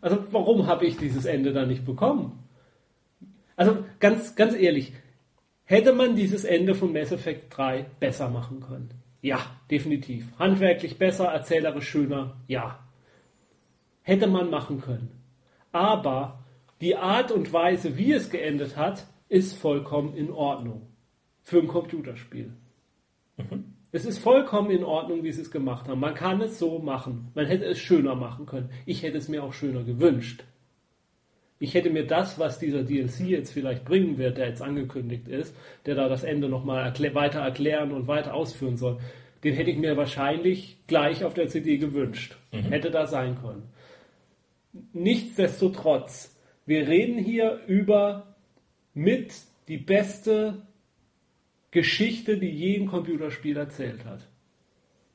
Also 0.00 0.24
warum 0.30 0.66
habe 0.66 0.86
ich 0.86 0.96
dieses 0.96 1.26
Ende 1.26 1.52
dann 1.52 1.68
nicht 1.68 1.84
bekommen? 1.84 2.42
Also 3.56 3.84
ganz, 3.98 4.34
ganz 4.34 4.54
ehrlich, 4.54 4.94
hätte 5.70 5.92
man 5.92 6.16
dieses 6.16 6.44
Ende 6.44 6.74
von 6.74 6.92
Mass 6.92 7.12
Effect 7.12 7.56
3 7.56 7.86
besser 8.00 8.28
machen 8.28 8.60
können? 8.60 8.90
Ja, 9.22 9.38
definitiv. 9.70 10.26
Handwerklich 10.38 10.98
besser, 10.98 11.26
erzählerisch 11.26 11.88
schöner? 11.88 12.36
Ja. 12.48 12.80
Hätte 14.02 14.26
man 14.26 14.50
machen 14.50 14.80
können. 14.80 15.10
Aber 15.70 16.40
die 16.80 16.96
Art 16.96 17.30
und 17.30 17.52
Weise, 17.52 17.96
wie 17.96 18.12
es 18.12 18.30
geendet 18.30 18.76
hat, 18.76 19.06
ist 19.28 19.56
vollkommen 19.56 20.16
in 20.16 20.30
Ordnung. 20.30 20.88
Für 21.42 21.60
ein 21.60 21.68
Computerspiel. 21.68 22.52
Es 23.92 24.04
ist 24.04 24.18
vollkommen 24.18 24.70
in 24.70 24.84
Ordnung, 24.84 25.22
wie 25.22 25.32
sie 25.32 25.42
es 25.42 25.50
gemacht 25.50 25.88
haben. 25.88 26.00
Man 26.00 26.14
kann 26.14 26.40
es 26.40 26.58
so 26.58 26.80
machen. 26.80 27.30
Man 27.34 27.46
hätte 27.46 27.64
es 27.64 27.78
schöner 27.78 28.16
machen 28.16 28.46
können. 28.46 28.70
Ich 28.86 29.02
hätte 29.02 29.18
es 29.18 29.28
mir 29.28 29.44
auch 29.44 29.52
schöner 29.52 29.84
gewünscht. 29.84 30.44
Ich 31.60 31.74
hätte 31.74 31.90
mir 31.90 32.06
das, 32.06 32.38
was 32.38 32.58
dieser 32.58 32.82
DLC 32.82 33.20
jetzt 33.20 33.52
vielleicht 33.52 33.84
bringen 33.84 34.18
wird, 34.18 34.38
der 34.38 34.48
jetzt 34.48 34.62
angekündigt 34.62 35.28
ist, 35.28 35.54
der 35.86 35.94
da 35.94 36.08
das 36.08 36.24
Ende 36.24 36.48
nochmal 36.48 36.84
erklä 36.84 37.14
weiter 37.14 37.40
erklären 37.40 37.92
und 37.92 38.08
weiter 38.08 38.34
ausführen 38.34 38.76
soll, 38.76 38.98
den 39.44 39.54
hätte 39.54 39.70
ich 39.70 39.78
mir 39.78 39.96
wahrscheinlich 39.96 40.78
gleich 40.88 41.22
auf 41.22 41.34
der 41.34 41.48
CD 41.48 41.78
gewünscht. 41.78 42.36
Hätte 42.50 42.90
da 42.90 43.06
sein 43.06 43.38
können. 43.40 43.62
Nichtsdestotrotz 44.92 46.36
wir 46.70 46.86
reden 46.86 47.18
hier 47.18 47.62
über 47.66 48.36
mit 48.94 49.34
die 49.66 49.76
beste 49.76 50.62
Geschichte, 51.72 52.38
die 52.38 52.48
je 52.48 52.76
ein 52.76 52.86
Computerspiel 52.86 53.56
erzählt 53.56 54.04
hat. 54.04 54.28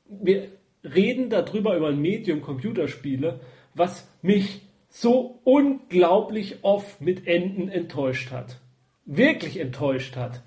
Wir 0.10 0.50
reden 0.84 1.30
darüber, 1.30 1.78
über 1.78 1.88
ein 1.88 2.02
Medium 2.02 2.42
Computerspiele, 2.42 3.40
was 3.74 4.06
mich 4.22 4.64
so 4.98 5.42
unglaublich 5.44 6.64
oft 6.64 7.02
mit 7.02 7.28
Enden 7.28 7.68
enttäuscht 7.68 8.32
hat. 8.32 8.60
Wirklich 9.06 9.60
enttäuscht 9.60 10.16
hat. 10.16 10.42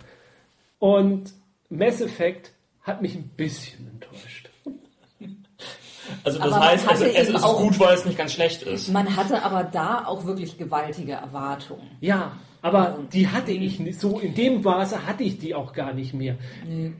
Und 0.79 1.35
Mass 1.69 2.01
Effect 2.01 2.53
hat 2.81 3.03
mich 3.03 3.15
ein 3.15 3.29
bisschen 3.37 3.87
enttäuscht. 3.89 4.49
Also 6.25 6.39
das 6.39 6.51
aber 6.51 6.65
heißt, 6.65 6.89
also 6.89 7.05
es 7.05 7.29
ist 7.29 7.45
auch, 7.45 7.61
gut, 7.61 7.79
weil 7.79 7.95
es 7.95 8.07
nicht 8.07 8.17
ganz 8.17 8.33
schlecht 8.33 8.63
ist. 8.63 8.89
Man 8.89 9.17
hatte 9.17 9.43
aber 9.43 9.65
da 9.65 10.07
auch 10.07 10.25
wirklich 10.25 10.57
gewaltige 10.57 11.13
Erwartungen. 11.13 11.87
Ja, 12.01 12.39
aber 12.63 12.95
also, 12.95 13.03
die 13.03 13.29
hatte 13.29 13.53
ich 13.53 13.79
nicht 13.79 14.01
so, 14.01 14.19
in 14.19 14.35
dem 14.35 14.63
Maße 14.63 15.07
hatte 15.07 15.25
ich 15.25 15.39
die 15.39 15.55
auch 15.55 15.75
gar 15.75 15.93
nicht 15.93 16.15
mehr. 16.15 16.39
Nee. 16.67 16.93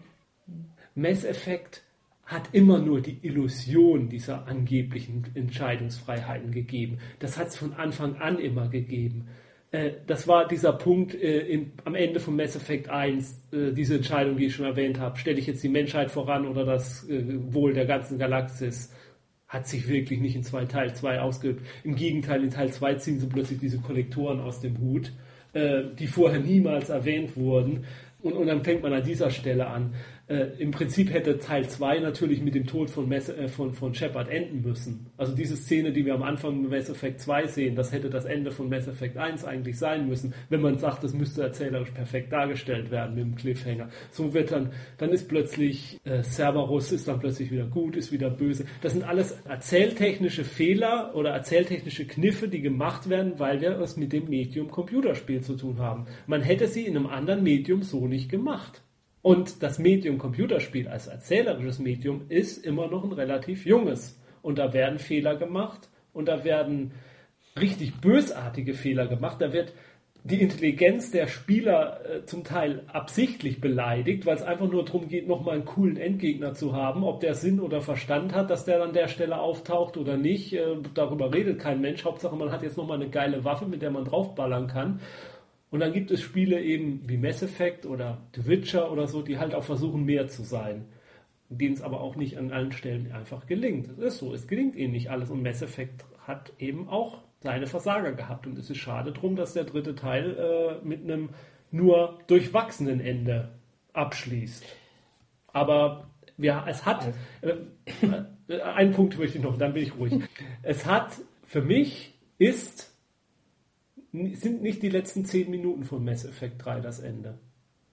Mass 0.95 1.25
Effect 1.25 1.83
hat 2.29 2.51
immer 2.53 2.79
nur 2.79 3.01
die 3.01 3.19
Illusion 3.23 4.11
dieser 4.11 4.47
angeblichen 4.47 5.25
Entscheidungsfreiheiten 5.35 6.53
gegeben. 6.53 6.99
Das 7.21 7.39
hat 7.39 7.49
es 7.49 7.57
von 7.57 7.73
Anfang 7.73 8.17
an 8.17 8.39
immer 8.39 8.69
gegeben. 8.69 9.29
Äh, 9.71 9.93
das 10.07 10.29
war 10.29 10.47
dieser 10.47 10.75
Punkt 10.75 11.15
äh, 11.15 11.41
im, 11.49 11.73
am 11.87 11.95
Ende 11.95 12.21
von 12.21 12.37
Mass 12.37 12.55
Effect 12.55 12.91
1, 12.91 13.45
äh, 13.53 13.73
diese 13.73 13.97
Entscheidung, 13.97 14.37
die 14.37 14.47
ich 14.47 14.55
schon 14.55 14.67
erwähnt 14.67 15.01
habe. 15.01 15.19
Stelle 15.19 15.39
ich 15.39 15.47
jetzt 15.47 15.63
die 15.63 15.71
Menschheit 15.71 16.11
voran 16.11 16.47
oder 16.47 16.67
das 16.67 17.09
äh, 17.09 17.25
Wohl 17.51 17.73
der 17.73 17.87
ganzen 17.87 18.19
Galaxis? 18.19 18.93
Hat 19.47 19.67
sich 19.67 19.89
wirklich 19.89 20.21
nicht 20.21 20.37
in 20.37 20.43
zwei 20.43 20.67
Teil 20.67 20.95
2 20.95 21.21
ausgeübt. 21.21 21.67
Im 21.83 21.95
Gegenteil, 21.95 22.45
in 22.45 22.51
Teil 22.51 22.71
2 22.71 22.97
ziehen 22.97 23.21
sie 23.21 23.27
plötzlich 23.27 23.59
diese 23.59 23.79
Kollektoren 23.79 24.41
aus 24.41 24.61
dem 24.61 24.77
Hut, 24.79 25.15
äh, 25.55 25.85
die 25.99 26.07
vorher 26.07 26.41
niemals 26.41 26.91
erwähnt 26.91 27.39
wurden. 27.39 27.87
Und, 28.21 28.35
und 28.35 28.47
dann 28.49 28.63
fängt 28.65 28.83
man 28.83 28.93
an 28.93 29.03
dieser 29.03 29.31
Stelle 29.31 29.69
an. 29.69 29.95
Äh, 30.29 30.49
Im 30.59 30.73
Prinzip 30.73 31.11
hätte 31.11 31.39
Teil 31.39 31.67
2 31.67 32.01
natürlich 32.01 32.43
mit 32.43 32.55
dem 32.55 32.67
Tod 32.67 32.91
von, 32.91 33.09
Mess, 33.09 33.31
äh, 33.31 33.49
von, 33.49 33.73
von 33.73 33.95
Shepard 33.95 34.29
enden 34.29 34.61
müssen. 34.61 35.07
Also 35.17 35.35
diese 35.35 35.57
Szene, 35.57 35.91
die 35.91 36.05
wir 36.05 36.15
am 36.15 36.23
Anfang 36.23 36.61
mit 36.61 36.71
Mass 36.71 36.91
Effect 36.91 37.21
2 37.21 37.47
sehen, 37.47 37.75
das 37.75 37.93
hätte 37.93 38.11
das 38.11 38.27
Ende 38.27 38.51
von 38.51 38.69
Mass 38.69 38.87
Effect 38.87 39.17
1 39.17 39.47
eigentlich 39.47 39.79
sein 39.79 40.07
müssen, 40.07 40.35
wenn 40.51 40.61
man 40.61 40.77
sagt, 40.77 41.03
das 41.03 41.15
müsste 41.15 41.43
erzählerisch 41.43 41.93
perfekt 41.93 42.31
dargestellt 42.31 42.91
werden 42.91 43.15
mit 43.15 43.25
dem 43.25 43.37
Cliffhanger. 43.37 43.89
So 44.11 44.35
wird 44.35 44.53
dann, 44.53 44.73
dann 44.99 45.11
ist 45.11 45.29
plötzlich 45.29 45.99
äh, 46.05 46.23
Cerberus 46.23 46.93
ist 46.93 47.09
dann 47.09 47.21
plötzlich 47.21 47.51
wieder 47.51 47.67
gut, 47.67 47.97
ist 47.97 48.13
wieder 48.13 48.29
böse. 48.29 48.67
Das 48.83 48.93
sind 48.93 49.05
alles 49.05 49.33
erzähltechnische 49.49 50.45
Fehler 50.45 51.15
oder 51.15 51.31
erzähltechnische 51.31 52.07
Kniffe, 52.07 52.49
die 52.49 52.61
gemacht 52.61 53.09
werden, 53.09 53.39
weil 53.39 53.63
wir 53.63 53.81
es 53.81 53.97
mit 53.97 54.13
dem 54.13 54.29
Medium 54.29 54.71
Computerspiel 54.71 55.41
zu 55.41 55.57
tun 55.57 55.79
haben. 55.79 56.05
Man 56.27 56.43
hätte 56.43 56.69
sie 56.69 56.85
in 56.85 56.99
einem 56.99 57.07
anderen 57.07 57.43
Medium 57.43 57.83
so 57.83 58.07
nicht 58.07 58.31
gemacht. 58.31 58.83
Und 59.29 59.63
das 59.63 59.79
Medium 59.79 60.17
Computerspiel 60.17 60.89
als 60.89 61.07
erzählerisches 61.07 61.79
Medium 61.79 62.23
ist 62.31 62.65
immer 62.65 62.89
noch 62.89 63.05
ein 63.05 63.13
relativ 63.13 63.67
junges. 63.67 64.19
Und 64.41 64.59
da 64.59 64.73
werden 64.73 64.99
Fehler 64.99 65.37
gemacht 65.37 65.91
und 66.15 66.29
da 66.29 66.45
werden 66.45 66.93
richtig 67.61 68.01
bösartige 68.01 68.73
Fehler 68.73 69.07
gemacht. 69.07 69.43
Da 69.43 69.53
wird 69.53 69.75
die 70.25 70.41
Intelligenz 70.41 71.11
der 71.11 71.27
Spieler 71.27 72.01
äh, 72.07 72.25
zum 72.25 72.43
Teil 72.43 72.85
absichtlich 72.91 73.61
beleidigt, 73.61 74.25
weil 74.25 74.37
es 74.37 74.43
einfach 74.43 74.71
nur 74.71 74.87
darum 74.87 75.09
geht, 75.09 75.29
nochmal 75.29 75.57
einen 75.57 75.67
coolen 75.67 75.99
Endgegner 75.99 76.55
zu 76.55 76.73
haben. 76.75 77.05
Ob 77.05 77.21
der 77.21 77.35
Sinn 77.35 77.61
oder 77.61 77.83
Verstand 77.83 78.35
hat, 78.35 78.49
dass 78.49 78.65
der 78.65 78.83
an 78.83 78.95
der 78.95 79.09
Stelle 79.09 79.39
auftaucht 79.39 79.99
oder 79.99 80.17
nicht, 80.17 80.55
äh, 80.55 80.77
darüber 80.95 81.35
redet 81.35 81.59
kein 81.59 81.83
Mensch. 81.83 82.03
Hauptsache, 82.03 82.35
man 82.35 82.51
hat 82.51 82.63
jetzt 82.63 82.79
nochmal 82.79 82.99
eine 82.99 83.11
geile 83.11 83.45
Waffe, 83.45 83.67
mit 83.67 83.83
der 83.83 83.91
man 83.91 84.07
draufballern 84.07 84.69
kann. 84.69 85.01
Und 85.71 85.81
dann 85.81 85.93
gibt 85.93 86.11
es 86.11 86.23
Spiele 86.23 86.63
eben 86.63 87.03
wie 87.09 87.19
Mass 87.19 87.43
Effect 87.43 87.85
oder 87.85 88.23
The 88.35 88.47
Witcher 88.47 88.91
oder 88.91 89.07
so, 89.07 89.23
die 89.23 89.39
halt 89.39 89.55
auch 89.55 89.65
versuchen, 89.65 90.05
mehr 90.05 90.29
zu 90.29 90.43
sein. 90.43 90.87
Denen 91.51 91.75
es 91.75 91.83
aber 91.83 92.01
auch 92.01 92.17
nicht 92.17 92.39
an 92.39 92.53
allen 92.53 92.73
Stellen 92.73 93.13
einfach 93.13 93.47
gelingt. 93.47 93.89
Es 93.89 93.99
ist 93.99 94.19
so, 94.19 94.35
es 94.35 94.47
gelingt 94.47 94.77
ihnen 94.77 94.93
nicht 94.93 95.11
alles. 95.11 95.31
Und 95.31 95.43
Mass 95.43 95.63
Effect 95.63 96.05
hat 96.27 96.53
eben 96.59 96.89
auch 96.89 97.23
seine 97.41 97.67
Versager 97.67 98.13
gehabt. 98.13 98.47
Und 98.47 98.59
es 98.59 98.71
ist 98.71 98.79
schade 98.79 99.13
drum, 99.13 99.37
dass 99.37 99.53
der 99.53 99.65
dritte 99.65 99.95
Teil 99.95 100.37
äh, 100.37 100.87
mit 100.87 101.03
einem 101.03 101.31
nur 101.71 102.19
durchwachsenen 102.27 103.01
Ende 103.01 103.51
abschließt. 103.93 104.65
Aber 105.49 106.11
ja, 106.39 106.65
es 106.69 106.87
hat. 106.87 107.13
Äh, 107.43 107.55
äh, 108.49 108.63
einen 108.63 108.93
Punkt 108.93 109.19
möchte 109.19 109.39
ich 109.39 109.45
noch, 109.45 109.59
dann 109.59 109.75
bin 109.75 109.83
ich 109.83 109.97
ruhig. 109.97 110.15
Es 110.63 110.87
hat 110.87 111.13
für 111.45 111.63
mich 111.63 112.15
ist 112.39 112.88
sind 114.13 114.63
nicht 114.63 114.83
die 114.83 114.89
letzten 114.89 115.25
zehn 115.25 115.51
Minuten 115.51 115.85
von 115.85 116.05
Mass 116.05 116.25
Effect 116.25 116.65
3 116.65 116.81
das 116.81 117.01
Ende. 117.01 117.39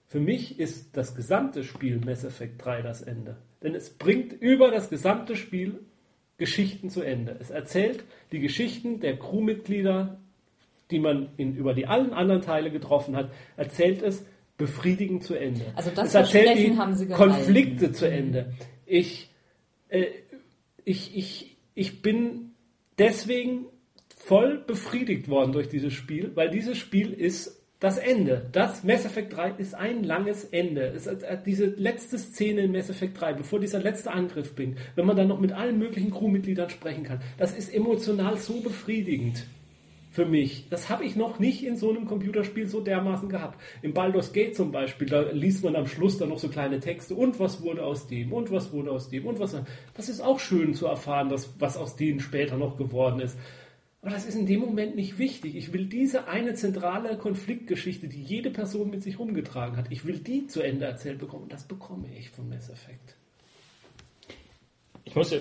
Für 0.08 0.20
mich 0.20 0.60
ist 0.60 0.96
das 0.96 1.16
gesamte 1.16 1.64
Spiel 1.64 2.00
Mass 2.00 2.24
Effect 2.24 2.64
3 2.64 2.82
das 2.82 3.02
Ende. 3.02 3.38
Denn 3.64 3.76
es 3.76 3.90
bringt 3.90 4.34
über 4.34 4.72
das 4.72 4.90
gesamte 4.90 5.36
Spiel 5.36 5.80
Geschichten 6.38 6.90
zu 6.90 7.02
Ende. 7.02 7.38
Es 7.40 7.50
erzählt 7.50 8.04
die 8.32 8.40
Geschichten 8.40 9.00
der 9.00 9.18
Crewmitglieder, 9.18 10.20
die 10.92 11.00
man 11.00 11.30
in, 11.38 11.56
über 11.56 11.74
die 11.74 11.88
allen 11.88 12.14
anderen 12.14 12.42
Teile 12.42 12.72
getroffen 12.72 13.16
hat, 13.16 13.32
erzählt 13.58 14.02
es 14.02 14.26
befriedigend 14.58 15.24
zu 15.24 15.36
Ende. 15.36 15.66
Also 15.76 15.92
das 15.92 16.10
es 16.10 16.16
erzählt 16.16 16.58
die 16.58 16.78
haben 16.78 16.96
sie 16.96 17.08
Konflikte 17.08 17.92
zu 17.92 18.10
Ende. 18.10 18.54
Ich, 18.86 19.30
äh, 19.90 20.06
ich, 20.84 21.16
ich, 21.18 21.58
ich 21.74 22.02
bin 22.02 22.52
deswegen 22.98 23.66
voll 24.28 24.58
befriedigt 24.66 25.30
worden 25.30 25.52
durch 25.52 25.70
dieses 25.70 25.94
Spiel, 25.94 26.32
weil 26.36 26.50
dieses 26.50 26.78
Spiel 26.78 27.14
ist 27.14 27.62
das 27.80 27.98
Ende. 27.98 28.48
Das 28.54 28.84
Mass 28.84 29.06
Effect 29.06 29.36
3 29.36 29.52
ist 29.58 29.76
ein 29.76 30.04
langes 30.04 30.46
Ende. 30.46 30.82
Es, 30.88 31.08
diese 31.46 31.66
letzte 31.66 32.18
Szene 32.18 32.62
in 32.62 32.72
Mass 32.72 32.90
Effect 32.90 33.20
3, 33.22 33.34
bevor 33.34 33.60
dieser 33.60 33.80
letzte 33.80 34.12
Angriff 34.12 34.56
beginnt, 34.56 34.80
wenn 34.96 35.06
man 35.06 35.16
dann 35.16 35.28
noch 35.28 35.40
mit 35.40 35.52
allen 35.52 35.78
möglichen 35.78 36.12
Crewmitgliedern 36.12 36.70
sprechen 36.70 37.04
kann, 37.04 37.22
das 37.38 37.56
ist 37.56 37.72
emotional 37.72 38.38
so 38.38 38.62
befriedigend 38.62 39.46
für 40.10 40.26
mich. 40.26 40.68
Das 40.70 40.90
habe 40.90 41.04
ich 41.04 41.16
noch 41.16 41.38
nicht 41.38 41.64
in 41.64 41.76
so 41.76 41.90
einem 41.90 42.06
Computerspiel 42.06 42.66
so 42.68 42.80
dermaßen 42.80 43.30
gehabt. 43.30 43.62
Im 43.82 43.94
Baldur's 43.94 44.32
Gate 44.32 44.56
zum 44.56 44.72
Beispiel, 44.72 45.08
da 45.08 45.22
liest 45.22 45.64
man 45.64 45.76
am 45.76 45.86
Schluss 45.86 46.18
dann 46.18 46.30
noch 46.30 46.40
so 46.40 46.48
kleine 46.48 46.80
Texte 46.80 47.14
und 47.14 47.40
was 47.40 47.62
wurde 47.62 47.84
aus 47.84 48.08
dem 48.08 48.32
und 48.32 48.50
was 48.50 48.72
wurde 48.72 48.92
aus 48.92 49.10
dem 49.10 49.28
und 49.28 49.40
was. 49.40 49.56
Das 49.94 50.10
ist 50.10 50.22
auch 50.22 50.40
schön 50.40 50.74
zu 50.74 50.88
erfahren, 50.88 51.30
dass, 51.30 51.54
was 51.60 51.76
aus 51.78 51.98
denen 51.98 52.22
später 52.22 52.58
noch 52.58 52.78
geworden 52.78 53.20
ist. 53.20 53.38
Aber 54.06 54.14
das 54.14 54.28
ist 54.28 54.36
in 54.36 54.46
dem 54.46 54.60
Moment 54.60 54.96
nicht 54.96 55.18
wichtig. 55.18 55.56
Ich 55.56 55.74
will 55.74 55.88
diese 55.88 56.28
eine 56.28 56.54
zentrale 56.54 57.18
Konfliktgeschichte, 57.18 58.08
die 58.08 58.22
jede 58.22 58.52
Person 58.52 58.92
mit 58.92 59.02
sich 59.02 59.18
rumgetragen 59.18 59.78
hat, 59.78 59.88
ich 59.90 60.06
will 60.06 60.20
die 60.20 60.46
zu 60.46 60.62
Ende 60.62 60.86
erzählt 60.86 61.18
bekommen. 61.18 61.46
Und 61.46 61.54
das 61.54 61.64
bekomme 61.64 62.06
ich 62.16 62.30
von 62.30 62.48
Mass 62.48 62.70
Effect. 62.70 63.16
Ich 65.06 65.16
muss 65.16 65.34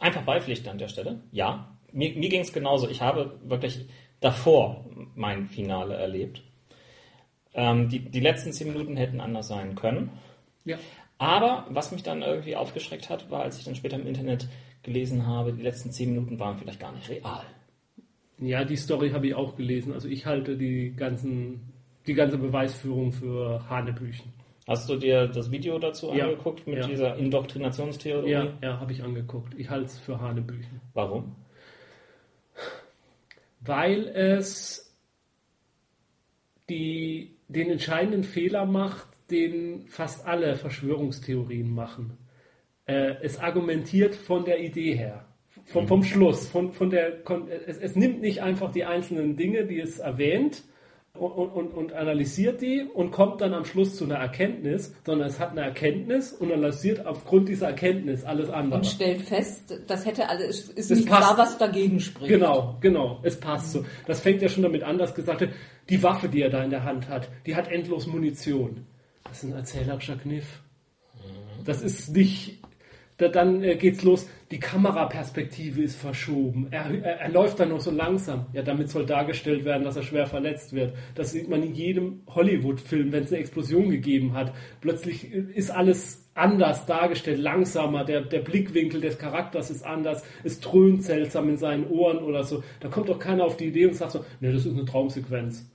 einfach 0.00 0.22
beipflichten 0.22 0.68
an 0.68 0.78
der 0.78 0.88
Stelle. 0.88 1.20
Ja, 1.30 1.76
mir, 1.92 2.12
mir 2.16 2.28
ging 2.28 2.40
es 2.40 2.52
genauso. 2.52 2.88
Ich 2.88 3.00
habe 3.00 3.38
wirklich 3.44 3.86
davor 4.18 4.84
mein 5.14 5.46
Finale 5.46 5.94
erlebt. 5.94 6.42
Ähm, 7.54 7.88
die, 7.88 8.00
die 8.00 8.18
letzten 8.18 8.52
zehn 8.52 8.72
Minuten 8.72 8.96
hätten 8.96 9.20
anders 9.20 9.46
sein 9.46 9.76
können. 9.76 10.10
Ja. 10.64 10.76
Aber 11.18 11.68
was 11.68 11.92
mich 11.92 12.02
dann 12.02 12.22
irgendwie 12.22 12.56
aufgeschreckt 12.56 13.10
hat, 13.10 13.30
war, 13.30 13.42
als 13.42 13.58
ich 13.58 13.64
dann 13.64 13.76
später 13.76 13.94
im 13.94 14.08
Internet 14.08 14.48
gelesen 14.84 15.26
habe, 15.26 15.52
die 15.52 15.62
letzten 15.62 15.90
zehn 15.90 16.10
Minuten 16.10 16.38
waren 16.38 16.56
vielleicht 16.56 16.80
gar 16.80 16.92
nicht 16.92 17.08
real. 17.08 17.42
Ja, 18.38 18.64
die 18.64 18.76
Story 18.76 19.10
habe 19.10 19.26
ich 19.26 19.34
auch 19.34 19.56
gelesen. 19.56 19.92
Also 19.92 20.08
ich 20.08 20.26
halte 20.26 20.56
die 20.56 20.94
ganzen, 20.94 21.72
die 22.06 22.14
ganze 22.14 22.38
Beweisführung 22.38 23.12
für 23.12 23.68
Hanebüchen. 23.68 24.32
Hast 24.66 24.88
du 24.88 24.96
dir 24.96 25.26
das 25.26 25.50
Video 25.50 25.78
dazu 25.78 26.12
ja, 26.14 26.24
angeguckt 26.24 26.66
mit 26.66 26.78
ja. 26.78 26.86
dieser 26.86 27.16
Indoktrinationstheorie? 27.16 28.30
Ja, 28.30 28.52
ja, 28.62 28.80
habe 28.80 28.92
ich 28.92 29.02
angeguckt. 29.02 29.54
Ich 29.58 29.68
halte 29.68 29.86
es 29.86 29.98
für 29.98 30.20
Hanebüchen. 30.20 30.80
Warum? 30.94 31.36
Weil 33.60 34.08
es 34.08 34.94
die, 36.68 37.36
den 37.48 37.70
entscheidenden 37.70 38.24
Fehler 38.24 38.64
macht, 38.64 39.06
den 39.30 39.86
fast 39.88 40.26
alle 40.26 40.56
Verschwörungstheorien 40.56 41.74
machen 41.74 42.18
äh, 42.86 43.14
es 43.22 43.38
argumentiert 43.38 44.14
von 44.14 44.44
der 44.44 44.60
Idee 44.60 44.94
her, 44.94 45.24
vom, 45.66 45.88
vom 45.88 46.02
Schluss, 46.02 46.48
von, 46.48 46.72
von 46.72 46.90
der, 46.90 47.22
es, 47.66 47.78
es, 47.78 47.96
nimmt 47.96 48.20
nicht 48.20 48.42
einfach 48.42 48.72
die 48.72 48.84
einzelnen 48.84 49.36
Dinge, 49.36 49.64
die 49.64 49.80
es 49.80 49.98
erwähnt, 49.98 50.62
und, 51.16 51.30
und, 51.30 51.68
und, 51.68 51.92
analysiert 51.92 52.60
die 52.60 52.82
und 52.82 53.12
kommt 53.12 53.40
dann 53.40 53.54
am 53.54 53.64
Schluss 53.64 53.94
zu 53.94 54.04
einer 54.04 54.16
Erkenntnis, 54.16 54.92
sondern 55.06 55.28
es 55.28 55.38
hat 55.38 55.52
eine 55.52 55.60
Erkenntnis 55.60 56.32
und 56.32 56.52
analysiert 56.52 57.06
aufgrund 57.06 57.48
dieser 57.48 57.68
Erkenntnis 57.68 58.24
alles 58.24 58.50
andere. 58.50 58.80
Und 58.80 58.86
stellt 58.86 59.22
fest, 59.22 59.80
das 59.86 60.04
hätte 60.04 60.28
alles, 60.28 60.70
ist 60.70 60.90
das 60.90 60.98
nicht 60.98 61.08
passt. 61.08 61.22
klar, 61.22 61.38
was 61.38 61.56
dagegen 61.56 62.00
spricht. 62.00 62.28
Genau, 62.28 62.78
genau, 62.80 63.20
es 63.22 63.38
passt 63.38 63.70
so. 63.70 63.84
Das 64.08 64.22
fängt 64.22 64.42
ja 64.42 64.48
schon 64.48 64.64
damit 64.64 64.82
an, 64.82 64.98
dass 64.98 65.14
gesagt 65.14 65.40
wird, 65.40 65.52
die 65.88 66.02
Waffe, 66.02 66.28
die 66.28 66.42
er 66.42 66.50
da 66.50 66.64
in 66.64 66.70
der 66.70 66.82
Hand 66.82 67.08
hat, 67.08 67.28
die 67.46 67.54
hat 67.54 67.70
endlos 67.70 68.08
Munition. 68.08 68.84
Das 69.22 69.44
ist 69.44 69.50
ein 69.50 69.56
erzählerischer 69.56 70.16
Kniff. 70.16 70.62
Das 71.64 71.80
ist 71.80 72.14
nicht 72.14 72.58
da, 73.16 73.28
dann 73.28 73.62
äh, 73.62 73.76
geht's 73.76 74.02
los, 74.02 74.28
die 74.50 74.58
Kameraperspektive 74.58 75.82
ist 75.82 75.96
verschoben. 75.96 76.68
Er, 76.70 76.90
er, 76.90 77.20
er 77.20 77.28
läuft 77.30 77.60
dann 77.60 77.68
noch 77.68 77.80
so 77.80 77.90
langsam. 77.90 78.46
Ja, 78.52 78.62
damit 78.62 78.90
soll 78.90 79.06
dargestellt 79.06 79.64
werden, 79.64 79.84
dass 79.84 79.96
er 79.96 80.02
schwer 80.02 80.26
verletzt 80.26 80.72
wird. 80.72 80.94
Das 81.14 81.32
sieht 81.32 81.48
man 81.48 81.62
in 81.62 81.74
jedem 81.74 82.22
Hollywood-Film, 82.26 83.12
wenn 83.12 83.24
es 83.24 83.32
eine 83.32 83.40
Explosion 83.40 83.90
gegeben 83.90 84.34
hat. 84.34 84.52
Plötzlich 84.80 85.32
ist 85.32 85.70
alles 85.70 86.24
anders 86.34 86.86
dargestellt, 86.86 87.38
langsamer, 87.38 88.04
der, 88.04 88.22
der 88.22 88.40
Blickwinkel 88.40 89.00
des 89.00 89.18
Charakters 89.18 89.70
ist 89.70 89.84
anders, 89.84 90.24
es 90.42 90.58
dröhnt 90.58 91.04
seltsam 91.04 91.48
in 91.48 91.56
seinen 91.56 91.88
Ohren 91.88 92.18
oder 92.18 92.42
so. 92.42 92.64
Da 92.80 92.88
kommt 92.88 93.08
doch 93.08 93.20
keiner 93.20 93.44
auf 93.44 93.56
die 93.56 93.66
Idee 93.66 93.86
und 93.86 93.94
sagt 93.94 94.12
so, 94.12 94.24
ne, 94.40 94.52
das 94.52 94.66
ist 94.66 94.72
eine 94.72 94.84
Traumsequenz. 94.84 95.70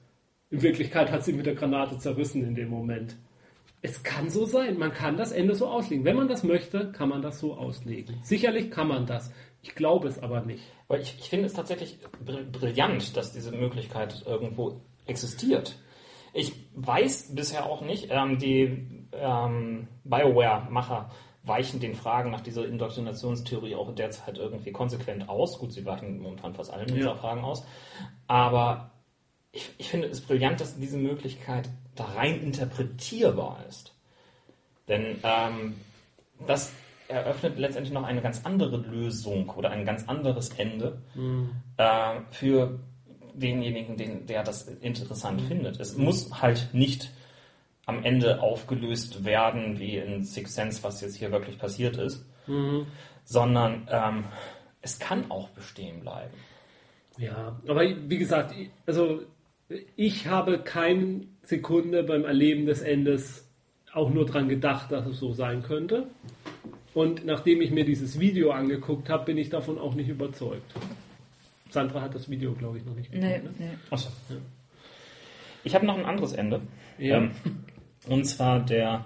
In 0.50 0.62
Wirklichkeit 0.62 1.12
hat 1.12 1.24
sie 1.24 1.34
mit 1.34 1.46
der 1.46 1.56
Granate 1.56 1.98
zerrissen 1.98 2.44
in 2.44 2.56
dem 2.56 2.70
Moment. 2.70 3.16
Es 3.82 4.04
kann 4.04 4.30
so 4.30 4.46
sein, 4.46 4.78
man 4.78 4.92
kann 4.92 5.16
das 5.16 5.32
Ende 5.32 5.56
so 5.56 5.68
auslegen. 5.68 6.04
Wenn 6.04 6.18
man 6.18 6.28
das 6.28 6.44
möchte, 6.44 6.92
kann 6.92 7.10
man 7.10 7.22
das 7.22 7.40
so 7.40 7.56
auslegen. 7.56 8.20
Sicherlich 8.24 8.72
kann 8.72 8.88
man 8.90 9.06
das. 9.06 9.32
Ich 9.62 9.76
glaube 9.76 10.08
es 10.08 10.20
aber 10.20 10.42
nicht. 10.42 10.64
Weil 10.88 11.02
ich, 11.02 11.16
ich 11.18 11.30
finde 11.30 11.46
es 11.46 11.54
tatsächlich 11.54 12.00
brillant, 12.26 13.16
dass 13.16 13.32
diese 13.32 13.52
Möglichkeit 13.52 14.24
irgendwo 14.26 14.82
existiert. 15.06 15.78
Ich 16.34 16.54
weiß 16.76 17.34
bisher 17.36 17.66
auch 17.66 17.82
nicht, 17.82 18.08
ähm, 18.10 18.38
die 18.38 19.08
ähm, 19.14 19.88
BioWare-Macher 20.04 21.10
weichen 21.44 21.80
den 21.80 21.96
Fragen 21.96 22.32
nach 22.32 22.42
dieser 22.42 22.66
Indoktrinationstheorie 22.68 23.76
auch 23.76 23.94
derzeit 23.96 24.38
irgendwie 24.38 24.72
konsequent 24.72 25.28
aus. 25.30 25.58
Gut, 25.58 25.72
sie 25.74 25.86
weichen 25.86 26.20
momentan 26.20 26.54
fast 26.54 26.72
allen 26.72 26.88
dieser 26.88 27.12
ja. 27.12 27.16
Fragen 27.16 27.44
aus. 27.44 27.66
Aber 28.28 28.92
ich, 29.52 29.72
ich 29.78 29.90
finde 29.90 30.08
es 30.08 30.22
brillant, 30.22 30.62
dass 30.62 30.78
diese 30.78 30.98
Möglichkeit 30.98 31.70
da 31.96 32.06
rein 32.06 32.42
interpretierbar 32.42 33.64
ist. 33.68 33.94
Denn 34.88 35.20
ähm, 35.24 35.76
das 36.48 36.72
eröffnet 37.08 37.58
letztendlich 37.58 37.94
noch 37.94 38.04
eine 38.04 38.22
ganz 38.22 38.46
andere 38.46 38.78
Lösung 38.78 39.50
oder 39.50 39.72
ein 39.72 39.86
ganz 39.86 40.08
anderes 40.08 40.50
Ende 40.50 41.02
mhm. 41.16 41.50
äh, 41.78 42.22
für 42.32 42.80
denjenigen, 43.34 43.98
den, 43.98 44.26
der 44.28 44.44
das 44.44 44.68
interessant 44.68 45.42
mhm. 45.44 45.48
findet. 45.48 45.80
Es 45.80 45.98
muss 45.98 46.42
halt 46.42 46.70
nicht 46.74 47.12
am 47.86 48.04
Ende 48.04 48.42
aufgelöst 48.42 49.26
werden, 49.26 49.80
wie 49.80 49.98
in 49.98 50.24
Six 50.24 50.54
Sense, 50.54 50.84
was 50.84 51.02
jetzt 51.02 51.16
hier 51.16 51.32
wirklich 51.32 51.58
passiert 51.58 51.98
ist, 51.98 52.24
mhm. 52.46 52.86
sondern 53.24 53.88
ähm, 53.90 54.26
es 54.82 55.00
kann 55.00 55.32
auch 55.32 55.50
bestehen 55.50 56.02
bleiben. 56.02 56.34
Ja, 57.18 57.60
aber 57.68 57.82
wie 57.82 58.18
gesagt, 58.18 58.54
also 58.86 59.24
ich 59.96 60.28
habe 60.28 60.60
keine 60.60 61.22
Sekunde 61.44 62.04
beim 62.04 62.26
Erleben 62.26 62.66
des 62.66 62.82
Endes 62.82 63.48
auch 63.94 64.10
nur 64.10 64.26
daran 64.26 64.50
gedacht, 64.50 64.92
dass 64.92 65.06
es 65.06 65.20
so 65.20 65.34
sein 65.34 65.64
könnte. 65.64 66.08
Und 66.94 67.26
nachdem 67.26 67.62
ich 67.62 67.72
mir 67.72 67.86
dieses 67.86 68.20
Video 68.20 68.52
angeguckt 68.52 69.10
habe, 69.10 69.26
bin 69.26 69.38
ich 69.38 69.50
davon 69.50 69.78
auch 69.78 69.94
nicht 69.94 70.10
überzeugt. 70.10 70.74
Sandra 71.70 72.02
hat 72.02 72.16
das 72.16 72.30
Video, 72.30 72.54
glaube 72.54 72.80
ich, 72.80 72.86
noch 72.86 72.96
nicht 72.96 73.12
gesehen. 73.12 73.30
Nee, 73.30 73.38
ne? 73.38 73.54
nee. 73.58 73.78
Achso. 73.92 74.10
Ja. 74.30 74.38
Ich 75.64 75.76
habe 75.76 75.86
noch 75.86 75.98
ein 75.98 76.06
anderes 76.06 76.34
Ende. 76.34 76.62
Ja. 76.98 77.18
Ähm, 77.18 77.32
und 78.08 78.26
zwar 78.26 78.60
der 78.60 79.06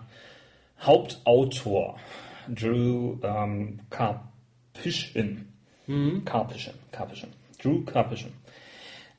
Hauptautor, 0.79 1.99
Drew 2.47 3.17
ähm, 3.21 3.79
Karpyshyn. 3.89 5.47
Mhm. 5.87 6.23
Karpyshyn. 6.23 6.73
Karpyshyn. 6.91 7.29
Drew 7.61 7.83
Karpyshyn. 7.83 8.31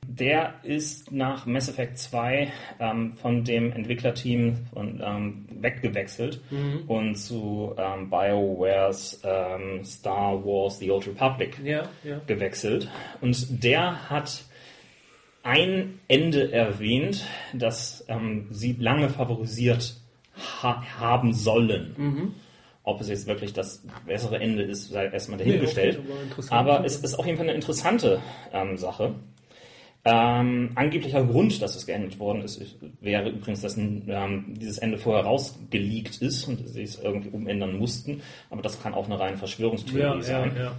Der 0.09 0.55
ist 0.63 1.13
nach 1.13 1.47
Mass 1.47 1.69
Effect 1.69 1.99
2 1.99 2.53
ähm, 2.81 3.13
von 3.15 3.45
dem 3.45 3.73
Entwicklerteam 3.73 4.57
von, 4.73 5.03
ähm, 5.05 5.47
weggewechselt 5.61 6.41
mhm. 6.51 6.83
und 6.87 7.17
zu 7.17 7.75
ähm, 7.77 8.11
BioWares 8.11 9.21
ähm, 9.25 9.85
Star 9.85 10.45
Wars 10.45 10.79
The 10.79 10.91
Old 10.91 11.07
Republic 11.07 11.59
ja, 11.65 11.89
ja. 12.03 12.21
gewechselt. 12.27 12.89
Und 13.21 13.63
der 13.65 14.11
hat 14.11 14.45
ein 15.43 16.01
Ende 16.09 16.53
erwähnt, 16.53 17.25
das 17.53 18.05
ähm, 18.09 18.47
sie 18.51 18.73
lange 18.79 19.11
favorisiert 19.11 19.97
ha 20.63 20.83
haben 20.99 21.33
sollen. 21.33 21.95
Mhm. 21.97 22.35
Ob 22.83 23.01
es 23.01 23.09
jetzt 23.09 23.27
wirklich 23.27 23.53
das 23.53 23.83
bessere 24.07 24.39
Ende 24.41 24.63
ist, 24.63 24.91
sei 24.91 25.07
erstmal 25.07 25.39
dahingestellt. 25.39 26.01
Nee, 26.05 26.13
okay, 26.37 26.47
aber, 26.51 26.79
aber 26.79 26.85
es 26.85 26.97
ist 26.97 27.15
auf 27.15 27.25
jeden 27.25 27.39
Fall 27.39 27.47
eine 27.49 27.55
interessante 27.55 28.21
ähm, 28.53 28.77
Sache. 28.77 29.15
Ähm, 30.07 30.73
angeblicher 30.75 31.25
Grund, 31.25 31.63
dass 31.63 31.77
es 31.77 31.87
geändert 31.87 32.19
worden 32.19 32.43
ist, 32.43 32.61
wäre 33.01 33.31
übrigens, 33.31 33.63
dass 33.63 33.79
ähm, 33.79 34.55
dieses 34.61 34.77
Ende 34.77 34.99
vorher 34.99 35.25
rausgeleakt 35.25 36.19
ist 36.21 36.47
und 36.47 36.69
sie 36.69 36.83
es 36.83 37.01
irgendwie 37.01 37.31
umändern 37.31 37.79
mussten. 37.79 38.21
Aber 38.51 38.61
das 38.61 38.83
kann 38.83 38.93
auch 38.93 39.07
eine 39.07 39.19
reine 39.19 39.39
Verschwörungstheorie 39.39 40.19
ja, 40.19 40.23
sein. 40.23 40.53
Ja, 40.57 40.63
ja. 40.65 40.73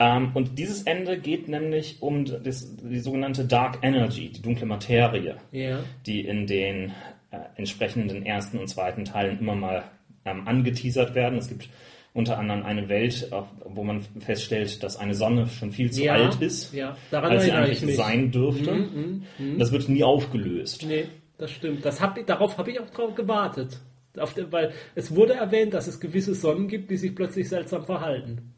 Ähm, 0.00 0.32
und 0.34 0.58
dieses 0.58 0.82
Ende 0.82 1.18
geht 1.18 1.48
nämlich 1.48 2.02
um 2.02 2.24
das, 2.24 2.76
die 2.76 2.98
sogenannte 2.98 3.44
Dark 3.44 3.78
Energy, 3.82 4.30
die 4.30 4.42
dunkle 4.42 4.66
Materie, 4.66 5.36
die 5.52 6.20
in 6.20 6.48
den 6.48 6.92
äh, 7.30 7.38
entsprechenden 7.56 8.26
ersten 8.26 8.58
und 8.58 8.68
zweiten 8.68 9.04
Teilen 9.04 9.38
immer 9.38 9.54
mal 9.54 9.84
ähm, 10.24 10.48
angeteasert 10.48 11.14
werden. 11.14 11.38
Es 11.38 11.48
gibt 11.48 11.68
unter 12.14 12.38
anderem 12.38 12.62
eine 12.62 12.88
Welt, 12.88 13.28
wo 13.64 13.82
man 13.82 14.00
feststellt, 14.20 14.82
dass 14.82 14.96
eine 14.96 15.14
Sonne 15.14 15.48
schon 15.48 15.72
viel 15.72 15.90
zu 15.90 16.04
ja, 16.04 16.14
alt 16.14 16.40
ist, 16.40 16.72
ja. 16.72 16.96
als 17.10 17.44
sie 17.44 17.52
eigentlich 17.52 17.96
sein 17.96 18.30
dürfte. 18.30 18.72
Mhm, 18.72 19.24
mh, 19.36 19.52
mh. 19.52 19.58
Das 19.58 19.72
wird 19.72 19.88
nie 19.88 20.04
aufgelöst. 20.04 20.84
Nee, 20.86 21.06
das 21.38 21.50
stimmt. 21.50 21.84
Das 21.84 22.00
hab, 22.00 22.24
darauf 22.24 22.56
habe 22.56 22.70
ich 22.70 22.80
auch 22.80 22.88
drauf 22.90 23.14
gewartet. 23.16 23.80
Der, 24.14 24.52
weil 24.52 24.72
es 24.94 25.14
wurde 25.14 25.34
erwähnt, 25.34 25.74
dass 25.74 25.88
es 25.88 25.98
gewisse 25.98 26.36
Sonnen 26.36 26.68
gibt, 26.68 26.88
die 26.88 26.96
sich 26.96 27.16
plötzlich 27.16 27.48
seltsam 27.48 27.84
verhalten. 27.84 28.54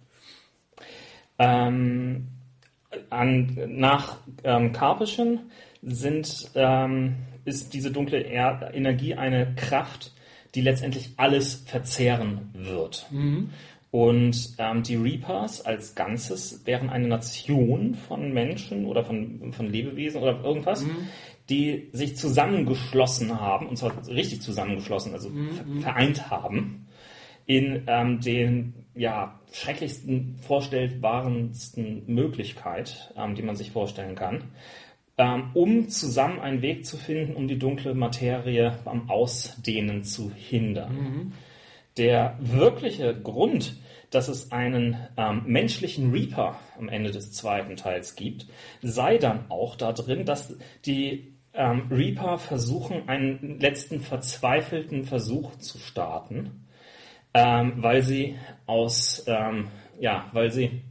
Ähm, 1.38 2.28
an, 3.08 3.58
nach 3.68 4.18
ähm, 4.44 4.72
Karpischen 4.72 5.50
sind, 5.80 6.50
ähm, 6.54 7.16
ist 7.46 7.72
diese 7.72 7.90
dunkle 7.90 8.20
er 8.20 8.74
Energie 8.74 9.14
eine 9.14 9.54
Kraft, 9.54 10.12
die 10.56 10.62
letztendlich 10.62 11.10
alles 11.18 11.54
verzehren 11.66 12.50
wird. 12.54 13.06
Mhm. 13.10 13.50
Und 13.90 14.54
ähm, 14.58 14.82
die 14.82 14.96
Reapers 14.96 15.64
als 15.64 15.94
Ganzes 15.94 16.66
wären 16.66 16.90
eine 16.90 17.06
Nation 17.06 17.94
von 17.94 18.32
Menschen 18.32 18.86
oder 18.86 19.04
von, 19.04 19.52
von 19.52 19.70
Lebewesen 19.70 20.20
oder 20.20 20.42
irgendwas, 20.42 20.82
mhm. 20.82 21.08
die 21.50 21.88
sich 21.92 22.16
zusammengeschlossen 22.16 23.38
haben, 23.38 23.68
und 23.68 23.76
zwar 23.76 24.06
richtig 24.08 24.42
zusammengeschlossen, 24.42 25.12
also 25.12 25.28
mhm. 25.28 25.80
vereint 25.80 26.30
haben, 26.30 26.88
in 27.44 27.84
ähm, 27.86 28.20
den 28.20 28.74
ja, 28.94 29.38
schrecklichsten, 29.52 30.36
vorstellbarsten 30.40 32.02
Möglichkeit, 32.06 33.14
ähm, 33.16 33.34
die 33.34 33.42
man 33.42 33.56
sich 33.56 33.70
vorstellen 33.70 34.14
kann 34.14 34.44
um 35.54 35.88
zusammen 35.88 36.40
einen 36.40 36.62
Weg 36.62 36.84
zu 36.84 36.96
finden, 36.96 37.36
um 37.36 37.48
die 37.48 37.58
dunkle 37.58 37.94
Materie 37.94 38.78
am 38.84 39.08
Ausdehnen 39.08 40.04
zu 40.04 40.30
hindern. 40.30 40.94
Mhm. 40.94 41.32
Der 41.96 42.36
wirkliche 42.40 43.18
Grund, 43.18 43.76
dass 44.10 44.28
es 44.28 44.52
einen 44.52 44.96
ähm, 45.16 45.42
menschlichen 45.46 46.12
Reaper 46.12 46.60
am 46.78 46.88
Ende 46.88 47.10
des 47.10 47.32
zweiten 47.32 47.76
Teils 47.76 48.14
gibt, 48.14 48.46
sei 48.82 49.16
dann 49.16 49.50
auch 49.50 49.76
da 49.76 49.92
drin, 49.92 50.26
dass 50.26 50.54
die 50.84 51.36
ähm, 51.54 51.88
Reaper 51.90 52.38
versuchen, 52.38 53.08
einen 53.08 53.58
letzten 53.58 54.00
verzweifelten 54.00 55.04
Versuch 55.04 55.56
zu 55.56 55.78
starten, 55.78 56.66
ähm, 57.32 57.72
weil 57.76 58.02
sie 58.02 58.36
aus, 58.66 59.24
ähm, 59.26 59.68
ja, 59.98 60.28
weil 60.32 60.50
sie 60.50 60.82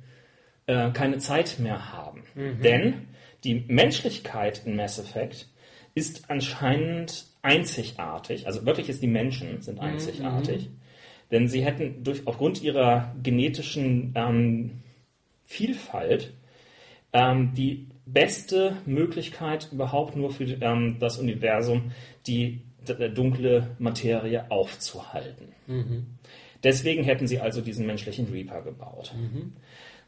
äh, 0.65 0.89
keine 0.91 1.19
Zeit 1.19 1.59
mehr 1.59 1.93
haben. 1.93 2.23
Mhm. 2.33 2.61
Denn 2.61 3.07
die 3.45 3.63
Menschlichkeit 3.67 4.63
in 4.65 4.75
Mass 4.75 4.99
Effect 4.99 5.47
ist 5.93 6.29
anscheinend 6.29 7.27
einzigartig. 7.41 8.47
Also 8.47 8.65
wirklich 8.65 8.89
ist 8.89 9.01
die 9.01 9.07
Menschen 9.07 9.61
sind 9.61 9.75
mhm, 9.75 9.81
einzigartig. 9.81 10.69
Mhm. 10.69 10.79
Denn 11.31 11.47
sie 11.47 11.63
hätten 11.63 12.03
durch, 12.03 12.27
aufgrund 12.27 12.61
ihrer 12.61 13.15
genetischen 13.21 14.13
ähm, 14.15 14.71
Vielfalt 15.45 16.33
ähm, 17.13 17.53
die 17.55 17.87
beste 18.05 18.77
Möglichkeit 18.85 19.69
überhaupt 19.71 20.15
nur 20.15 20.31
für 20.31 20.43
ähm, 20.43 20.97
das 20.99 21.17
Universum, 21.17 21.91
die 22.27 22.61
dunkle 23.15 23.75
Materie 23.79 24.51
aufzuhalten. 24.51 25.47
Mhm. 25.65 26.05
Deswegen 26.63 27.03
hätten 27.03 27.27
sie 27.27 27.39
also 27.39 27.61
diesen 27.61 27.87
menschlichen 27.87 28.27
Reaper 28.27 28.61
gebaut. 28.61 29.13
Mhm. 29.15 29.53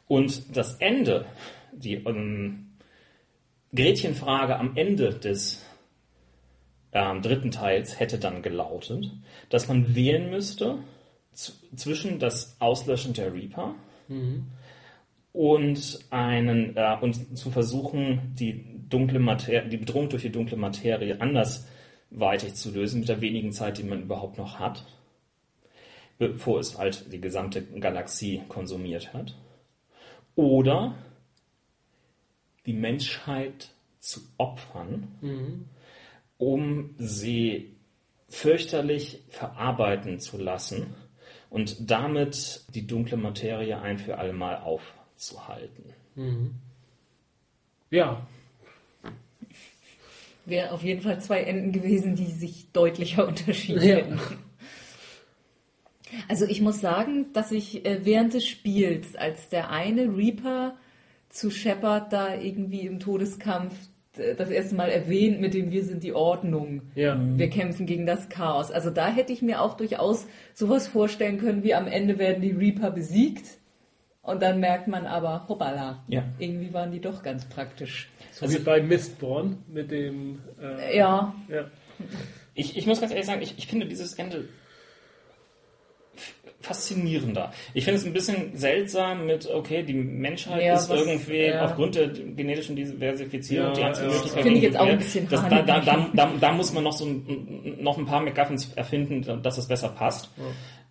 Und 0.07 0.55
das 0.55 0.75
Ende, 0.75 1.25
die 1.71 1.95
ähm, 1.95 2.66
Gretchenfrage 3.75 4.57
am 4.57 4.75
Ende 4.75 5.13
des 5.13 5.63
ähm, 6.93 7.21
dritten 7.21 7.51
Teils 7.51 7.99
hätte 7.99 8.17
dann 8.17 8.41
gelautet, 8.41 9.11
dass 9.49 9.67
man 9.67 9.95
wählen 9.95 10.29
müsste 10.29 10.79
zwischen 11.33 12.19
das 12.19 12.55
Auslöschen 12.59 13.13
der 13.13 13.33
Reaper 13.33 13.75
mhm. 14.07 14.47
und 15.33 15.99
einen 16.09 16.75
äh, 16.75 16.97
und 16.99 17.37
zu 17.37 17.51
versuchen, 17.51 18.33
die 18.39 18.65
dunkle 18.89 19.19
Materie, 19.19 19.69
die 19.69 19.77
Bedrohung 19.77 20.09
durch 20.09 20.23
die 20.23 20.31
dunkle 20.31 20.57
Materie 20.57 21.19
andersweitig 21.21 22.55
zu 22.55 22.71
lösen 22.71 23.01
mit 23.01 23.09
der 23.09 23.21
wenigen 23.21 23.51
Zeit, 23.51 23.77
die 23.77 23.83
man 23.83 24.03
überhaupt 24.03 24.37
noch 24.37 24.59
hat. 24.59 24.85
bevor 26.17 26.59
es 26.59 26.77
halt 26.77 27.11
die 27.13 27.21
gesamte 27.21 27.61
Galaxie 27.61 28.41
konsumiert 28.47 29.13
hat. 29.13 29.35
Oder 30.35 30.95
die 32.67 32.73
Menschheit 32.73 33.69
zu 33.99 34.21
opfern, 34.37 35.07
mhm. 35.21 35.65
um 36.37 36.95
sie 36.97 37.73
fürchterlich 38.29 39.23
verarbeiten 39.29 40.19
zu 40.19 40.37
lassen 40.37 40.93
und 41.49 41.89
damit 41.89 42.65
die 42.75 42.85
dunkle 42.85 43.17
Materie 43.17 43.79
ein 43.81 43.97
für 43.97 44.17
alle 44.17 44.33
Mal 44.33 44.57
aufzuhalten. 44.57 45.93
Mhm. 46.15 46.55
Ja. 47.89 48.27
Wäre 50.45 50.71
auf 50.71 50.83
jeden 50.83 51.01
Fall 51.01 51.21
zwei 51.21 51.41
Enden 51.41 51.71
gewesen, 51.71 52.15
die 52.15 52.31
sich 52.31 52.71
deutlicher 52.73 53.27
unterschieden 53.27 53.81
ja. 53.81 53.95
hätten. 53.95 54.19
Also 56.27 56.45
ich 56.45 56.61
muss 56.61 56.79
sagen, 56.79 57.31
dass 57.33 57.51
ich 57.51 57.85
äh, 57.85 58.05
während 58.05 58.33
des 58.33 58.45
Spiels, 58.47 59.15
als 59.15 59.49
der 59.49 59.69
eine 59.71 60.03
Reaper 60.15 60.77
zu 61.29 61.49
Shepard 61.51 62.11
da 62.13 62.35
irgendwie 62.35 62.81
im 62.81 62.99
Todeskampf 62.99 63.73
das 64.37 64.49
erste 64.49 64.75
Mal 64.75 64.89
erwähnt 64.89 65.39
mit 65.39 65.53
dem 65.53 65.71
Wir 65.71 65.83
sind 65.83 66.03
die 66.03 66.13
Ordnung. 66.13 66.81
Ja. 66.95 67.19
Wir 67.19 67.49
kämpfen 67.49 67.85
gegen 67.85 68.05
das 68.05 68.29
Chaos. 68.29 68.71
Also 68.71 68.89
da 68.89 69.09
hätte 69.09 69.31
ich 69.31 69.41
mir 69.41 69.61
auch 69.61 69.77
durchaus 69.77 70.25
sowas 70.53 70.87
vorstellen 70.87 71.37
können, 71.37 71.63
wie 71.63 71.75
am 71.75 71.87
Ende 71.87 72.17
werden 72.17 72.41
die 72.41 72.51
Reaper 72.51 72.91
besiegt 72.91 73.45
und 74.27 74.41
dann 74.41 74.59
merkt 74.59 74.87
man 74.87 75.05
aber, 75.05 75.47
hoppala, 75.47 76.03
ja. 76.07 76.23
irgendwie 76.37 76.73
waren 76.73 76.91
die 76.91 76.99
doch 76.99 77.23
ganz 77.23 77.45
praktisch. 77.45 78.09
So 78.31 78.45
also, 78.45 78.59
wie 78.59 78.63
bei 78.63 78.81
Mistborn 78.81 79.63
mit 79.67 79.89
dem... 79.89 80.39
Äh, 80.61 80.97
ja. 80.97 81.33
ja. 81.47 81.71
Ich, 82.53 82.75
ich 82.75 82.85
muss 82.87 82.99
ganz 82.99 83.13
ehrlich 83.13 83.25
sagen, 83.25 83.41
ich, 83.41 83.57
ich 83.57 83.67
finde 83.67 83.85
dieses 83.85 84.15
Ende 84.15 84.49
faszinierender. 86.59 87.51
Ich 87.73 87.85
finde 87.85 87.99
es 87.99 88.05
ein 88.05 88.13
bisschen 88.13 88.57
seltsam 88.57 89.25
mit, 89.25 89.47
okay, 89.49 89.83
die 89.83 89.93
Menschheit 89.93 90.63
ja, 90.63 90.75
ist 90.75 90.89
was, 90.89 90.99
irgendwie 90.99 91.45
ja. 91.45 91.63
aufgrund 91.63 91.95
der 91.95 92.07
genetischen 92.09 92.75
Diversifizierung 92.75 93.69
ja, 93.69 93.73
die 93.73 93.83
einzige 93.83 94.07
Möglichkeit. 94.07 94.43
Finde 94.43 94.57
ich 94.57 94.63
jetzt 94.63 94.77
auch 94.77 94.87
ein 94.87 94.97
bisschen 94.97 95.29
das, 95.29 95.47
da, 95.47 95.61
da, 95.61 95.79
da, 95.79 96.09
da, 96.13 96.31
da, 96.39 96.51
muss 96.51 96.73
man 96.73 96.83
noch 96.83 96.93
so 96.93 97.05
ein, 97.05 97.77
noch 97.79 97.97
ein 97.97 98.05
paar 98.05 98.21
McGuffins 98.21 98.73
erfinden, 98.73 99.41
dass 99.43 99.57
es 99.57 99.67
besser 99.67 99.89
passt. 99.89 100.31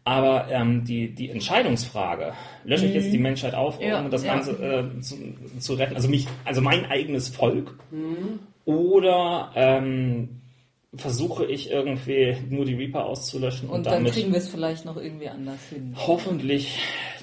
Aber 0.05 0.47
ähm, 0.51 0.84
die, 0.84 1.12
die 1.12 1.30
Entscheidungsfrage, 1.30 2.32
lösche 2.64 2.86
ich 2.86 2.94
jetzt 2.94 3.12
die 3.12 3.16
mhm. 3.16 3.24
Menschheit 3.24 3.55
auf, 3.55 3.80
um 3.80 4.10
das 4.10 4.22
Ganze 4.22 4.52
äh, 4.52 5.01
zu, 5.01 5.16
zu, 5.59 5.74
retten, 5.74 5.97
also 5.97 6.09
mich, 6.09 6.28
also 6.44 6.60
mein 6.60 6.86
eigenes 6.86 7.28
Volk, 7.28 7.76
mhm. 7.90 8.38
oder 8.64 9.51
ähm, 9.56 10.43
versuche 10.97 11.47
ich 11.47 11.70
irgendwie 11.70 12.36
nur 12.48 12.64
die 12.64 12.74
Reaper 12.74 13.06
auszulöschen 13.06 13.68
und, 13.68 13.78
und 13.78 13.86
dann 13.86 14.05
kriegen 14.06 14.32
wir 14.32 14.39
es 14.39 14.48
vielleicht 14.48 14.85
noch 14.85 14.97
irgendwie 14.97 15.28
anders 15.28 15.60
hin. 15.68 15.94
Hoffentlich 15.97 16.78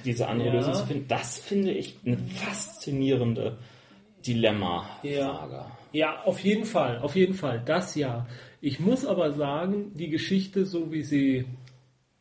diese 0.06 0.28
andere 0.28 0.50
ja. 0.50 0.54
Lösung 0.56 0.74
zu 0.74 0.86
finden. 0.86 1.08
Das 1.08 1.38
finde 1.40 1.72
ich 1.72 1.96
eine 2.06 2.18
faszinierende 2.18 3.58
Dilemma-Frage. 4.26 5.54
Ja. 5.54 5.78
ja, 5.92 6.24
auf 6.24 6.40
jeden 6.40 6.66
Fall, 6.66 7.00
auf 7.00 7.16
jeden 7.16 7.34
Fall, 7.34 7.62
das 7.66 7.96
ja. 7.96 8.28
Ich 8.62 8.80
muss 8.80 9.06
aber 9.06 9.34
sagen, 9.34 9.92
die 9.96 10.10
Geschichte, 10.10 10.66
so 10.66 10.92
wie 10.92 11.04
sie 11.04 11.46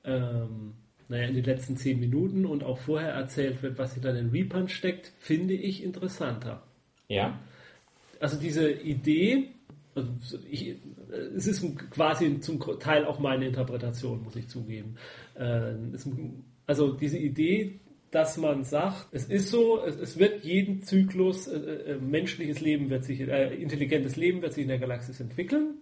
ähm, 0.05 0.75
naja, 1.13 1.29
in 1.29 1.35
den 1.35 1.45
letzten 1.45 1.77
zehn 1.77 2.01
Minuten 2.01 2.47
und 2.47 2.65
auch 2.65 2.79
vorher 2.79 3.11
erzählt 3.11 3.63
wird, 3.63 3.79
was 3.79 3.93
hinter 3.93 4.15
den 4.15 4.31
Reapern 4.31 4.69
steckt, 4.69 5.13
finde 5.19 5.53
ich 5.53 5.85
interessanter. 5.85 6.63
Ja. 7.09 7.39
Also 8.19 8.39
diese 8.39 8.71
Idee, 8.71 9.49
also 9.95 10.09
ich, 10.51 10.77
es 11.37 11.47
ist 11.47 11.65
quasi 11.91 12.41
zum 12.41 12.61
Teil 12.79 13.05
auch 13.05 13.19
meine 13.19 13.47
Interpretation, 13.47 14.23
muss 14.23 14.37
ich 14.37 14.49
zugeben. 14.49 14.97
Äh, 15.35 15.75
also 16.67 16.93
diese 16.93 17.19
Idee, 17.19 17.81
dass 18.13 18.37
man 18.37 18.63
sagt, 18.63 19.09
es 19.13 19.25
ist 19.25 19.49
so, 19.49 19.83
es, 19.83 20.19
wird 20.19 20.45
jeden 20.45 20.83
Zyklus, 20.83 21.47
äh, 21.49 21.57
äh, 21.57 21.99
menschliches 21.99 22.61
Leben 22.61 22.91
wird 22.91 23.05
sich, 23.05 23.21
äh, 23.21 23.55
intelligentes 23.55 24.17
Leben 24.17 24.43
wird 24.43 24.53
sich 24.53 24.63
in 24.63 24.69
der 24.69 24.79
Galaxis 24.79 25.19
entwickeln, 25.19 25.79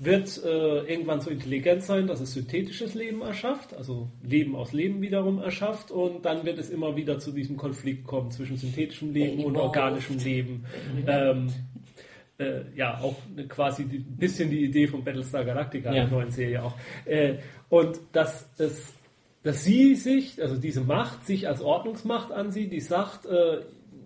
wird 0.00 0.42
äh, 0.44 0.48
irgendwann 0.90 1.20
so 1.20 1.30
intelligent 1.30 1.84
sein, 1.84 2.08
dass 2.08 2.20
es 2.20 2.32
synthetisches 2.32 2.94
Leben 2.94 3.22
erschafft, 3.22 3.72
also 3.74 4.10
Leben 4.22 4.56
aus 4.56 4.72
Leben 4.72 5.00
wiederum 5.00 5.38
erschafft 5.38 5.92
und 5.92 6.24
dann 6.24 6.44
wird 6.44 6.58
es 6.58 6.70
immer 6.70 6.96
wieder 6.96 7.20
zu 7.20 7.30
diesem 7.30 7.56
Konflikt 7.56 8.04
kommen 8.04 8.32
zwischen 8.32 8.56
synthetischem 8.56 9.12
Leben 9.12 9.44
und 9.44 9.56
organischem 9.56 10.18
Leben. 10.18 10.64
Ähm, 11.06 11.52
äh, 12.40 12.64
ja 12.74 12.98
auch 13.00 13.16
quasi 13.48 13.82
ein 13.82 14.16
bisschen 14.18 14.50
die 14.50 14.64
Idee 14.64 14.86
von 14.86 15.04
Battlestar 15.04 15.44
Galactica, 15.44 15.92
ja. 15.92 16.04
der 16.04 16.10
neuen 16.10 16.30
Serie 16.30 16.62
auch. 16.62 16.74
Äh, 17.04 17.36
und 17.68 18.00
dass 18.12 18.48
es 18.58 18.94
dass 19.42 19.64
sie 19.64 19.94
sich, 19.94 20.40
also 20.42 20.56
diese 20.56 20.82
Macht, 20.82 21.24
sich 21.24 21.48
als 21.48 21.62
Ordnungsmacht 21.62 22.30
ansieht, 22.30 22.72
die 22.72 22.80
sagt, 22.80 23.26
äh, 23.26 23.60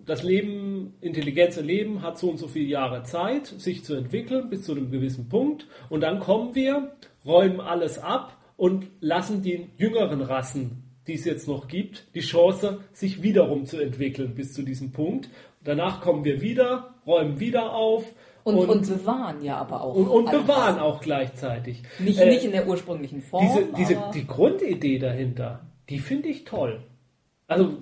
das 0.05 0.23
Leben, 0.23 0.93
Intelligenz 1.01 1.57
im 1.57 1.65
Leben 1.65 2.01
hat 2.01 2.17
so 2.19 2.29
und 2.29 2.37
so 2.37 2.47
viele 2.47 2.67
Jahre 2.67 3.03
Zeit, 3.03 3.47
sich 3.47 3.83
zu 3.83 3.95
entwickeln 3.95 4.49
bis 4.49 4.63
zu 4.63 4.73
einem 4.73 4.91
gewissen 4.91 5.29
Punkt. 5.29 5.67
Und 5.89 6.01
dann 6.01 6.19
kommen 6.19 6.55
wir, 6.55 6.95
räumen 7.25 7.59
alles 7.59 7.97
ab 7.97 8.37
und 8.55 8.85
lassen 9.01 9.41
die 9.41 9.67
jüngeren 9.77 10.21
Rassen, 10.21 10.83
die 11.07 11.15
es 11.15 11.25
jetzt 11.25 11.47
noch 11.47 11.67
gibt, 11.67 12.05
die 12.15 12.21
Chance, 12.21 12.79
sich 12.93 13.23
wiederum 13.23 13.65
zu 13.65 13.79
entwickeln 13.79 14.35
bis 14.35 14.53
zu 14.53 14.63
diesem 14.63 14.91
Punkt. 14.91 15.29
Danach 15.63 16.01
kommen 16.01 16.23
wir 16.23 16.41
wieder, 16.41 16.94
räumen 17.05 17.39
wieder 17.39 17.73
auf 17.73 18.05
und, 18.43 18.57
und, 18.57 18.69
und, 18.69 18.87
bewahren 18.87 19.43
ja 19.43 19.57
aber 19.57 19.81
auch. 19.81 19.95
Und, 19.95 20.07
und 20.07 20.31
bewahren 20.31 20.77
auch 20.77 21.01
gleichzeitig. 21.01 21.81
Nicht, 21.97 22.19
äh, 22.19 22.29
nicht 22.29 22.45
in 22.45 22.51
der 22.51 22.67
ursprünglichen 22.67 23.21
Form. 23.21 23.47
Diese, 23.47 23.95
diese, 23.95 24.11
die 24.13 24.27
Grundidee 24.27 24.99
dahinter, 24.99 25.61
die 25.89 25.97
finde 25.97 26.29
ich 26.29 26.43
toll. 26.43 26.83
Also, 27.47 27.77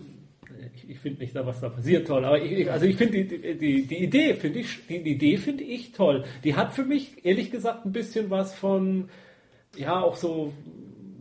ich, 0.76 0.90
ich 0.90 1.00
finde 1.00 1.20
nicht, 1.20 1.36
was 1.36 1.60
da 1.60 1.68
passiert 1.68 2.08
toll, 2.08 2.24
aber 2.24 2.42
ich, 2.42 2.72
also 2.72 2.86
ich 2.86 2.96
finde 2.96 3.26
die, 3.26 3.58
die, 3.58 3.86
die 3.86 4.04
Idee 4.04 4.36
finde 4.36 4.60
ich, 4.60 4.88
die, 4.88 4.98
Idee 4.98 5.36
finde 5.36 5.66
ich 5.66 5.92
toll. 5.92 6.24
Die 6.46 6.56
hat 6.56 6.72
für 6.72 6.86
mich 6.86 7.26
ehrlich 7.26 7.52
gesagt 7.52 7.86
ein 7.86 7.92
bisschen 7.92 8.30
was 8.30 8.54
von, 8.54 9.10
ja, 9.76 10.02
auch 10.02 10.16
so 10.16 10.54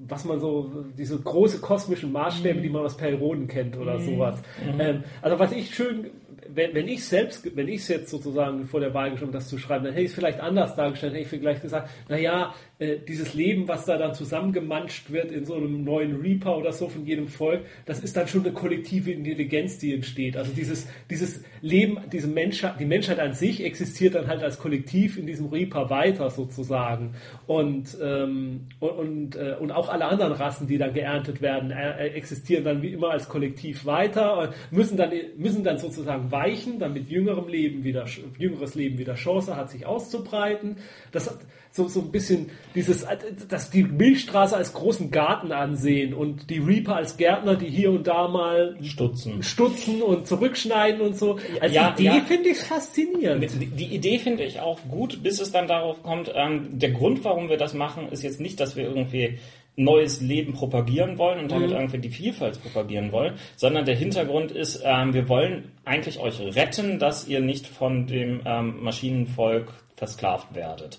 was 0.08 0.24
man 0.24 0.40
so, 0.40 0.84
diese 0.96 1.18
große 1.18 1.60
kosmischen 1.60 2.12
Maßstäbe, 2.12 2.58
mhm. 2.58 2.62
die 2.62 2.68
man 2.68 2.84
aus 2.84 2.96
Perioden 2.96 3.46
kennt 3.46 3.76
oder 3.78 3.98
mhm. 3.98 4.04
sowas. 4.04 4.42
Mhm. 4.62 4.80
Ähm, 4.80 5.04
also 5.22 5.38
was 5.38 5.52
ich 5.52 5.74
schön 5.74 6.10
wenn, 6.48 6.74
wenn 6.74 6.88
ich 6.88 7.04
selbst, 7.04 7.56
wenn 7.56 7.68
ich 7.68 7.82
es 7.82 7.88
jetzt 7.88 8.10
sozusagen 8.10 8.66
vor 8.66 8.80
der 8.80 8.92
Wahl 8.94 9.10
geschoben 9.10 9.32
das 9.32 9.48
zu 9.48 9.58
schreiben, 9.58 9.84
dann 9.84 9.92
hätte 9.92 10.04
ich 10.04 10.10
es 10.10 10.14
vielleicht 10.14 10.40
anders 10.40 10.74
dargestellt, 10.74 11.14
hätte 11.14 11.22
ich 11.22 11.28
vielleicht 11.28 11.62
gesagt, 11.62 11.90
naja, 12.08 12.54
äh, 12.82 12.98
dieses 12.98 13.34
Leben, 13.34 13.68
was 13.68 13.84
da 13.84 13.96
dann 13.96 14.14
zusammengemanscht 14.14 15.10
wird 15.10 15.30
in 15.30 15.44
so 15.44 15.54
einem 15.54 15.84
neuen 15.84 16.20
Reaper 16.20 16.58
oder 16.58 16.72
so 16.72 16.88
von 16.88 17.06
jedem 17.06 17.28
Volk, 17.28 17.60
das 17.86 18.00
ist 18.00 18.16
dann 18.16 18.26
schon 18.26 18.40
eine 18.40 18.52
kollektive 18.52 19.12
Intelligenz, 19.12 19.78
die 19.78 19.94
entsteht. 19.94 20.36
Also 20.36 20.52
dieses, 20.52 20.88
dieses 21.08 21.44
Leben, 21.60 21.98
diese 22.12 22.26
Menschheit, 22.26 22.80
die 22.80 22.84
Menschheit 22.84 23.20
an 23.20 23.34
sich 23.34 23.64
existiert 23.64 24.16
dann 24.16 24.26
halt 24.26 24.42
als 24.42 24.58
Kollektiv 24.58 25.16
in 25.16 25.26
diesem 25.26 25.46
Reaper 25.46 25.90
weiter 25.90 26.28
sozusagen. 26.30 27.14
Und, 27.46 27.96
ähm, 28.02 28.62
und, 28.80 28.90
und, 28.90 29.36
äh, 29.36 29.54
und 29.60 29.70
auch 29.70 29.88
alle 29.88 30.06
anderen 30.06 30.32
Rassen, 30.32 30.66
die 30.66 30.78
dann 30.78 30.92
geerntet 30.92 31.40
werden, 31.40 31.70
äh, 31.70 32.08
existieren 32.08 32.64
dann 32.64 32.82
wie 32.82 32.92
immer 32.92 33.10
als 33.10 33.28
Kollektiv 33.28 33.86
weiter, 33.86 34.38
und 34.38 34.50
müssen 34.72 34.96
dann, 34.96 35.12
müssen 35.36 35.62
dann 35.62 35.78
sozusagen 35.78 36.32
weichen, 36.32 36.80
damit 36.80 37.08
jüngerem 37.08 37.46
Leben 37.46 37.84
wieder, 37.84 38.06
jüngeres 38.38 38.74
Leben 38.74 38.98
wieder 38.98 39.14
Chance 39.14 39.56
hat, 39.56 39.70
sich 39.70 39.86
auszubreiten. 39.86 40.78
Das, 41.12 41.38
so, 41.72 41.88
so 41.88 42.00
ein 42.00 42.12
bisschen 42.12 42.50
dieses, 42.74 43.06
dass 43.48 43.70
die 43.70 43.82
Milchstraße 43.82 44.54
als 44.54 44.74
großen 44.74 45.10
Garten 45.10 45.52
ansehen 45.52 46.12
und 46.12 46.50
die 46.50 46.58
Reaper 46.58 46.96
als 46.96 47.16
Gärtner, 47.16 47.56
die 47.56 47.68
hier 47.68 47.90
und 47.90 48.06
da 48.06 48.28
mal 48.28 48.76
stutzen, 48.82 49.42
stutzen 49.42 50.02
und 50.02 50.26
zurückschneiden 50.26 51.00
und 51.00 51.16
so. 51.18 51.38
Als 51.60 51.72
ja, 51.72 51.94
Idee 51.94 52.04
ja. 52.04 52.20
finde 52.20 52.50
ich 52.50 52.58
faszinierend. 52.58 53.48
Die, 53.78 53.86
Idee 53.86 54.18
finde 54.18 54.44
ich 54.44 54.60
auch 54.60 54.80
gut, 54.90 55.22
bis 55.22 55.40
es 55.40 55.50
dann 55.50 55.66
darauf 55.66 56.02
kommt. 56.02 56.30
Ähm, 56.34 56.78
der 56.78 56.90
Grund, 56.90 57.24
warum 57.24 57.48
wir 57.48 57.56
das 57.56 57.72
machen, 57.72 58.08
ist 58.10 58.22
jetzt 58.22 58.38
nicht, 58.38 58.60
dass 58.60 58.76
wir 58.76 58.84
irgendwie 58.84 59.38
neues 59.74 60.20
Leben 60.20 60.52
propagieren 60.52 61.16
wollen 61.16 61.40
und 61.40 61.50
damit 61.50 61.70
mhm. 61.70 61.76
irgendwie 61.76 61.98
die 61.98 62.10
Vielfalt 62.10 62.60
propagieren 62.62 63.10
wollen, 63.12 63.34
sondern 63.56 63.86
der 63.86 63.96
Hintergrund 63.96 64.52
ist, 64.52 64.82
ähm, 64.84 65.14
wir 65.14 65.30
wollen 65.30 65.72
eigentlich 65.86 66.18
euch 66.18 66.38
retten, 66.54 66.98
dass 66.98 67.26
ihr 67.26 67.40
nicht 67.40 67.66
von 67.66 68.06
dem 68.06 68.42
ähm, 68.44 68.82
Maschinenvolk 68.82 69.72
versklavt 69.96 70.54
werdet. 70.54 70.98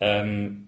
Ähm, 0.00 0.64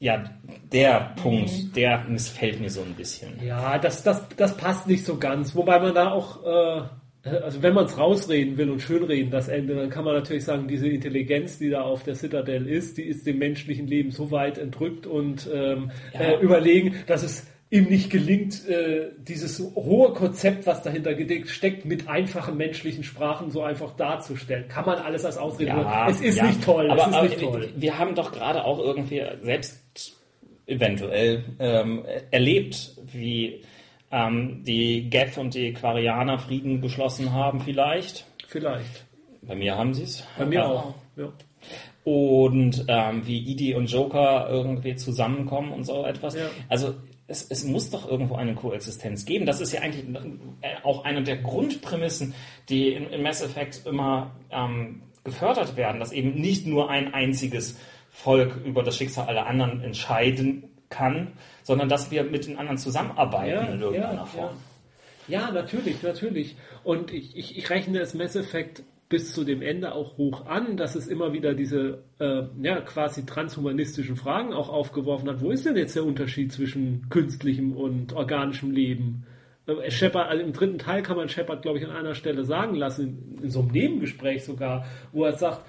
ja, 0.00 0.24
der 0.72 1.14
Punkt, 1.20 1.50
mhm. 1.50 1.72
der 1.74 2.04
missfällt 2.08 2.60
mir 2.60 2.70
so 2.70 2.82
ein 2.82 2.94
bisschen. 2.94 3.30
Ja, 3.44 3.78
das, 3.78 4.04
das, 4.04 4.28
das 4.36 4.56
passt 4.56 4.86
nicht 4.86 5.04
so 5.04 5.18
ganz. 5.18 5.56
Wobei 5.56 5.80
man 5.80 5.94
da 5.94 6.12
auch, 6.12 6.44
äh, 6.44 6.82
also 7.30 7.62
wenn 7.62 7.74
man 7.74 7.86
es 7.86 7.98
rausreden 7.98 8.56
will 8.56 8.70
und 8.70 8.80
schönreden, 8.80 9.32
das 9.32 9.48
Ende, 9.48 9.74
dann 9.74 9.90
kann 9.90 10.04
man 10.04 10.14
natürlich 10.14 10.44
sagen, 10.44 10.68
diese 10.68 10.88
Intelligenz, 10.88 11.58
die 11.58 11.70
da 11.70 11.82
auf 11.82 12.04
der 12.04 12.14
Citadel 12.14 12.68
ist, 12.68 12.96
die 12.96 13.02
ist 13.02 13.26
dem 13.26 13.38
menschlichen 13.38 13.88
Leben 13.88 14.12
so 14.12 14.30
weit 14.30 14.58
entrückt 14.58 15.06
und 15.06 15.48
ähm, 15.52 15.90
ja. 16.14 16.20
äh, 16.20 16.40
überlegen, 16.40 16.94
dass 17.08 17.24
es 17.24 17.48
ihm 17.70 17.84
nicht 17.84 18.10
gelingt, 18.10 18.66
äh, 18.68 19.10
dieses 19.18 19.60
hohe 19.60 20.12
Konzept, 20.12 20.66
was 20.66 20.82
dahinter 20.82 21.14
steckt, 21.46 21.84
mit 21.84 22.08
einfachen 22.08 22.56
menschlichen 22.56 23.04
Sprachen 23.04 23.50
so 23.50 23.62
einfach 23.62 23.94
darzustellen. 23.94 24.68
Kann 24.68 24.86
man 24.86 24.98
alles 24.98 25.24
als 25.24 25.36
Ausrede 25.36 25.70
ja, 25.70 26.08
Es 26.08 26.20
ist 26.20 26.36
ja, 26.36 26.46
nicht 26.46 26.64
toll. 26.64 26.90
Aber, 26.90 27.06
aber 27.06 27.28
nicht 27.28 27.40
toll. 27.40 27.68
wir 27.76 27.98
haben 27.98 28.14
doch 28.14 28.32
gerade 28.32 28.64
auch 28.64 28.78
irgendwie 28.78 29.22
selbst 29.42 30.16
eventuell 30.66 31.44
ähm, 31.58 32.04
erlebt, 32.30 32.92
wie 33.12 33.62
ähm, 34.10 34.62
die 34.64 35.10
Geth 35.10 35.36
und 35.36 35.54
die 35.54 35.72
Quarianer 35.72 36.38
Frieden 36.38 36.80
geschlossen 36.80 37.32
haben, 37.32 37.60
vielleicht. 37.60 38.26
Vielleicht. 38.46 39.04
Bei 39.42 39.54
mir 39.54 39.76
haben 39.76 39.92
sie 39.92 40.04
es. 40.04 40.24
Bei 40.38 40.46
mir 40.46 40.66
auch. 40.66 40.94
Ja. 41.16 41.32
Und 42.04 42.86
ähm, 42.88 43.26
wie 43.26 43.38
Idi 43.38 43.74
und 43.74 43.90
Joker 43.90 44.48
irgendwie 44.48 44.96
zusammenkommen 44.96 45.72
und 45.72 45.84
so 45.84 46.06
etwas. 46.06 46.34
Ja. 46.34 46.46
Also 46.68 46.94
es, 47.28 47.46
es 47.50 47.64
muss 47.64 47.90
doch 47.90 48.08
irgendwo 48.08 48.34
eine 48.34 48.54
Koexistenz 48.54 49.24
geben. 49.24 49.46
Das 49.46 49.60
ist 49.60 49.72
ja 49.72 49.82
eigentlich 49.82 50.04
äh, 50.62 50.82
auch 50.82 51.04
eine 51.04 51.22
der 51.22 51.36
Grundprämissen, 51.36 52.34
die 52.68 52.92
in, 52.94 53.08
in 53.10 53.22
Mass 53.22 53.42
Effect 53.42 53.86
immer 53.86 54.34
ähm, 54.50 55.02
gefördert 55.24 55.76
werden, 55.76 56.00
dass 56.00 56.10
eben 56.10 56.34
nicht 56.40 56.66
nur 56.66 56.90
ein 56.90 57.12
einziges 57.12 57.78
Volk 58.10 58.56
über 58.64 58.82
das 58.82 58.96
Schicksal 58.96 59.28
aller 59.28 59.46
anderen 59.46 59.82
entscheiden 59.82 60.64
kann, 60.88 61.32
sondern 61.62 61.90
dass 61.90 62.10
wir 62.10 62.24
mit 62.24 62.46
den 62.46 62.58
anderen 62.58 62.78
zusammenarbeiten 62.78 63.50
Ja, 63.50 63.72
in 63.72 63.80
irgendeiner 63.80 64.14
ja, 64.14 64.24
Form. 64.24 64.56
Ja, 65.28 65.50
natürlich, 65.50 66.02
natürlich. 66.02 66.56
Und 66.82 67.12
ich, 67.12 67.36
ich, 67.36 67.58
ich 67.58 67.68
rechne 67.68 67.98
das 67.98 68.14
Mass 68.14 68.34
Effect 68.34 68.82
bis 69.08 69.32
zu 69.32 69.44
dem 69.44 69.62
Ende 69.62 69.94
auch 69.94 70.18
hoch 70.18 70.46
an, 70.46 70.76
dass 70.76 70.94
es 70.94 71.06
immer 71.06 71.32
wieder 71.32 71.54
diese 71.54 72.04
äh, 72.18 72.42
ja, 72.60 72.80
quasi 72.82 73.24
transhumanistischen 73.24 74.16
Fragen 74.16 74.52
auch 74.52 74.68
aufgeworfen 74.68 75.28
hat. 75.28 75.40
Wo 75.40 75.50
ist 75.50 75.64
denn 75.64 75.76
jetzt 75.76 75.96
der 75.96 76.04
Unterschied 76.04 76.52
zwischen 76.52 77.08
künstlichem 77.08 77.74
und 77.74 78.12
organischem 78.12 78.70
Leben? 78.70 79.24
Äh, 79.66 79.90
Shepard, 79.90 80.28
also 80.28 80.42
im 80.42 80.52
dritten 80.52 80.78
Teil 80.78 81.02
kann 81.02 81.16
man 81.16 81.28
Shepard, 81.28 81.62
glaube 81.62 81.78
ich, 81.78 81.86
an 81.86 81.96
einer 81.96 82.14
Stelle 82.14 82.44
sagen 82.44 82.74
lassen, 82.74 83.36
in, 83.38 83.44
in 83.44 83.50
so 83.50 83.60
einem 83.60 83.70
Nebengespräch 83.70 84.44
sogar, 84.44 84.84
wo 85.12 85.24
er 85.24 85.34
sagt, 85.34 85.64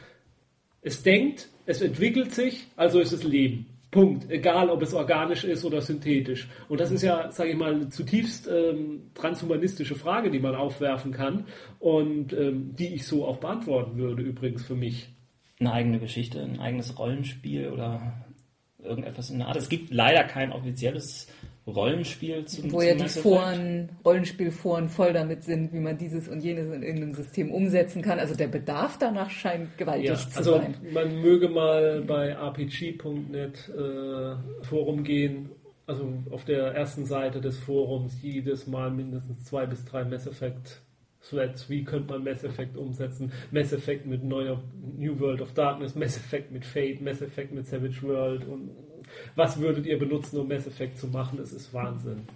es 0.82 1.02
denkt, 1.04 1.48
es 1.66 1.82
entwickelt 1.82 2.34
sich, 2.34 2.68
also 2.76 3.00
ist 3.00 3.14
es 3.14 3.24
Leben. 3.24 3.68
Punkt. 3.92 4.30
Egal, 4.30 4.70
ob 4.70 4.82
es 4.84 4.94
organisch 4.94 5.44
ist 5.44 5.66
oder 5.66 5.82
synthetisch. 5.82 6.48
Und 6.68 6.80
das 6.80 6.92
ist 6.92 7.02
ja, 7.02 7.32
sage 7.32 7.52
ich 7.52 7.58
mal, 7.58 7.74
eine 7.74 7.90
zutiefst 7.90 8.48
ähm, 8.48 9.10
transhumanistische 9.16 9.96
Frage, 9.96 10.30
die 10.30 10.40
man 10.40 10.56
aufwerfen 10.56 11.12
kann 11.12 11.46
und 11.80 12.34
ähm, 12.34 12.76
die 12.76 12.94
ich 12.94 13.08
so 13.08 13.26
auch 13.26 13.38
beantworten 13.38 13.98
würde, 13.98 14.22
übrigens 14.22 14.64
für 14.64 14.76
mich. 14.76 15.10
Eine 15.60 15.74
eigene 15.74 16.00
Geschichte, 16.00 16.42
ein 16.42 16.60
eigenes 16.60 16.98
Rollenspiel 16.98 17.70
oder 17.70 18.14
irgendetwas 18.82 19.30
in 19.30 19.40
der 19.40 19.48
Art. 19.48 19.58
Es 19.58 19.70
gibt 19.70 19.92
leider 19.92 20.24
kein 20.24 20.54
offizielles 20.54 21.28
Rollenspiel 21.68 22.46
zu 22.46 22.72
Wo 22.72 22.82
ja 22.82 22.96
die. 22.96 23.08
Foren, 23.08 23.90
Rollenspielforen 24.04 24.90
voll 24.90 25.14
damit 25.14 25.44
sind, 25.44 25.72
wie 25.74 25.80
man 25.80 25.98
dieses 25.98 26.28
und 26.28 26.42
jenes 26.42 26.66
in 26.74 26.84
irgendeinem 26.84 27.14
System 27.14 27.52
umsetzen 27.52 28.02
kann. 28.02 28.20
Also 28.20 28.36
der 28.36 28.48
Bedarf 28.48 28.98
danach 28.98 29.30
scheint 29.30 29.78
gewaltig 29.78 30.08
Ja, 30.10 30.16
zu 30.16 30.38
also 30.38 30.52
sein. 30.54 30.76
man 30.94 31.22
möge 31.22 31.48
mal 31.50 32.02
bei 32.02 32.34
rpg.net 32.34 33.70
äh, 33.70 34.64
Forum 34.66 35.04
gehen. 35.04 35.50
Also 35.86 36.14
auf 36.30 36.46
der 36.46 36.74
ersten 36.76 37.06
Seite 37.06 37.42
des 37.42 37.58
Forums 37.58 38.22
jedes 38.22 38.68
Mal 38.68 38.92
mindestens 38.92 39.44
zwei 39.46 39.66
bis 39.66 39.86
drei 39.86 40.04
Mass 40.04 40.28
Effect 40.28 40.82
Threads. 41.28 41.70
Wie 41.70 41.84
könnte 41.84 42.14
man 42.14 42.24
Mass 42.24 42.44
Effect 42.44 42.78
umsetzen? 42.78 43.32
Mass 43.52 43.74
Effect 43.74 44.06
mit 44.06 44.24
neuer 44.24 44.64
New 44.98 45.20
World 45.20 45.42
of 45.42 45.54
Darkness, 45.54 45.96
Mass 45.96 46.16
Effect 46.16 46.52
mit 46.52 46.64
Fate, 46.64 47.02
Mass 47.02 47.22
Effect 47.22 47.52
mit 47.54 47.68
Savage 47.68 48.02
World 48.04 48.46
und 48.48 48.70
was 49.36 49.60
würdet 49.60 49.86
ihr 49.86 50.00
benutzen, 50.00 50.40
um 50.40 50.48
Mass 50.48 50.68
Effect 50.68 50.98
zu 50.98 51.08
machen? 51.08 51.38
Das 51.38 51.54
ist 51.54 51.74
Wahnsinn. 51.74 52.28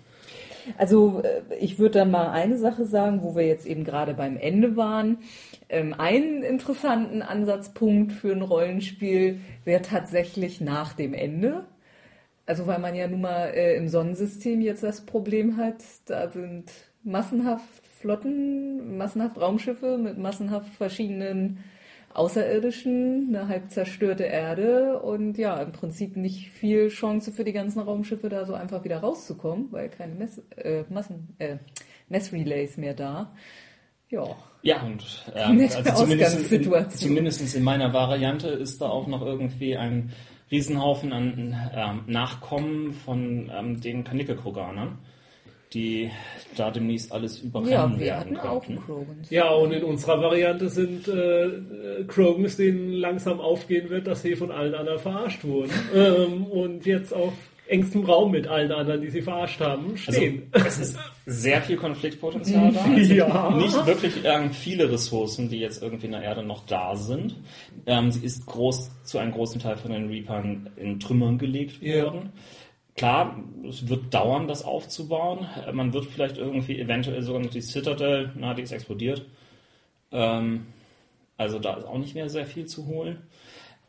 Also 0.77 1.21
äh, 1.23 1.41
ich 1.59 1.79
würde 1.79 1.99
da 1.99 2.05
mal 2.05 2.31
eine 2.31 2.57
Sache 2.57 2.85
sagen, 2.85 3.21
wo 3.21 3.35
wir 3.35 3.45
jetzt 3.45 3.65
eben 3.65 3.83
gerade 3.83 4.13
beim 4.13 4.37
Ende 4.37 4.75
waren. 4.75 5.17
Ähm, 5.69 5.93
einen 5.93 6.43
interessanten 6.43 7.21
Ansatzpunkt 7.21 8.13
für 8.13 8.31
ein 8.31 8.41
Rollenspiel 8.41 9.39
wäre 9.65 9.81
tatsächlich 9.81 10.61
nach 10.61 10.93
dem 10.93 11.13
Ende. 11.13 11.65
Also 12.45 12.67
weil 12.67 12.79
man 12.79 12.95
ja 12.95 13.07
nun 13.07 13.21
mal 13.21 13.51
äh, 13.53 13.75
im 13.75 13.87
Sonnensystem 13.87 14.61
jetzt 14.61 14.83
das 14.83 15.05
Problem 15.05 15.57
hat, 15.57 15.83
da 16.05 16.29
sind 16.29 16.71
massenhaft 17.03 17.87
Flotten, 17.99 18.97
massenhaft 18.97 19.39
Raumschiffe 19.39 19.97
mit 19.97 20.17
massenhaft 20.17 20.73
verschiedenen 20.73 21.63
Außerirdischen, 22.13 23.27
eine 23.29 23.47
halb 23.47 23.71
zerstörte 23.71 24.23
Erde 24.23 24.99
und 24.99 25.37
ja, 25.37 25.59
im 25.61 25.71
Prinzip 25.71 26.15
nicht 26.15 26.49
viel 26.51 26.89
Chance 26.89 27.31
für 27.31 27.43
die 27.43 27.53
ganzen 27.53 27.79
Raumschiffe 27.79 28.29
da 28.29 28.45
so 28.45 28.53
einfach 28.53 28.83
wieder 28.83 28.99
rauszukommen, 28.99 29.71
weil 29.71 29.89
keine 29.89 30.13
Mess, 30.13 30.41
äh, 30.55 30.83
Massen, 30.89 31.35
äh, 31.39 31.57
Messrelays 32.09 32.77
mehr 32.77 32.93
da. 32.93 33.33
Ja. 34.09 34.35
Ja, 34.61 34.81
und 34.83 35.25
ähm, 35.35 35.59
also 35.59 36.05
zumindest, 36.05 36.51
in, 36.51 36.89
zumindest 36.89 37.55
in 37.55 37.63
meiner 37.63 37.91
Variante 37.93 38.47
ist 38.47 38.79
da 38.79 38.89
auch 38.89 39.07
noch 39.07 39.21
irgendwie 39.21 39.75
ein 39.75 40.13
Riesenhaufen 40.51 41.11
an 41.11 41.55
ähm, 41.75 42.03
Nachkommen 42.05 42.93
von 42.93 43.51
ähm, 43.53 43.81
den 43.81 44.03
Kanickelkroganern, 44.03 44.99
die 45.73 46.09
da 46.55 46.69
demnächst 46.71 47.11
alles 47.11 47.39
überrennen 47.39 47.71
Ja, 47.71 47.89
wir 47.91 48.05
werden 48.05 48.37
hatten 48.37 48.47
auch 48.47 48.65
könnten. 48.65 48.83
Krogans. 48.85 49.29
Ja, 49.29 49.49
und 49.51 49.71
in 49.71 49.83
unserer 49.83 50.21
Variante 50.21 50.69
sind 50.69 51.07
äh, 51.07 51.45
äh, 51.45 52.03
Krogans, 52.07 52.57
denen 52.57 52.93
langsam 52.93 53.39
aufgehen 53.39 53.89
wird, 53.89 54.07
dass 54.07 54.21
sie 54.21 54.35
von 54.35 54.51
allen 54.51 54.75
anderen 54.75 54.99
verarscht 54.99 55.43
wurden. 55.43 55.71
ähm, 55.95 56.43
und 56.45 56.85
jetzt 56.85 57.13
auf 57.13 57.33
engstem 57.65 58.03
Raum 58.03 58.31
mit 58.31 58.45
allen 58.45 58.71
anderen, 58.73 59.01
die 59.01 59.09
sie 59.09 59.21
verarscht 59.21 59.61
haben, 59.61 59.91
Also, 60.05 60.11
stehen. 60.11 60.43
es 60.51 60.77
ist 60.79 60.97
sehr 61.25 61.61
viel 61.61 61.77
Konfliktpotenzial 61.77 62.73
da. 62.73 62.87
Ja. 63.01 63.49
Nicht 63.55 63.85
wirklich 63.85 64.13
ähm, 64.25 64.51
viele 64.51 64.91
Ressourcen, 64.91 65.49
die 65.49 65.59
jetzt 65.59 65.81
irgendwie 65.81 66.07
in 66.07 66.11
der 66.11 66.21
Erde 66.23 66.43
noch 66.43 66.65
da 66.67 66.95
sind. 66.95 67.37
Ähm, 67.85 68.11
sie 68.11 68.25
ist 68.25 68.45
groß 68.45 68.91
zu 69.05 69.17
einem 69.17 69.31
großen 69.31 69.61
Teil 69.61 69.77
von 69.77 69.91
den 69.91 70.07
Reapern 70.07 70.69
in 70.75 70.99
Trümmern 70.99 71.37
gelegt 71.37 71.81
Ja. 71.81 72.13
Klar, 72.95 73.43
es 73.67 73.89
wird 73.89 74.13
dauern, 74.13 74.47
das 74.47 74.63
aufzubauen. 74.63 75.47
Man 75.71 75.93
wird 75.93 76.05
vielleicht 76.05 76.37
irgendwie 76.37 76.79
eventuell 76.79 77.21
sogar 77.23 77.41
noch 77.41 77.49
die 77.49 77.61
Citadel, 77.61 78.31
na, 78.35 78.53
die 78.53 78.61
ist 78.61 78.71
explodiert. 78.71 79.25
Ähm, 80.11 80.67
also 81.37 81.59
da 81.59 81.75
ist 81.75 81.85
auch 81.85 81.97
nicht 81.97 82.13
mehr 82.13 82.29
sehr 82.29 82.45
viel 82.45 82.65
zu 82.65 82.85
holen. 82.85 83.23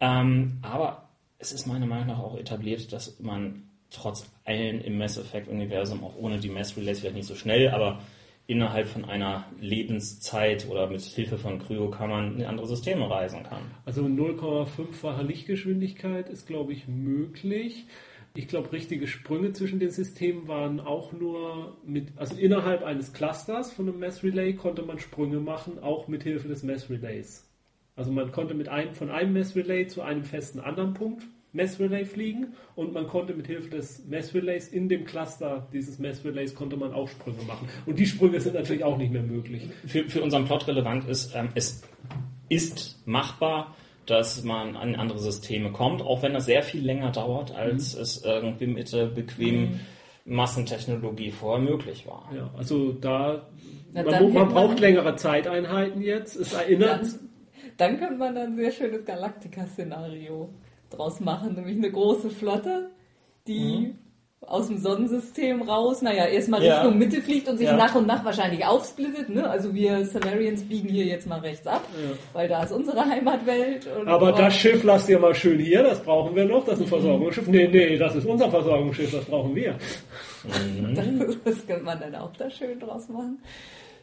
Ähm, 0.01 0.59
aber 0.63 1.09
es 1.39 1.53
ist 1.53 1.67
meiner 1.67 1.87
Meinung 1.87 2.07
nach 2.07 2.19
auch 2.19 2.39
etabliert, 2.39 2.93
dass 2.93 3.21
man 3.21 3.65
trotz 3.91 4.31
allen 4.45 4.81
im 4.81 4.99
Mass 4.99 5.19
Effect-Universum, 5.19 6.03
auch 6.03 6.17
ohne 6.17 6.39
die 6.39 6.49
Mass 6.49 6.77
Relays 6.77 7.01
vielleicht 7.01 7.17
nicht 7.17 7.29
so 7.29 7.35
schnell, 7.35 7.69
aber 7.69 8.01
innerhalb 8.47 8.89
von 8.89 9.05
einer 9.05 9.45
Lebenszeit 9.61 10.69
oder 10.69 10.89
mit 10.89 11.01
Hilfe 11.01 11.39
von 11.39 11.59
Kryokammern 11.59 12.41
in 12.41 12.47
andere 12.47 12.67
Systeme 12.67 13.09
reisen 13.09 13.43
kann. 13.43 13.63
Also 13.87 14.03
0,5-fache 14.03 15.23
Lichtgeschwindigkeit 15.23 16.29
ist, 16.29 16.47
glaube 16.47 16.73
ich, 16.73 16.87
möglich. 16.87 17.87
Ich 18.37 18.49
glaube, 18.49 18.73
richtige 18.73 19.07
Sprünge 19.07 19.53
zwischen 19.53 19.79
den 19.79 19.91
Systemen 19.91 20.49
waren 20.49 20.81
auch 20.81 21.13
nur 21.13 21.77
mit, 21.87 22.09
also 22.17 22.35
innerhalb 22.37 22.83
eines 22.83 23.13
Clusters 23.13 23.73
von 23.73 23.89
einem 23.89 24.01
Mass 24.01 24.25
Relay 24.25 24.55
konnte 24.55 24.83
man 24.83 24.99
Sprünge 24.99 25.39
machen, 25.39 25.79
auch 25.79 26.09
mit 26.09 26.25
Hilfe 26.25 26.49
des 26.49 26.65
Mass 26.65 26.91
Relays. 26.91 27.49
Also 27.95 28.11
man 28.11 28.33
konnte 28.33 28.55
mit 28.55 28.69
einem, 28.69 28.93
von 28.95 29.09
einem 29.11 29.35
Mass 29.35 29.55
Relay 29.55 29.87
zu 29.87 30.03
einem 30.03 30.25
festen 30.25 30.59
anderen 30.59 30.95
Punkt 30.95 31.23
Mass 31.53 31.79
Relay 31.79 32.05
fliegen 32.05 32.55
und 32.75 32.93
man 32.93 33.07
konnte 33.07 33.35
mit 33.35 33.47
Hilfe 33.47 33.71
des 33.71 34.05
Mass 34.09 34.35
Relays 34.35 34.67
in 34.67 34.89
dem 34.89 35.05
Cluster 35.05 35.69
dieses 35.73 36.01
Mass 36.01 36.25
Relays 36.25 36.57
konnte 36.57 36.77
man 36.77 36.93
auch 36.93 37.09
Sprünge 37.09 37.45
machen. 37.47 37.69
Und 37.87 38.01
die 38.01 38.07
Sprünge 38.07 38.41
sind 38.41 38.55
natürlich 38.55 38.83
auch 38.83 38.99
nicht 38.99 39.13
mehr 39.13 39.23
möglich. 39.23 39.63
Für, 39.87 40.11
für 40.11 40.23
unseren 40.23 40.45
Plot 40.45 40.67
relevant 40.67 41.09
ist, 41.09 41.33
ähm, 41.37 41.51
es 41.55 41.83
ist 42.49 43.01
machbar, 43.07 43.77
dass 44.07 44.43
man 44.45 44.77
an 44.77 44.95
andere 44.97 45.19
Systeme 45.19 45.71
kommt, 45.73 46.03
auch 46.03 46.23
wenn 46.23 46.35
das 46.35 46.47
sehr 46.47 46.63
viel 46.63 46.85
länger 46.85 47.11
dauert, 47.11 47.55
als 47.55 47.95
es 47.95 48.23
irgendwie 48.25 48.67
mit 48.67 48.93
der 48.93 49.07
bequemen 49.07 49.81
Massentechnologie 50.27 51.31
vorher 51.31 51.63
möglich 51.65 52.07
war. 52.07 52.29
Ja, 52.35 52.51
also 52.57 52.93
da 52.93 53.47
Na, 53.93 54.03
man, 54.03 54.11
man 54.13 54.15
hätte 54.23 54.33
man- 54.33 54.49
braucht 54.49 54.81
längere 54.81 55.17
Zeiteinheiten 55.17 56.03
jetzt. 56.03 56.37
Es 56.37 56.53
erinnert. 56.53 57.03
Dann, 57.03 57.19
dann 57.77 57.99
könnte 57.99 58.17
man 58.17 58.35
dann 58.35 58.53
ein 58.53 58.57
sehr 58.57 58.73
schönes 58.73 59.05
Galactica-Szenario 59.05 60.49
draus 60.91 61.21
machen, 61.21 61.55
nämlich 61.55 61.77
eine 61.77 61.91
große 61.91 62.31
Flotte, 62.31 62.91
die 63.47 63.95
aus 64.47 64.69
dem 64.69 64.79
Sonnensystem 64.79 65.63
raus, 65.63 66.03
naja, 66.03 66.27
erstmal 66.27 66.63
Ja. 66.63 66.81
Richtung 66.83 66.99
Mitte 66.99 67.21
fliegt 67.23 67.49
und 67.49 67.57
sich 67.59 67.67
Ja. 67.67 67.77
nach 67.77 67.95
und 67.95 68.07
nach 68.07 68.25
wahrscheinlich 68.25 68.65
aufsplittet. 68.65 69.29
Ne? 69.29 69.49
Also 69.49 69.75
wir 69.75 70.05
Salarians 70.05 70.63
biegen 70.65 70.89
hier 70.89 71.05
jetzt 71.05 71.27
mal 71.27 71.41
rechts 71.41 71.67
ab, 71.67 71.83
weil 72.33 72.49
da 72.49 72.63
ist 72.63 72.73
unsere 72.73 73.05
Heimatwelt. 73.05 73.87
Und 74.01 74.09
Aber 74.09 74.29
und- 74.29 74.39
das 74.39 74.55
Schiff 74.55 74.83
lasst 74.85 75.09
ihr 75.09 75.19
mal 75.19 75.35
schön 75.35 75.59
hier, 75.59 75.83
das 75.83 76.01
brauchen 76.03 76.35
wir 76.37 76.45
noch, 76.45 76.65
das 76.65 76.75
ist 76.77 76.83
ein 76.83 76.89
Versorgungsschiff. 76.89 77.47
Nee, 77.49 77.69
nee, 77.69 77.97
das 77.99 78.15
ist 78.15 78.27
unser 78.27 78.51
Versorgungsschiff, 78.51 79.11
das 79.13 79.25
brauchen 79.25 79.55
wir. 79.55 79.77
das 81.45 81.67
könnte 81.67 81.85
man 81.85 82.01
dann 82.01 82.15
auch 82.17 82.33
da 82.37 82.51
schön 82.51 82.79
draus 82.81 83.09
machen. 83.09 83.39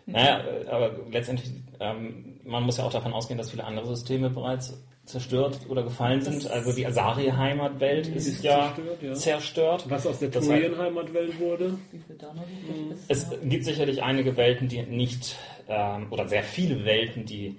Naja, 0.08 0.42
aber 0.70 0.92
letztendlich, 1.12 1.52
ähm, 1.80 2.40
man 2.44 2.64
muss 2.64 2.78
ja 2.78 2.84
auch 2.86 2.92
davon 2.92 3.14
ausgehen, 3.14 3.38
dass 3.38 3.52
viele 3.52 3.64
andere 3.64 3.86
Systeme 3.88 4.30
bereits 4.30 4.84
zerstört 5.12 5.60
oder 5.70 5.84
gefallen 5.84 6.22
sind. 6.22 6.50
Also 6.50 6.74
die 6.74 6.86
Asari-Heimatwelt 6.86 8.08
ist, 8.08 8.28
Ist 8.28 8.44
ja 8.44 8.74
zerstört, 8.74 9.02
ja. 9.02 9.14
zerstört. 9.14 9.86
Was 9.90 10.08
aus 10.08 10.20
der 10.20 10.32
Turian-Heimatwelt 10.32 11.40
wurde. 11.40 11.78
Ist. 13.08 13.30
Es 13.32 13.40
gibt 13.44 13.66
sicherlich 13.66 14.02
einige 14.04 14.38
Welten, 14.38 14.68
die 14.68 14.82
nicht, 14.84 15.36
ähm, 15.68 16.08
oder 16.10 16.28
sehr 16.28 16.44
viele 16.44 16.86
Welten, 16.86 17.26
die 17.26 17.58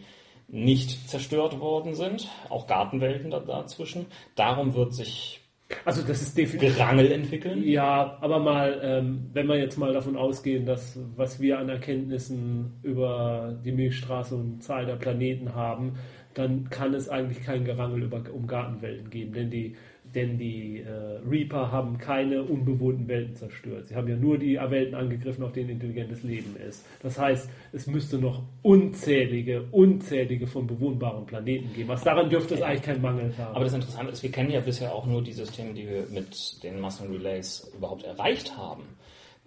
nicht 0.48 1.08
zerstört 1.08 1.60
worden 1.60 1.94
sind, 1.94 2.28
auch 2.50 2.66
Gartenwelten 2.66 3.30
da, 3.30 3.40
dazwischen. 3.40 4.06
Darum 4.34 4.74
wird 4.74 4.94
sich 4.94 5.40
Also 5.86 6.02
das 6.02 6.20
ist 6.20 6.36
definitiv. 6.36 6.76
Gerangel 6.76 7.10
entwickeln? 7.10 7.62
Ja, 7.64 8.18
aber 8.20 8.38
mal, 8.38 8.78
ähm, 8.82 9.30
wenn 9.32 9.46
wir 9.46 9.56
jetzt 9.56 9.78
mal 9.78 9.92
davon 9.94 10.16
ausgehen, 10.16 10.66
dass 10.66 10.98
was 11.16 11.40
wir 11.40 11.58
an 11.58 11.70
Erkenntnissen 11.70 12.78
über 12.82 13.58
die 13.64 13.72
Milchstraße 13.72 14.34
und 14.34 14.62
Zahl 14.62 14.84
der 14.84 14.96
Planeten 14.96 15.54
haben, 15.54 15.94
dann 16.34 16.70
kann 16.70 16.94
es 16.94 17.08
eigentlich 17.08 17.42
kein 17.42 17.64
Gerangel 17.64 18.02
über, 18.02 18.22
um 18.32 18.46
Gartenwelten 18.46 19.10
geben, 19.10 19.32
denn 19.32 19.50
die 19.50 19.76
denn 20.14 20.36
die 20.36 20.80
äh, 20.80 21.18
Reaper 21.28 21.70
haben 21.72 21.96
keine 21.96 22.42
unbewohnten 22.42 23.08
Welten 23.08 23.34
zerstört. 23.34 23.86
Sie 23.86 23.94
haben 23.94 24.08
ja 24.08 24.16
nur 24.16 24.36
die 24.36 24.56
Welten 24.56 24.94
angegriffen, 24.94 25.42
auf 25.44 25.52
denen 25.52 25.70
intelligentes 25.70 26.22
Leben 26.22 26.56
ist. 26.56 26.84
Das 27.02 27.18
heißt, 27.18 27.48
es 27.72 27.86
müsste 27.86 28.18
noch 28.18 28.42
unzählige, 28.62 29.64
unzählige 29.70 30.46
von 30.46 30.66
bewohnbaren 30.66 31.24
Planeten 31.24 31.72
geben. 31.72 31.88
Was 31.88 32.04
daran 32.04 32.28
dürfte 32.28 32.54
es 32.54 32.62
eigentlich 32.62 32.82
keinen 32.82 33.00
Mangel 33.00 33.32
haben. 33.38 33.54
Aber 33.54 33.64
das 33.64 33.74
Interessante 33.74 34.12
ist, 34.12 34.22
wir 34.22 34.32
kennen 34.32 34.50
ja 34.50 34.60
bisher 34.60 34.94
auch 34.94 35.06
nur 35.06 35.22
die 35.22 35.32
Systeme, 35.32 35.72
die 35.72 35.88
wir 35.88 36.06
mit 36.12 36.62
den 36.62 36.80
Massenrelays 36.80 37.72
überhaupt 37.74 38.04
erreicht 38.04 38.56
haben. 38.56 38.82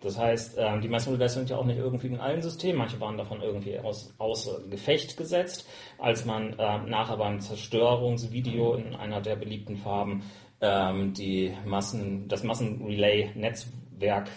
Das 0.05 0.19
heißt, 0.19 0.57
ähm, 0.59 0.81
die 0.81 0.87
Massenrelays 0.87 1.33
sind 1.33 1.49
ja 1.49 1.57
auch 1.57 1.65
nicht 1.65 1.79
irgendwie 1.79 2.05
in 2.05 2.19
allen 2.19 2.43
Systemen. 2.43 2.77
Manche 2.77 2.99
waren 2.99 3.17
davon 3.17 3.41
irgendwie 3.41 3.79
aus, 3.79 4.13
außer 4.19 4.59
Gefecht 4.69 5.17
gesetzt. 5.17 5.67
Als 5.97 6.25
man 6.25 6.55
ähm, 6.59 6.87
nachher 6.89 7.17
beim 7.17 7.39
Zerstörungsvideo 7.39 8.75
in 8.75 8.95
einer 8.95 9.19
der 9.19 9.35
beliebten 9.35 9.77
Farben 9.77 10.21
ähm, 10.61 11.15
die 11.15 11.53
Massen, 11.65 12.27
das 12.27 12.43
Massenrelay-Netzwerk 12.43 14.29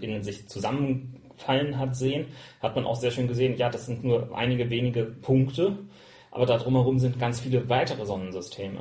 in 0.00 0.22
sich 0.22 0.48
zusammenfallen 0.48 1.78
hat 1.78 1.94
sehen, 1.94 2.28
hat 2.62 2.74
man 2.74 2.86
auch 2.86 2.96
sehr 2.96 3.10
schön 3.10 3.28
gesehen, 3.28 3.58
ja, 3.58 3.68
das 3.68 3.84
sind 3.84 4.02
nur 4.02 4.34
einige 4.34 4.70
wenige 4.70 5.04
Punkte, 5.04 5.76
aber 6.30 6.46
da 6.46 6.56
drumherum 6.56 6.98
sind 6.98 7.20
ganz 7.20 7.40
viele 7.40 7.68
weitere 7.68 8.06
Sonnensysteme. 8.06 8.80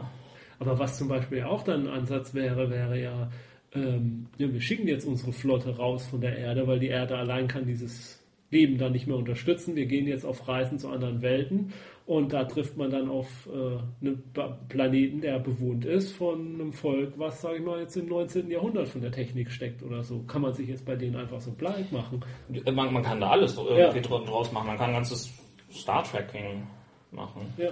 Aber 0.59 0.79
was 0.79 0.97
zum 0.97 1.09
Beispiel 1.09 1.43
auch 1.43 1.63
dann 1.63 1.87
ein 1.87 1.93
Ansatz 1.93 2.33
wäre, 2.33 2.69
wäre 2.69 2.97
ja, 3.01 3.29
ähm, 3.75 4.27
ja, 4.37 4.51
wir 4.51 4.61
schicken 4.61 4.87
jetzt 4.87 5.05
unsere 5.05 5.33
Flotte 5.33 5.75
raus 5.75 6.07
von 6.07 6.21
der 6.21 6.37
Erde, 6.37 6.67
weil 6.67 6.79
die 6.79 6.87
Erde 6.87 7.17
allein 7.17 7.47
kann 7.47 7.65
dieses 7.65 8.23
Leben 8.51 8.77
dann 8.77 8.91
nicht 8.91 9.07
mehr 9.07 9.17
unterstützen. 9.17 9.75
Wir 9.75 9.85
gehen 9.85 10.07
jetzt 10.07 10.25
auf 10.25 10.47
Reisen 10.47 10.79
zu 10.79 10.89
anderen 10.89 11.21
Welten 11.21 11.73
und 12.05 12.33
da 12.33 12.43
trifft 12.43 12.77
man 12.77 12.91
dann 12.91 13.09
auf 13.09 13.27
äh, 13.47 14.05
einen 14.05 14.23
Planeten, 14.69 15.21
der 15.21 15.39
bewohnt 15.39 15.85
ist 15.85 16.11
von 16.11 16.53
einem 16.53 16.71
Volk, 16.71 17.13
was, 17.17 17.41
sage 17.41 17.57
ich 17.57 17.65
mal, 17.65 17.81
jetzt 17.81 17.97
im 17.97 18.07
19. 18.07 18.49
Jahrhundert 18.51 18.87
von 18.87 19.01
der 19.01 19.11
Technik 19.11 19.51
steckt 19.51 19.81
oder 19.81 20.03
so. 20.03 20.19
Kann 20.19 20.43
man 20.43 20.53
sich 20.53 20.69
jetzt 20.69 20.85
bei 20.85 20.95
denen 20.95 21.15
einfach 21.15 21.41
so 21.41 21.51
blind 21.51 21.91
machen? 21.91 22.23
Man, 22.71 22.93
man 22.93 23.03
kann 23.03 23.19
da 23.19 23.31
alles 23.31 23.57
irgendwie 23.57 24.07
ja. 24.07 24.19
draus 24.19 24.51
machen. 24.51 24.67
Man 24.67 24.77
kann 24.77 24.93
ganzes 24.93 25.33
Star 25.71 26.03
Tracking 26.03 26.67
machen. 27.11 27.53
Ja. 27.57 27.71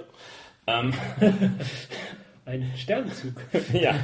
Ähm. 0.65 0.93
Ein 2.45 2.71
Sternzug. 2.75 3.35
ja. 3.73 3.95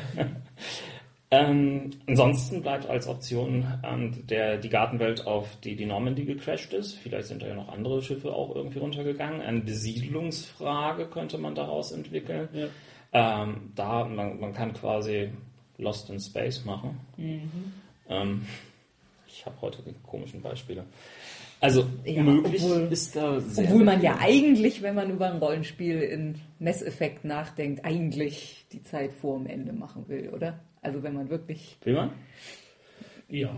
Ähm, 1.32 1.92
ansonsten 2.08 2.64
bleibt 2.64 2.88
als 2.88 3.08
Option 3.08 3.66
ähm, 3.84 4.26
der, 4.28 4.58
die 4.58 4.70
Gartenwelt 4.70 5.28
auf 5.28 5.58
die, 5.64 5.76
die 5.76 5.86
Normandy 5.86 6.26
gecrashed 6.26 6.74
ist. 6.74 6.96
Vielleicht 6.96 7.28
sind 7.28 7.44
da 7.44 7.48
ja 7.48 7.54
noch 7.54 7.70
andere 7.70 8.02
Schiffe 8.02 8.34
auch 8.34 8.56
irgendwie 8.56 8.80
runtergegangen. 8.80 9.42
Eine 9.42 9.62
Besiedlungsfrage 9.62 11.06
könnte 11.06 11.38
man 11.38 11.54
daraus 11.54 11.92
entwickeln. 11.92 12.50
Ja. 12.54 13.44
Ähm, 13.44 13.72
da, 13.76 14.06
man, 14.06 14.40
man 14.40 14.54
kann 14.54 14.74
quasi 14.74 15.30
Lost 15.78 16.10
in 16.10 16.20
Space 16.20 16.66
machen. 16.66 17.00
Mhm. 17.18 17.74
Ähm, 18.10 18.46
ich 19.28 19.46
habe 19.46 19.56
heute 19.62 19.84
die 19.84 19.94
komischen 20.02 20.42
Beispiele. 20.42 20.84
Also 21.62 21.86
ja, 22.06 22.24
möglich 22.24 22.64
obwohl, 22.64 22.88
ist 22.92 23.16
da 23.16 23.40
sehr 23.40 23.66
Obwohl 23.66 23.84
man 23.84 24.02
ja 24.02 24.18
eigentlich, 24.20 24.82
wenn 24.82 24.96
man 24.96 25.12
über 25.12 25.30
ein 25.30 25.40
Rollenspiel 25.40 26.02
in 26.02 26.36
Messeffekt 26.58 27.26
nachdenkt, 27.26 27.84
eigentlich 27.86 28.66
die 28.72 28.82
Zeit 28.82 29.14
vor 29.14 29.38
dem 29.38 29.46
Ende 29.46 29.74
machen 29.74 30.08
will, 30.08 30.30
oder? 30.30 30.60
Also 30.82 31.04
wenn 31.04 31.14
man 31.14 31.30
wirklich. 31.30 31.78
Will 31.84 31.96
man? 31.96 32.12
Ja. 33.30 33.52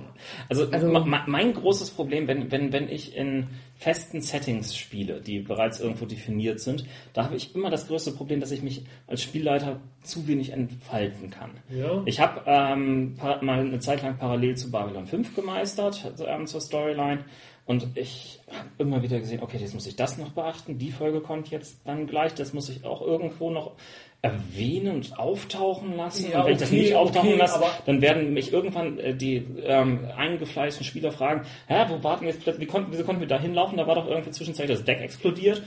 Also, 0.50 0.70
also 0.70 0.88
mein 0.90 1.54
großes 1.54 1.92
Problem, 1.92 2.28
wenn, 2.28 2.52
wenn, 2.52 2.74
wenn 2.74 2.90
ich 2.90 3.16
in 3.16 3.48
festen 3.78 4.22
Settings 4.22 4.76
spiele, 4.76 5.22
die 5.22 5.40
bereits 5.40 5.80
irgendwo 5.80 6.06
definiert 6.06 6.60
sind, 6.60 6.86
da 7.14 7.24
habe 7.24 7.38
ich 7.38 7.56
immer 7.56 7.70
das 7.70 7.88
größte 7.88 8.12
Problem, 8.12 8.42
dass 8.42 8.52
ich 8.52 8.64
mich 8.64 8.84
als 9.08 9.24
Spielleiter 9.24 9.80
zu 10.04 10.28
wenig 10.28 10.52
entfalten 10.52 11.30
kann. 11.30 11.52
Ja. 11.70 12.02
Ich 12.06 12.20
habe 12.20 12.42
ähm, 12.46 13.16
mal 13.42 13.60
eine 13.60 13.80
Zeit 13.80 14.02
lang 14.02 14.18
parallel 14.18 14.58
zu 14.58 14.70
Babylon 14.72 15.08
5 15.08 15.36
gemeistert, 15.36 16.14
ähm, 16.28 16.48
zur 16.48 16.60
Storyline. 16.60 17.24
Und 17.66 17.88
ich 17.96 18.42
habe 18.50 18.70
immer 18.80 19.02
wieder 19.02 19.20
gesehen, 19.20 19.42
okay, 19.42 19.58
jetzt 19.58 19.74
muss 19.74 19.88
ich 19.88 19.96
das 19.96 20.18
noch 20.18 20.32
beachten, 20.32 20.80
die 20.80 20.92
Folge 20.92 21.22
kommt 21.22 21.50
jetzt 21.50 21.80
dann 21.86 22.08
gleich, 22.08 22.34
das 22.34 22.54
muss 22.54 22.68
ich 22.68 22.84
auch 22.84 23.02
irgendwo 23.02 23.52
noch 23.52 23.78
erwähnen 24.22 24.96
und 24.96 25.18
auftauchen 25.18 25.98
lassen. 25.98 26.32
Ja, 26.32 26.42
und 26.42 26.46
wenn 26.46 26.54
okay, 26.54 26.54
ich 26.54 26.60
das 26.60 26.72
nicht 26.72 26.96
auftauchen 26.96 27.30
okay, 27.30 27.40
lasse, 27.40 27.60
dann 27.86 28.02
werden 28.02 28.34
mich 28.34 28.54
irgendwann 28.54 29.00
äh, 29.00 29.16
die 29.16 29.38
ähm, 29.64 30.08
eingefleischten 30.16 30.86
Spieler 30.86 31.12
fragen, 31.12 31.46
hä, 31.68 31.86
wo 31.90 32.04
warten 32.04 32.26
jetzt 32.26 32.42
plötzlich, 32.44 32.68
wie 32.68 32.72
konnten, 32.72 32.92
wieso 32.92 33.04
konnten 33.04 33.22
wir 33.22 33.28
da 33.28 33.40
hinlaufen? 33.40 33.78
Da 33.78 33.88
war 33.88 33.96
doch 33.96 34.08
irgendwie 34.08 34.32
zwischenzeitlich 34.32 34.78
das 34.78 34.86
Deck 34.86 35.02
explodiert. 35.02 35.64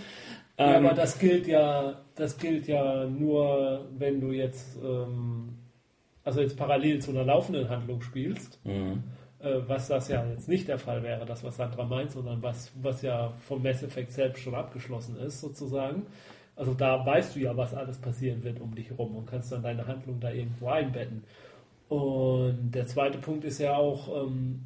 Ja, 0.57 0.77
ähm, 0.77 0.87
aber 0.87 0.95
das 0.95 1.19
gilt 1.19 1.49
ja, 1.49 2.01
das 2.15 2.39
gilt 2.39 2.69
ja 2.69 3.07
nur, 3.07 3.87
wenn 3.99 4.21
du 4.21 4.31
jetzt, 4.31 4.77
ähm, 4.77 5.59
also 6.23 6.41
jetzt 6.41 6.57
parallel 6.57 7.01
zu 7.01 7.11
einer 7.11 7.25
laufenden 7.25 7.69
Handlung 7.69 8.03
spielst. 8.03 8.61
Mhm. 8.65 9.03
Äh, 9.41 9.61
was 9.67 9.89
das 9.89 10.09
ja 10.09 10.25
jetzt 10.27 10.49
nicht 10.49 10.69
der 10.69 10.79
Fall 10.79 11.03
wäre, 11.03 11.27
das 11.27 11.43
was 11.43 11.57
Sandra 11.57 11.85
meint, 11.85 12.13
sondern 12.13 12.41
was, 12.41 12.73
was 12.81 13.03
ja 13.03 13.33
vom 13.47 13.65
Mass 13.65 13.83
Effect 13.83 14.13
selbst 14.13 14.43
schon 14.43 14.55
abgeschlossen 14.55 15.19
ist, 15.19 15.41
sozusagen. 15.41 16.07
Also 16.57 16.75
da 16.75 17.05
weißt 17.05 17.35
du 17.37 17.41
ja, 17.41 17.57
was 17.57 17.75
alles 17.75 17.99
passieren 17.99 18.43
wird 18.45 18.61
um 18.61 18.75
dich 18.75 18.91
herum 18.91 19.17
und 19.17 19.27
kannst 19.27 19.51
dann 19.53 19.63
deine 19.63 19.87
Handlung 19.87 20.21
da 20.21 20.31
irgendwo 20.31 20.69
einbetten. 20.69 21.25
Und 21.89 22.73
der 22.73 22.87
zweite 22.87 23.19
Punkt 23.19 23.45
ist 23.45 23.59
ja 23.59 23.77
auch 23.77 24.25
ähm, 24.25 24.65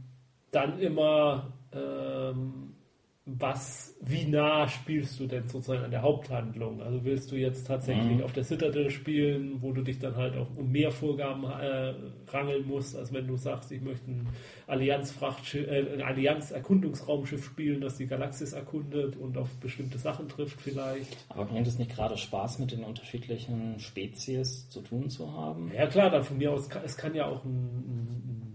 dann 0.51 0.79
immer 0.79 1.53
ähm, 1.73 2.68
was, 3.31 3.95
wie 4.01 4.25
nah 4.25 4.67
spielst 4.69 5.21
du 5.21 5.27
denn 5.27 5.47
sozusagen 5.49 5.85
an 5.85 5.91
der 5.91 6.01
Haupthandlung? 6.01 6.81
Also 6.81 7.05
willst 7.05 7.31
du 7.31 7.37
jetzt 7.37 7.67
tatsächlich 7.67 8.19
mhm. 8.19 8.23
auf 8.23 8.33
der 8.33 8.43
Citadel 8.43 8.91
spielen, 8.91 9.61
wo 9.61 9.73
du 9.73 9.83
dich 9.83 9.99
dann 9.99 10.17
halt 10.17 10.35
auch 10.37 10.49
um 10.57 10.73
mehr 10.73 10.91
Vorgaben 10.91 11.45
äh, 11.45 11.95
rangeln 12.29 12.67
musst, 12.67 12.97
als 12.97 13.13
wenn 13.13 13.27
du 13.27 13.37
sagst, 13.37 13.71
ich 13.71 13.83
möchte 13.83 14.11
ein 14.11 14.29
Allianz-Frachtschiff, 14.67 15.69
äh, 15.69 15.93
ein 15.93 16.01
Allianz-Erkundungsraumschiff 16.01 17.45
spielen, 17.45 17.83
das 17.83 17.99
die 17.99 18.07
Galaxis 18.07 18.55
erkundet 18.55 19.17
und 19.17 19.37
auf 19.37 19.55
bestimmte 19.57 19.99
Sachen 19.99 20.29
trifft 20.29 20.63
vielleicht. 20.63 21.15
Aber 21.29 21.45
bringt 21.45 21.67
es 21.67 21.79
nicht 21.79 21.95
gerade 21.95 22.17
Spaß, 22.17 22.61
mit 22.61 22.73
den 22.73 22.83
unterschiedlichen 22.83 23.79
Spezies 23.79 24.71
zu 24.71 24.81
tun 24.81 25.11
zu 25.11 25.31
haben? 25.35 25.71
Ja 25.77 25.87
klar, 25.87 26.09
dann 26.09 26.25
von 26.25 26.39
mir 26.39 26.51
aus, 26.51 26.71
es 26.83 26.97
kann 26.97 27.15
ja 27.15 27.27
auch 27.27 27.45
ein, 27.45 27.51
ein 27.51 28.48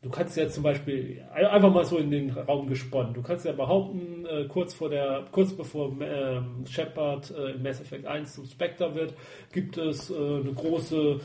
Du 0.00 0.10
kannst 0.10 0.36
ja 0.36 0.48
zum 0.48 0.62
Beispiel 0.62 1.24
einfach 1.34 1.72
mal 1.74 1.84
so 1.84 1.98
in 1.98 2.12
den 2.12 2.30
Raum 2.30 2.68
gesponnen. 2.68 3.14
Du 3.14 3.22
kannst 3.22 3.44
ja 3.44 3.50
behaupten, 3.50 4.24
äh, 4.26 4.44
kurz 4.44 4.72
vor 4.72 4.88
der, 4.88 5.26
kurz 5.32 5.52
bevor 5.52 5.90
ähm, 6.00 6.64
Shepard 6.68 7.32
äh, 7.32 7.56
in 7.56 7.64
Mass 7.64 7.80
Effect 7.80 8.06
1 8.06 8.34
zum 8.34 8.46
Spectre 8.46 8.94
wird, 8.94 9.14
gibt 9.52 9.76
es 9.76 10.08
äh, 10.08 10.14
eine 10.14 10.52
große, 10.54 11.18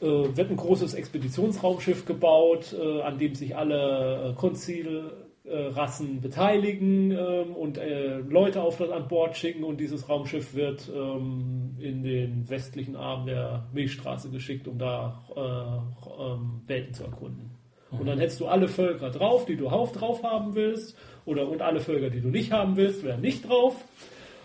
äh, 0.00 0.04
wird 0.06 0.50
ein 0.50 0.56
großes 0.56 0.94
Expeditionsraumschiff 0.94 2.06
gebaut, 2.06 2.76
äh, 2.80 3.00
an 3.02 3.18
dem 3.18 3.34
sich 3.34 3.56
alle 3.56 4.30
äh, 4.30 4.34
Konzil 4.34 5.10
Rassen 5.44 6.20
beteiligen 6.20 7.10
ähm, 7.10 7.56
und 7.56 7.80
Leute 8.28 8.62
auf 8.62 8.78
das 8.78 8.90
an 8.90 9.08
Bord 9.08 9.36
schicken 9.36 9.64
und 9.64 9.80
dieses 9.80 10.08
Raumschiff 10.08 10.54
wird 10.54 10.88
ähm, 10.94 11.76
in 11.80 12.04
den 12.04 12.48
westlichen 12.48 12.94
Arm 12.94 13.26
der 13.26 13.66
Milchstraße 13.72 14.30
geschickt, 14.30 14.68
um 14.68 14.78
da 14.78 15.20
ähm, 15.36 16.62
Welten 16.68 16.94
zu 16.94 17.02
erkunden. 17.02 17.51
Und 17.98 18.06
dann 18.06 18.18
hättest 18.18 18.40
du 18.40 18.46
alle 18.46 18.68
Völker 18.68 19.10
drauf, 19.10 19.44
die 19.44 19.56
du 19.56 19.64
drauf 19.64 20.22
haben 20.22 20.54
willst, 20.54 20.96
oder 21.24 21.48
und 21.48 21.62
alle 21.62 21.80
Völker, 21.80 22.10
die 22.10 22.20
du 22.20 22.28
nicht 22.28 22.52
haben 22.52 22.76
willst, 22.76 23.04
wären 23.04 23.20
nicht 23.20 23.48
drauf. 23.48 23.84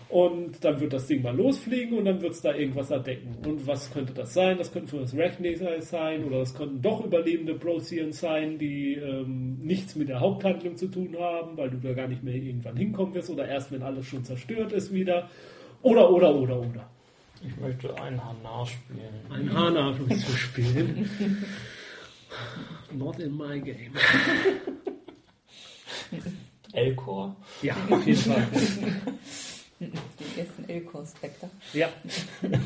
Und 0.08 0.64
dann 0.64 0.80
wird 0.80 0.94
das 0.94 1.06
Ding 1.06 1.22
mal 1.22 1.36
losfliegen 1.36 1.98
und 1.98 2.06
dann 2.06 2.22
wird 2.22 2.32
es 2.32 2.40
da 2.40 2.54
irgendwas 2.54 2.90
erdecken. 2.90 3.36
Und 3.46 3.66
was 3.66 3.92
könnte 3.92 4.14
das 4.14 4.32
sein? 4.32 4.56
Das 4.56 4.72
könnten 4.72 4.88
für 4.88 5.00
das 5.00 5.14
Rachnaser 5.14 5.82
sein 5.82 6.24
oder 6.24 6.38
das 6.38 6.54
könnten 6.54 6.80
doch 6.80 7.04
überlebende 7.04 7.54
Protheans 7.54 8.20
sein, 8.20 8.56
die 8.56 8.94
ähm, 8.94 9.58
nichts 9.62 9.96
mit 9.96 10.08
der 10.08 10.20
Haupthandlung 10.20 10.76
zu 10.76 10.88
tun 10.88 11.14
haben, 11.20 11.58
weil 11.58 11.68
du 11.68 11.76
da 11.76 11.92
gar 11.92 12.08
nicht 12.08 12.22
mehr 12.22 12.34
irgendwann 12.34 12.76
hinkommen 12.76 13.12
wirst 13.12 13.28
oder 13.28 13.46
erst 13.46 13.70
wenn 13.70 13.82
alles 13.82 14.06
schon 14.06 14.24
zerstört 14.24 14.72
ist 14.72 14.94
wieder. 14.94 15.28
Oder, 15.82 16.10
oder, 16.10 16.34
oder, 16.34 16.58
oder. 16.58 16.88
Ich 17.44 17.56
möchte 17.60 17.94
einen 18.00 18.24
Hanar 18.24 18.66
spielen. 18.66 19.30
Ein 19.30 19.52
Hanar 19.52 19.94
willst 19.98 20.26
du 20.26 20.32
spielen? 20.32 21.10
Not 22.92 23.18
in 23.18 23.36
my 23.36 23.60
game. 23.60 23.92
Elcor? 26.72 27.34
Ja, 27.62 27.74
auf 27.90 28.06
jeden 28.06 28.20
Fall. 28.20 28.46
Die 29.80 30.40
ersten 30.40 30.68
Elcor-Spectre. 30.68 31.50
Ja. 31.72 31.88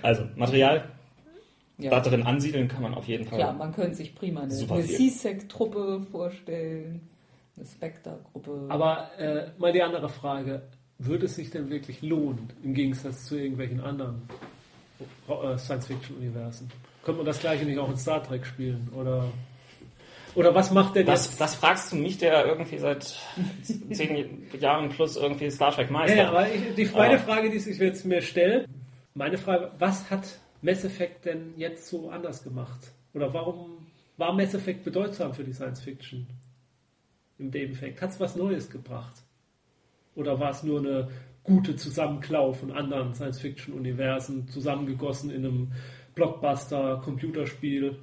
Also, 0.00 0.28
Material. 0.36 0.88
Ja. 1.78 1.90
Da 1.90 2.00
drin 2.00 2.22
ansiedeln 2.22 2.68
kann 2.68 2.82
man 2.82 2.94
auf 2.94 3.06
jeden 3.06 3.26
Fall. 3.26 3.38
Klar, 3.38 3.52
man 3.52 3.74
könnte 3.74 3.96
sich 3.96 4.14
prima 4.14 4.42
eine, 4.42 4.54
eine 4.54 4.84
C-Sec-Truppe 4.84 6.06
vorstellen, 6.10 7.06
eine 7.56 7.66
Spectre-Gruppe. 7.66 8.66
Aber 8.68 9.10
äh, 9.18 9.50
mal 9.58 9.72
die 9.72 9.82
andere 9.82 10.08
Frage: 10.08 10.62
Würde 10.98 11.26
es 11.26 11.34
sich 11.34 11.50
denn 11.50 11.68
wirklich 11.68 12.00
lohnen, 12.00 12.48
im 12.62 12.72
Gegensatz 12.72 13.26
zu 13.26 13.36
irgendwelchen 13.36 13.80
anderen 13.80 14.22
äh, 15.28 15.58
Science-Fiction-Universen? 15.58 16.70
Könnte 17.06 17.18
man 17.18 17.26
das 17.26 17.38
gleiche 17.38 17.64
nicht 17.64 17.78
auch 17.78 17.88
in 17.88 17.96
Star 17.96 18.20
Trek 18.20 18.44
spielen? 18.44 18.88
Oder, 18.92 19.28
oder 20.34 20.52
was 20.56 20.72
macht 20.72 20.96
denn 20.96 21.06
das, 21.06 21.26
jetzt? 21.26 21.40
Das 21.40 21.54
fragst 21.54 21.92
du 21.92 21.96
mich, 21.96 22.18
der 22.18 22.44
irgendwie 22.44 22.78
seit 22.78 23.16
zehn 23.92 24.48
Jahren 24.58 24.88
plus 24.88 25.16
irgendwie 25.16 25.48
Star 25.52 25.70
Trek 25.70 25.88
meistert. 25.88 26.18
Ja, 26.18 26.30
aber 26.30 26.52
ich, 26.52 26.74
die, 26.74 26.84
meine 26.86 27.20
Frage, 27.20 27.48
die 27.48 27.60
sich 27.60 27.78
jetzt 27.78 28.04
mir 28.06 28.22
stellt, 28.22 28.68
meine 29.14 29.38
Frage, 29.38 29.70
was 29.78 30.10
hat 30.10 30.40
Mass 30.62 30.84
Effect 30.84 31.26
denn 31.26 31.54
jetzt 31.56 31.86
so 31.86 32.10
anders 32.10 32.42
gemacht? 32.42 32.90
Oder 33.14 33.32
warum 33.32 33.86
war 34.16 34.32
Mass 34.32 34.54
Effect 34.54 34.82
bedeutsam 34.82 35.32
für 35.32 35.44
die 35.44 35.52
Science 35.52 35.82
Fiction? 35.82 36.26
Im 37.38 37.54
Endeffekt. 37.54 38.02
Hat 38.02 38.10
es 38.10 38.18
was 38.18 38.34
Neues 38.34 38.68
gebracht? 38.68 39.14
Oder 40.16 40.40
war 40.40 40.50
es 40.50 40.64
nur 40.64 40.80
eine 40.80 41.08
gute 41.44 41.76
Zusammenklau 41.76 42.52
von 42.52 42.72
anderen 42.72 43.14
Science-Fiction-Universen, 43.14 44.48
zusammengegossen 44.48 45.30
in 45.30 45.46
einem 45.46 45.72
Blockbuster-Computerspiel? 46.16 47.96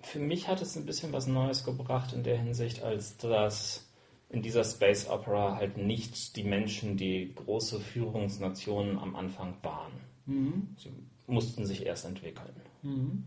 Für 0.00 0.20
mich 0.20 0.46
hat 0.46 0.62
es 0.62 0.76
ein 0.76 0.86
bisschen 0.86 1.12
was 1.12 1.26
Neues 1.26 1.64
gebracht 1.64 2.12
in 2.12 2.22
der 2.22 2.38
Hinsicht, 2.38 2.82
als 2.82 3.16
dass 3.16 3.90
in 4.28 4.42
dieser 4.42 4.64
Space 4.64 5.08
Opera 5.08 5.56
halt 5.56 5.76
nicht 5.76 6.36
die 6.36 6.44
Menschen 6.44 6.96
die 6.96 7.34
große 7.34 7.80
Führungsnationen 7.80 8.98
am 8.98 9.16
Anfang 9.16 9.56
waren. 9.62 9.92
Mhm. 10.26 10.76
Sie 10.76 10.90
mussten 11.26 11.64
sich 11.64 11.86
erst 11.86 12.04
entwickeln. 12.04 12.54
Mhm. 12.82 13.24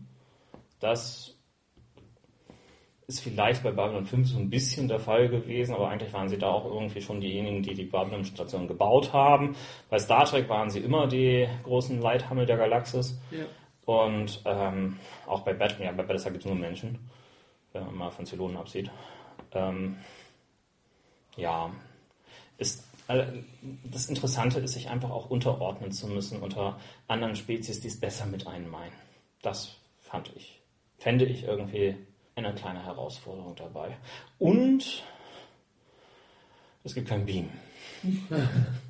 Das 0.80 1.34
ist 3.08 3.20
vielleicht 3.20 3.62
bei 3.62 3.72
Babylon 3.72 4.04
5 4.04 4.28
so 4.28 4.38
ein 4.38 4.50
bisschen 4.50 4.86
der 4.86 5.00
Fall 5.00 5.30
gewesen, 5.30 5.74
aber 5.74 5.88
eigentlich 5.88 6.12
waren 6.12 6.28
sie 6.28 6.36
da 6.36 6.48
auch 6.48 6.66
irgendwie 6.66 7.00
schon 7.00 7.22
diejenigen, 7.22 7.62
die 7.62 7.74
die 7.74 7.86
Babylon-Station 7.86 8.68
gebaut 8.68 9.14
haben. 9.14 9.56
Bei 9.88 9.98
Star 9.98 10.26
Trek 10.26 10.48
waren 10.50 10.68
sie 10.68 10.80
immer 10.80 11.06
die 11.06 11.48
großen 11.64 12.00
Leithammel 12.00 12.44
der 12.44 12.58
Galaxis. 12.58 13.18
Ja. 13.30 13.46
Und 13.88 14.42
ähm, 14.44 14.98
auch 15.26 15.40
bei 15.46 15.54
Battlestar, 15.54 15.86
ja, 15.86 15.92
bei 15.92 16.02
Battlestar 16.02 16.30
gibt 16.30 16.44
es 16.44 16.50
nur 16.50 16.60
Menschen, 16.60 16.98
wenn 17.72 17.86
man 17.86 17.94
mal 17.94 18.10
von 18.10 18.26
Zylonen 18.26 18.58
absieht. 18.58 18.90
Ähm, 19.52 19.96
ja, 21.38 21.70
ist, 22.58 22.84
äh, 23.08 23.24
das 23.84 24.10
Interessante 24.10 24.58
ist, 24.58 24.74
sich 24.74 24.90
einfach 24.90 25.08
auch 25.08 25.30
unterordnen 25.30 25.90
zu 25.90 26.06
müssen 26.06 26.42
unter 26.42 26.78
anderen 27.06 27.34
Spezies, 27.34 27.80
die 27.80 27.88
es 27.88 27.98
besser 27.98 28.26
mit 28.26 28.46
einem 28.46 28.68
meinen. 28.68 28.92
Das 29.40 29.74
fand 30.02 30.36
ich, 30.36 30.60
fände 30.98 31.24
ich 31.24 31.44
irgendwie 31.44 31.96
eine 32.34 32.52
kleine 32.54 32.84
Herausforderung 32.84 33.56
dabei. 33.56 33.96
Und 34.38 35.02
es 36.84 36.94
gibt 36.94 37.08
kein 37.08 37.24
Beam. 37.24 37.48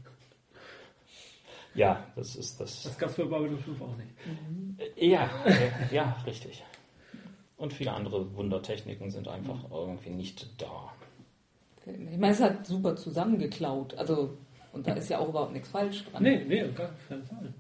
ja, 1.79 2.05
das 2.17 2.35
ist 2.35 2.61
das. 2.61 2.83
Das 2.83 2.99
gab 2.99 3.11
es 3.11 3.15
für 3.15 3.27
Babylon 3.27 3.59
5 3.59 3.81
auch 3.81 3.97
nicht. 3.97 4.11
Ja, 4.97 5.31
äh, 5.45 5.95
ja, 5.95 6.17
richtig. 6.27 6.65
Und 7.57 7.73
viele 7.73 7.93
andere 7.93 8.35
Wundertechniken 8.35 9.11
sind 9.11 9.29
einfach 9.29 9.71
irgendwie 9.71 10.11
nicht 10.11 10.61
da. 10.61 10.93
Ich 11.87 12.19
meine, 12.19 12.33
es 12.33 12.41
hat 12.41 12.67
super 12.67 12.97
zusammengeklaut. 12.97 13.95
Also, 13.95 14.37
und 14.73 14.87
da 14.87 14.95
ist 14.95 15.09
ja 15.09 15.19
auch 15.21 15.29
überhaupt 15.29 15.53
nichts 15.53 15.69
falsch 15.69 16.05
dran. 16.07 16.23
Nee, 16.23 16.45
nee, 16.45 16.69
gar 16.73 16.91
keinen 17.09 17.25
Fall. 17.25 17.55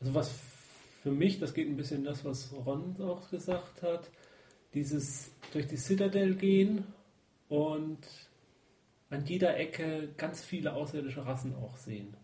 Also 0.00 0.14
was 0.14 0.34
für 1.02 1.10
mich, 1.10 1.38
das 1.38 1.52
geht 1.52 1.68
ein 1.68 1.76
bisschen 1.76 2.02
das, 2.04 2.24
was 2.24 2.50
Ron 2.66 2.96
auch 3.00 3.28
gesagt 3.30 3.82
hat, 3.82 4.10
dieses 4.72 5.30
durch 5.52 5.66
die 5.66 5.76
Citadel 5.76 6.34
gehen 6.34 6.84
und 7.48 7.98
an 9.10 9.24
jeder 9.26 9.56
Ecke 9.56 10.08
ganz 10.16 10.42
viele 10.42 10.72
außerirdische 10.72 11.24
Rassen 11.24 11.54
auch 11.54 11.76
sehen. 11.76 12.16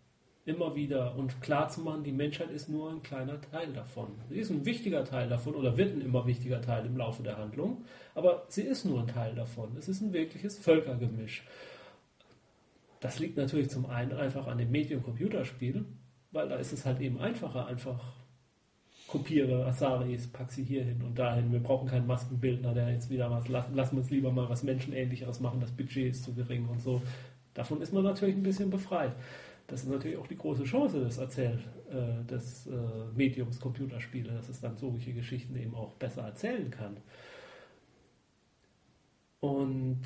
Immer 0.50 0.74
wieder 0.74 1.14
und 1.14 1.40
klar 1.40 1.68
zu 1.68 1.80
machen, 1.80 2.02
die 2.02 2.10
Menschheit 2.10 2.50
ist 2.50 2.68
nur 2.68 2.90
ein 2.90 3.04
kleiner 3.04 3.40
Teil 3.40 3.72
davon. 3.72 4.08
Sie 4.28 4.40
ist 4.40 4.50
ein 4.50 4.64
wichtiger 4.66 5.04
Teil 5.04 5.28
davon 5.28 5.54
oder 5.54 5.76
wird 5.76 5.94
ein 5.94 6.00
immer 6.00 6.26
wichtiger 6.26 6.60
Teil 6.60 6.86
im 6.86 6.96
Laufe 6.96 7.22
der 7.22 7.38
Handlung, 7.38 7.84
aber 8.16 8.46
sie 8.48 8.62
ist 8.62 8.84
nur 8.84 9.00
ein 9.00 9.06
Teil 9.06 9.36
davon. 9.36 9.76
Es 9.78 9.88
ist 9.88 10.00
ein 10.00 10.12
wirkliches 10.12 10.58
Völkergemisch. 10.58 11.44
Das 12.98 13.20
liegt 13.20 13.36
natürlich 13.36 13.70
zum 13.70 13.86
einen 13.86 14.12
einfach 14.12 14.48
an 14.48 14.58
dem 14.58 14.72
Medium-Computerspiel, 14.72 15.84
weil 16.32 16.48
da 16.48 16.56
ist 16.56 16.72
es 16.72 16.84
halt 16.84 17.00
eben 17.00 17.20
einfacher, 17.20 17.66
einfach 17.66 18.00
kopiere 19.06 19.66
Asaris, 19.66 20.26
pack 20.26 20.50
sie 20.50 20.64
hier 20.64 20.82
hin 20.82 21.00
und 21.02 21.16
dahin. 21.16 21.52
Wir 21.52 21.60
brauchen 21.60 21.88
keinen 21.88 22.08
Maskenbildner, 22.08 22.74
der 22.74 22.90
jetzt 22.90 23.08
wieder 23.08 23.30
was, 23.30 23.46
lassen, 23.46 23.74
lassen 23.76 23.96
wir 23.96 24.00
uns 24.00 24.10
lieber 24.10 24.32
mal 24.32 24.48
was 24.48 24.64
Menschenähnlicheres 24.64 25.38
machen, 25.38 25.60
das 25.60 25.70
Budget 25.70 26.10
ist 26.10 26.24
zu 26.24 26.34
gering 26.34 26.66
und 26.66 26.80
so. 26.80 27.02
Davon 27.54 27.82
ist 27.82 27.92
man 27.92 28.02
natürlich 28.02 28.36
ein 28.36 28.42
bisschen 28.42 28.70
befreit. 28.70 29.12
Das 29.70 29.84
ist 29.84 29.88
natürlich 29.88 30.18
auch 30.18 30.26
die 30.26 30.36
große 30.36 30.64
Chance 30.64 30.98
des 31.04 31.18
Erzähl, 31.18 31.60
äh, 31.90 32.24
des 32.24 32.66
äh, 32.66 32.72
Mediums 33.14 33.60
Computerspiele, 33.60 34.32
dass 34.32 34.48
es 34.48 34.60
dann 34.60 34.76
solche 34.76 35.12
Geschichten 35.12 35.54
eben 35.56 35.76
auch 35.76 35.94
besser 35.94 36.22
erzählen 36.22 36.72
kann. 36.72 36.96
Und 39.38 40.02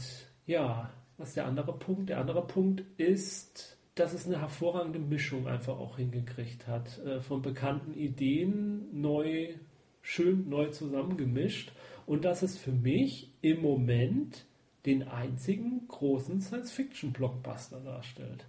ja, 0.47 0.93
was 1.17 1.29
ist 1.29 1.39
der 1.39 1.47
andere 1.47 1.79
Punkt? 1.79 2.11
Der 2.11 2.21
andere 2.21 2.47
Punkt 2.47 2.85
ist, 2.99 3.79
dass 3.95 4.13
es 4.13 4.27
eine 4.27 4.39
hervorragende 4.39 4.99
Mischung 4.99 5.49
einfach 5.49 5.79
auch 5.79 5.97
hingekriegt 5.97 6.67
hat. 6.67 6.99
Äh, 6.99 7.23
von 7.23 7.41
bekannten 7.41 7.95
Ideen 7.95 9.01
neu, 9.01 9.55
schön 10.03 10.51
neu 10.51 10.69
zusammengemischt. 10.73 11.73
Und 12.05 12.27
dass 12.27 12.43
es 12.43 12.59
für 12.59 12.73
mich 12.73 13.33
im 13.41 13.63
Moment 13.63 14.45
den 14.85 15.09
einzigen 15.09 15.89
großen 15.89 16.43
Science-Fiction-Blockbuster 16.43 17.81
darstellt. 17.81 18.45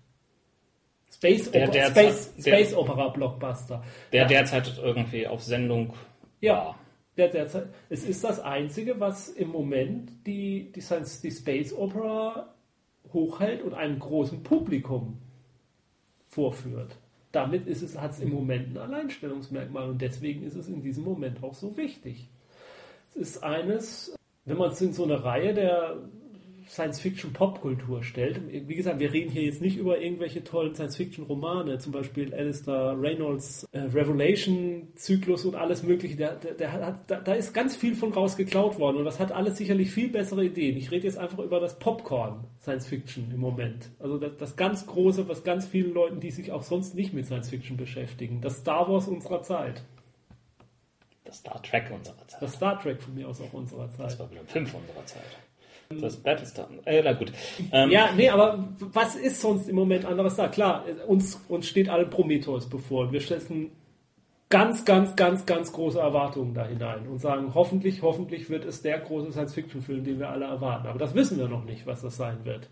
Space, 1.16 1.52
der, 1.52 1.68
der 1.68 1.88
Space, 1.88 2.34
Space 2.40 2.70
der, 2.70 2.80
Opera 2.80 3.10
Blockbuster. 3.10 3.84
Der 4.12 4.24
ja. 4.24 4.28
derzeit 4.28 4.80
irgendwie 4.82 5.28
auf 5.28 5.44
Sendung 5.44 5.94
ja. 6.42 6.76
Der 7.18 7.30
derzeit, 7.30 7.70
es 7.90 8.04
ist 8.04 8.26
das 8.26 8.42
einzige, 8.42 9.00
was 9.00 9.30
im 9.30 9.48
Moment 9.50 10.12
die, 10.28 10.72
die, 10.74 10.82
Science, 10.82 11.22
die 11.22 11.32
Space 11.32 11.74
Opera 11.74 12.54
hochhält 13.14 13.62
und 13.62 13.74
einem 13.74 14.00
großen 14.00 14.44
Publikum 14.44 15.18
vorführt. 16.28 16.98
Damit 17.32 17.68
ist 17.68 17.82
es, 17.82 17.98
hat 17.98 18.12
es 18.12 18.20
im 18.20 18.32
Moment 18.32 18.76
ein 18.76 18.78
Alleinstellungsmerkmal 18.78 19.90
und 19.90 20.02
deswegen 20.02 20.44
ist 20.46 20.56
es 20.56 20.68
in 20.68 20.84
diesem 20.84 21.06
Moment 21.06 21.42
auch 21.42 21.54
so 21.54 21.78
wichtig. 21.78 22.28
Es 23.12 23.16
ist 23.16 23.44
eines, 23.44 24.14
wenn 24.44 24.58
man 24.58 24.72
es 24.72 24.82
in 24.82 24.92
so 24.92 25.06
eine 25.06 25.24
Reihe 25.24 25.54
der 25.54 25.96
Science-Fiction-Popkultur 26.68 28.04
stellt. 28.04 28.42
Wie 28.50 28.76
gesagt, 28.76 29.00
wir 29.00 29.12
reden 29.14 29.32
hier 29.32 29.44
jetzt 29.44 29.62
nicht 29.62 29.78
über 29.78 30.00
irgendwelche 30.00 30.44
tollen 30.44 30.74
Science-Fiction-Romane, 30.74 31.78
zum 31.78 31.92
Beispiel 31.92 32.34
Alistair 32.34 32.96
Reynolds 33.00 33.68
äh, 33.72 33.80
Revelation-Zyklus 33.80 35.46
und 35.46 35.56
alles 35.56 35.84
Mögliche. 35.84 36.16
Der, 36.16 36.36
der, 36.36 36.54
der 36.54 36.72
hat, 36.72 37.10
da, 37.10 37.20
da, 37.20 37.34
ist 37.34 37.54
ganz 37.54 37.76
viel 37.76 37.96
von 37.96 38.14
rausgeklaut 38.14 38.80
worden 38.80 38.98
und 38.98 39.06
das 39.06 39.20
hat 39.20 39.32
alles 39.32 39.58
sicherlich 39.58 39.92
viel 39.92 40.10
bessere 40.10 40.46
Ideen. 40.46 40.78
Ich 40.78 40.92
rede 40.92 41.06
jetzt 41.06 41.18
einfach 41.18 41.40
über 41.40 41.60
das 41.60 41.78
Popcorn 41.78 42.46
Science-Fiction 42.62 43.32
im 43.32 43.40
Moment. 43.40 43.90
Also 44.00 44.18
das, 44.18 44.38
das 44.38 44.56
ganz 44.56 44.86
Große, 44.86 45.28
was 45.30 45.44
ganz 45.44 45.68
vielen 45.68 45.94
Leuten, 45.94 46.20
die 46.20 46.32
sich 46.32 46.52
auch 46.52 46.64
sonst 46.64 46.96
nicht 46.96 47.14
mit 47.14 47.26
Science-Fiction 47.26 47.78
beschäftigen. 47.78 48.42
Das 48.42 48.58
Star 48.58 48.90
Wars 48.90 49.08
unserer 49.08 49.44
Zeit. 49.44 49.84
Das 51.24 51.38
Star 51.38 51.62
Trek 51.62 51.92
unserer 51.92 52.28
Zeit. 52.28 52.42
Das 52.42 52.54
Star 52.54 52.80
Trek 52.80 53.02
von 53.02 53.16
mir 53.16 53.28
aus 53.28 53.42
auch 53.42 53.54
unserer 53.54 53.90
Zeit. 53.92 54.00
Das 54.00 54.20
war 54.20 54.30
5 54.30 54.74
unserer 54.74 55.06
Zeit. 55.06 55.44
Das 56.01 56.17
Battlestar. 56.17 56.69
Äh, 56.85 57.01
na 57.03 57.13
gut. 57.13 57.31
Ähm, 57.72 57.91
ja, 57.91 58.09
nee, 58.15 58.30
aber 58.30 58.67
was 58.80 59.15
ist 59.15 59.41
sonst 59.41 59.69
im 59.69 59.76
Moment 59.76 60.05
anderes 60.05 60.35
da? 60.35 60.47
Klar, 60.47 60.85
uns, 61.07 61.41
uns 61.47 61.67
steht 61.67 61.89
alle 61.89 62.05
Prometheus 62.05 62.67
bevor. 62.69 63.11
Wir 63.11 63.22
setzen 63.22 63.72
ganz, 64.49 64.85
ganz, 64.85 65.15
ganz, 65.15 65.45
ganz 65.45 65.73
große 65.73 65.99
Erwartungen 65.99 66.53
da 66.53 66.65
hinein 66.65 67.07
und 67.07 67.19
sagen, 67.19 67.53
hoffentlich, 67.53 68.01
hoffentlich 68.01 68.49
wird 68.49 68.65
es 68.65 68.81
der 68.81 68.99
große 68.99 69.31
Science-Fiction-Film, 69.31 70.03
den 70.03 70.19
wir 70.19 70.30
alle 70.30 70.45
erwarten. 70.45 70.88
Aber 70.88 70.99
das 70.99 71.15
wissen 71.15 71.38
wir 71.38 71.47
noch 71.47 71.65
nicht, 71.65 71.85
was 71.85 72.01
das 72.01 72.17
sein 72.17 72.45
wird. 72.45 72.69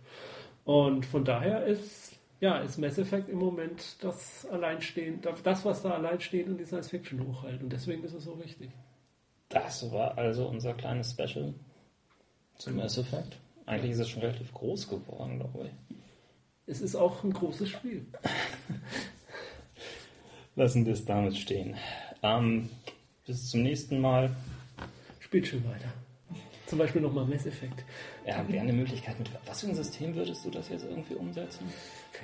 Und 0.65 1.05
von 1.05 1.25
daher 1.25 1.65
ist, 1.65 2.17
ja, 2.39 2.57
ist 2.59 2.77
Mass 2.77 2.97
Effect 2.97 3.29
im 3.29 3.39
Moment 3.39 3.97
das 4.01 4.45
alleinstehend, 4.51 5.27
das, 5.43 5.65
was 5.65 5.81
da 5.81 5.91
alleinstehend 5.91 6.51
in 6.51 6.57
die 6.57 6.65
Science-Fiction 6.65 7.25
hochhält. 7.27 7.61
Und 7.61 7.73
deswegen 7.73 8.03
ist 8.03 8.13
es 8.13 8.23
so 8.23 8.39
wichtig. 8.41 8.69
Das 9.49 9.91
war 9.91 10.17
also 10.17 10.47
unser 10.47 10.73
kleines 10.73 11.11
Special 11.11 11.53
zum 12.63 12.77
Mass 12.77 12.97
Effect. 12.97 13.35
Eigentlich 13.65 13.91
ist 13.91 13.99
es 13.99 14.09
schon 14.09 14.21
relativ 14.21 14.53
groß 14.53 14.87
geworden, 14.87 15.37
glaube 15.39 15.65
ich. 15.65 15.71
Es 16.65 16.79
ist 16.79 16.95
auch 16.95 17.23
ein 17.23 17.33
großes 17.33 17.69
Spiel. 17.69 18.05
Lassen 20.55 20.85
wir 20.85 20.93
es 20.93 21.03
damit 21.03 21.35
stehen. 21.35 21.75
Ähm, 22.21 22.69
bis 23.25 23.49
zum 23.49 23.63
nächsten 23.63 23.99
Mal. 23.99 24.33
Spielt 25.19 25.47
schon 25.47 25.65
weiter. 25.65 25.91
Zum 26.67 26.79
Beispiel 26.79 27.01
nochmal 27.01 27.25
Mass 27.25 27.45
Effect. 27.45 27.83
Ja, 28.25 28.47
wäre 28.47 28.61
eine 28.61 28.71
Möglichkeit. 28.71 29.19
Mit 29.19 29.29
was 29.45 29.59
für 29.59 29.67
ein 29.67 29.75
System 29.75 30.15
würdest 30.15 30.45
du 30.45 30.49
das 30.49 30.69
jetzt 30.69 30.85
irgendwie 30.85 31.15
umsetzen? 31.15 31.65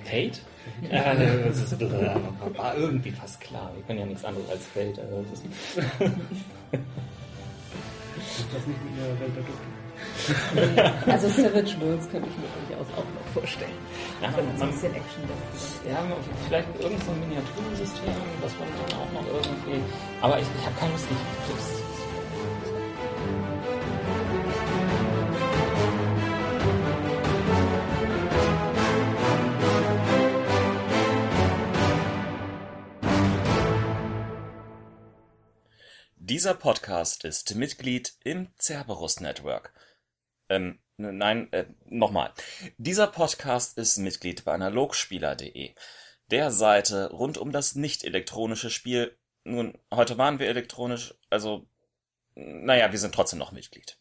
Fate? 0.05 0.41
Ja, 0.89 1.13
das 1.15 1.61
ist, 1.61 1.81
war 1.81 2.77
irgendwie 2.77 3.11
fast 3.11 3.41
klar. 3.41 3.75
Wir 3.75 3.83
können 3.83 3.99
ja 3.99 4.05
nichts 4.05 4.23
anderes 4.23 4.49
als 4.49 4.65
Fate. 4.67 4.99
Also 4.99 5.21
das, 5.29 5.33
ist 5.33 5.43
das 8.53 8.67
nicht 8.67 8.85
mit 8.85 8.97
der 8.97 9.19
Welt 9.19 9.35
der 9.35 9.43
Dunklen. 9.43 9.78
also 11.07 11.27
Savage 11.29 11.75
Worlds 11.79 12.09
könnte 12.09 12.29
ich 12.29 12.37
mir 12.37 12.49
durchaus 12.67 12.87
auch 12.93 13.03
noch 13.03 13.27
vorstellen. 13.33 13.71
Ja, 14.21 14.29
man, 14.31 14.45
man, 14.45 14.61
ein 14.61 14.71
bisschen 14.71 14.95
Action 14.95 15.23
Ja, 15.87 16.03
vielleicht 16.47 16.67
mit 16.73 16.81
irgendeinem 16.81 17.05
so 17.07 17.19
Miniaturensystem, 17.19 18.13
was 18.41 18.51
man 18.59 18.67
dann 18.87 18.99
auch 18.99 19.11
noch 19.13 19.27
irgendwie. 19.27 19.81
Aber 20.21 20.39
ich, 20.39 20.47
ich 20.57 20.65
habe 20.65 20.75
keine 20.77 20.91
Lust, 20.91 21.09
nicht 21.09 21.21
Dieser 36.29 36.53
Podcast 36.53 37.25
ist 37.25 37.55
Mitglied 37.55 38.13
im 38.23 38.49
Cerberus 38.59 39.19
Network. 39.19 39.73
Ähm, 40.49 40.79
nein, 40.97 41.51
äh, 41.53 41.65
nochmal. 41.85 42.33
Dieser 42.77 43.07
Podcast 43.07 43.77
ist 43.77 43.97
Mitglied 43.97 44.43
bei 44.45 44.53
analogspieler.de, 44.53 45.75
der 46.31 46.51
Seite 46.51 47.11
rund 47.11 47.37
um 47.37 47.51
das 47.51 47.75
nicht 47.75 48.03
elektronische 48.03 48.69
Spiel. 48.69 49.17
Nun, 49.43 49.77
heute 49.93 50.17
waren 50.17 50.39
wir 50.39 50.47
elektronisch, 50.47 51.13
also, 51.29 51.67
naja, 52.35 52.91
wir 52.91 52.99
sind 52.99 53.13
trotzdem 53.13 53.39
noch 53.39 53.51
Mitglied. 53.51 53.98